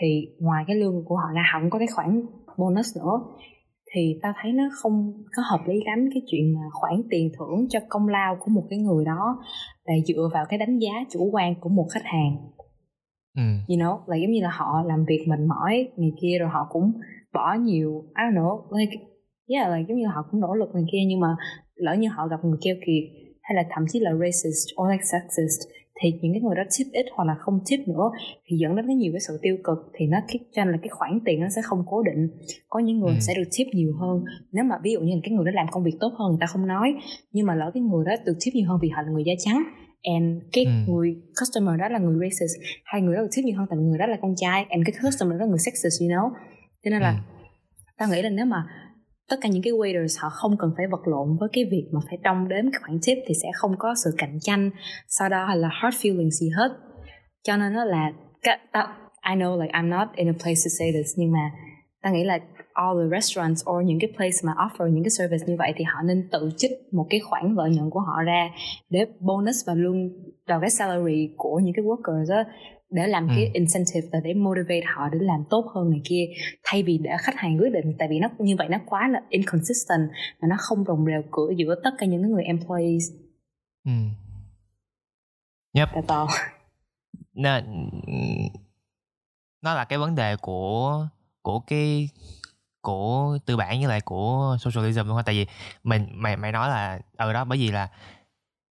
thì 0.00 0.28
ngoài 0.40 0.64
cái 0.66 0.76
lương 0.76 1.04
của 1.04 1.16
họ 1.16 1.28
ra 1.34 1.42
cũng 1.60 1.70
có 1.70 1.78
cái 1.78 1.88
khoản 1.94 2.22
bonus 2.58 2.96
nữa 2.96 3.20
thì 3.94 4.18
ta 4.22 4.34
thấy 4.42 4.52
nó 4.52 4.64
không 4.82 5.12
có 5.36 5.42
hợp 5.50 5.60
lý 5.68 5.74
lắm 5.86 6.08
cái 6.14 6.22
chuyện 6.26 6.54
mà 6.54 6.60
khoản 6.72 7.02
tiền 7.10 7.32
thưởng 7.38 7.66
cho 7.68 7.80
công 7.88 8.08
lao 8.08 8.36
của 8.40 8.50
một 8.50 8.66
cái 8.70 8.78
người 8.78 9.04
đó 9.04 9.42
là 9.84 9.94
dựa 10.06 10.28
vào 10.34 10.44
cái 10.48 10.58
đánh 10.58 10.78
giá 10.78 10.92
chủ 11.10 11.30
quan 11.32 11.54
của 11.60 11.68
một 11.68 11.86
khách 11.94 12.04
hàng 12.04 12.36
ừ. 13.36 13.42
you 13.68 13.76
know 13.76 13.98
là 14.06 14.16
giống 14.16 14.30
như 14.30 14.40
là 14.42 14.50
họ 14.52 14.82
làm 14.86 15.04
việc 15.08 15.24
mệt 15.28 15.40
mỏi 15.40 15.88
này 15.96 16.12
kia 16.20 16.38
rồi 16.40 16.48
họ 16.52 16.66
cũng 16.70 16.92
bỏ 17.34 17.54
nhiều 17.54 18.04
I 18.16 18.22
don't 18.24 18.34
know 18.34 18.78
like 18.78 18.96
yeah 19.48 19.68
là 19.70 19.78
giống 19.88 19.98
như 19.98 20.06
họ 20.06 20.22
cũng 20.30 20.40
nỗ 20.40 20.54
lực 20.54 20.74
này 20.74 20.84
kia 20.92 20.98
nhưng 21.08 21.20
mà 21.20 21.28
lỡ 21.74 21.94
như 21.98 22.08
họ 22.08 22.28
gặp 22.28 22.44
người 22.44 22.58
keo 22.64 22.74
kiệt 22.86 23.04
hay 23.42 23.54
là 23.54 23.64
thậm 23.70 23.84
chí 23.88 24.00
là 24.00 24.10
racist 24.14 24.80
or 24.80 24.90
like 24.90 25.04
sexist 25.12 25.60
thì 26.02 26.12
những 26.22 26.32
cái 26.32 26.40
người 26.40 26.56
đó 26.56 26.62
tip 26.78 26.86
ít 26.92 27.06
hoặc 27.14 27.24
là 27.24 27.34
không 27.38 27.60
tip 27.70 27.88
nữa 27.88 28.10
thì 28.46 28.56
dẫn 28.56 28.76
đến 28.76 28.86
cái 28.86 28.96
nhiều 28.96 29.12
cái 29.12 29.20
sự 29.20 29.38
tiêu 29.42 29.56
cực 29.64 29.78
thì 29.94 30.06
nó 30.06 30.18
cái 30.28 30.38
cho 30.52 30.64
là 30.64 30.78
cái 30.82 30.88
khoản 30.88 31.20
tiền 31.24 31.40
nó 31.40 31.46
sẽ 31.56 31.62
không 31.64 31.84
cố 31.86 32.02
định 32.02 32.28
có 32.68 32.80
những 32.80 32.98
người 33.00 33.14
ừ. 33.14 33.20
sẽ 33.20 33.34
được 33.36 33.48
tip 33.58 33.66
nhiều 33.72 33.92
hơn 34.00 34.24
nếu 34.52 34.64
mà 34.64 34.76
ví 34.82 34.92
dụ 34.92 35.00
như 35.00 35.20
cái 35.22 35.32
người 35.32 35.44
đó 35.44 35.52
làm 35.54 35.66
công 35.70 35.84
việc 35.84 35.96
tốt 36.00 36.12
hơn 36.18 36.28
người 36.30 36.38
ta 36.40 36.46
không 36.46 36.66
nói 36.66 36.94
nhưng 37.32 37.46
mà 37.46 37.54
lỡ 37.54 37.70
cái 37.74 37.82
người 37.82 38.04
đó 38.04 38.12
được 38.26 38.36
tip 38.44 38.54
nhiều 38.54 38.68
hơn 38.68 38.78
vì 38.82 38.88
họ 38.88 39.02
là 39.02 39.10
người 39.10 39.24
da 39.26 39.32
trắng 39.38 39.62
and 40.02 40.42
cái 40.52 40.64
ừ. 40.64 40.92
người 40.92 41.16
customer 41.40 41.80
đó 41.80 41.88
là 41.88 41.98
người 41.98 42.16
racist 42.22 42.54
hay 42.84 43.02
người 43.02 43.16
đó 43.16 43.22
được 43.22 43.30
tip 43.36 43.44
nhiều 43.44 43.58
hơn 43.58 43.66
tại 43.70 43.78
người 43.78 43.98
đó 43.98 44.06
là 44.06 44.16
con 44.22 44.34
trai 44.36 44.66
and 44.70 44.82
cái 44.86 44.94
customer 45.02 45.38
đó 45.38 45.44
là 45.44 45.50
người 45.50 45.64
sexist 45.66 46.02
you 46.02 46.08
know 46.08 46.30
cho 46.84 46.90
nên 46.90 47.02
là 47.02 47.10
ừ. 47.10 47.44
tao 47.98 48.08
nghĩ 48.08 48.22
là 48.22 48.28
nếu 48.28 48.46
mà 48.46 48.66
tất 49.28 49.36
cả 49.40 49.48
những 49.48 49.62
cái 49.62 49.72
waiters 49.72 50.22
họ 50.22 50.28
không 50.30 50.56
cần 50.58 50.70
phải 50.76 50.86
vật 50.90 51.06
lộn 51.06 51.36
với 51.40 51.48
cái 51.52 51.64
việc 51.70 51.88
mà 51.92 52.00
phải 52.08 52.18
đong 52.22 52.48
đếm 52.48 52.70
cái 52.72 52.80
khoản 52.82 52.98
tip 53.06 53.18
thì 53.26 53.34
sẽ 53.42 53.48
không 53.54 53.74
có 53.78 53.94
sự 54.04 54.10
cạnh 54.18 54.38
tranh 54.40 54.70
sau 55.08 55.28
đó 55.28 55.46
hay 55.46 55.56
là 55.56 55.68
hard 55.72 55.96
feeling 55.96 56.30
gì 56.30 56.48
hết 56.56 56.68
cho 57.42 57.56
nên 57.56 57.72
nó 57.72 57.84
là 57.84 58.12
I 59.30 59.34
know 59.36 59.60
like 59.60 59.72
I'm 59.72 59.88
not 59.88 60.08
in 60.16 60.28
a 60.28 60.32
place 60.42 60.60
to 60.64 60.70
say 60.78 60.92
this 60.92 61.12
nhưng 61.16 61.32
mà 61.32 61.50
ta 62.02 62.10
nghĩ 62.10 62.24
là 62.24 62.38
all 62.74 62.98
the 63.00 63.16
restaurants 63.16 63.62
or 63.70 63.84
những 63.84 63.98
cái 64.00 64.12
place 64.16 64.36
mà 64.42 64.52
offer 64.52 64.88
những 64.88 65.04
cái 65.04 65.10
service 65.10 65.44
như 65.46 65.56
vậy 65.58 65.72
thì 65.76 65.84
họ 65.84 66.02
nên 66.02 66.28
tự 66.32 66.50
trích 66.56 66.70
một 66.92 67.06
cái 67.10 67.20
khoản 67.20 67.54
lợi 67.56 67.70
nhuận 67.70 67.90
của 67.90 68.00
họ 68.00 68.22
ra 68.22 68.50
để 68.90 69.06
bonus 69.20 69.56
và 69.66 69.74
lương 69.74 70.08
vào 70.46 70.60
cái 70.60 70.70
salary 70.70 71.34
của 71.36 71.60
những 71.64 71.74
cái 71.74 71.84
workers 71.84 72.28
đó 72.28 72.42
để 72.94 73.06
làm 73.06 73.28
ừ. 73.28 73.32
cái 73.36 73.50
incentive 73.54 74.08
và 74.12 74.20
để 74.24 74.34
motivate 74.34 74.82
họ 74.94 75.08
để 75.12 75.18
làm 75.20 75.44
tốt 75.50 75.66
hơn 75.74 75.90
này 75.90 76.00
kia 76.04 76.24
thay 76.64 76.82
vì 76.82 76.98
để 76.98 77.10
khách 77.18 77.34
hàng 77.36 77.58
quyết 77.58 77.72
định 77.72 77.94
tại 77.98 78.08
vì 78.08 78.18
nó 78.18 78.28
như 78.38 78.56
vậy 78.58 78.68
nó 78.68 78.78
quá 78.86 79.08
là 79.08 79.22
inconsistent 79.28 80.10
và 80.40 80.48
nó 80.48 80.56
không 80.58 80.84
đồng 80.84 81.06
đều 81.06 81.22
cửa 81.30 81.50
giữa 81.56 81.74
tất 81.84 81.90
cả 81.98 82.06
những 82.06 82.32
người 82.32 82.44
employees 82.44 83.04
ừ. 83.84 83.92
Yep. 85.72 85.88
That's 85.92 86.26
all. 86.26 86.28
Nó, 87.34 87.60
nó 89.62 89.74
là 89.74 89.84
cái 89.84 89.98
vấn 89.98 90.14
đề 90.14 90.36
của 90.36 91.06
của 91.42 91.60
cái 91.60 92.08
của 92.80 93.38
tư 93.46 93.56
bản 93.56 93.78
với 93.78 93.88
lại 93.88 94.00
của 94.00 94.56
socialism 94.60 95.08
luôn 95.08 95.20
tại 95.26 95.34
vì 95.34 95.46
mình 95.84 96.06
mày 96.12 96.36
mày 96.36 96.52
nói 96.52 96.68
là 96.68 97.00
ở 97.16 97.28
ừ 97.28 97.32
đó 97.32 97.44
bởi 97.44 97.58
vì 97.58 97.70
là 97.70 97.88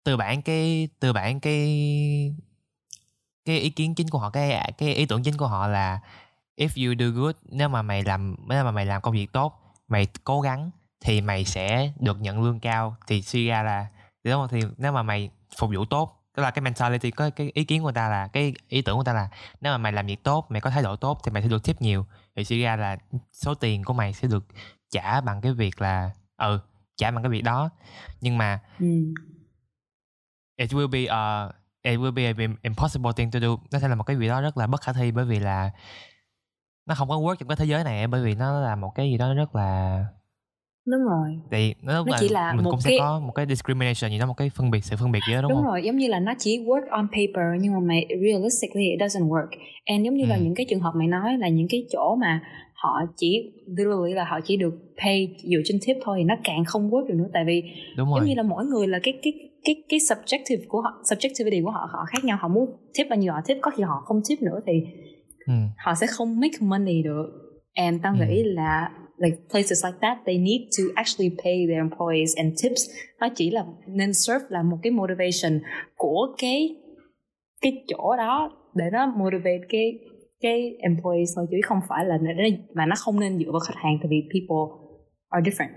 tư 0.03 0.17
bản 0.17 0.41
cái 0.41 0.89
tư 0.99 1.13
bản 1.13 1.39
cái 1.39 2.35
cái 3.47 3.59
ý 3.59 3.69
kiến 3.69 3.95
chính 3.95 4.07
của 4.09 4.19
họ 4.19 4.29
cái 4.29 4.73
cái 4.77 4.93
ý 4.93 5.05
tưởng 5.05 5.23
chính 5.23 5.37
của 5.37 5.47
họ 5.47 5.67
là 5.67 5.99
if 6.57 6.87
you 6.87 6.93
do 6.99 7.21
good 7.21 7.35
nếu 7.43 7.69
mà 7.69 7.81
mày 7.81 8.03
làm 8.03 8.35
nếu 8.47 8.63
mà 8.63 8.71
mày 8.71 8.85
làm 8.85 9.01
công 9.01 9.13
việc 9.13 9.31
tốt 9.31 9.53
mày 9.87 10.07
cố 10.23 10.41
gắng 10.41 10.71
thì 11.01 11.21
mày 11.21 11.45
sẽ 11.45 11.91
được 11.99 12.21
nhận 12.21 12.43
lương 12.43 12.59
cao. 12.59 12.95
Thì 13.07 13.21
suy 13.21 13.47
ra 13.47 13.63
là 13.63 13.87
đúng 14.23 14.33
không 14.33 14.47
thì 14.51 14.61
nếu 14.77 14.91
mà 14.91 15.03
mày 15.03 15.29
phục 15.57 15.69
vụ 15.75 15.85
tốt 15.85 16.13
tức 16.35 16.43
là 16.43 16.51
cái 16.51 16.61
mentality 16.61 17.11
có 17.11 17.29
cái 17.29 17.51
ý 17.53 17.63
kiến 17.63 17.83
của 17.83 17.91
ta 17.91 18.09
là 18.09 18.27
cái 18.27 18.53
ý 18.67 18.81
tưởng 18.81 18.97
của 18.97 19.03
ta 19.03 19.13
là 19.13 19.29
nếu 19.61 19.73
mà 19.73 19.77
mày 19.77 19.91
làm 19.91 20.05
việc 20.05 20.23
tốt 20.23 20.45
mày 20.49 20.61
có 20.61 20.69
thái 20.69 20.83
độ 20.83 20.95
tốt 20.95 21.19
thì 21.23 21.31
mày 21.31 21.43
sẽ 21.43 21.49
được 21.49 21.63
tip 21.63 21.81
nhiều. 21.81 22.05
Thì 22.35 22.43
suy 22.43 22.61
ra 22.61 22.75
là 22.75 22.97
số 23.31 23.55
tiền 23.55 23.83
của 23.83 23.93
mày 23.93 24.13
sẽ 24.13 24.27
được 24.27 24.45
trả 24.89 25.21
bằng 25.21 25.41
cái 25.41 25.53
việc 25.53 25.81
là 25.81 26.11
ừ 26.37 26.59
trả 26.95 27.11
bằng 27.11 27.23
cái 27.23 27.29
việc 27.29 27.43
đó. 27.43 27.69
Nhưng 28.21 28.37
mà 28.37 28.59
ừ. 28.79 29.13
it 30.57 30.71
will 30.71 30.87
be 30.87 31.05
a 31.05 31.49
it 31.91 31.99
will 31.99 32.13
be 32.13 32.25
an 32.25 32.55
impossible 32.63 33.11
thing 33.17 33.31
to 33.31 33.39
do. 33.39 33.47
Nó 33.71 33.79
sẽ 33.79 33.87
là 33.87 33.95
một 33.95 34.03
cái 34.03 34.17
gì 34.17 34.27
đó 34.27 34.41
rất 34.41 34.57
là 34.57 34.67
bất 34.67 34.81
khả 34.81 34.93
thi 34.93 35.11
bởi 35.11 35.25
vì 35.25 35.39
là 35.39 35.71
nó 36.87 36.95
không 36.95 37.09
có 37.09 37.15
work 37.15 37.35
trong 37.35 37.49
cái 37.49 37.55
thế 37.55 37.65
giới 37.65 37.83
này 37.83 38.07
bởi 38.07 38.21
vì 38.21 38.35
nó 38.35 38.61
là 38.61 38.75
một 38.75 38.91
cái 38.95 39.11
gì 39.11 39.17
đó 39.17 39.33
rất 39.33 39.55
là 39.55 40.05
đúng 40.85 41.03
rồi. 41.03 41.39
Thì 41.51 41.73
nó, 41.81 42.05
nó 42.05 42.17
chỉ 42.19 42.29
là 42.29 42.53
mình 42.53 42.63
một 42.63 42.71
cũng 42.71 42.79
cái... 42.83 42.93
sẽ 42.93 42.97
có 42.99 43.19
một 43.19 43.31
cái 43.35 43.45
discrimination 43.45 44.11
gì 44.11 44.19
đó 44.19 44.25
một 44.25 44.37
cái 44.37 44.49
phân 44.49 44.71
biệt 44.71 44.83
sự 44.83 44.95
phân 44.99 45.11
biệt 45.11 45.19
gì 45.27 45.33
đó 45.33 45.41
đúng, 45.41 45.51
đúng 45.51 45.57
không? 45.57 45.67
rồi 45.67 45.83
giống 45.83 45.97
như 45.97 46.07
là 46.07 46.19
nó 46.19 46.33
chỉ 46.39 46.59
work 46.59 46.89
on 46.89 47.07
paper 47.07 47.61
nhưng 47.61 47.73
mà 47.73 47.79
mày 47.79 48.05
realistically 48.09 48.85
it 48.85 48.99
doesn't 48.99 49.27
work. 49.27 49.49
And 49.85 50.05
giống 50.05 50.15
như 50.15 50.23
ừ. 50.23 50.29
là 50.29 50.37
những 50.37 50.55
cái 50.55 50.65
trường 50.69 50.79
hợp 50.79 50.91
mày 50.95 51.07
nói 51.07 51.37
là 51.37 51.47
những 51.47 51.67
cái 51.69 51.85
chỗ 51.91 52.15
mà 52.15 52.41
họ 52.73 53.01
chỉ 53.15 53.51
literally 53.67 54.13
là 54.13 54.23
họ 54.23 54.39
chỉ 54.45 54.57
được 54.57 54.73
pay 55.03 55.35
dựa 55.43 55.61
trên 55.65 55.79
tip 55.85 55.97
thôi 56.03 56.17
thì 56.19 56.23
nó 56.23 56.35
càng 56.43 56.65
không 56.65 56.89
work 56.91 57.07
được 57.07 57.15
nữa. 57.15 57.29
Tại 57.33 57.43
vì 57.45 57.61
đúng 57.97 58.09
giống 58.09 58.19
rồi. 58.19 58.27
như 58.27 58.33
là 58.35 58.43
mỗi 58.43 58.65
người 58.65 58.87
là 58.87 58.99
cái 59.03 59.19
cái 59.23 59.33
cái 59.65 59.83
cái 59.89 59.99
subjective 59.99 60.63
của 60.67 60.81
họ 60.81 61.01
subjectivity 61.03 61.63
của 61.63 61.71
họ 61.71 61.89
họ 61.91 62.05
khác 62.09 62.23
nhau 62.23 62.37
họ 62.41 62.47
muốn 62.47 62.69
tip 62.97 63.07
bao 63.09 63.19
nhiêu 63.19 63.33
họ 63.33 63.41
tip 63.45 63.57
có 63.61 63.71
khi 63.71 63.83
họ 63.83 64.03
không 64.05 64.21
tip 64.29 64.41
nữa 64.41 64.59
thì 64.67 64.73
ừ. 65.47 65.53
họ 65.77 65.95
sẽ 65.95 66.07
không 66.07 66.39
make 66.39 66.57
money 66.59 67.03
được. 67.03 67.25
And 67.73 68.01
tao 68.03 68.13
ừ. 68.19 68.25
nghĩ 68.25 68.43
là 68.43 68.91
like 69.17 69.37
places 69.49 69.85
like 69.85 69.97
that 70.01 70.17
they 70.25 70.37
need 70.37 70.61
to 70.77 70.83
actually 70.95 71.29
pay 71.43 71.65
their 71.67 71.77
employees 71.77 72.35
and 72.35 72.63
tips. 72.63 72.81
Nó 73.19 73.27
chỉ 73.35 73.51
là 73.51 73.65
nên 73.87 74.13
serve 74.13 74.45
là 74.49 74.63
một 74.63 74.77
cái 74.83 74.91
motivation 74.91 75.61
của 75.95 76.35
cái 76.37 76.75
cái 77.61 77.83
chỗ 77.87 78.15
đó 78.17 78.51
để 78.75 78.85
nó 78.91 79.05
motivate 79.05 79.61
cái 79.69 79.99
cái 80.41 80.77
employees 80.79 81.29
thôi 81.35 81.45
chứ 81.51 81.57
không 81.65 81.79
phải 81.89 82.05
là 82.05 82.17
mà 82.73 82.85
nó 82.85 82.95
không 82.97 83.19
nên 83.19 83.37
dựa 83.39 83.51
vào 83.51 83.59
khách 83.59 83.75
hàng 83.75 83.97
tại 84.01 84.07
vì 84.09 84.29
people 84.33 84.87
are 85.29 85.51
different. 85.51 85.71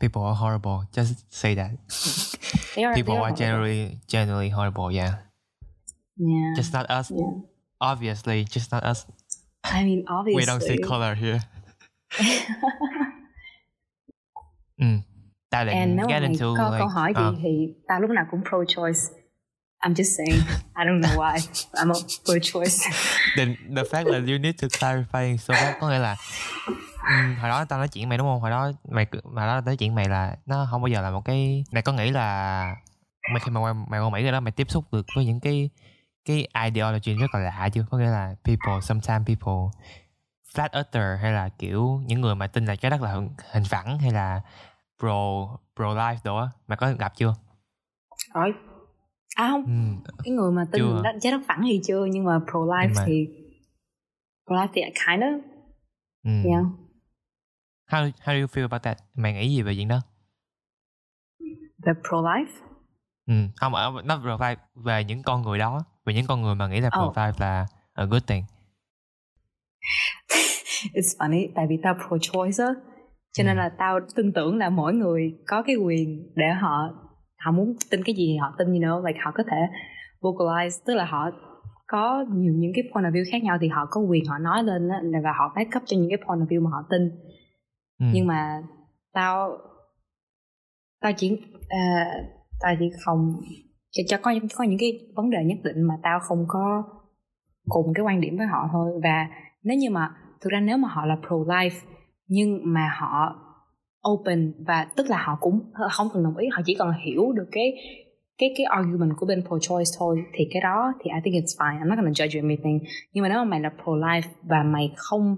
People 0.00 0.22
are 0.22 0.38
horrible 0.40 0.86
just 0.92 1.14
say 1.30 1.54
that 1.56 1.70
they 2.74 2.84
are, 2.84 2.94
people 2.94 3.14
they 3.14 3.20
are, 3.20 3.30
are 3.30 3.36
generally 3.36 3.98
generally 4.08 4.48
horrible 4.48 4.92
yeah. 4.92 5.14
Yeah. 6.16 6.54
Just 6.56 6.72
not 6.72 6.90
us. 6.90 7.10
Yeah. 7.10 7.40
obviously 7.80 8.44
just 8.44 8.72
not 8.72 8.84
us. 8.84 9.06
I 9.64 9.84
mean 9.84 10.04
obviously. 10.08 10.42
We 10.42 10.46
don't 10.46 10.62
see 10.62 10.78
color 10.78 11.14
here. 11.14 11.40
Ừ 14.78 14.86
ta 15.50 15.64
định 15.64 15.76
And 15.76 15.96
nếu 15.96 16.06
get 16.06 16.22
mà 16.22 16.28
mày 16.28 16.28
into 16.28 16.54
có 16.58 16.70
like, 16.70 16.78
câu 16.78 16.88
hỏi 16.88 17.12
gì 17.16 17.28
uh, 17.28 17.34
thì 17.42 17.74
tao 17.88 18.00
lúc 18.00 18.10
nào 18.10 18.26
cũng 18.30 18.40
pro 18.48 18.64
choice 18.68 19.00
I'm 19.82 19.94
just 19.94 20.16
saying. 20.16 20.42
I 20.74 20.84
don't 20.84 21.00
know 21.00 21.16
why. 21.16 21.38
I'm 21.72 21.90
a 21.90 22.00
pro 22.24 22.34
choice 22.42 22.90
the, 23.36 23.44
the 23.76 23.84
fact 23.84 24.06
là 24.06 24.18
you 24.18 24.38
need 24.38 24.54
to 24.58 24.68
clarify 24.80 25.36
so 25.38 25.54
that 25.54 25.76
có 25.80 25.88
nghĩa 25.88 25.98
là 25.98 26.16
hồi 27.14 27.48
đó 27.48 27.64
tao 27.64 27.78
nói 27.78 27.88
chuyện 27.88 28.08
mày 28.08 28.18
đúng 28.18 28.26
không? 28.26 28.40
Hồi 28.40 28.50
đó 28.50 28.70
mày 28.88 29.06
mà 29.24 29.46
đó 29.46 29.60
nói 29.60 29.76
chuyện 29.76 29.94
mày 29.94 30.08
là 30.08 30.36
nó 30.46 30.66
không 30.70 30.82
bao 30.82 30.88
giờ 30.88 31.00
là 31.02 31.10
một 31.10 31.24
cái 31.24 31.64
mày 31.72 31.82
có 31.82 31.92
nghĩ 31.92 32.10
là 32.10 32.76
mày 33.30 33.40
khi 33.40 33.50
mà 33.50 33.60
mày, 33.60 33.74
mày 33.88 34.00
qua 34.00 34.10
mỹ 34.10 34.22
rồi 34.22 34.32
đó 34.32 34.40
mày 34.40 34.52
tiếp 34.52 34.70
xúc 34.70 34.84
được 34.92 35.06
với 35.14 35.24
những 35.24 35.40
cái 35.40 35.70
cái 36.24 36.48
ideology 36.64 37.14
rất 37.14 37.34
là 37.34 37.40
lạ 37.40 37.68
chưa? 37.72 37.86
Có 37.90 37.98
nghĩa 37.98 38.10
là 38.10 38.34
people 38.44 38.80
sometimes 38.82 39.26
people 39.26 39.80
flat 40.54 40.68
earther 40.72 41.20
hay 41.22 41.32
là 41.32 41.48
kiểu 41.48 42.00
những 42.06 42.20
người 42.20 42.34
mà 42.34 42.46
tin 42.46 42.64
là 42.66 42.76
trái 42.76 42.90
đất 42.90 43.02
là 43.02 43.20
hình 43.52 43.64
phẳng 43.64 43.98
hay 43.98 44.10
là 44.10 44.40
pro 44.98 45.46
pro 45.76 45.84
life 45.84 46.16
đó 46.24 46.50
mày 46.66 46.76
có 46.76 46.92
gặp 46.98 47.12
chưa? 47.16 47.34
Rồi 48.34 48.54
à 49.36 49.48
không. 49.48 49.64
Ừ. 49.64 50.12
cái 50.24 50.32
người 50.34 50.52
mà 50.52 50.64
tin 50.72 51.02
đất 51.02 51.12
trái 51.20 51.32
đất 51.32 51.40
phẳng 51.48 51.62
thì 51.68 51.80
chưa 51.84 52.04
nhưng 52.04 52.24
mà 52.24 52.38
pro 52.50 52.58
life 52.58 52.94
mà- 52.94 53.04
thì 53.06 53.26
pro 54.46 54.56
life 54.56 54.68
thì 54.74 54.82
kind 54.82 55.22
of. 55.22 55.40
Ừ. 56.24 56.30
yeah 56.50 56.64
how 57.90 58.10
how 58.24 58.32
do 58.34 58.40
you 58.40 58.46
feel 58.46 58.62
about 58.62 58.82
that 58.82 58.98
mày 59.14 59.32
nghĩ 59.32 59.48
gì 59.56 59.62
về 59.62 59.74
chuyện 59.76 59.88
đó 59.88 60.00
về 61.86 61.92
pro 62.08 62.16
life 62.22 62.46
ừ. 63.26 63.34
không 63.56 63.74
ờ, 63.74 63.92
nó 64.04 64.18
pro 64.22 64.36
life 64.36 64.56
về 64.74 65.04
những 65.04 65.22
con 65.22 65.42
người 65.42 65.58
đó 65.58 65.84
về 66.06 66.14
những 66.14 66.26
con 66.26 66.42
người 66.42 66.54
mà 66.54 66.68
nghĩ 66.68 66.80
là 66.80 66.90
pro 66.90 67.04
Oh. 67.06 67.16
life 67.16 67.32
là 67.38 67.66
a 67.94 68.04
good 68.04 68.22
thing 68.26 68.42
it's 70.94 71.16
funny 71.18 71.48
tại 71.54 71.66
vì 71.68 71.78
tao 71.82 71.94
pro 72.08 72.16
choice 72.20 72.64
á 72.64 72.70
cho 73.32 73.44
nên 73.44 73.56
Ừ. 73.56 73.60
là 73.60 73.68
tao 73.78 74.00
tin 74.16 74.32
tưởng 74.32 74.56
là 74.58 74.70
mỗi 74.70 74.94
người 74.94 75.34
có 75.46 75.62
cái 75.62 75.76
quyền 75.76 76.32
để 76.36 76.46
họ 76.60 76.88
họ 77.44 77.52
muốn 77.52 77.74
tin 77.90 78.04
cái 78.04 78.14
gì 78.14 78.36
họ 78.36 78.54
tin 78.58 78.68
you 78.68 78.74
know 78.80 79.06
like 79.06 79.18
họ 79.24 79.30
có 79.34 79.42
thể 79.50 79.56
vocalize 80.20 80.82
tức 80.86 80.94
là 80.94 81.04
họ 81.04 81.30
có 81.86 82.24
nhiều 82.32 82.52
những 82.56 82.72
cái 82.74 82.84
point 82.94 83.04
of 83.06 83.10
view 83.12 83.24
khác 83.32 83.42
nhau 83.42 83.58
thì 83.60 83.68
họ 83.68 83.86
có 83.90 84.00
quyền 84.00 84.24
họ 84.26 84.38
nói 84.38 84.62
lên 84.64 84.88
là 84.88 85.20
và 85.24 85.30
họ 85.38 85.52
back 85.56 85.76
up 85.76 85.82
cho 85.86 85.96
những 85.96 86.08
cái 86.10 86.18
point 86.26 86.40
of 86.40 86.46
view 86.46 86.62
mà 86.64 86.70
họ 86.70 86.82
tin 86.90 87.10
ừ. 88.00 88.06
nhưng 88.12 88.26
mà 88.26 88.62
tao 89.12 89.58
tao 91.00 91.12
chỉ 91.16 91.32
uh, 91.32 92.26
tao 92.60 92.74
chỉ 92.78 92.90
không 93.04 93.40
cho, 93.90 94.02
cho 94.08 94.16
có 94.22 94.32
có 94.54 94.64
những 94.64 94.78
cái 94.78 94.98
vấn 95.16 95.30
đề 95.30 95.44
nhất 95.44 95.58
định 95.64 95.82
mà 95.82 95.94
tao 96.02 96.20
không 96.20 96.44
có 96.48 96.82
cùng 97.68 97.94
cái 97.94 98.04
quan 98.04 98.20
điểm 98.20 98.36
với 98.36 98.46
họ 98.46 98.68
thôi. 98.72 99.00
Và 99.02 99.28
nếu 99.62 99.78
như 99.78 99.90
mà 99.90 100.10
thực 100.40 100.50
ra 100.50 100.60
nếu 100.60 100.76
mà 100.76 100.88
họ 100.88 101.06
là 101.06 101.16
pro 101.26 101.36
life 101.36 101.80
nhưng 102.26 102.60
mà 102.62 102.92
họ 102.98 103.36
open 104.08 104.54
và 104.66 104.86
tức 104.96 105.10
là 105.10 105.22
họ 105.22 105.38
cũng 105.40 105.60
không 105.90 106.08
cần 106.12 106.24
đồng 106.24 106.36
ý 106.36 106.48
họ 106.52 106.62
chỉ 106.66 106.74
cần 106.78 106.92
hiểu 107.04 107.32
được 107.32 107.48
cái 107.52 107.72
cái 108.38 108.54
cái 108.56 108.64
argument 108.64 109.12
của 109.16 109.26
bên 109.26 109.42
pro 109.48 109.58
choice 109.58 109.90
thôi 109.98 110.24
thì 110.34 110.48
cái 110.52 110.62
đó 110.62 110.92
thì 111.00 111.10
I 111.14 111.20
think 111.24 111.44
it's 111.44 111.58
fine. 111.58 111.80
I'm 111.80 111.88
not 111.88 111.98
gonna 111.98 112.10
judge 112.10 112.40
you 112.40 112.48
anything. 112.48 112.78
Nhưng 113.12 113.22
mà 113.22 113.28
nếu 113.28 113.38
mà 113.38 113.44
mày 113.44 113.60
là 113.60 113.70
pro 113.82 113.92
life 113.92 114.28
và 114.42 114.62
mày 114.62 114.92
không 114.96 115.36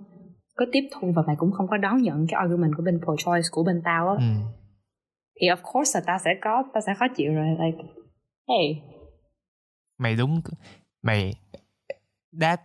có 0.64 0.70
tiếp 0.72 0.88
thu 0.92 1.12
và 1.16 1.22
mày 1.26 1.36
cũng 1.38 1.52
không 1.52 1.68
có 1.68 1.76
đón 1.76 2.02
nhận 2.02 2.26
cái 2.26 2.38
argument 2.38 2.72
của 2.76 2.82
bên 2.82 3.00
pro 3.04 3.16
choice 3.18 3.48
của 3.50 3.64
bên 3.64 3.82
tao 3.84 4.08
á. 4.08 4.14
Ừ. 4.18 4.24
thì 5.40 5.46
of 5.46 5.72
course 5.72 6.00
là 6.00 6.04
tao 6.06 6.18
sẽ 6.18 6.30
có 6.42 6.64
tao 6.74 6.80
sẽ 6.86 6.94
khó 6.98 7.06
chịu 7.16 7.34
rồi 7.34 7.46
like 7.48 7.84
hey. 8.48 8.82
Mày 9.98 10.16
đúng 10.16 10.40
mày 11.02 11.34
that 12.40 12.60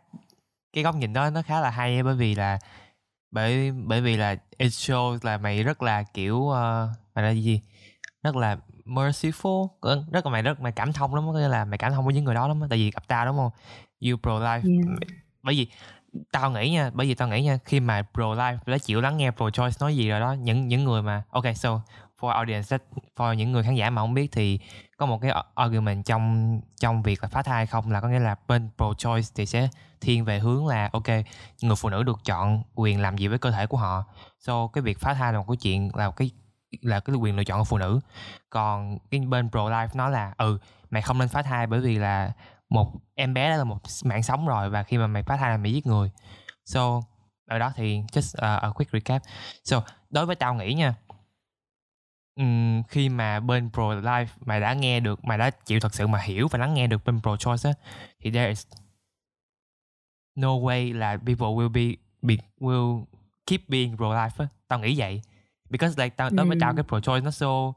cái 0.73 0.83
góc 0.83 0.95
nhìn 0.95 1.13
đó 1.13 1.29
nó 1.29 1.41
khá 1.41 1.61
là 1.61 1.69
hay 1.69 2.03
bởi 2.03 2.15
vì 2.15 2.35
là 2.35 2.59
bởi 3.31 3.71
bởi 3.71 4.01
vì 4.01 4.17
là 4.17 4.35
it 4.57 4.71
shows 4.71 5.17
là 5.21 5.37
mày 5.37 5.63
rất 5.63 5.83
là 5.83 6.03
kiểu 6.03 6.35
uh, 6.35 6.89
mày 7.15 7.25
là 7.25 7.31
gì? 7.31 7.61
Rất 8.23 8.35
là 8.35 8.57
merciful 8.85 9.67
rất 10.11 10.25
là 10.25 10.31
mày 10.31 10.41
rất 10.41 10.59
mày 10.59 10.71
cảm 10.71 10.93
thông 10.93 11.15
lắm 11.15 11.23
có 11.27 11.33
nghĩa 11.33 11.47
là 11.47 11.65
mày 11.65 11.77
cảm 11.77 11.91
thông 11.91 12.05
với 12.05 12.13
những 12.13 12.23
người 12.23 12.35
đó 12.35 12.47
lắm 12.47 12.61
tại 12.69 12.79
vì 12.79 12.91
gặp 12.91 13.07
tao 13.07 13.25
đúng 13.25 13.37
không? 13.37 13.51
You 14.01 14.17
pro 14.23 14.39
life 14.39 14.47
yeah. 14.49 15.11
bởi 15.43 15.55
vì 15.55 15.67
tao 16.31 16.51
nghĩ 16.51 16.69
nha, 16.69 16.91
bởi 16.93 17.07
vì 17.07 17.13
tao 17.15 17.27
nghĩ 17.27 17.43
nha, 17.43 17.59
khi 17.65 17.79
mà 17.79 18.01
pro 18.13 18.23
life 18.23 18.57
đã 18.65 18.77
chịu 18.77 19.01
lắng 19.01 19.17
nghe 19.17 19.31
pro 19.31 19.49
choice 19.49 19.77
nói 19.79 19.95
gì 19.95 20.09
rồi 20.09 20.19
đó, 20.19 20.33
những 20.33 20.67
những 20.67 20.83
người 20.83 21.01
mà, 21.01 21.23
ok, 21.29 21.45
so, 21.55 21.81
for 22.19 22.27
audience 22.29 22.77
for 23.17 23.33
những 23.33 23.51
người 23.51 23.63
khán 23.63 23.75
giả 23.75 23.89
mà 23.89 24.01
không 24.01 24.13
biết 24.13 24.31
thì 24.31 24.59
có 24.97 25.05
một 25.05 25.21
cái 25.21 25.31
argument 25.55 26.05
trong 26.05 26.59
trong 26.79 27.01
việc 27.03 27.23
là 27.23 27.29
phá 27.29 27.43
thai 27.43 27.65
không 27.65 27.91
là 27.91 28.01
có 28.01 28.07
nghĩa 28.07 28.19
là 28.19 28.35
bên 28.47 28.69
pro 28.77 28.93
choice 28.93 29.27
thì 29.35 29.45
sẽ 29.45 29.69
thiên 30.01 30.25
về 30.25 30.39
hướng 30.39 30.67
là, 30.67 30.89
ok, 30.93 31.07
người 31.61 31.75
phụ 31.77 31.89
nữ 31.89 32.03
được 32.03 32.19
chọn 32.25 32.63
quyền 32.75 33.01
làm 33.01 33.17
gì 33.17 33.27
với 33.27 33.39
cơ 33.39 33.51
thể 33.51 33.67
của 33.67 33.77
họ. 33.77 34.05
So, 34.39 34.67
cái 34.67 34.81
việc 34.81 34.99
phá 34.99 35.13
thai 35.13 35.33
là 35.33 35.39
một 35.39 35.45
cái 35.47 35.57
chuyện, 35.57 35.91
là 35.95 36.11
cái 36.11 36.31
là 36.81 36.99
cái 36.99 37.15
quyền 37.15 37.35
lựa 37.35 37.43
chọn 37.43 37.59
của 37.59 37.65
phụ 37.65 37.77
nữ. 37.77 37.99
Còn 38.49 38.97
cái 39.11 39.19
bên 39.19 39.49
pro 39.51 39.59
life 39.69 39.87
nó 39.93 40.09
là 40.09 40.33
ừ 40.37 40.59
mày 40.89 41.01
không 41.01 41.17
nên 41.17 41.27
phá 41.27 41.41
thai 41.41 41.67
bởi 41.67 41.79
vì 41.79 41.97
là 41.97 42.31
một 42.69 42.91
em 43.15 43.33
bé 43.33 43.49
đó 43.49 43.57
là 43.57 43.63
một 43.63 43.79
mạng 44.03 44.23
sống 44.23 44.47
rồi 44.47 44.69
và 44.69 44.83
khi 44.83 44.97
mà 44.97 45.07
mày 45.07 45.23
phá 45.23 45.37
thai 45.37 45.49
là 45.49 45.57
mày 45.57 45.73
giết 45.73 45.85
người. 45.85 46.11
So 46.65 47.01
ở 47.49 47.59
đó 47.59 47.71
thì 47.75 48.01
just 48.11 48.57
uh, 48.57 48.61
a 48.61 48.69
quick 48.69 48.91
recap. 48.91 49.21
So 49.63 49.83
đối 50.09 50.25
với 50.25 50.35
tao 50.35 50.53
nghĩ 50.53 50.73
nha 50.73 50.95
um, 52.35 52.83
khi 52.83 53.09
mà 53.09 53.39
bên 53.39 53.69
pro 53.73 53.83
life 53.83 54.25
mày 54.45 54.59
đã 54.59 54.73
nghe 54.73 54.99
được 54.99 55.25
mày 55.25 55.37
đã 55.37 55.49
chịu 55.49 55.79
thật 55.79 55.95
sự 55.95 56.07
mà 56.07 56.19
hiểu 56.19 56.47
và 56.47 56.59
lắng 56.59 56.73
nghe 56.73 56.87
được 56.87 57.05
bên 57.05 57.21
pro 57.21 57.37
choice 57.37 57.69
á 57.69 57.73
thì 58.19 58.31
there 58.31 58.47
is 58.47 58.67
no 60.35 60.47
way 60.47 60.97
là 60.97 61.17
people 61.17 61.47
will 61.47 61.69
be, 61.69 61.95
be 62.21 62.35
will 62.59 63.03
keep 63.45 63.61
being 63.67 63.97
pro 63.97 64.05
life 64.05 64.29
á. 64.37 64.47
Tao 64.67 64.79
nghĩ 64.79 64.99
vậy. 64.99 65.21
Because 65.69 66.03
like 66.03 66.15
tao 66.15 66.29
đối 66.29 66.45
với 66.45 66.57
tao 66.61 66.75
cái 66.75 66.83
pro 66.83 66.99
choice 66.99 67.25
nó 67.25 67.31
so 67.31 67.73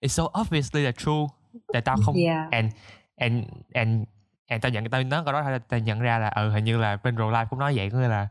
it's 0.00 0.08
so 0.08 0.24
obviously 0.40 0.82
là 0.82 0.92
true 0.92 1.26
tại 1.72 1.82
tao 1.82 1.96
không 2.04 2.14
yeah. 2.16 2.50
and 2.50 2.72
and 3.20 3.44
and 3.72 4.04
and 4.46 4.62
tao 4.62 4.72
nhận 4.72 4.90
tao 4.90 5.02
nói 5.02 5.22
câu 5.24 5.32
đó 5.32 5.42
thôi 5.42 5.58
tao 5.68 5.80
nhận 5.80 6.00
ra 6.00 6.18
là 6.18 6.28
ừ 6.28 6.50
hình 6.50 6.64
như 6.64 6.78
là 6.78 6.98
bên 7.04 7.16
pro 7.16 7.24
life 7.24 7.46
cũng 7.50 7.58
nói 7.58 7.76
vậy 7.76 7.90
có 7.90 7.98
nghĩa 7.98 8.08
là 8.08 8.28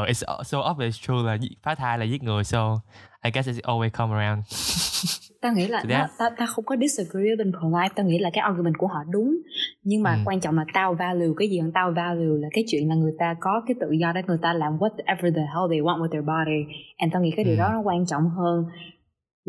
oh, 0.00 0.08
it's 0.08 0.42
so 0.44 0.58
obvious 0.70 1.00
true 1.00 1.22
là 1.24 1.36
phá 1.62 1.74
thai 1.74 1.98
là 1.98 2.04
giết 2.04 2.22
người 2.22 2.44
so 2.44 2.80
I 3.22 3.30
guess 3.30 3.48
it's 3.48 3.60
always 3.62 3.90
come 3.90 4.14
around. 4.14 4.44
Tao 5.40 5.52
nghĩ 5.52 5.66
là 5.66 5.82
nó, 5.88 6.06
tao 6.18 6.30
tao 6.38 6.48
không 6.48 6.64
có 6.64 6.76
disagree 6.76 7.36
bên 7.38 7.52
pro-life 7.52 7.88
tao 7.96 8.06
nghĩ 8.06 8.18
là 8.18 8.30
cái 8.32 8.42
argument 8.42 8.74
của 8.78 8.86
họ 8.86 9.04
đúng. 9.10 9.36
Nhưng 9.82 10.02
mà 10.02 10.12
ừ. 10.14 10.18
quan 10.24 10.40
trọng 10.40 10.56
là 10.56 10.64
tao 10.74 10.94
value 10.94 11.26
cái 11.38 11.48
gì 11.48 11.58
hơn 11.58 11.72
tao 11.74 11.92
value 11.96 12.38
là 12.40 12.48
cái 12.52 12.64
chuyện 12.68 12.88
là 12.88 12.94
người 12.94 13.12
ta 13.18 13.34
có 13.40 13.62
cái 13.66 13.74
tự 13.80 13.90
do 13.90 14.12
để 14.12 14.22
người 14.26 14.38
ta 14.42 14.52
làm 14.52 14.78
whatever 14.78 15.34
the 15.34 15.46
hell 15.54 15.70
they 15.70 15.80
want 15.80 16.00
with 16.00 16.08
their 16.08 16.24
body. 16.24 16.74
And 16.96 17.12
tao 17.12 17.22
nghĩ 17.22 17.30
cái 17.36 17.44
điều 17.44 17.54
ừ. 17.54 17.58
đó 17.58 17.68
nó 17.72 17.80
quan 17.80 18.06
trọng 18.06 18.30
hơn 18.30 18.64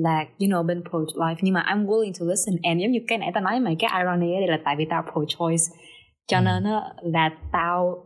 là 0.05 0.25
you 0.39 0.47
know 0.47 0.65
bên 0.65 0.83
pro-life 0.89 1.35
nhưng 1.41 1.53
mà 1.53 1.61
I'm 1.61 1.85
willing 1.85 2.13
to 2.19 2.25
listen. 2.25 2.55
And 2.63 2.81
giống 2.81 2.91
như 2.91 2.99
cái 3.07 3.17
nãy 3.17 3.31
tao 3.33 3.43
nói 3.43 3.59
mày 3.59 3.75
cái 3.79 3.91
irony 3.99 4.33
ở 4.33 4.39
đây 4.39 4.47
là 4.47 4.59
tại 4.65 4.75
vì 4.77 4.85
tao 4.89 5.03
pro-choice 5.13 5.65
cho 6.27 6.37
ừ. 6.37 6.43
nên 6.45 6.63
là 7.01 7.29
tao 7.51 8.05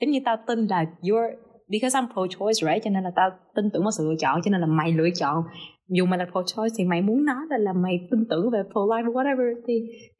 giống 0.00 0.10
như 0.10 0.20
tao 0.24 0.36
tin 0.46 0.66
là 0.66 0.84
you're 1.02 1.34
because 1.68 1.98
I'm 1.98 2.08
pro-choice 2.08 2.72
right? 2.72 2.84
Cho 2.84 2.90
nên 2.90 3.04
là 3.04 3.10
tao 3.16 3.30
tin 3.54 3.70
tưởng 3.72 3.82
vào 3.82 3.90
sự 3.90 4.08
lựa 4.08 4.16
chọn 4.18 4.40
cho 4.44 4.50
nên 4.50 4.60
là 4.60 4.66
mày 4.66 4.92
lựa 4.92 5.08
chọn. 5.20 5.42
Dù 5.88 6.06
mày 6.06 6.18
là 6.18 6.24
pro-choice 6.24 6.74
thì 6.78 6.84
mày 6.84 7.02
muốn 7.02 7.24
nói 7.24 7.42
là, 7.50 7.58
là 7.58 7.72
mày 7.72 8.08
tin 8.10 8.20
tưởng 8.30 8.50
về 8.50 8.62
pro-life 8.72 9.10
or 9.10 9.16
whatever 9.16 9.54
thì 9.68 9.74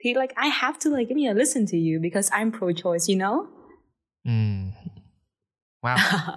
thì 0.05 0.15
like 0.15 0.35
I 0.43 0.49
have 0.53 0.79
to 0.85 0.91
like 0.97 1.09
giống 1.09 1.19
như 1.19 1.29
là 1.29 1.35
listen 1.35 1.65
to 1.73 1.79
you 1.87 2.03
because 2.03 2.31
I'm 2.37 2.51
pro-choice 2.59 3.15
you 3.15 3.19
know? 3.19 3.45
Mm. 4.25 4.71
wow. 5.83 5.97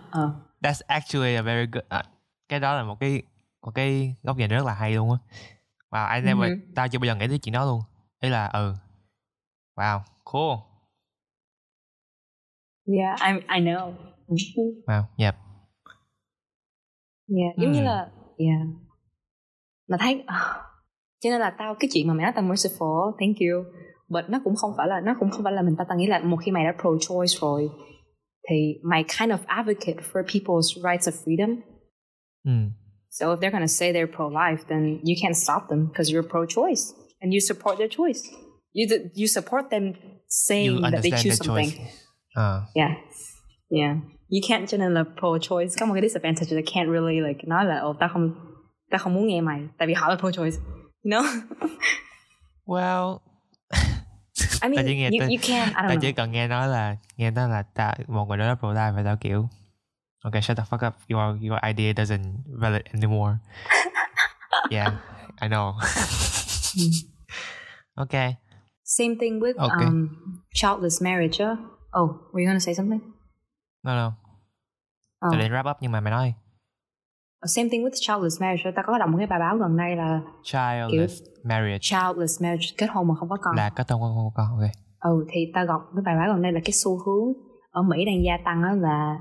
Uh. 0.09 0.31
that's 0.63 0.81
actually 0.87 1.35
a 1.35 1.41
very 1.41 1.67
good 1.71 1.85
uh, 1.99 2.05
cái 2.49 2.59
đó 2.59 2.75
là 2.75 2.83
một 2.83 2.99
cái 2.99 3.21
một 3.65 3.71
cái 3.75 4.15
góc 4.23 4.37
nhìn 4.37 4.49
rất 4.49 4.65
là 4.65 4.73
hay 4.73 4.93
luôn 4.93 5.11
á. 5.11 5.17
Wow 5.91 6.15
I 6.15 6.21
never 6.21 6.51
mm-hmm. 6.51 6.73
tao 6.75 6.87
chưa 6.87 6.99
bao 6.99 7.05
giờ 7.05 7.15
nghĩ 7.15 7.27
tới 7.27 7.39
chuyện 7.39 7.53
đó 7.53 7.65
luôn. 7.65 7.81
Ý 8.19 8.29
là 8.29 8.47
ừ. 8.47 8.73
Wow 9.75 9.99
cool. 10.23 10.57
Yeah 12.97 13.21
I 13.21 13.31
I 13.55 13.61
know. 13.61 13.93
Wow 14.87 15.03
yep 15.17 15.35
yeah 17.27 17.57
giống 17.57 17.71
mm. 17.71 17.75
như 17.75 17.81
là 17.83 18.11
yeah. 18.37 18.61
Mà 19.87 19.97
thấy 19.99 20.15
uh, 20.15 20.61
cho 21.19 21.29
nên 21.29 21.41
là 21.41 21.55
tao 21.57 21.75
cái 21.79 21.89
chuyện 21.93 22.07
mà 22.07 22.13
mày 22.13 22.23
nói 22.23 22.31
tao 22.35 22.43
merciful 22.43 23.11
thank 23.19 23.37
you. 23.39 23.63
But 24.09 24.29
nó 24.29 24.41
cũng 24.43 24.55
không 24.55 24.71
phải 24.77 24.87
là 24.87 25.01
nó 25.03 25.15
cũng 25.19 25.29
không 25.31 25.43
phải 25.43 25.53
là 25.53 25.61
mình 25.61 25.75
ta 25.77 25.85
tao 25.89 25.97
nghĩ 25.97 26.07
là 26.07 26.19
một 26.19 26.37
khi 26.37 26.51
mày 26.51 26.63
đã 26.65 26.73
pro 26.81 26.89
choice 27.07 27.33
rồi 27.41 27.69
thì 28.49 28.73
mày 28.83 29.03
kind 29.03 29.31
of 29.31 29.37
advocate 29.45 30.01
for 30.11 30.23
people's 30.23 30.83
rights 30.83 31.07
of 31.07 31.11
freedom. 31.25 31.55
Mm. 32.43 32.71
So 33.17 33.23
if 33.33 33.39
they're 33.39 33.55
gonna 33.57 33.75
say 33.79 33.87
they're 33.95 34.13
pro 34.17 34.27
life 34.27 34.61
then 34.71 34.83
you 35.07 35.15
can't 35.21 35.37
stop 35.45 35.61
them 35.69 35.81
because 35.87 36.07
you're 36.11 36.27
pro 36.33 36.45
choice 36.57 36.83
and 37.21 37.33
you 37.33 37.39
support 37.39 37.77
their 37.77 37.91
choice. 37.99 38.21
You 38.73 38.85
you 39.19 39.27
support 39.27 39.69
them 39.69 39.93
saying 40.27 40.81
that 40.81 41.01
they 41.01 41.11
choose 41.11 41.37
something. 41.37 41.71
Uh. 42.35 42.65
yeah. 42.75 42.93
Yeah. 43.69 43.93
You 44.29 44.41
can't 44.47 44.77
nên 44.77 45.05
pro 45.19 45.37
choice 45.39 45.75
có 45.79 45.85
một 45.85 45.93
cái 45.93 46.01
disadvantage 46.01 46.49
that 46.49 46.65
can't 46.73 46.91
really 46.91 47.21
like 47.27 47.39
nói 47.47 47.65
là 47.65 47.79
ồ 47.79 47.93
tao 47.99 48.09
không 48.13 48.33
tao 48.91 48.99
không 48.99 49.13
muốn 49.13 49.27
nghe 49.27 49.41
mày 49.41 49.61
tại 49.77 49.87
vì 49.87 49.93
họ 49.93 50.09
là 50.09 50.15
pro 50.15 50.31
choice 50.31 50.57
you 51.03 51.11
know? 51.11 51.23
Well 52.65 53.19
I 54.61 54.69
mean, 54.69 54.85
chỉ 54.87 54.95
nghe 54.95 55.09
you, 55.09 55.27
you 55.29 55.37
can, 55.47 55.67
I 55.67 55.73
don't 55.73 55.87
know. 55.87 55.99
chỉ 56.01 56.11
cần 56.11 56.31
nghe 56.31 56.47
nói 56.47 56.67
là 56.67 56.95
nghe 57.17 57.31
nói 57.31 57.49
là 57.49 57.63
ta 57.73 57.93
một 58.07 58.25
người 58.25 58.37
đó 58.37 58.45
là 58.45 58.55
pro 58.55 58.73
life 58.73 58.95
và 58.95 59.03
tao 59.03 59.17
kiểu 59.17 59.49
okay 60.25 60.41
shut 60.41 60.57
the 60.57 60.63
fuck 60.63 60.83
up. 60.83 60.93
Your 61.07 61.37
your 61.41 61.59
idea 61.63 61.93
doesn't 61.93 62.43
valid 62.47 62.83
anymore. 62.93 63.39
Yeah 64.71 64.97
I 65.41 65.47
know. 65.47 65.75
Okay. 67.97 68.37
Same 68.83 69.15
thing 69.17 69.39
with 69.39 69.57
okay. 69.57 69.85
um 69.85 70.43
childless 70.53 71.01
marriage 71.01 71.39
uh? 71.39 71.55
oh 71.93 72.19
were 72.33 72.41
you 72.41 72.47
gonna 72.47 72.59
say 72.59 72.73
something? 72.73 73.01
No 73.83 73.95
no. 73.95 74.07
Oh. 75.25 75.31
tao 75.31 75.39
định 75.39 75.51
wrap 75.51 75.65
up 75.71 75.77
nhưng 75.81 75.91
mà 75.91 76.01
mày 76.01 76.11
nói. 76.11 76.33
Same 77.45 77.69
thing 77.69 77.83
with 77.83 77.93
childless 77.93 78.41
marriage 78.41 78.71
ta 78.75 78.81
có 78.85 78.97
đọc 78.97 79.09
một 79.09 79.17
cái 79.17 79.27
bài 79.27 79.39
báo 79.39 79.57
gần 79.57 79.77
đây 79.77 79.95
là 79.95 80.21
childless 80.43 81.21
kiểu, 81.23 81.33
marriage. 81.43 81.79
childless 81.79 82.41
marriage 82.41 82.67
kết 82.77 82.87
hôn 82.89 83.07
mà 83.07 83.15
không 83.15 83.29
có 83.29 83.37
con. 83.41 83.55
Là 83.55 83.69
kết 83.69 83.91
hôn 83.91 84.01
không 84.01 84.31
có 84.35 84.43
con 84.43 84.59
ok. 84.59 84.71
Ừ 84.99 85.25
thì 85.29 85.51
ta 85.53 85.63
đọc 85.67 85.81
cái 85.95 86.03
bài 86.05 86.15
báo 86.15 86.33
gần 86.33 86.41
đây 86.41 86.51
là 86.51 86.59
cái 86.65 86.71
xu 86.71 86.91
hướng 87.05 87.33
ở 87.71 87.81
Mỹ 87.81 88.05
đang 88.05 88.23
gia 88.23 88.37
tăng 88.45 88.61
đó 88.63 88.69
là 88.71 89.17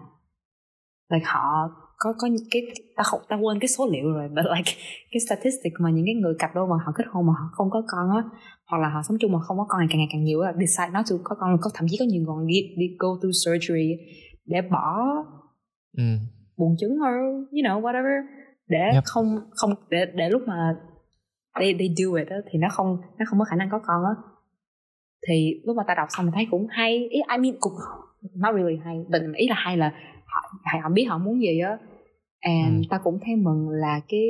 like 1.15 1.27
họ 1.27 1.71
có 1.99 2.15
có 2.19 2.29
cái 2.51 2.63
ta 2.97 3.03
không 3.03 3.21
ta 3.29 3.37
quên 3.37 3.59
cái 3.61 3.69
số 3.69 3.89
liệu 3.93 4.13
rồi 4.13 4.29
but 4.29 4.45
like 4.57 4.73
cái 5.11 5.21
statistic 5.27 5.73
mà 5.81 5.91
những 5.91 6.05
cái 6.05 6.15
người 6.15 6.35
cặp 6.39 6.51
đôi 6.55 6.67
mà 6.67 6.77
họ 6.85 6.93
kết 6.95 7.05
hôn 7.11 7.27
mà 7.27 7.33
họ 7.33 7.49
không 7.53 7.71
có 7.71 7.83
con 7.89 8.11
á 8.11 8.23
hoặc 8.67 8.79
là 8.79 8.89
họ 8.89 9.03
sống 9.03 9.17
chung 9.21 9.33
mà 9.33 9.39
không 9.41 9.59
có 9.59 9.67
con 9.69 9.81
thì 9.83 9.87
càng 9.91 9.99
ngày 9.99 10.09
càng 10.13 10.25
nhiều 10.25 10.43
là 10.43 10.53
decide 10.53 10.91
not 10.93 11.05
to 11.11 11.17
có 11.25 11.37
con 11.41 11.59
có 11.61 11.71
thậm 11.75 11.87
chí 11.91 11.97
có 11.99 12.05
nhiều 12.05 12.23
người 12.23 12.47
đi, 12.47 12.75
đi 12.77 12.87
go 12.99 13.09
through 13.21 13.35
surgery 13.45 13.97
để 14.47 14.63
bỏ 14.71 14.97
ừ 15.97 16.05
buồn 16.57 16.77
chứng 16.81 16.93
or 16.93 17.51
you 17.53 17.63
know 17.65 17.81
whatever 17.81 18.23
để 18.69 18.91
yep. 18.93 19.05
không 19.05 19.41
không 19.51 19.71
để 19.91 20.07
để 20.15 20.31
lúc 20.31 20.43
mà 20.47 20.77
they 21.61 21.75
they 21.79 21.89
do 21.97 22.15
it 22.19 22.29
đó, 22.29 22.37
thì 22.51 22.59
nó 22.59 22.69
không 22.71 22.97
nó 23.19 23.25
không 23.29 23.39
có 23.39 23.45
khả 23.45 23.57
năng 23.57 23.71
có 23.71 23.79
con 23.79 24.05
á 24.05 24.15
thì 25.29 25.61
lúc 25.65 25.77
mà 25.77 25.83
ta 25.87 25.95
đọc 25.95 26.09
xong 26.11 26.27
mình 26.27 26.35
thấy 26.35 26.47
cũng 26.51 26.67
hay 26.71 27.09
ý 27.09 27.21
I 27.31 27.39
mean 27.39 27.57
cũng 27.61 27.73
not 28.35 28.55
really 28.55 28.77
hay 28.85 28.97
but 28.97 29.37
ý 29.37 29.49
là 29.49 29.57
hay 29.59 29.77
là 29.77 29.93
họ, 30.35 30.41
họ 30.83 30.89
biết 30.89 31.05
họ 31.05 31.19
muốn 31.19 31.41
gì 31.41 31.59
á 31.59 31.79
and 32.41 32.85
ừ. 32.85 32.89
ta 32.91 32.99
cũng 33.05 33.19
thấy 33.25 33.37
mừng 33.37 33.69
là 33.69 34.01
cái 34.09 34.25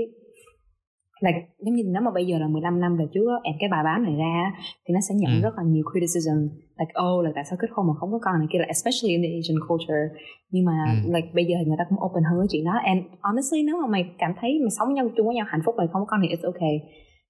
là 1.20 1.30
giống 1.64 1.74
như 1.74 1.82
nếu 1.86 2.02
mà 2.02 2.11
bây 2.14 2.26
giờ 2.26 2.38
là 2.38 2.48
15 2.48 2.80
năm 2.80 2.96
về 2.96 3.07
trước 3.14 3.26
á 3.44 3.52
cái 3.61 3.68
bài 3.68 3.84
báo 3.84 3.98
này 3.98 4.14
ra 4.24 4.52
thì 4.84 4.94
nó 4.94 5.00
sẽ 5.09 5.14
nhận 5.14 5.32
ừ. 5.38 5.40
rất 5.42 5.55
là 5.59 5.62
nhiều 5.72 5.84
criticism 5.90 6.38
like 6.78 6.94
oh 7.05 7.24
là 7.24 7.30
tại 7.34 7.44
sao 7.48 7.57
kết 7.61 7.68
hôn 7.74 7.86
mà 7.88 7.94
không 7.98 8.11
có 8.12 8.18
con 8.24 8.34
này 8.38 8.48
kia 8.52 8.59
là 8.59 8.68
especially 8.76 9.11
in 9.16 9.22
the 9.24 9.30
Asian 9.38 9.59
culture 9.68 10.05
nhưng 10.52 10.64
mà 10.68 10.76
ừ. 10.90 11.12
like 11.14 11.28
bây 11.38 11.44
giờ 11.48 11.55
thì 11.59 11.64
người 11.68 11.80
ta 11.80 11.84
cũng 11.88 11.98
open 12.07 12.24
hơn 12.28 12.36
với 12.40 12.48
chuyện 12.50 12.64
đó 12.64 12.74
and 12.90 13.00
honestly 13.26 13.61
nếu 13.66 13.76
mà 13.82 13.86
mày 13.94 14.02
cảm 14.22 14.32
thấy 14.40 14.50
mày 14.64 14.72
sống 14.78 14.94
nhau 14.94 15.05
chung 15.16 15.26
với 15.26 15.34
nhau 15.36 15.46
hạnh 15.48 15.64
phúc 15.64 15.74
rồi 15.78 15.86
không 15.92 16.02
có 16.02 16.09
con 16.11 16.20
thì 16.22 16.28
it's 16.34 16.46
okay 16.52 16.74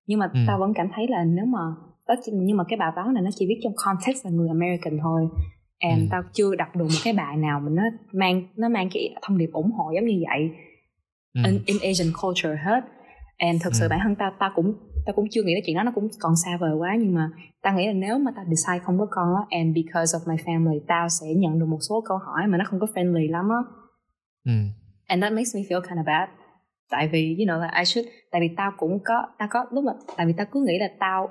nhưng 0.08 0.18
mà 0.20 0.26
ừ. 0.34 0.40
tao 0.48 0.56
vẫn 0.62 0.70
cảm 0.74 0.88
thấy 0.94 1.04
là 1.08 1.20
nếu 1.38 1.46
mà 1.54 1.62
đó 2.08 2.14
nhưng 2.32 2.56
mà 2.56 2.64
cái 2.68 2.76
bài 2.82 2.92
báo 2.96 3.06
này 3.12 3.22
nó 3.22 3.30
chỉ 3.34 3.46
viết 3.48 3.58
trong 3.62 3.76
context 3.84 4.24
là 4.24 4.30
người 4.30 4.48
American 4.48 4.98
thôi 5.02 5.20
and 5.78 6.00
ừ. 6.00 6.06
tao 6.10 6.22
chưa 6.32 6.54
đọc 6.54 6.76
được 6.76 6.84
một 6.84 7.00
cái 7.04 7.12
bài 7.12 7.36
nào 7.36 7.60
mà 7.60 7.70
nó 7.70 7.82
mang 8.12 8.42
nó 8.56 8.68
mang 8.68 8.88
cái 8.94 9.14
thông 9.22 9.38
điệp 9.38 9.50
ủng 9.52 9.70
hộ 9.72 9.92
giống 9.94 10.06
như 10.06 10.22
vậy 10.28 10.50
ừ. 11.34 11.40
in, 11.44 11.60
in 11.66 11.76
Asian 11.82 12.12
culture 12.22 12.56
hết 12.64 12.80
and 13.38 13.62
thực 13.64 13.74
sự 13.74 13.84
ừ. 13.84 13.88
bản 13.90 14.00
thân 14.02 14.14
ta 14.14 14.32
ta 14.38 14.52
cũng 14.54 14.74
ta 15.06 15.12
cũng 15.12 15.26
chưa 15.30 15.42
nghĩ 15.42 15.54
đến 15.54 15.62
chuyện 15.66 15.76
đó 15.76 15.82
nó 15.82 15.92
cũng 15.94 16.08
còn 16.20 16.32
xa 16.44 16.56
vời 16.60 16.74
quá 16.74 16.96
nhưng 16.98 17.14
mà 17.14 17.30
ta 17.62 17.72
nghĩ 17.72 17.86
là 17.86 17.92
nếu 17.92 18.18
mà 18.18 18.30
ta 18.36 18.44
decide 18.48 18.84
không 18.84 18.98
có 18.98 19.06
con 19.10 19.34
á 19.34 19.42
and 19.50 19.76
because 19.76 20.18
of 20.18 20.30
my 20.30 20.36
family 20.36 20.80
tao 20.86 21.08
sẽ 21.08 21.26
nhận 21.36 21.58
được 21.58 21.66
một 21.66 21.78
số 21.88 22.04
câu 22.08 22.18
hỏi 22.18 22.46
mà 22.46 22.58
nó 22.58 22.64
không 22.64 22.80
có 22.80 22.86
friendly 22.94 23.30
lắm 23.30 23.48
á 23.48 23.60
ừ. 24.44 24.52
and 25.06 25.22
that 25.22 25.32
makes 25.32 25.54
me 25.54 25.60
feel 25.60 25.80
kind 25.80 25.98
of 25.98 26.04
bad 26.04 26.28
tại 26.90 27.08
vì 27.08 27.36
you 27.38 27.46
know 27.46 27.60
là 27.60 27.70
I 27.78 27.84
should 27.84 28.08
tại 28.30 28.40
vì 28.40 28.54
tao 28.56 28.72
cũng 28.76 28.98
có 29.04 29.26
tao 29.38 29.48
có 29.50 29.64
lúc 29.72 29.84
mà 29.84 29.92
tại 30.16 30.26
vì 30.26 30.32
tao 30.36 30.46
cứ 30.52 30.64
nghĩ 30.66 30.78
là 30.78 30.88
tao 31.00 31.28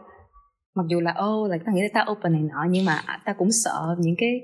mặc 0.75 0.85
dù 0.89 0.99
là 0.99 1.11
ô 1.11 1.43
oh, 1.43 1.51
là 1.51 1.57
tao 1.65 1.75
nghĩ 1.75 1.81
là 1.81 1.87
tao 1.93 2.05
open 2.11 2.31
này 2.33 2.41
nọ 2.41 2.65
nhưng 2.69 2.85
mà 2.85 3.01
tao 3.25 3.35
cũng 3.37 3.51
sợ 3.51 3.95
những 3.99 4.15
cái 4.17 4.41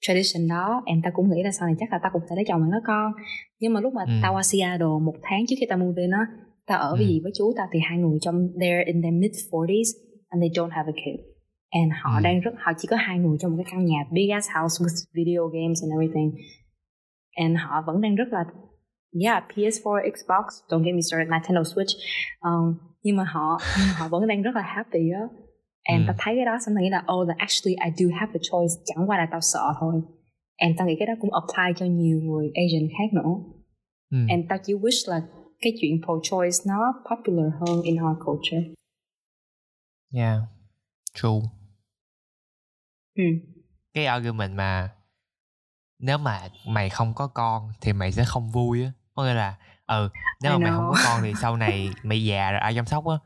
tradition 0.00 0.48
đó. 0.48 0.82
And 0.86 1.04
tao 1.04 1.12
cũng 1.16 1.30
nghĩ 1.30 1.42
là 1.42 1.50
sau 1.50 1.66
này 1.68 1.76
chắc 1.80 1.92
là 1.92 1.98
tao 2.02 2.10
cũng 2.12 2.22
sẽ 2.30 2.36
lấy 2.36 2.44
chồng 2.48 2.60
và 2.60 2.66
có 2.72 2.80
con. 2.86 3.12
Nhưng 3.60 3.72
mà 3.72 3.80
lúc 3.80 3.92
mà 3.94 4.02
ừ. 4.06 4.12
tao 4.22 4.34
qua 4.34 4.42
Seattle 4.42 4.96
một 5.02 5.14
tháng 5.22 5.44
trước 5.48 5.56
khi 5.60 5.66
tao 5.68 5.78
mua 5.78 5.92
về 5.96 6.06
nó 6.08 6.18
tao 6.66 6.78
ở 6.78 6.96
với 6.96 7.04
Ừ. 7.04 7.08
gì? 7.08 7.20
Với 7.22 7.32
chú 7.38 7.52
tao 7.56 7.66
thì 7.72 7.78
hai 7.88 7.98
người 7.98 8.18
trong 8.20 8.34
they're 8.34 8.86
in 8.86 9.02
their 9.02 9.14
mid 9.14 9.32
40s 9.50 9.88
and 10.28 10.40
they 10.42 10.50
don't 10.56 10.70
have 10.70 10.92
a 10.92 10.96
kid. 11.02 11.20
And 11.70 11.92
họ 12.02 12.16
Ừ. 12.16 12.22
đang 12.24 12.40
rất 12.40 12.50
họ 12.58 12.72
chỉ 12.78 12.88
có 12.90 12.96
hai 12.96 13.18
người 13.18 13.36
trong 13.40 13.50
một 13.50 13.56
cái 13.64 13.72
căn 13.72 13.84
nhà 13.84 14.00
big 14.12 14.28
ass 14.30 14.48
house 14.56 14.84
with 14.84 14.96
video 15.14 15.42
games 15.46 15.78
and 15.84 15.92
everything. 15.92 16.30
And 17.34 17.56
họ 17.64 17.82
vẫn 17.86 18.00
đang 18.00 18.14
rất 18.14 18.28
là 18.30 18.44
yeah 19.24 19.44
PS4 19.54 20.00
Xbox 20.16 20.44
don't 20.70 20.84
get 20.84 20.94
me 20.94 21.00
started 21.10 21.28
Nintendo 21.32 21.62
Switch. 21.62 21.92
Um, 22.40 22.78
nhưng 23.02 23.16
mà 23.16 23.24
họ 23.24 23.58
nhưng 23.78 23.86
mà 23.92 23.94
họ 23.98 24.08
vẫn 24.08 24.26
đang 24.26 24.42
rất 24.42 24.54
là 24.54 24.62
happy 24.62 25.10
á 25.20 25.22
and 25.84 26.00
Ừ. 26.00 26.04
tao 26.06 26.16
thấy 26.18 26.34
cái 26.36 26.44
đó 26.44 26.58
xong 26.66 26.74
tao 26.74 26.82
nghĩ 26.82 26.90
là 26.90 27.04
oh 27.14 27.28
là 27.28 27.34
actually 27.38 27.74
I 27.84 27.90
do 27.96 28.06
have 28.20 28.32
a 28.34 28.40
choice 28.50 28.74
chẳng 28.84 29.10
qua 29.10 29.18
là 29.18 29.26
tao 29.30 29.40
sợ 29.40 29.74
thôi 29.80 30.02
and 30.56 30.74
tao 30.78 30.86
nghĩ 30.86 30.96
cái 30.98 31.06
đó 31.06 31.12
cũng 31.20 31.30
apply 31.34 31.72
cho 31.76 31.86
nhiều 31.86 32.20
người 32.20 32.50
Asian 32.54 32.88
khác 32.98 33.12
nữa 33.12 33.32
Ừ. 34.10 34.18
and 34.28 34.44
tao 34.48 34.58
chỉ 34.64 34.74
wish 34.74 35.10
là 35.10 35.20
cái 35.60 35.72
chuyện 35.80 36.00
pro-choice 36.06 36.68
nó 36.70 36.92
popular 37.10 37.52
hơn 37.60 37.82
in 37.82 37.96
our 38.02 38.16
culture 38.26 38.62
Yeah. 40.14 40.40
True. 41.14 41.48
ừ. 43.14 43.22
Cái 43.94 44.06
argument 44.06 44.54
mà 44.56 44.90
nếu 45.98 46.18
mà 46.18 46.40
mày 46.66 46.88
không 46.90 47.14
có 47.14 47.26
con 47.26 47.72
thì 47.80 47.92
mày 47.92 48.12
sẽ 48.12 48.24
không 48.26 48.50
vui 48.50 48.84
á. 48.84 48.92
Có 49.14 49.24
nghĩa 49.24 49.34
là 49.34 49.56
ừ, 49.86 50.08
nếu 50.42 50.52
I 50.52 50.58
mà 50.58 50.64
mày 50.64 50.72
không 50.76 50.88
có 50.88 50.96
con 51.04 51.22
thì 51.22 51.34
sau 51.34 51.56
này 51.56 51.90
mày 52.02 52.24
già 52.24 52.50
rồi 52.50 52.60
ai 52.60 52.74
chăm 52.74 52.86
sóc 52.86 53.06
á. 53.06 53.16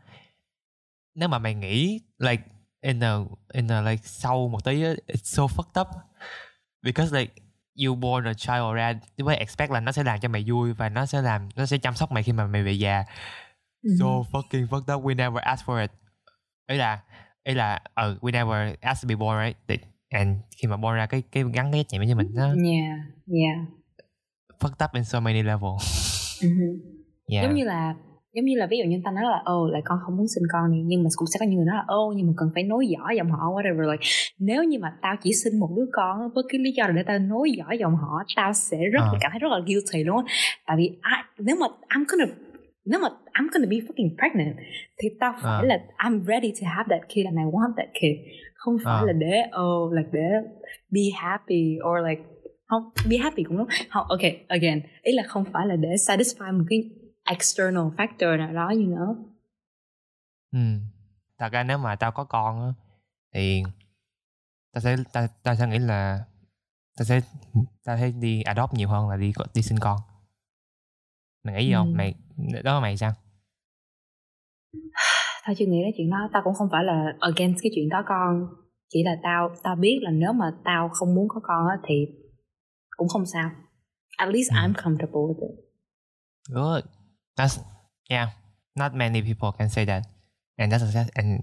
Nếu 1.16 1.28
mà 1.28 1.38
mày 1.38 1.54
nghĩ 1.54 2.00
like 2.18 2.42
in 2.80 3.00
a 3.00 3.14
in 3.52 3.68
a 3.68 3.80
like 3.80 4.02
sau 4.04 4.48
một 4.48 4.64
tí 4.64 4.82
it's 4.82 5.22
so 5.22 5.42
fucked 5.42 5.80
up. 5.80 5.88
Because 6.82 7.18
like 7.18 7.34
you 7.86 7.94
born 7.94 8.24
a 8.24 8.34
child 8.34 9.02
you 9.16 9.26
may 9.26 9.36
expect 9.36 9.70
là 9.70 9.80
nó 9.80 9.92
sẽ 9.92 10.04
làm 10.04 10.20
cho 10.20 10.28
mày 10.28 10.44
vui 10.46 10.72
và 10.72 10.88
nó 10.88 11.06
sẽ 11.06 11.22
làm 11.22 11.48
nó 11.56 11.66
sẽ 11.66 11.78
chăm 11.78 11.94
sóc 11.94 12.12
mày 12.12 12.22
khi 12.22 12.32
mà 12.32 12.46
mày 12.46 12.62
về 12.62 12.72
già. 12.72 13.04
so 13.98 14.06
fucking 14.32 14.66
fucked 14.66 14.96
up 14.96 15.04
we 15.04 15.16
never 15.16 15.42
asked 15.42 15.66
for 15.66 15.80
it. 15.80 15.90
Ý 16.66 16.76
là 16.76 17.00
ý 17.44 17.54
là 17.54 17.80
ừ 17.94 18.18
we 18.20 18.30
never 18.32 18.74
asked 18.80 19.02
to 19.02 19.08
be 19.08 19.14
born 19.14 19.38
right? 19.44 19.82
And 20.10 20.36
khi 20.56 20.68
mà 20.68 20.76
born 20.76 20.96
ra 20.96 21.06
cái 21.06 21.22
cái 21.32 21.44
gắn 21.52 21.72
cái 21.72 21.84
trách 21.84 21.92
nhiệm 21.92 22.06
với 22.06 22.14
mình 22.14 22.34
nó 22.34 22.44
yeah 22.46 22.98
yeah. 23.26 23.58
Fucked 24.60 24.84
up 24.84 24.94
in 24.94 25.04
so 25.04 25.20
many 25.20 25.42
level. 25.42 25.70
Mhm. 26.42 26.80
yeah. 27.28 27.44
Giống 27.44 27.54
như 27.54 27.64
là 27.64 27.94
giống 28.36 28.44
như 28.44 28.54
là 28.56 28.66
ví 28.70 28.78
dụ 28.78 28.84
như 28.84 29.00
ta 29.04 29.10
nói 29.10 29.24
là 29.24 29.42
ô 29.44 29.66
lại 29.72 29.82
con 29.84 29.98
không 30.04 30.16
muốn 30.16 30.26
sinh 30.34 30.42
con 30.52 30.72
đi 30.72 30.78
nhưng 30.86 31.02
mà 31.04 31.08
cũng 31.16 31.26
sẽ 31.32 31.36
có 31.40 31.46
những 31.46 31.56
người 31.56 31.66
nói 31.66 31.76
là 31.76 31.84
ô 31.86 32.12
nhưng 32.16 32.26
mà 32.26 32.32
cần 32.36 32.48
phải 32.54 32.62
nối 32.62 32.86
dõi 32.86 33.16
dòng 33.16 33.30
họ 33.30 33.38
whatever 33.54 33.90
like 33.92 34.04
nếu 34.38 34.64
như 34.64 34.78
mà 34.78 34.92
tao 35.02 35.14
chỉ 35.22 35.30
sinh 35.44 35.60
một 35.60 35.68
đứa 35.76 35.86
con 35.92 36.16
với 36.34 36.44
cái 36.48 36.58
lý 36.58 36.70
do 36.72 36.84
là 36.86 36.92
để 36.92 37.02
tao 37.06 37.18
nối 37.18 37.50
dõi 37.58 37.78
dòng 37.78 37.96
họ 37.96 38.22
tao 38.36 38.52
sẽ 38.52 38.78
rất 38.92 39.00
là 39.00 39.06
Ờ. 39.12 39.18
cảm 39.20 39.30
thấy 39.32 39.38
rất 39.38 39.48
là 39.50 39.58
guilty 39.66 40.04
luôn 40.04 40.24
tại 40.66 40.76
vì 40.76 40.84
I, 40.84 41.16
nếu 41.38 41.56
mà 41.60 41.66
I'm 41.94 42.04
gonna 42.08 42.32
nếu 42.90 43.00
mà 43.00 43.08
I'm 43.34 43.48
gonna 43.52 43.68
be 43.70 43.76
fucking 43.76 44.10
pregnant 44.18 44.56
thì 45.02 45.08
tao 45.20 45.32
phải 45.42 45.60
Ờ. 45.62 45.66
là 45.66 45.78
I'm 46.04 46.24
ready 46.24 46.52
to 46.60 46.66
have 46.76 46.86
that 46.90 47.08
kid 47.08 47.24
and 47.26 47.38
I 47.38 47.44
want 47.44 47.72
that 47.76 47.88
kid 47.94 48.14
không 48.54 48.76
phải 48.84 49.00
Ờ. 49.00 49.06
là 49.06 49.12
để 49.12 49.42
oh 49.62 49.92
like 49.92 50.08
để 50.12 50.28
be 50.90 51.00
happy 51.14 51.76
or 51.88 52.08
like 52.08 52.22
không 52.66 52.82
be 53.10 53.16
happy 53.16 53.42
cũng 53.42 53.56
đúng 53.58 53.66
không 53.90 54.06
ok 54.08 54.20
again 54.48 54.80
ý 55.02 55.12
là 55.12 55.22
không 55.26 55.44
phải 55.52 55.66
là 55.66 55.76
để 55.76 55.88
satisfy 56.08 56.58
một 56.58 56.64
cái 56.68 56.78
external 57.26 57.82
factor 57.96 58.38
nào 58.38 58.52
đó 58.52 58.68
you 58.68 58.76
know 58.82 59.16
ừ. 60.52 60.58
thật 61.38 61.52
ra 61.52 61.62
nếu 61.62 61.78
mà 61.78 61.96
tao 61.96 62.12
có 62.12 62.24
con 62.24 62.60
á 62.62 62.72
thì 63.34 63.62
tao 64.72 64.80
sẽ 64.80 64.96
tao, 65.12 65.26
tao 65.42 65.54
sẽ 65.56 65.66
nghĩ 65.66 65.78
là 65.78 66.24
tao 66.98 67.04
sẽ 67.04 67.20
tao 67.84 67.96
sẽ 67.98 68.10
đi 68.10 68.42
adopt 68.42 68.74
nhiều 68.74 68.88
hơn 68.88 69.08
là 69.08 69.16
đi 69.16 69.32
đi 69.54 69.62
sinh 69.62 69.78
con 69.78 70.00
mày 71.44 71.54
nghĩ 71.54 71.66
gì 71.66 71.74
không 71.74 71.88
Ừ. 71.88 71.94
mày 71.96 72.14
đó 72.64 72.80
mày 72.80 72.96
sao 72.96 73.12
tao 75.46 75.54
chưa 75.58 75.66
nghĩ 75.66 75.82
đến 75.82 75.92
chuyện 75.96 76.10
đó 76.10 76.28
tao 76.32 76.42
cũng 76.44 76.54
không 76.54 76.68
phải 76.72 76.84
là 76.84 77.12
against 77.20 77.58
cái 77.62 77.72
chuyện 77.74 77.88
có 77.92 78.02
con 78.08 78.46
chỉ 78.88 79.02
là 79.04 79.16
tao 79.22 79.50
tao 79.62 79.76
biết 79.76 79.98
là 80.02 80.10
nếu 80.10 80.32
mà 80.32 80.46
tao 80.64 80.88
không 80.88 81.14
muốn 81.14 81.28
có 81.28 81.40
con 81.42 81.68
á 81.68 81.76
thì 81.88 81.94
cũng 82.96 83.08
không 83.08 83.26
sao 83.26 83.50
at 84.16 84.28
least 84.28 84.50
Ừ. 84.50 84.54
I'm 84.56 84.72
comfortable 84.72 85.26
with 85.28 85.40
it 85.48 85.64
Good. 86.48 86.84
That's 87.36 87.58
yeah. 88.10 88.28
Not 88.74 88.94
many 88.94 89.22
people 89.22 89.52
can 89.58 89.68
say 89.68 89.84
that, 89.86 90.02
and 90.58 90.72
that's 90.72 90.82
a 90.84 90.92
sad 90.92 91.06
and 91.14 91.40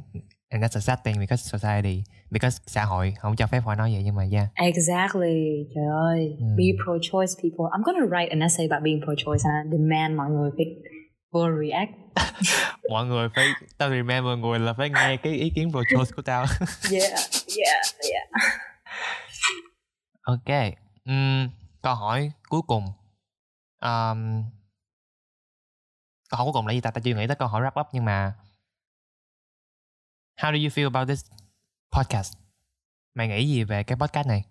and 0.52 0.64
that's 0.64 0.76
a 0.78 0.82
sad 0.82 1.00
thing 1.04 1.20
because 1.20 1.42
society 1.58 2.04
because 2.32 2.58
xã 2.68 2.86
hội 2.86 3.14
không 3.20 3.36
cho 3.36 3.48
phép 3.48 3.60
họ 3.66 3.76
nói 3.76 3.94
vậy 3.94 4.04
nhưng 4.04 4.16
mà 4.16 4.24
yeah. 4.32 4.48
exactly 4.56 5.66
trời 5.76 5.84
ơi 6.12 6.36
Ừ. 6.40 6.46
be 6.58 6.64
pro-choice 6.86 7.36
people 7.44 7.66
I'm 7.74 7.84
gonna 7.84 8.06
write 8.06 8.30
an 8.30 8.40
essay 8.40 8.68
about 8.70 8.84
being 8.84 9.02
pro-choice 9.06 9.44
and 9.54 9.72
demand 9.74 10.18
mọi 10.18 10.30
người 10.30 10.52
phải 10.58 10.66
vô 11.32 11.48
react 11.62 11.92
Mọi 12.90 13.06
người 13.06 13.30
phải 13.36 13.46
tao 13.78 13.90
remember 13.90 14.24
mọi 14.24 14.38
người 14.38 14.60
là 14.60 14.74
phải 14.74 14.90
nghe 14.90 15.18
cái 15.18 15.34
ý 15.34 15.50
kiến 15.50 15.72
pro 15.72 15.80
choice 15.90 16.12
của 16.16 16.22
tao. 16.22 16.46
yeah 16.92 17.20
yeah 17.58 17.84
yeah 18.12 18.54
ok. 20.22 20.74
Ừm, 21.06 21.50
câu 21.82 21.96
hỏi 21.96 22.32
cuối 22.50 22.62
cùng. 22.68 22.84
Um, 23.82 24.44
câu 26.34 26.38
hỏi 26.38 26.46
cuối 26.46 26.54
cùng 26.54 26.68
là 26.68 26.74
gì 26.74 26.82
ta? 26.82 26.92
Ta 26.92 27.02
chưa 27.04 27.16
nghĩ 27.16 27.28
tới 27.28 27.36
câu 27.36 27.48
hỏi 27.48 27.62
wrap 27.62 27.82
up 27.82 27.88
nhưng 27.94 28.06
mà 28.06 28.34
How 30.42 30.52
do 30.52 30.58
you 30.64 30.70
feel 30.76 30.90
about 30.94 31.08
this 31.08 31.22
podcast? 31.98 32.34
Mày 33.16 33.28
nghĩ 33.28 33.48
gì 33.48 33.64
về 33.64 33.84
cái 33.84 33.98
podcast 33.98 34.28
này? 34.28 34.42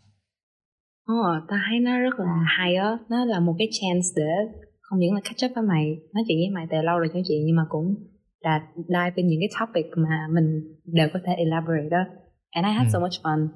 Ồ, 1.07 1.15
tao 1.49 1.59
thấy 1.69 1.81
nó 1.81 1.99
rất 1.99 2.15
là 2.19 2.45
hay 2.59 2.75
á 2.77 2.99
Nó 3.09 3.25
là 3.25 3.41
một 3.41 3.55
cái 3.59 3.69
chance 3.81 4.09
để 4.17 4.23
không 4.81 4.99
những 4.99 5.15
là 5.15 5.21
catch 5.25 5.45
up 5.45 5.51
với 5.55 5.65
mày 5.65 5.85
Nói 6.15 6.25
chuyện 6.29 6.39
với 6.39 6.51
mày 6.55 6.67
từ 6.71 6.77
lâu 6.83 6.99
rồi 6.99 7.09
nói 7.15 7.23
chuyện 7.29 7.39
Nhưng 7.47 7.57
mà 7.57 7.63
cũng 7.69 7.87
là 8.41 8.67
dive 8.77 9.13
in 9.17 9.27
những 9.27 9.41
cái 9.43 9.51
topic 9.61 9.87
mà 9.97 10.27
mình 10.35 10.47
đều 10.85 11.09
có 11.13 11.19
thể 11.27 11.33
elaborate 11.35 11.89
đó 11.91 12.03
And 12.51 12.67
I 12.67 12.73
had 12.73 12.87
Ừ. 12.87 12.91
so 12.93 12.99
much 13.01 13.17
fun 13.23 13.49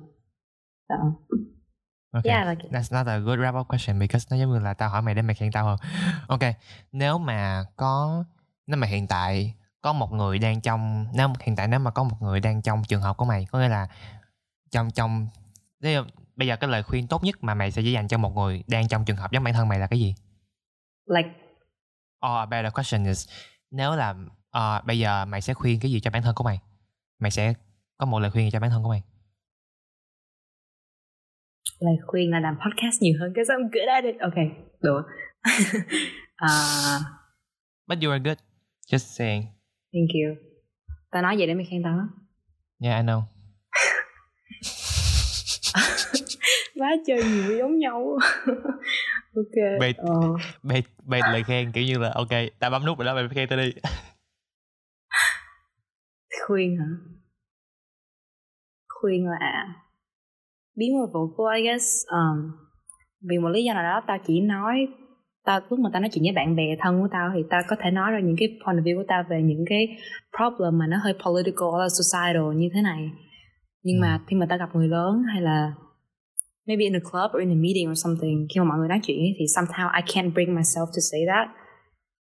so, 0.88 0.94
Okay. 2.16 2.32
Yeah, 2.32 2.48
like 2.48 2.62
it. 2.64 2.72
That's 2.72 2.94
not 2.94 3.06
a 3.06 3.18
good 3.18 3.38
wrap 3.38 3.60
up 3.60 3.68
question 3.68 3.98
because 3.98 4.26
nó 4.30 4.36
giống 4.36 4.52
như 4.52 4.58
là 4.58 4.74
tao 4.74 4.88
hỏi 4.88 5.02
mày 5.02 5.14
để 5.14 5.22
mày 5.22 5.34
khen 5.34 5.52
tao 5.52 5.64
hơn. 5.64 5.78
Ok, 6.28 6.40
nếu 6.92 7.18
mà 7.18 7.64
có 7.76 8.24
nếu 8.66 8.76
mà 8.76 8.86
hiện 8.86 9.06
tại 9.06 9.54
có 9.82 9.92
một 9.92 10.12
người 10.12 10.38
đang 10.38 10.60
trong 10.60 11.06
nếu 11.12 11.28
hiện 11.40 11.56
tại 11.56 11.68
nếu 11.68 11.80
mà 11.80 11.90
có 11.90 12.04
một 12.04 12.16
người 12.20 12.40
đang 12.40 12.62
trong 12.62 12.84
trường 12.84 13.02
hợp 13.02 13.16
của 13.16 13.24
mày 13.24 13.46
có 13.50 13.58
nghĩa 13.58 13.68
là 13.68 13.88
trong 14.70 14.90
trong 14.90 15.28
bây 16.36 16.46
giờ 16.46 16.56
cái 16.56 16.70
lời 16.70 16.82
khuyên 16.82 17.08
tốt 17.08 17.24
nhất 17.24 17.44
mà 17.44 17.54
mày 17.54 17.70
sẽ 17.70 17.82
dành 17.82 18.08
cho 18.08 18.18
một 18.18 18.34
người 18.36 18.64
đang 18.66 18.88
trong 18.88 19.04
trường 19.04 19.16
hợp 19.16 19.32
giống 19.32 19.44
bản 19.44 19.54
thân 19.54 19.68
mày 19.68 19.78
là 19.78 19.86
cái 19.86 20.00
gì? 20.00 20.14
Like 21.06 21.28
Or 22.26 22.38
a 22.38 22.46
better 22.46 22.72
question 22.72 23.04
is 23.04 23.28
nếu 23.70 23.96
là 23.96 24.14
ờ, 24.50 24.82
bây 24.86 24.98
giờ 24.98 25.24
mày 25.24 25.40
sẽ 25.40 25.54
khuyên 25.54 25.80
cái 25.80 25.90
gì 25.90 26.00
cho 26.00 26.10
bản 26.10 26.22
thân 26.22 26.34
của 26.34 26.44
mày? 26.44 26.60
Mày 27.18 27.30
sẽ 27.30 27.54
có 27.98 28.06
một 28.06 28.18
lời 28.18 28.30
khuyên 28.30 28.50
cho 28.50 28.60
bản 28.60 28.70
thân 28.70 28.82
của 28.82 28.88
mày? 28.88 29.02
Lời 31.80 31.94
khuyên 32.06 32.30
là 32.30 32.40
làm 32.40 32.54
podcast 32.56 33.02
nhiều 33.02 33.14
hơn 33.20 33.32
Because 33.32 33.54
I'm 33.54 33.62
good 33.62 33.88
at 33.88 34.04
it 34.04 34.14
Ok, 34.20 34.34
đùa 34.80 34.98
uh, 36.44 37.02
But 37.88 37.98
you 38.04 38.10
are 38.10 38.22
good. 38.24 38.38
Just 38.92 39.16
saying. 39.18 39.42
Thank 39.92 40.10
you 40.14 40.34
Tao 41.10 41.22
nói 41.22 41.36
vậy 41.36 41.46
để 41.46 41.54
mày 41.54 41.66
khen 41.70 41.82
tao 41.82 41.98
á 41.98 42.06
Yeah, 42.80 42.96
I 43.00 43.02
know. 43.06 43.22
Quá 46.78 46.96
trời 47.06 47.22
nhiều 47.24 47.58
giống 47.58 47.78
nhau 47.78 48.18
Ok 49.36 49.54
Wait. 49.80 49.94
ờ. 49.96 50.14
Bait, 50.62 50.84
bait 51.04 51.22
lời 51.32 51.42
khen 51.42 51.72
kiểu 51.72 51.84
như 51.84 51.98
là 51.98 52.10
ok, 52.14 52.28
tao 52.58 52.70
bấm 52.70 52.86
nút 52.86 52.98
rồi 52.98 53.06
đó, 53.06 53.14
mày 53.14 53.28
khen 53.34 53.48
tao 53.48 53.58
đi. 53.58 53.72
khuyên 56.46 56.76
hả 56.78 56.86
khuyên 58.88 59.26
là 59.28 59.66
be 60.78 60.86
more 60.94 61.10
vocal 61.14 61.46
I 61.58 61.62
guess. 61.66 61.86
Um, 62.16 62.52
vì 63.28 63.38
một 63.38 63.48
lý 63.48 63.64
do 63.64 63.74
nào 63.74 63.82
đó 63.82 64.02
tao 64.06 64.18
chỉ 64.26 64.40
nói 64.40 64.88
tao 65.44 65.60
lúc 65.70 65.78
mà 65.78 65.90
tao 65.92 66.00
nói 66.02 66.10
chuyện 66.12 66.24
với 66.24 66.32
bạn 66.32 66.56
bè 66.56 66.76
thân 66.80 67.00
của 67.02 67.08
tao 67.12 67.30
thì 67.34 67.40
tao 67.50 67.62
có 67.68 67.76
thể 67.80 67.90
nói 67.90 68.10
ra 68.12 68.20
những 68.20 68.36
cái 68.38 68.48
point 68.66 68.78
of 68.78 68.82
view 68.82 68.96
của 68.96 69.04
tao 69.08 69.24
về 69.30 69.42
những 69.42 69.64
cái 69.68 69.88
problem 70.36 70.78
mà 70.78 70.86
nó 70.86 70.96
hơi 71.04 71.14
political 71.24 71.68
or 71.86 71.92
societal 71.98 72.54
như 72.56 72.68
thế 72.74 72.82
này. 72.82 73.10
Nhưng 73.82 74.00
mà 74.00 74.20
khi 74.26 74.36
mà 74.36 74.46
tao 74.48 74.58
gặp 74.58 74.68
người 74.74 74.88
lớn 74.88 75.22
hay 75.32 75.42
là 75.42 75.72
maybe 76.66 76.84
in 76.84 76.96
a 76.96 77.00
club 77.10 77.30
or 77.34 77.40
in 77.40 77.50
a 77.50 77.58
meeting 77.64 77.90
or 77.90 78.04
something 78.04 78.46
khi 78.54 78.58
mà 78.60 78.64
mọi 78.64 78.78
người 78.78 78.88
nói 78.88 79.00
chuyện 79.02 79.18
thì 79.38 79.44
somehow 79.56 79.88
I 80.00 80.02
can't 80.12 80.32
bring 80.34 80.54
myself 80.54 80.86
to 80.86 81.00
say 81.12 81.20
that. 81.32 81.48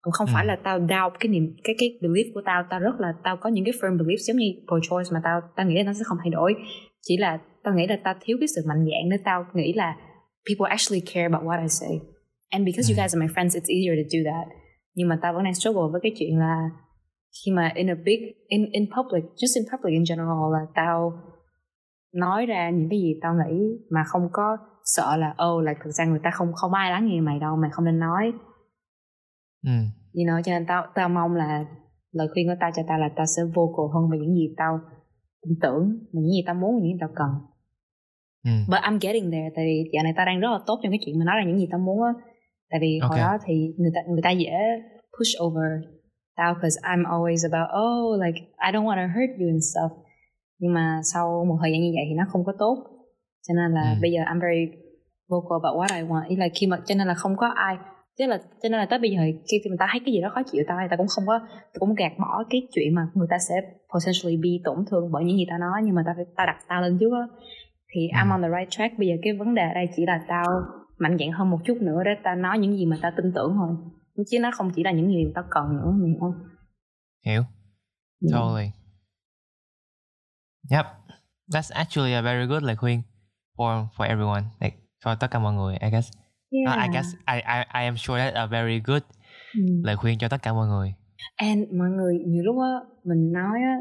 Cũng 0.02 0.12
không 0.12 0.27
Ừ. 0.27 0.31
phải 0.35 0.47
là 0.47 0.56
tao 0.64 0.78
doubt 0.78 1.12
cái 1.20 1.28
niềm 1.28 1.55
cái 1.64 1.74
cái 1.78 1.98
belief 2.02 2.24
của 2.35 2.43
tao. 2.44 2.64
Tao 2.70 2.81
rất 2.81 2.94
là 2.98 3.12
tao 3.24 3.36
có 3.36 3.51
những 3.51 3.64
cái 3.64 3.74
firm 3.81 3.97
beliefs 3.98 4.24
giống 4.28 4.36
như 4.36 4.47
pro-choice 4.66 5.14
mà 5.14 5.20
tao 5.24 5.40
tao 5.56 5.66
nghĩ 5.66 5.74
là 5.77 5.82
nó 5.82 5.93
sẽ 5.93 6.01
không 6.05 6.18
thay 6.20 6.31
đổi 6.31 6.55
chỉ 7.02 7.16
là 7.16 7.39
tao 7.64 7.74
nghĩ 7.74 7.86
là 7.86 7.97
tao 8.05 8.14
thiếu 8.20 8.36
cái 8.40 8.48
sự 8.55 8.62
mạnh 8.68 8.78
dạn 8.90 9.09
nên 9.09 9.20
tao 9.24 9.44
nghĩ 9.55 9.72
là 9.72 9.97
people 10.48 10.68
actually 10.70 11.01
care 11.14 11.22
about 11.31 11.43
what 11.48 11.62
I 11.62 11.68
say 11.68 12.01
and 12.51 12.64
because 12.66 12.93
you 12.93 12.97
Ừ. 12.98 13.02
guys 13.02 13.14
are 13.14 13.20
my 13.27 13.27
friends 13.35 13.52
it's 13.59 13.70
easier 13.77 13.94
to 14.01 14.06
do 14.14 14.20
that 14.31 14.47
nhưng 14.94 15.09
mà 15.09 15.18
tao 15.22 15.32
vẫn 15.35 15.44
đang 15.44 15.55
struggle 15.55 15.82
với 15.93 16.01
cái 16.02 16.12
chuyện 16.18 16.39
là 16.39 16.70
khi 17.44 17.52
mà 17.52 17.72
in 17.74 17.90
a 17.90 17.94
big 18.05 18.20
in 18.48 18.66
in 18.72 18.85
public 18.97 19.24
just 19.24 19.55
in 19.60 19.64
public 19.72 19.93
in 19.93 20.05
general 20.09 20.52
là 20.52 20.62
tao 20.74 21.12
nói 22.14 22.47
ra 22.47 22.70
những 22.70 22.89
cái 22.90 22.98
gì 23.01 23.14
tao 23.22 23.35
nghĩ 23.35 23.59
mà 23.90 24.05
không 24.06 24.28
có 24.32 24.56
sợ 24.85 25.16
là 25.16 25.35
oh 25.47 25.62
là 25.64 25.74
thực 25.85 25.90
ra 25.90 26.05
người 26.05 26.20
ta 26.22 26.31
không 26.31 26.52
không 26.55 26.72
ai 26.72 26.90
lắng 26.90 27.06
nghe 27.06 27.20
mày 27.20 27.39
đâu 27.39 27.56
mày 27.56 27.70
không 27.72 27.85
nên 27.85 27.98
nói 27.98 28.32
Ừ. 29.64 29.70
you 30.14 30.24
know 30.27 30.43
cho 30.43 30.52
nên 30.52 30.66
tao 30.66 30.86
tao 30.94 31.09
mong 31.09 31.35
là 31.35 31.64
lời 32.12 32.28
khuyên 32.32 32.47
của 32.48 32.55
tao 32.60 32.70
cho 32.77 32.82
tao 32.89 32.98
là 32.98 33.09
tao 33.16 33.27
sẽ 33.27 33.43
vocal 33.55 33.86
hơn 33.94 34.10
về 34.10 34.18
những 34.18 34.35
gì 34.35 34.55
tao 34.56 34.81
tin 35.42 35.54
tưởng 35.62 35.82
và 36.12 36.20
những 36.20 36.30
gì 36.30 36.42
tao 36.46 36.54
muốn 36.54 36.76
những 36.76 36.84
gì 36.92 36.98
tao 37.00 37.10
cần 37.16 37.30
ừ. 38.44 38.50
but 38.72 38.80
I'm 38.80 38.98
getting 39.00 39.30
there 39.30 39.50
tại 39.56 39.64
vì 39.64 39.90
dạo 39.92 40.02
này 40.04 40.12
tao 40.16 40.26
đang 40.26 40.40
rất 40.40 40.48
là 40.50 40.58
tốt 40.66 40.80
trong 40.82 40.92
cái 40.92 40.98
chuyện 41.04 41.18
mà 41.18 41.24
nói 41.24 41.34
ra 41.38 41.44
những 41.46 41.58
gì 41.58 41.68
tao 41.70 41.80
muốn 41.80 42.02
á 42.02 42.12
tại 42.70 42.80
vì 42.80 42.98
hồi 43.02 43.10
Okay. 43.10 43.20
đó 43.24 43.38
thì 43.46 43.54
người 43.78 43.90
ta 43.94 44.00
người 44.08 44.22
ta 44.22 44.30
dễ 44.30 44.52
push 45.18 45.32
over 45.44 45.70
tao 46.36 46.54
because 46.54 46.76
I'm 46.82 47.04
always 47.04 47.42
about 47.52 47.68
oh 47.82 48.20
like 48.24 48.38
I 48.66 48.68
don't 48.72 48.84
want 48.88 48.96
to 49.02 49.08
hurt 49.14 49.30
you 49.40 49.46
and 49.48 49.62
stuff 49.72 49.90
nhưng 50.58 50.72
mà 50.74 51.00
sau 51.12 51.44
một 51.48 51.58
thời 51.62 51.72
gian 51.72 51.80
như 51.80 51.92
vậy 51.96 52.04
thì 52.08 52.14
nó 52.14 52.24
không 52.28 52.44
có 52.44 52.52
tốt 52.58 52.76
cho 53.48 53.54
nên 53.54 53.72
là 53.72 53.82
Ừ. 53.94 53.98
bây 54.02 54.12
giờ 54.12 54.20
I'm 54.22 54.40
very 54.40 54.64
vocal 55.28 55.58
about 55.62 55.76
what 55.80 55.96
I 56.02 56.08
want 56.08 56.28
ý 56.28 56.36
là 56.36 56.48
khi 56.54 56.66
mà 56.66 56.76
cho 56.86 56.94
nên 56.94 57.06
là 57.08 57.14
không 57.14 57.36
có 57.36 57.46
ai 57.46 57.76
tức 58.20 58.26
là 58.26 58.38
cho 58.62 58.68
nên 58.68 58.80
là 58.80 58.86
tới 58.90 58.98
bây 58.98 59.10
giờ 59.10 59.20
khi 59.51 59.60
người 59.68 59.76
ta 59.78 59.86
thấy 59.92 60.01
cái 60.05 60.14
gì 60.14 60.20
đó 60.20 60.30
khó 60.34 60.42
chịu 60.52 60.64
tao 60.68 60.78
thì 60.80 60.86
tao 60.90 60.97
cũng 60.97 61.06
không 61.09 61.26
có 61.26 61.40
cũng 61.78 61.94
gạt 61.94 62.12
bỏ 62.18 62.44
cái 62.51 62.68
chuyện 62.74 62.94
mà 62.94 63.02
người 63.14 63.26
ta 63.30 63.38
sẽ 63.48 63.55
potentially 63.94 64.36
be 64.36 64.51
tổn 64.64 64.84
thương 64.90 65.12
bởi 65.12 65.24
những 65.24 65.36
gì 65.36 65.47
tao 65.48 65.59
nói 65.59 65.80
nhưng 65.84 65.94
mà 65.94 66.02
tao 66.06 66.14
phải 66.16 66.24
tao 66.36 66.47
đặt 66.47 66.56
tao 66.68 66.82
lên 66.82 66.98
trước 67.01 67.12
á. 67.12 67.24
Thì 67.92 68.09
Ừ. 68.09 68.16
I'm 68.18 68.30
on 68.30 68.42
the 68.42 68.48
right 68.59 68.70
track. 68.70 68.98
Bây 68.98 69.09
giờ 69.09 69.14
cái 69.22 69.32
vấn 69.32 69.55
đề 69.55 69.62
ở 69.62 69.74
đây 69.74 69.88
chỉ 69.97 70.06
là 70.06 70.24
tao 70.28 70.47
mạnh 70.98 71.16
dạn 71.20 71.30
hơn 71.32 71.51
một 71.51 71.59
chút 71.64 71.76
nữa 71.80 72.02
để 72.05 72.10
tao 72.24 72.36
nói 72.36 72.59
những 72.59 72.76
gì 72.76 72.86
mà 72.86 72.97
tao 73.02 73.12
tin 73.16 73.32
tưởng 73.34 73.55
thôi. 73.56 73.76
Chứ 74.30 74.38
nó 74.40 74.51
không 74.55 74.70
chỉ 74.76 74.82
là 74.84 74.92
những 74.92 75.09
gì 75.09 75.24
mà 75.24 75.30
tao 75.34 75.44
cần 75.51 75.76
nữa 75.76 76.06
hiểu 76.06 76.16
không 76.20 76.34
hiểu. 77.26 77.42
Ừ. 78.20 78.28
totally. 78.32 78.70
Yep. 80.70 80.86
That's 81.52 81.74
actually 81.74 82.12
a 82.12 82.22
very 82.22 82.47
good 82.47 82.62
lời 82.62 82.76
khuyên 82.76 83.02
for 83.56 83.86
for 83.97 84.09
everyone. 84.09 84.42
Like 84.60 84.76
cho 85.05 85.14
tất 85.14 85.30
cả 85.30 85.38
mọi 85.38 85.55
người 85.55 85.76
I 85.80 85.90
guess 85.90 86.19
yeah. 86.51 86.77
Uh, 86.78 86.82
I 86.85 86.89
guess 86.94 87.14
I, 87.27 87.36
I 87.56 87.59
I 87.81 87.85
am 87.85 87.97
sure 87.97 88.18
that 88.20 88.35
a 88.35 88.47
very 88.47 88.81
good 88.81 89.02
Ừ. 89.55 89.60
lời 89.85 89.97
khuyên 89.97 90.18
cho 90.18 90.28
tất 90.28 90.43
cả 90.43 90.52
mọi 90.52 90.66
người 90.68 90.94
And 91.36 91.60
mọi 91.78 91.89
người 91.90 92.18
nhiều 92.27 92.43
lúc 92.44 92.56
á 92.59 92.70
mình 93.05 93.32
nói 93.32 93.59
á 93.62 93.77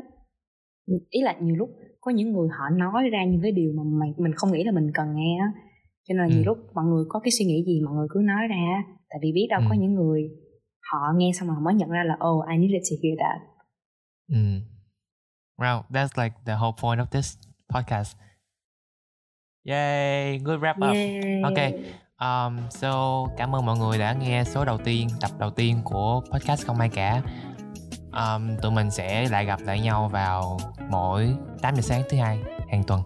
ý 1.10 1.22
là 1.22 1.36
nhiều 1.42 1.56
lúc 1.56 1.70
có 2.02 2.12
những 2.12 2.32
người 2.34 2.48
họ 2.50 2.70
nói 2.78 3.10
ra 3.12 3.24
những 3.26 3.42
cái 3.42 3.52
điều 3.52 3.72
mà 3.78 3.84
mày 4.00 4.10
mình 4.18 4.32
không 4.36 4.52
nghĩ 4.52 4.64
là 4.64 4.72
mình 4.72 4.92
cần 4.94 5.16
nghe 5.16 5.38
á 5.42 5.48
cho 6.08 6.14
nên 6.14 6.18
là 6.18 6.26
Ừ. 6.26 6.30
nhiều 6.36 6.44
lúc 6.46 6.58
mọi 6.76 6.86
người 6.86 7.04
có 7.10 7.20
cái 7.20 7.32
suy 7.32 7.46
nghĩ 7.46 7.64
gì 7.68 7.82
mọi 7.86 7.94
người 7.94 8.08
cứ 8.10 8.20
nói 8.24 8.48
ra 8.50 8.84
tại 9.10 9.20
vì 9.22 9.32
biết 9.32 9.48
đâu 9.50 9.60
Ừ. 9.62 9.66
có 9.70 9.76
những 9.76 9.94
người 9.94 10.30
họ 10.92 10.98
nghe 11.16 11.32
xong 11.34 11.48
rồi 11.50 11.58
mới 11.62 11.74
nhận 11.74 11.90
ra 11.90 12.04
là 12.04 12.18
oh 12.28 12.46
I 12.50 12.58
needed 12.58 12.82
to 12.92 12.96
hear 13.04 13.18
that 13.20 13.40
Mm. 14.32 14.60
Well, 15.58 15.82
that's 15.90 16.24
like 16.24 16.36
the 16.46 16.54
whole 16.54 16.76
point 16.82 17.00
of 17.02 17.06
this 17.12 17.38
podcast. 17.74 18.18
Yay, 19.66 20.40
good 20.40 20.60
wrap 20.62 20.76
up. 20.78 20.96
yeah. 20.96 21.44
Ok. 21.44 21.60
Um, 22.20 22.58
so 22.70 23.26
cảm 23.38 23.56
ơn 23.56 23.66
mọi 23.66 23.78
người 23.78 23.98
đã 23.98 24.14
nghe 24.14 24.44
số 24.44 24.66
đầu 24.66 24.78
tiên, 24.78 25.08
tập 25.22 25.32
đầu 25.38 25.50
tiên 25.50 25.82
của 25.84 26.22
podcast 26.32 26.66
không 26.66 26.80
ai 26.80 26.90
cả. 26.90 27.22
Um, 28.12 28.58
tụi 28.62 28.72
mình 28.72 28.92
sẽ 28.92 29.30
lại 29.30 29.46
gặp 29.46 29.60
lại 29.62 29.80
nhau 29.80 30.10
vào 30.14 30.60
mỗi 30.90 31.36
8 31.62 31.76
giờ 31.76 31.82
sáng 31.82 32.02
thứ 32.10 32.18
hai 32.18 32.40
hàng 32.72 32.84
tuần. 32.84 33.02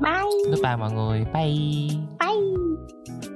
bye 0.00 0.50
Goodbye 0.50 0.76
mọi 0.76 0.92
người. 0.92 1.24
Bye. 1.24 1.88
bye 2.20 3.26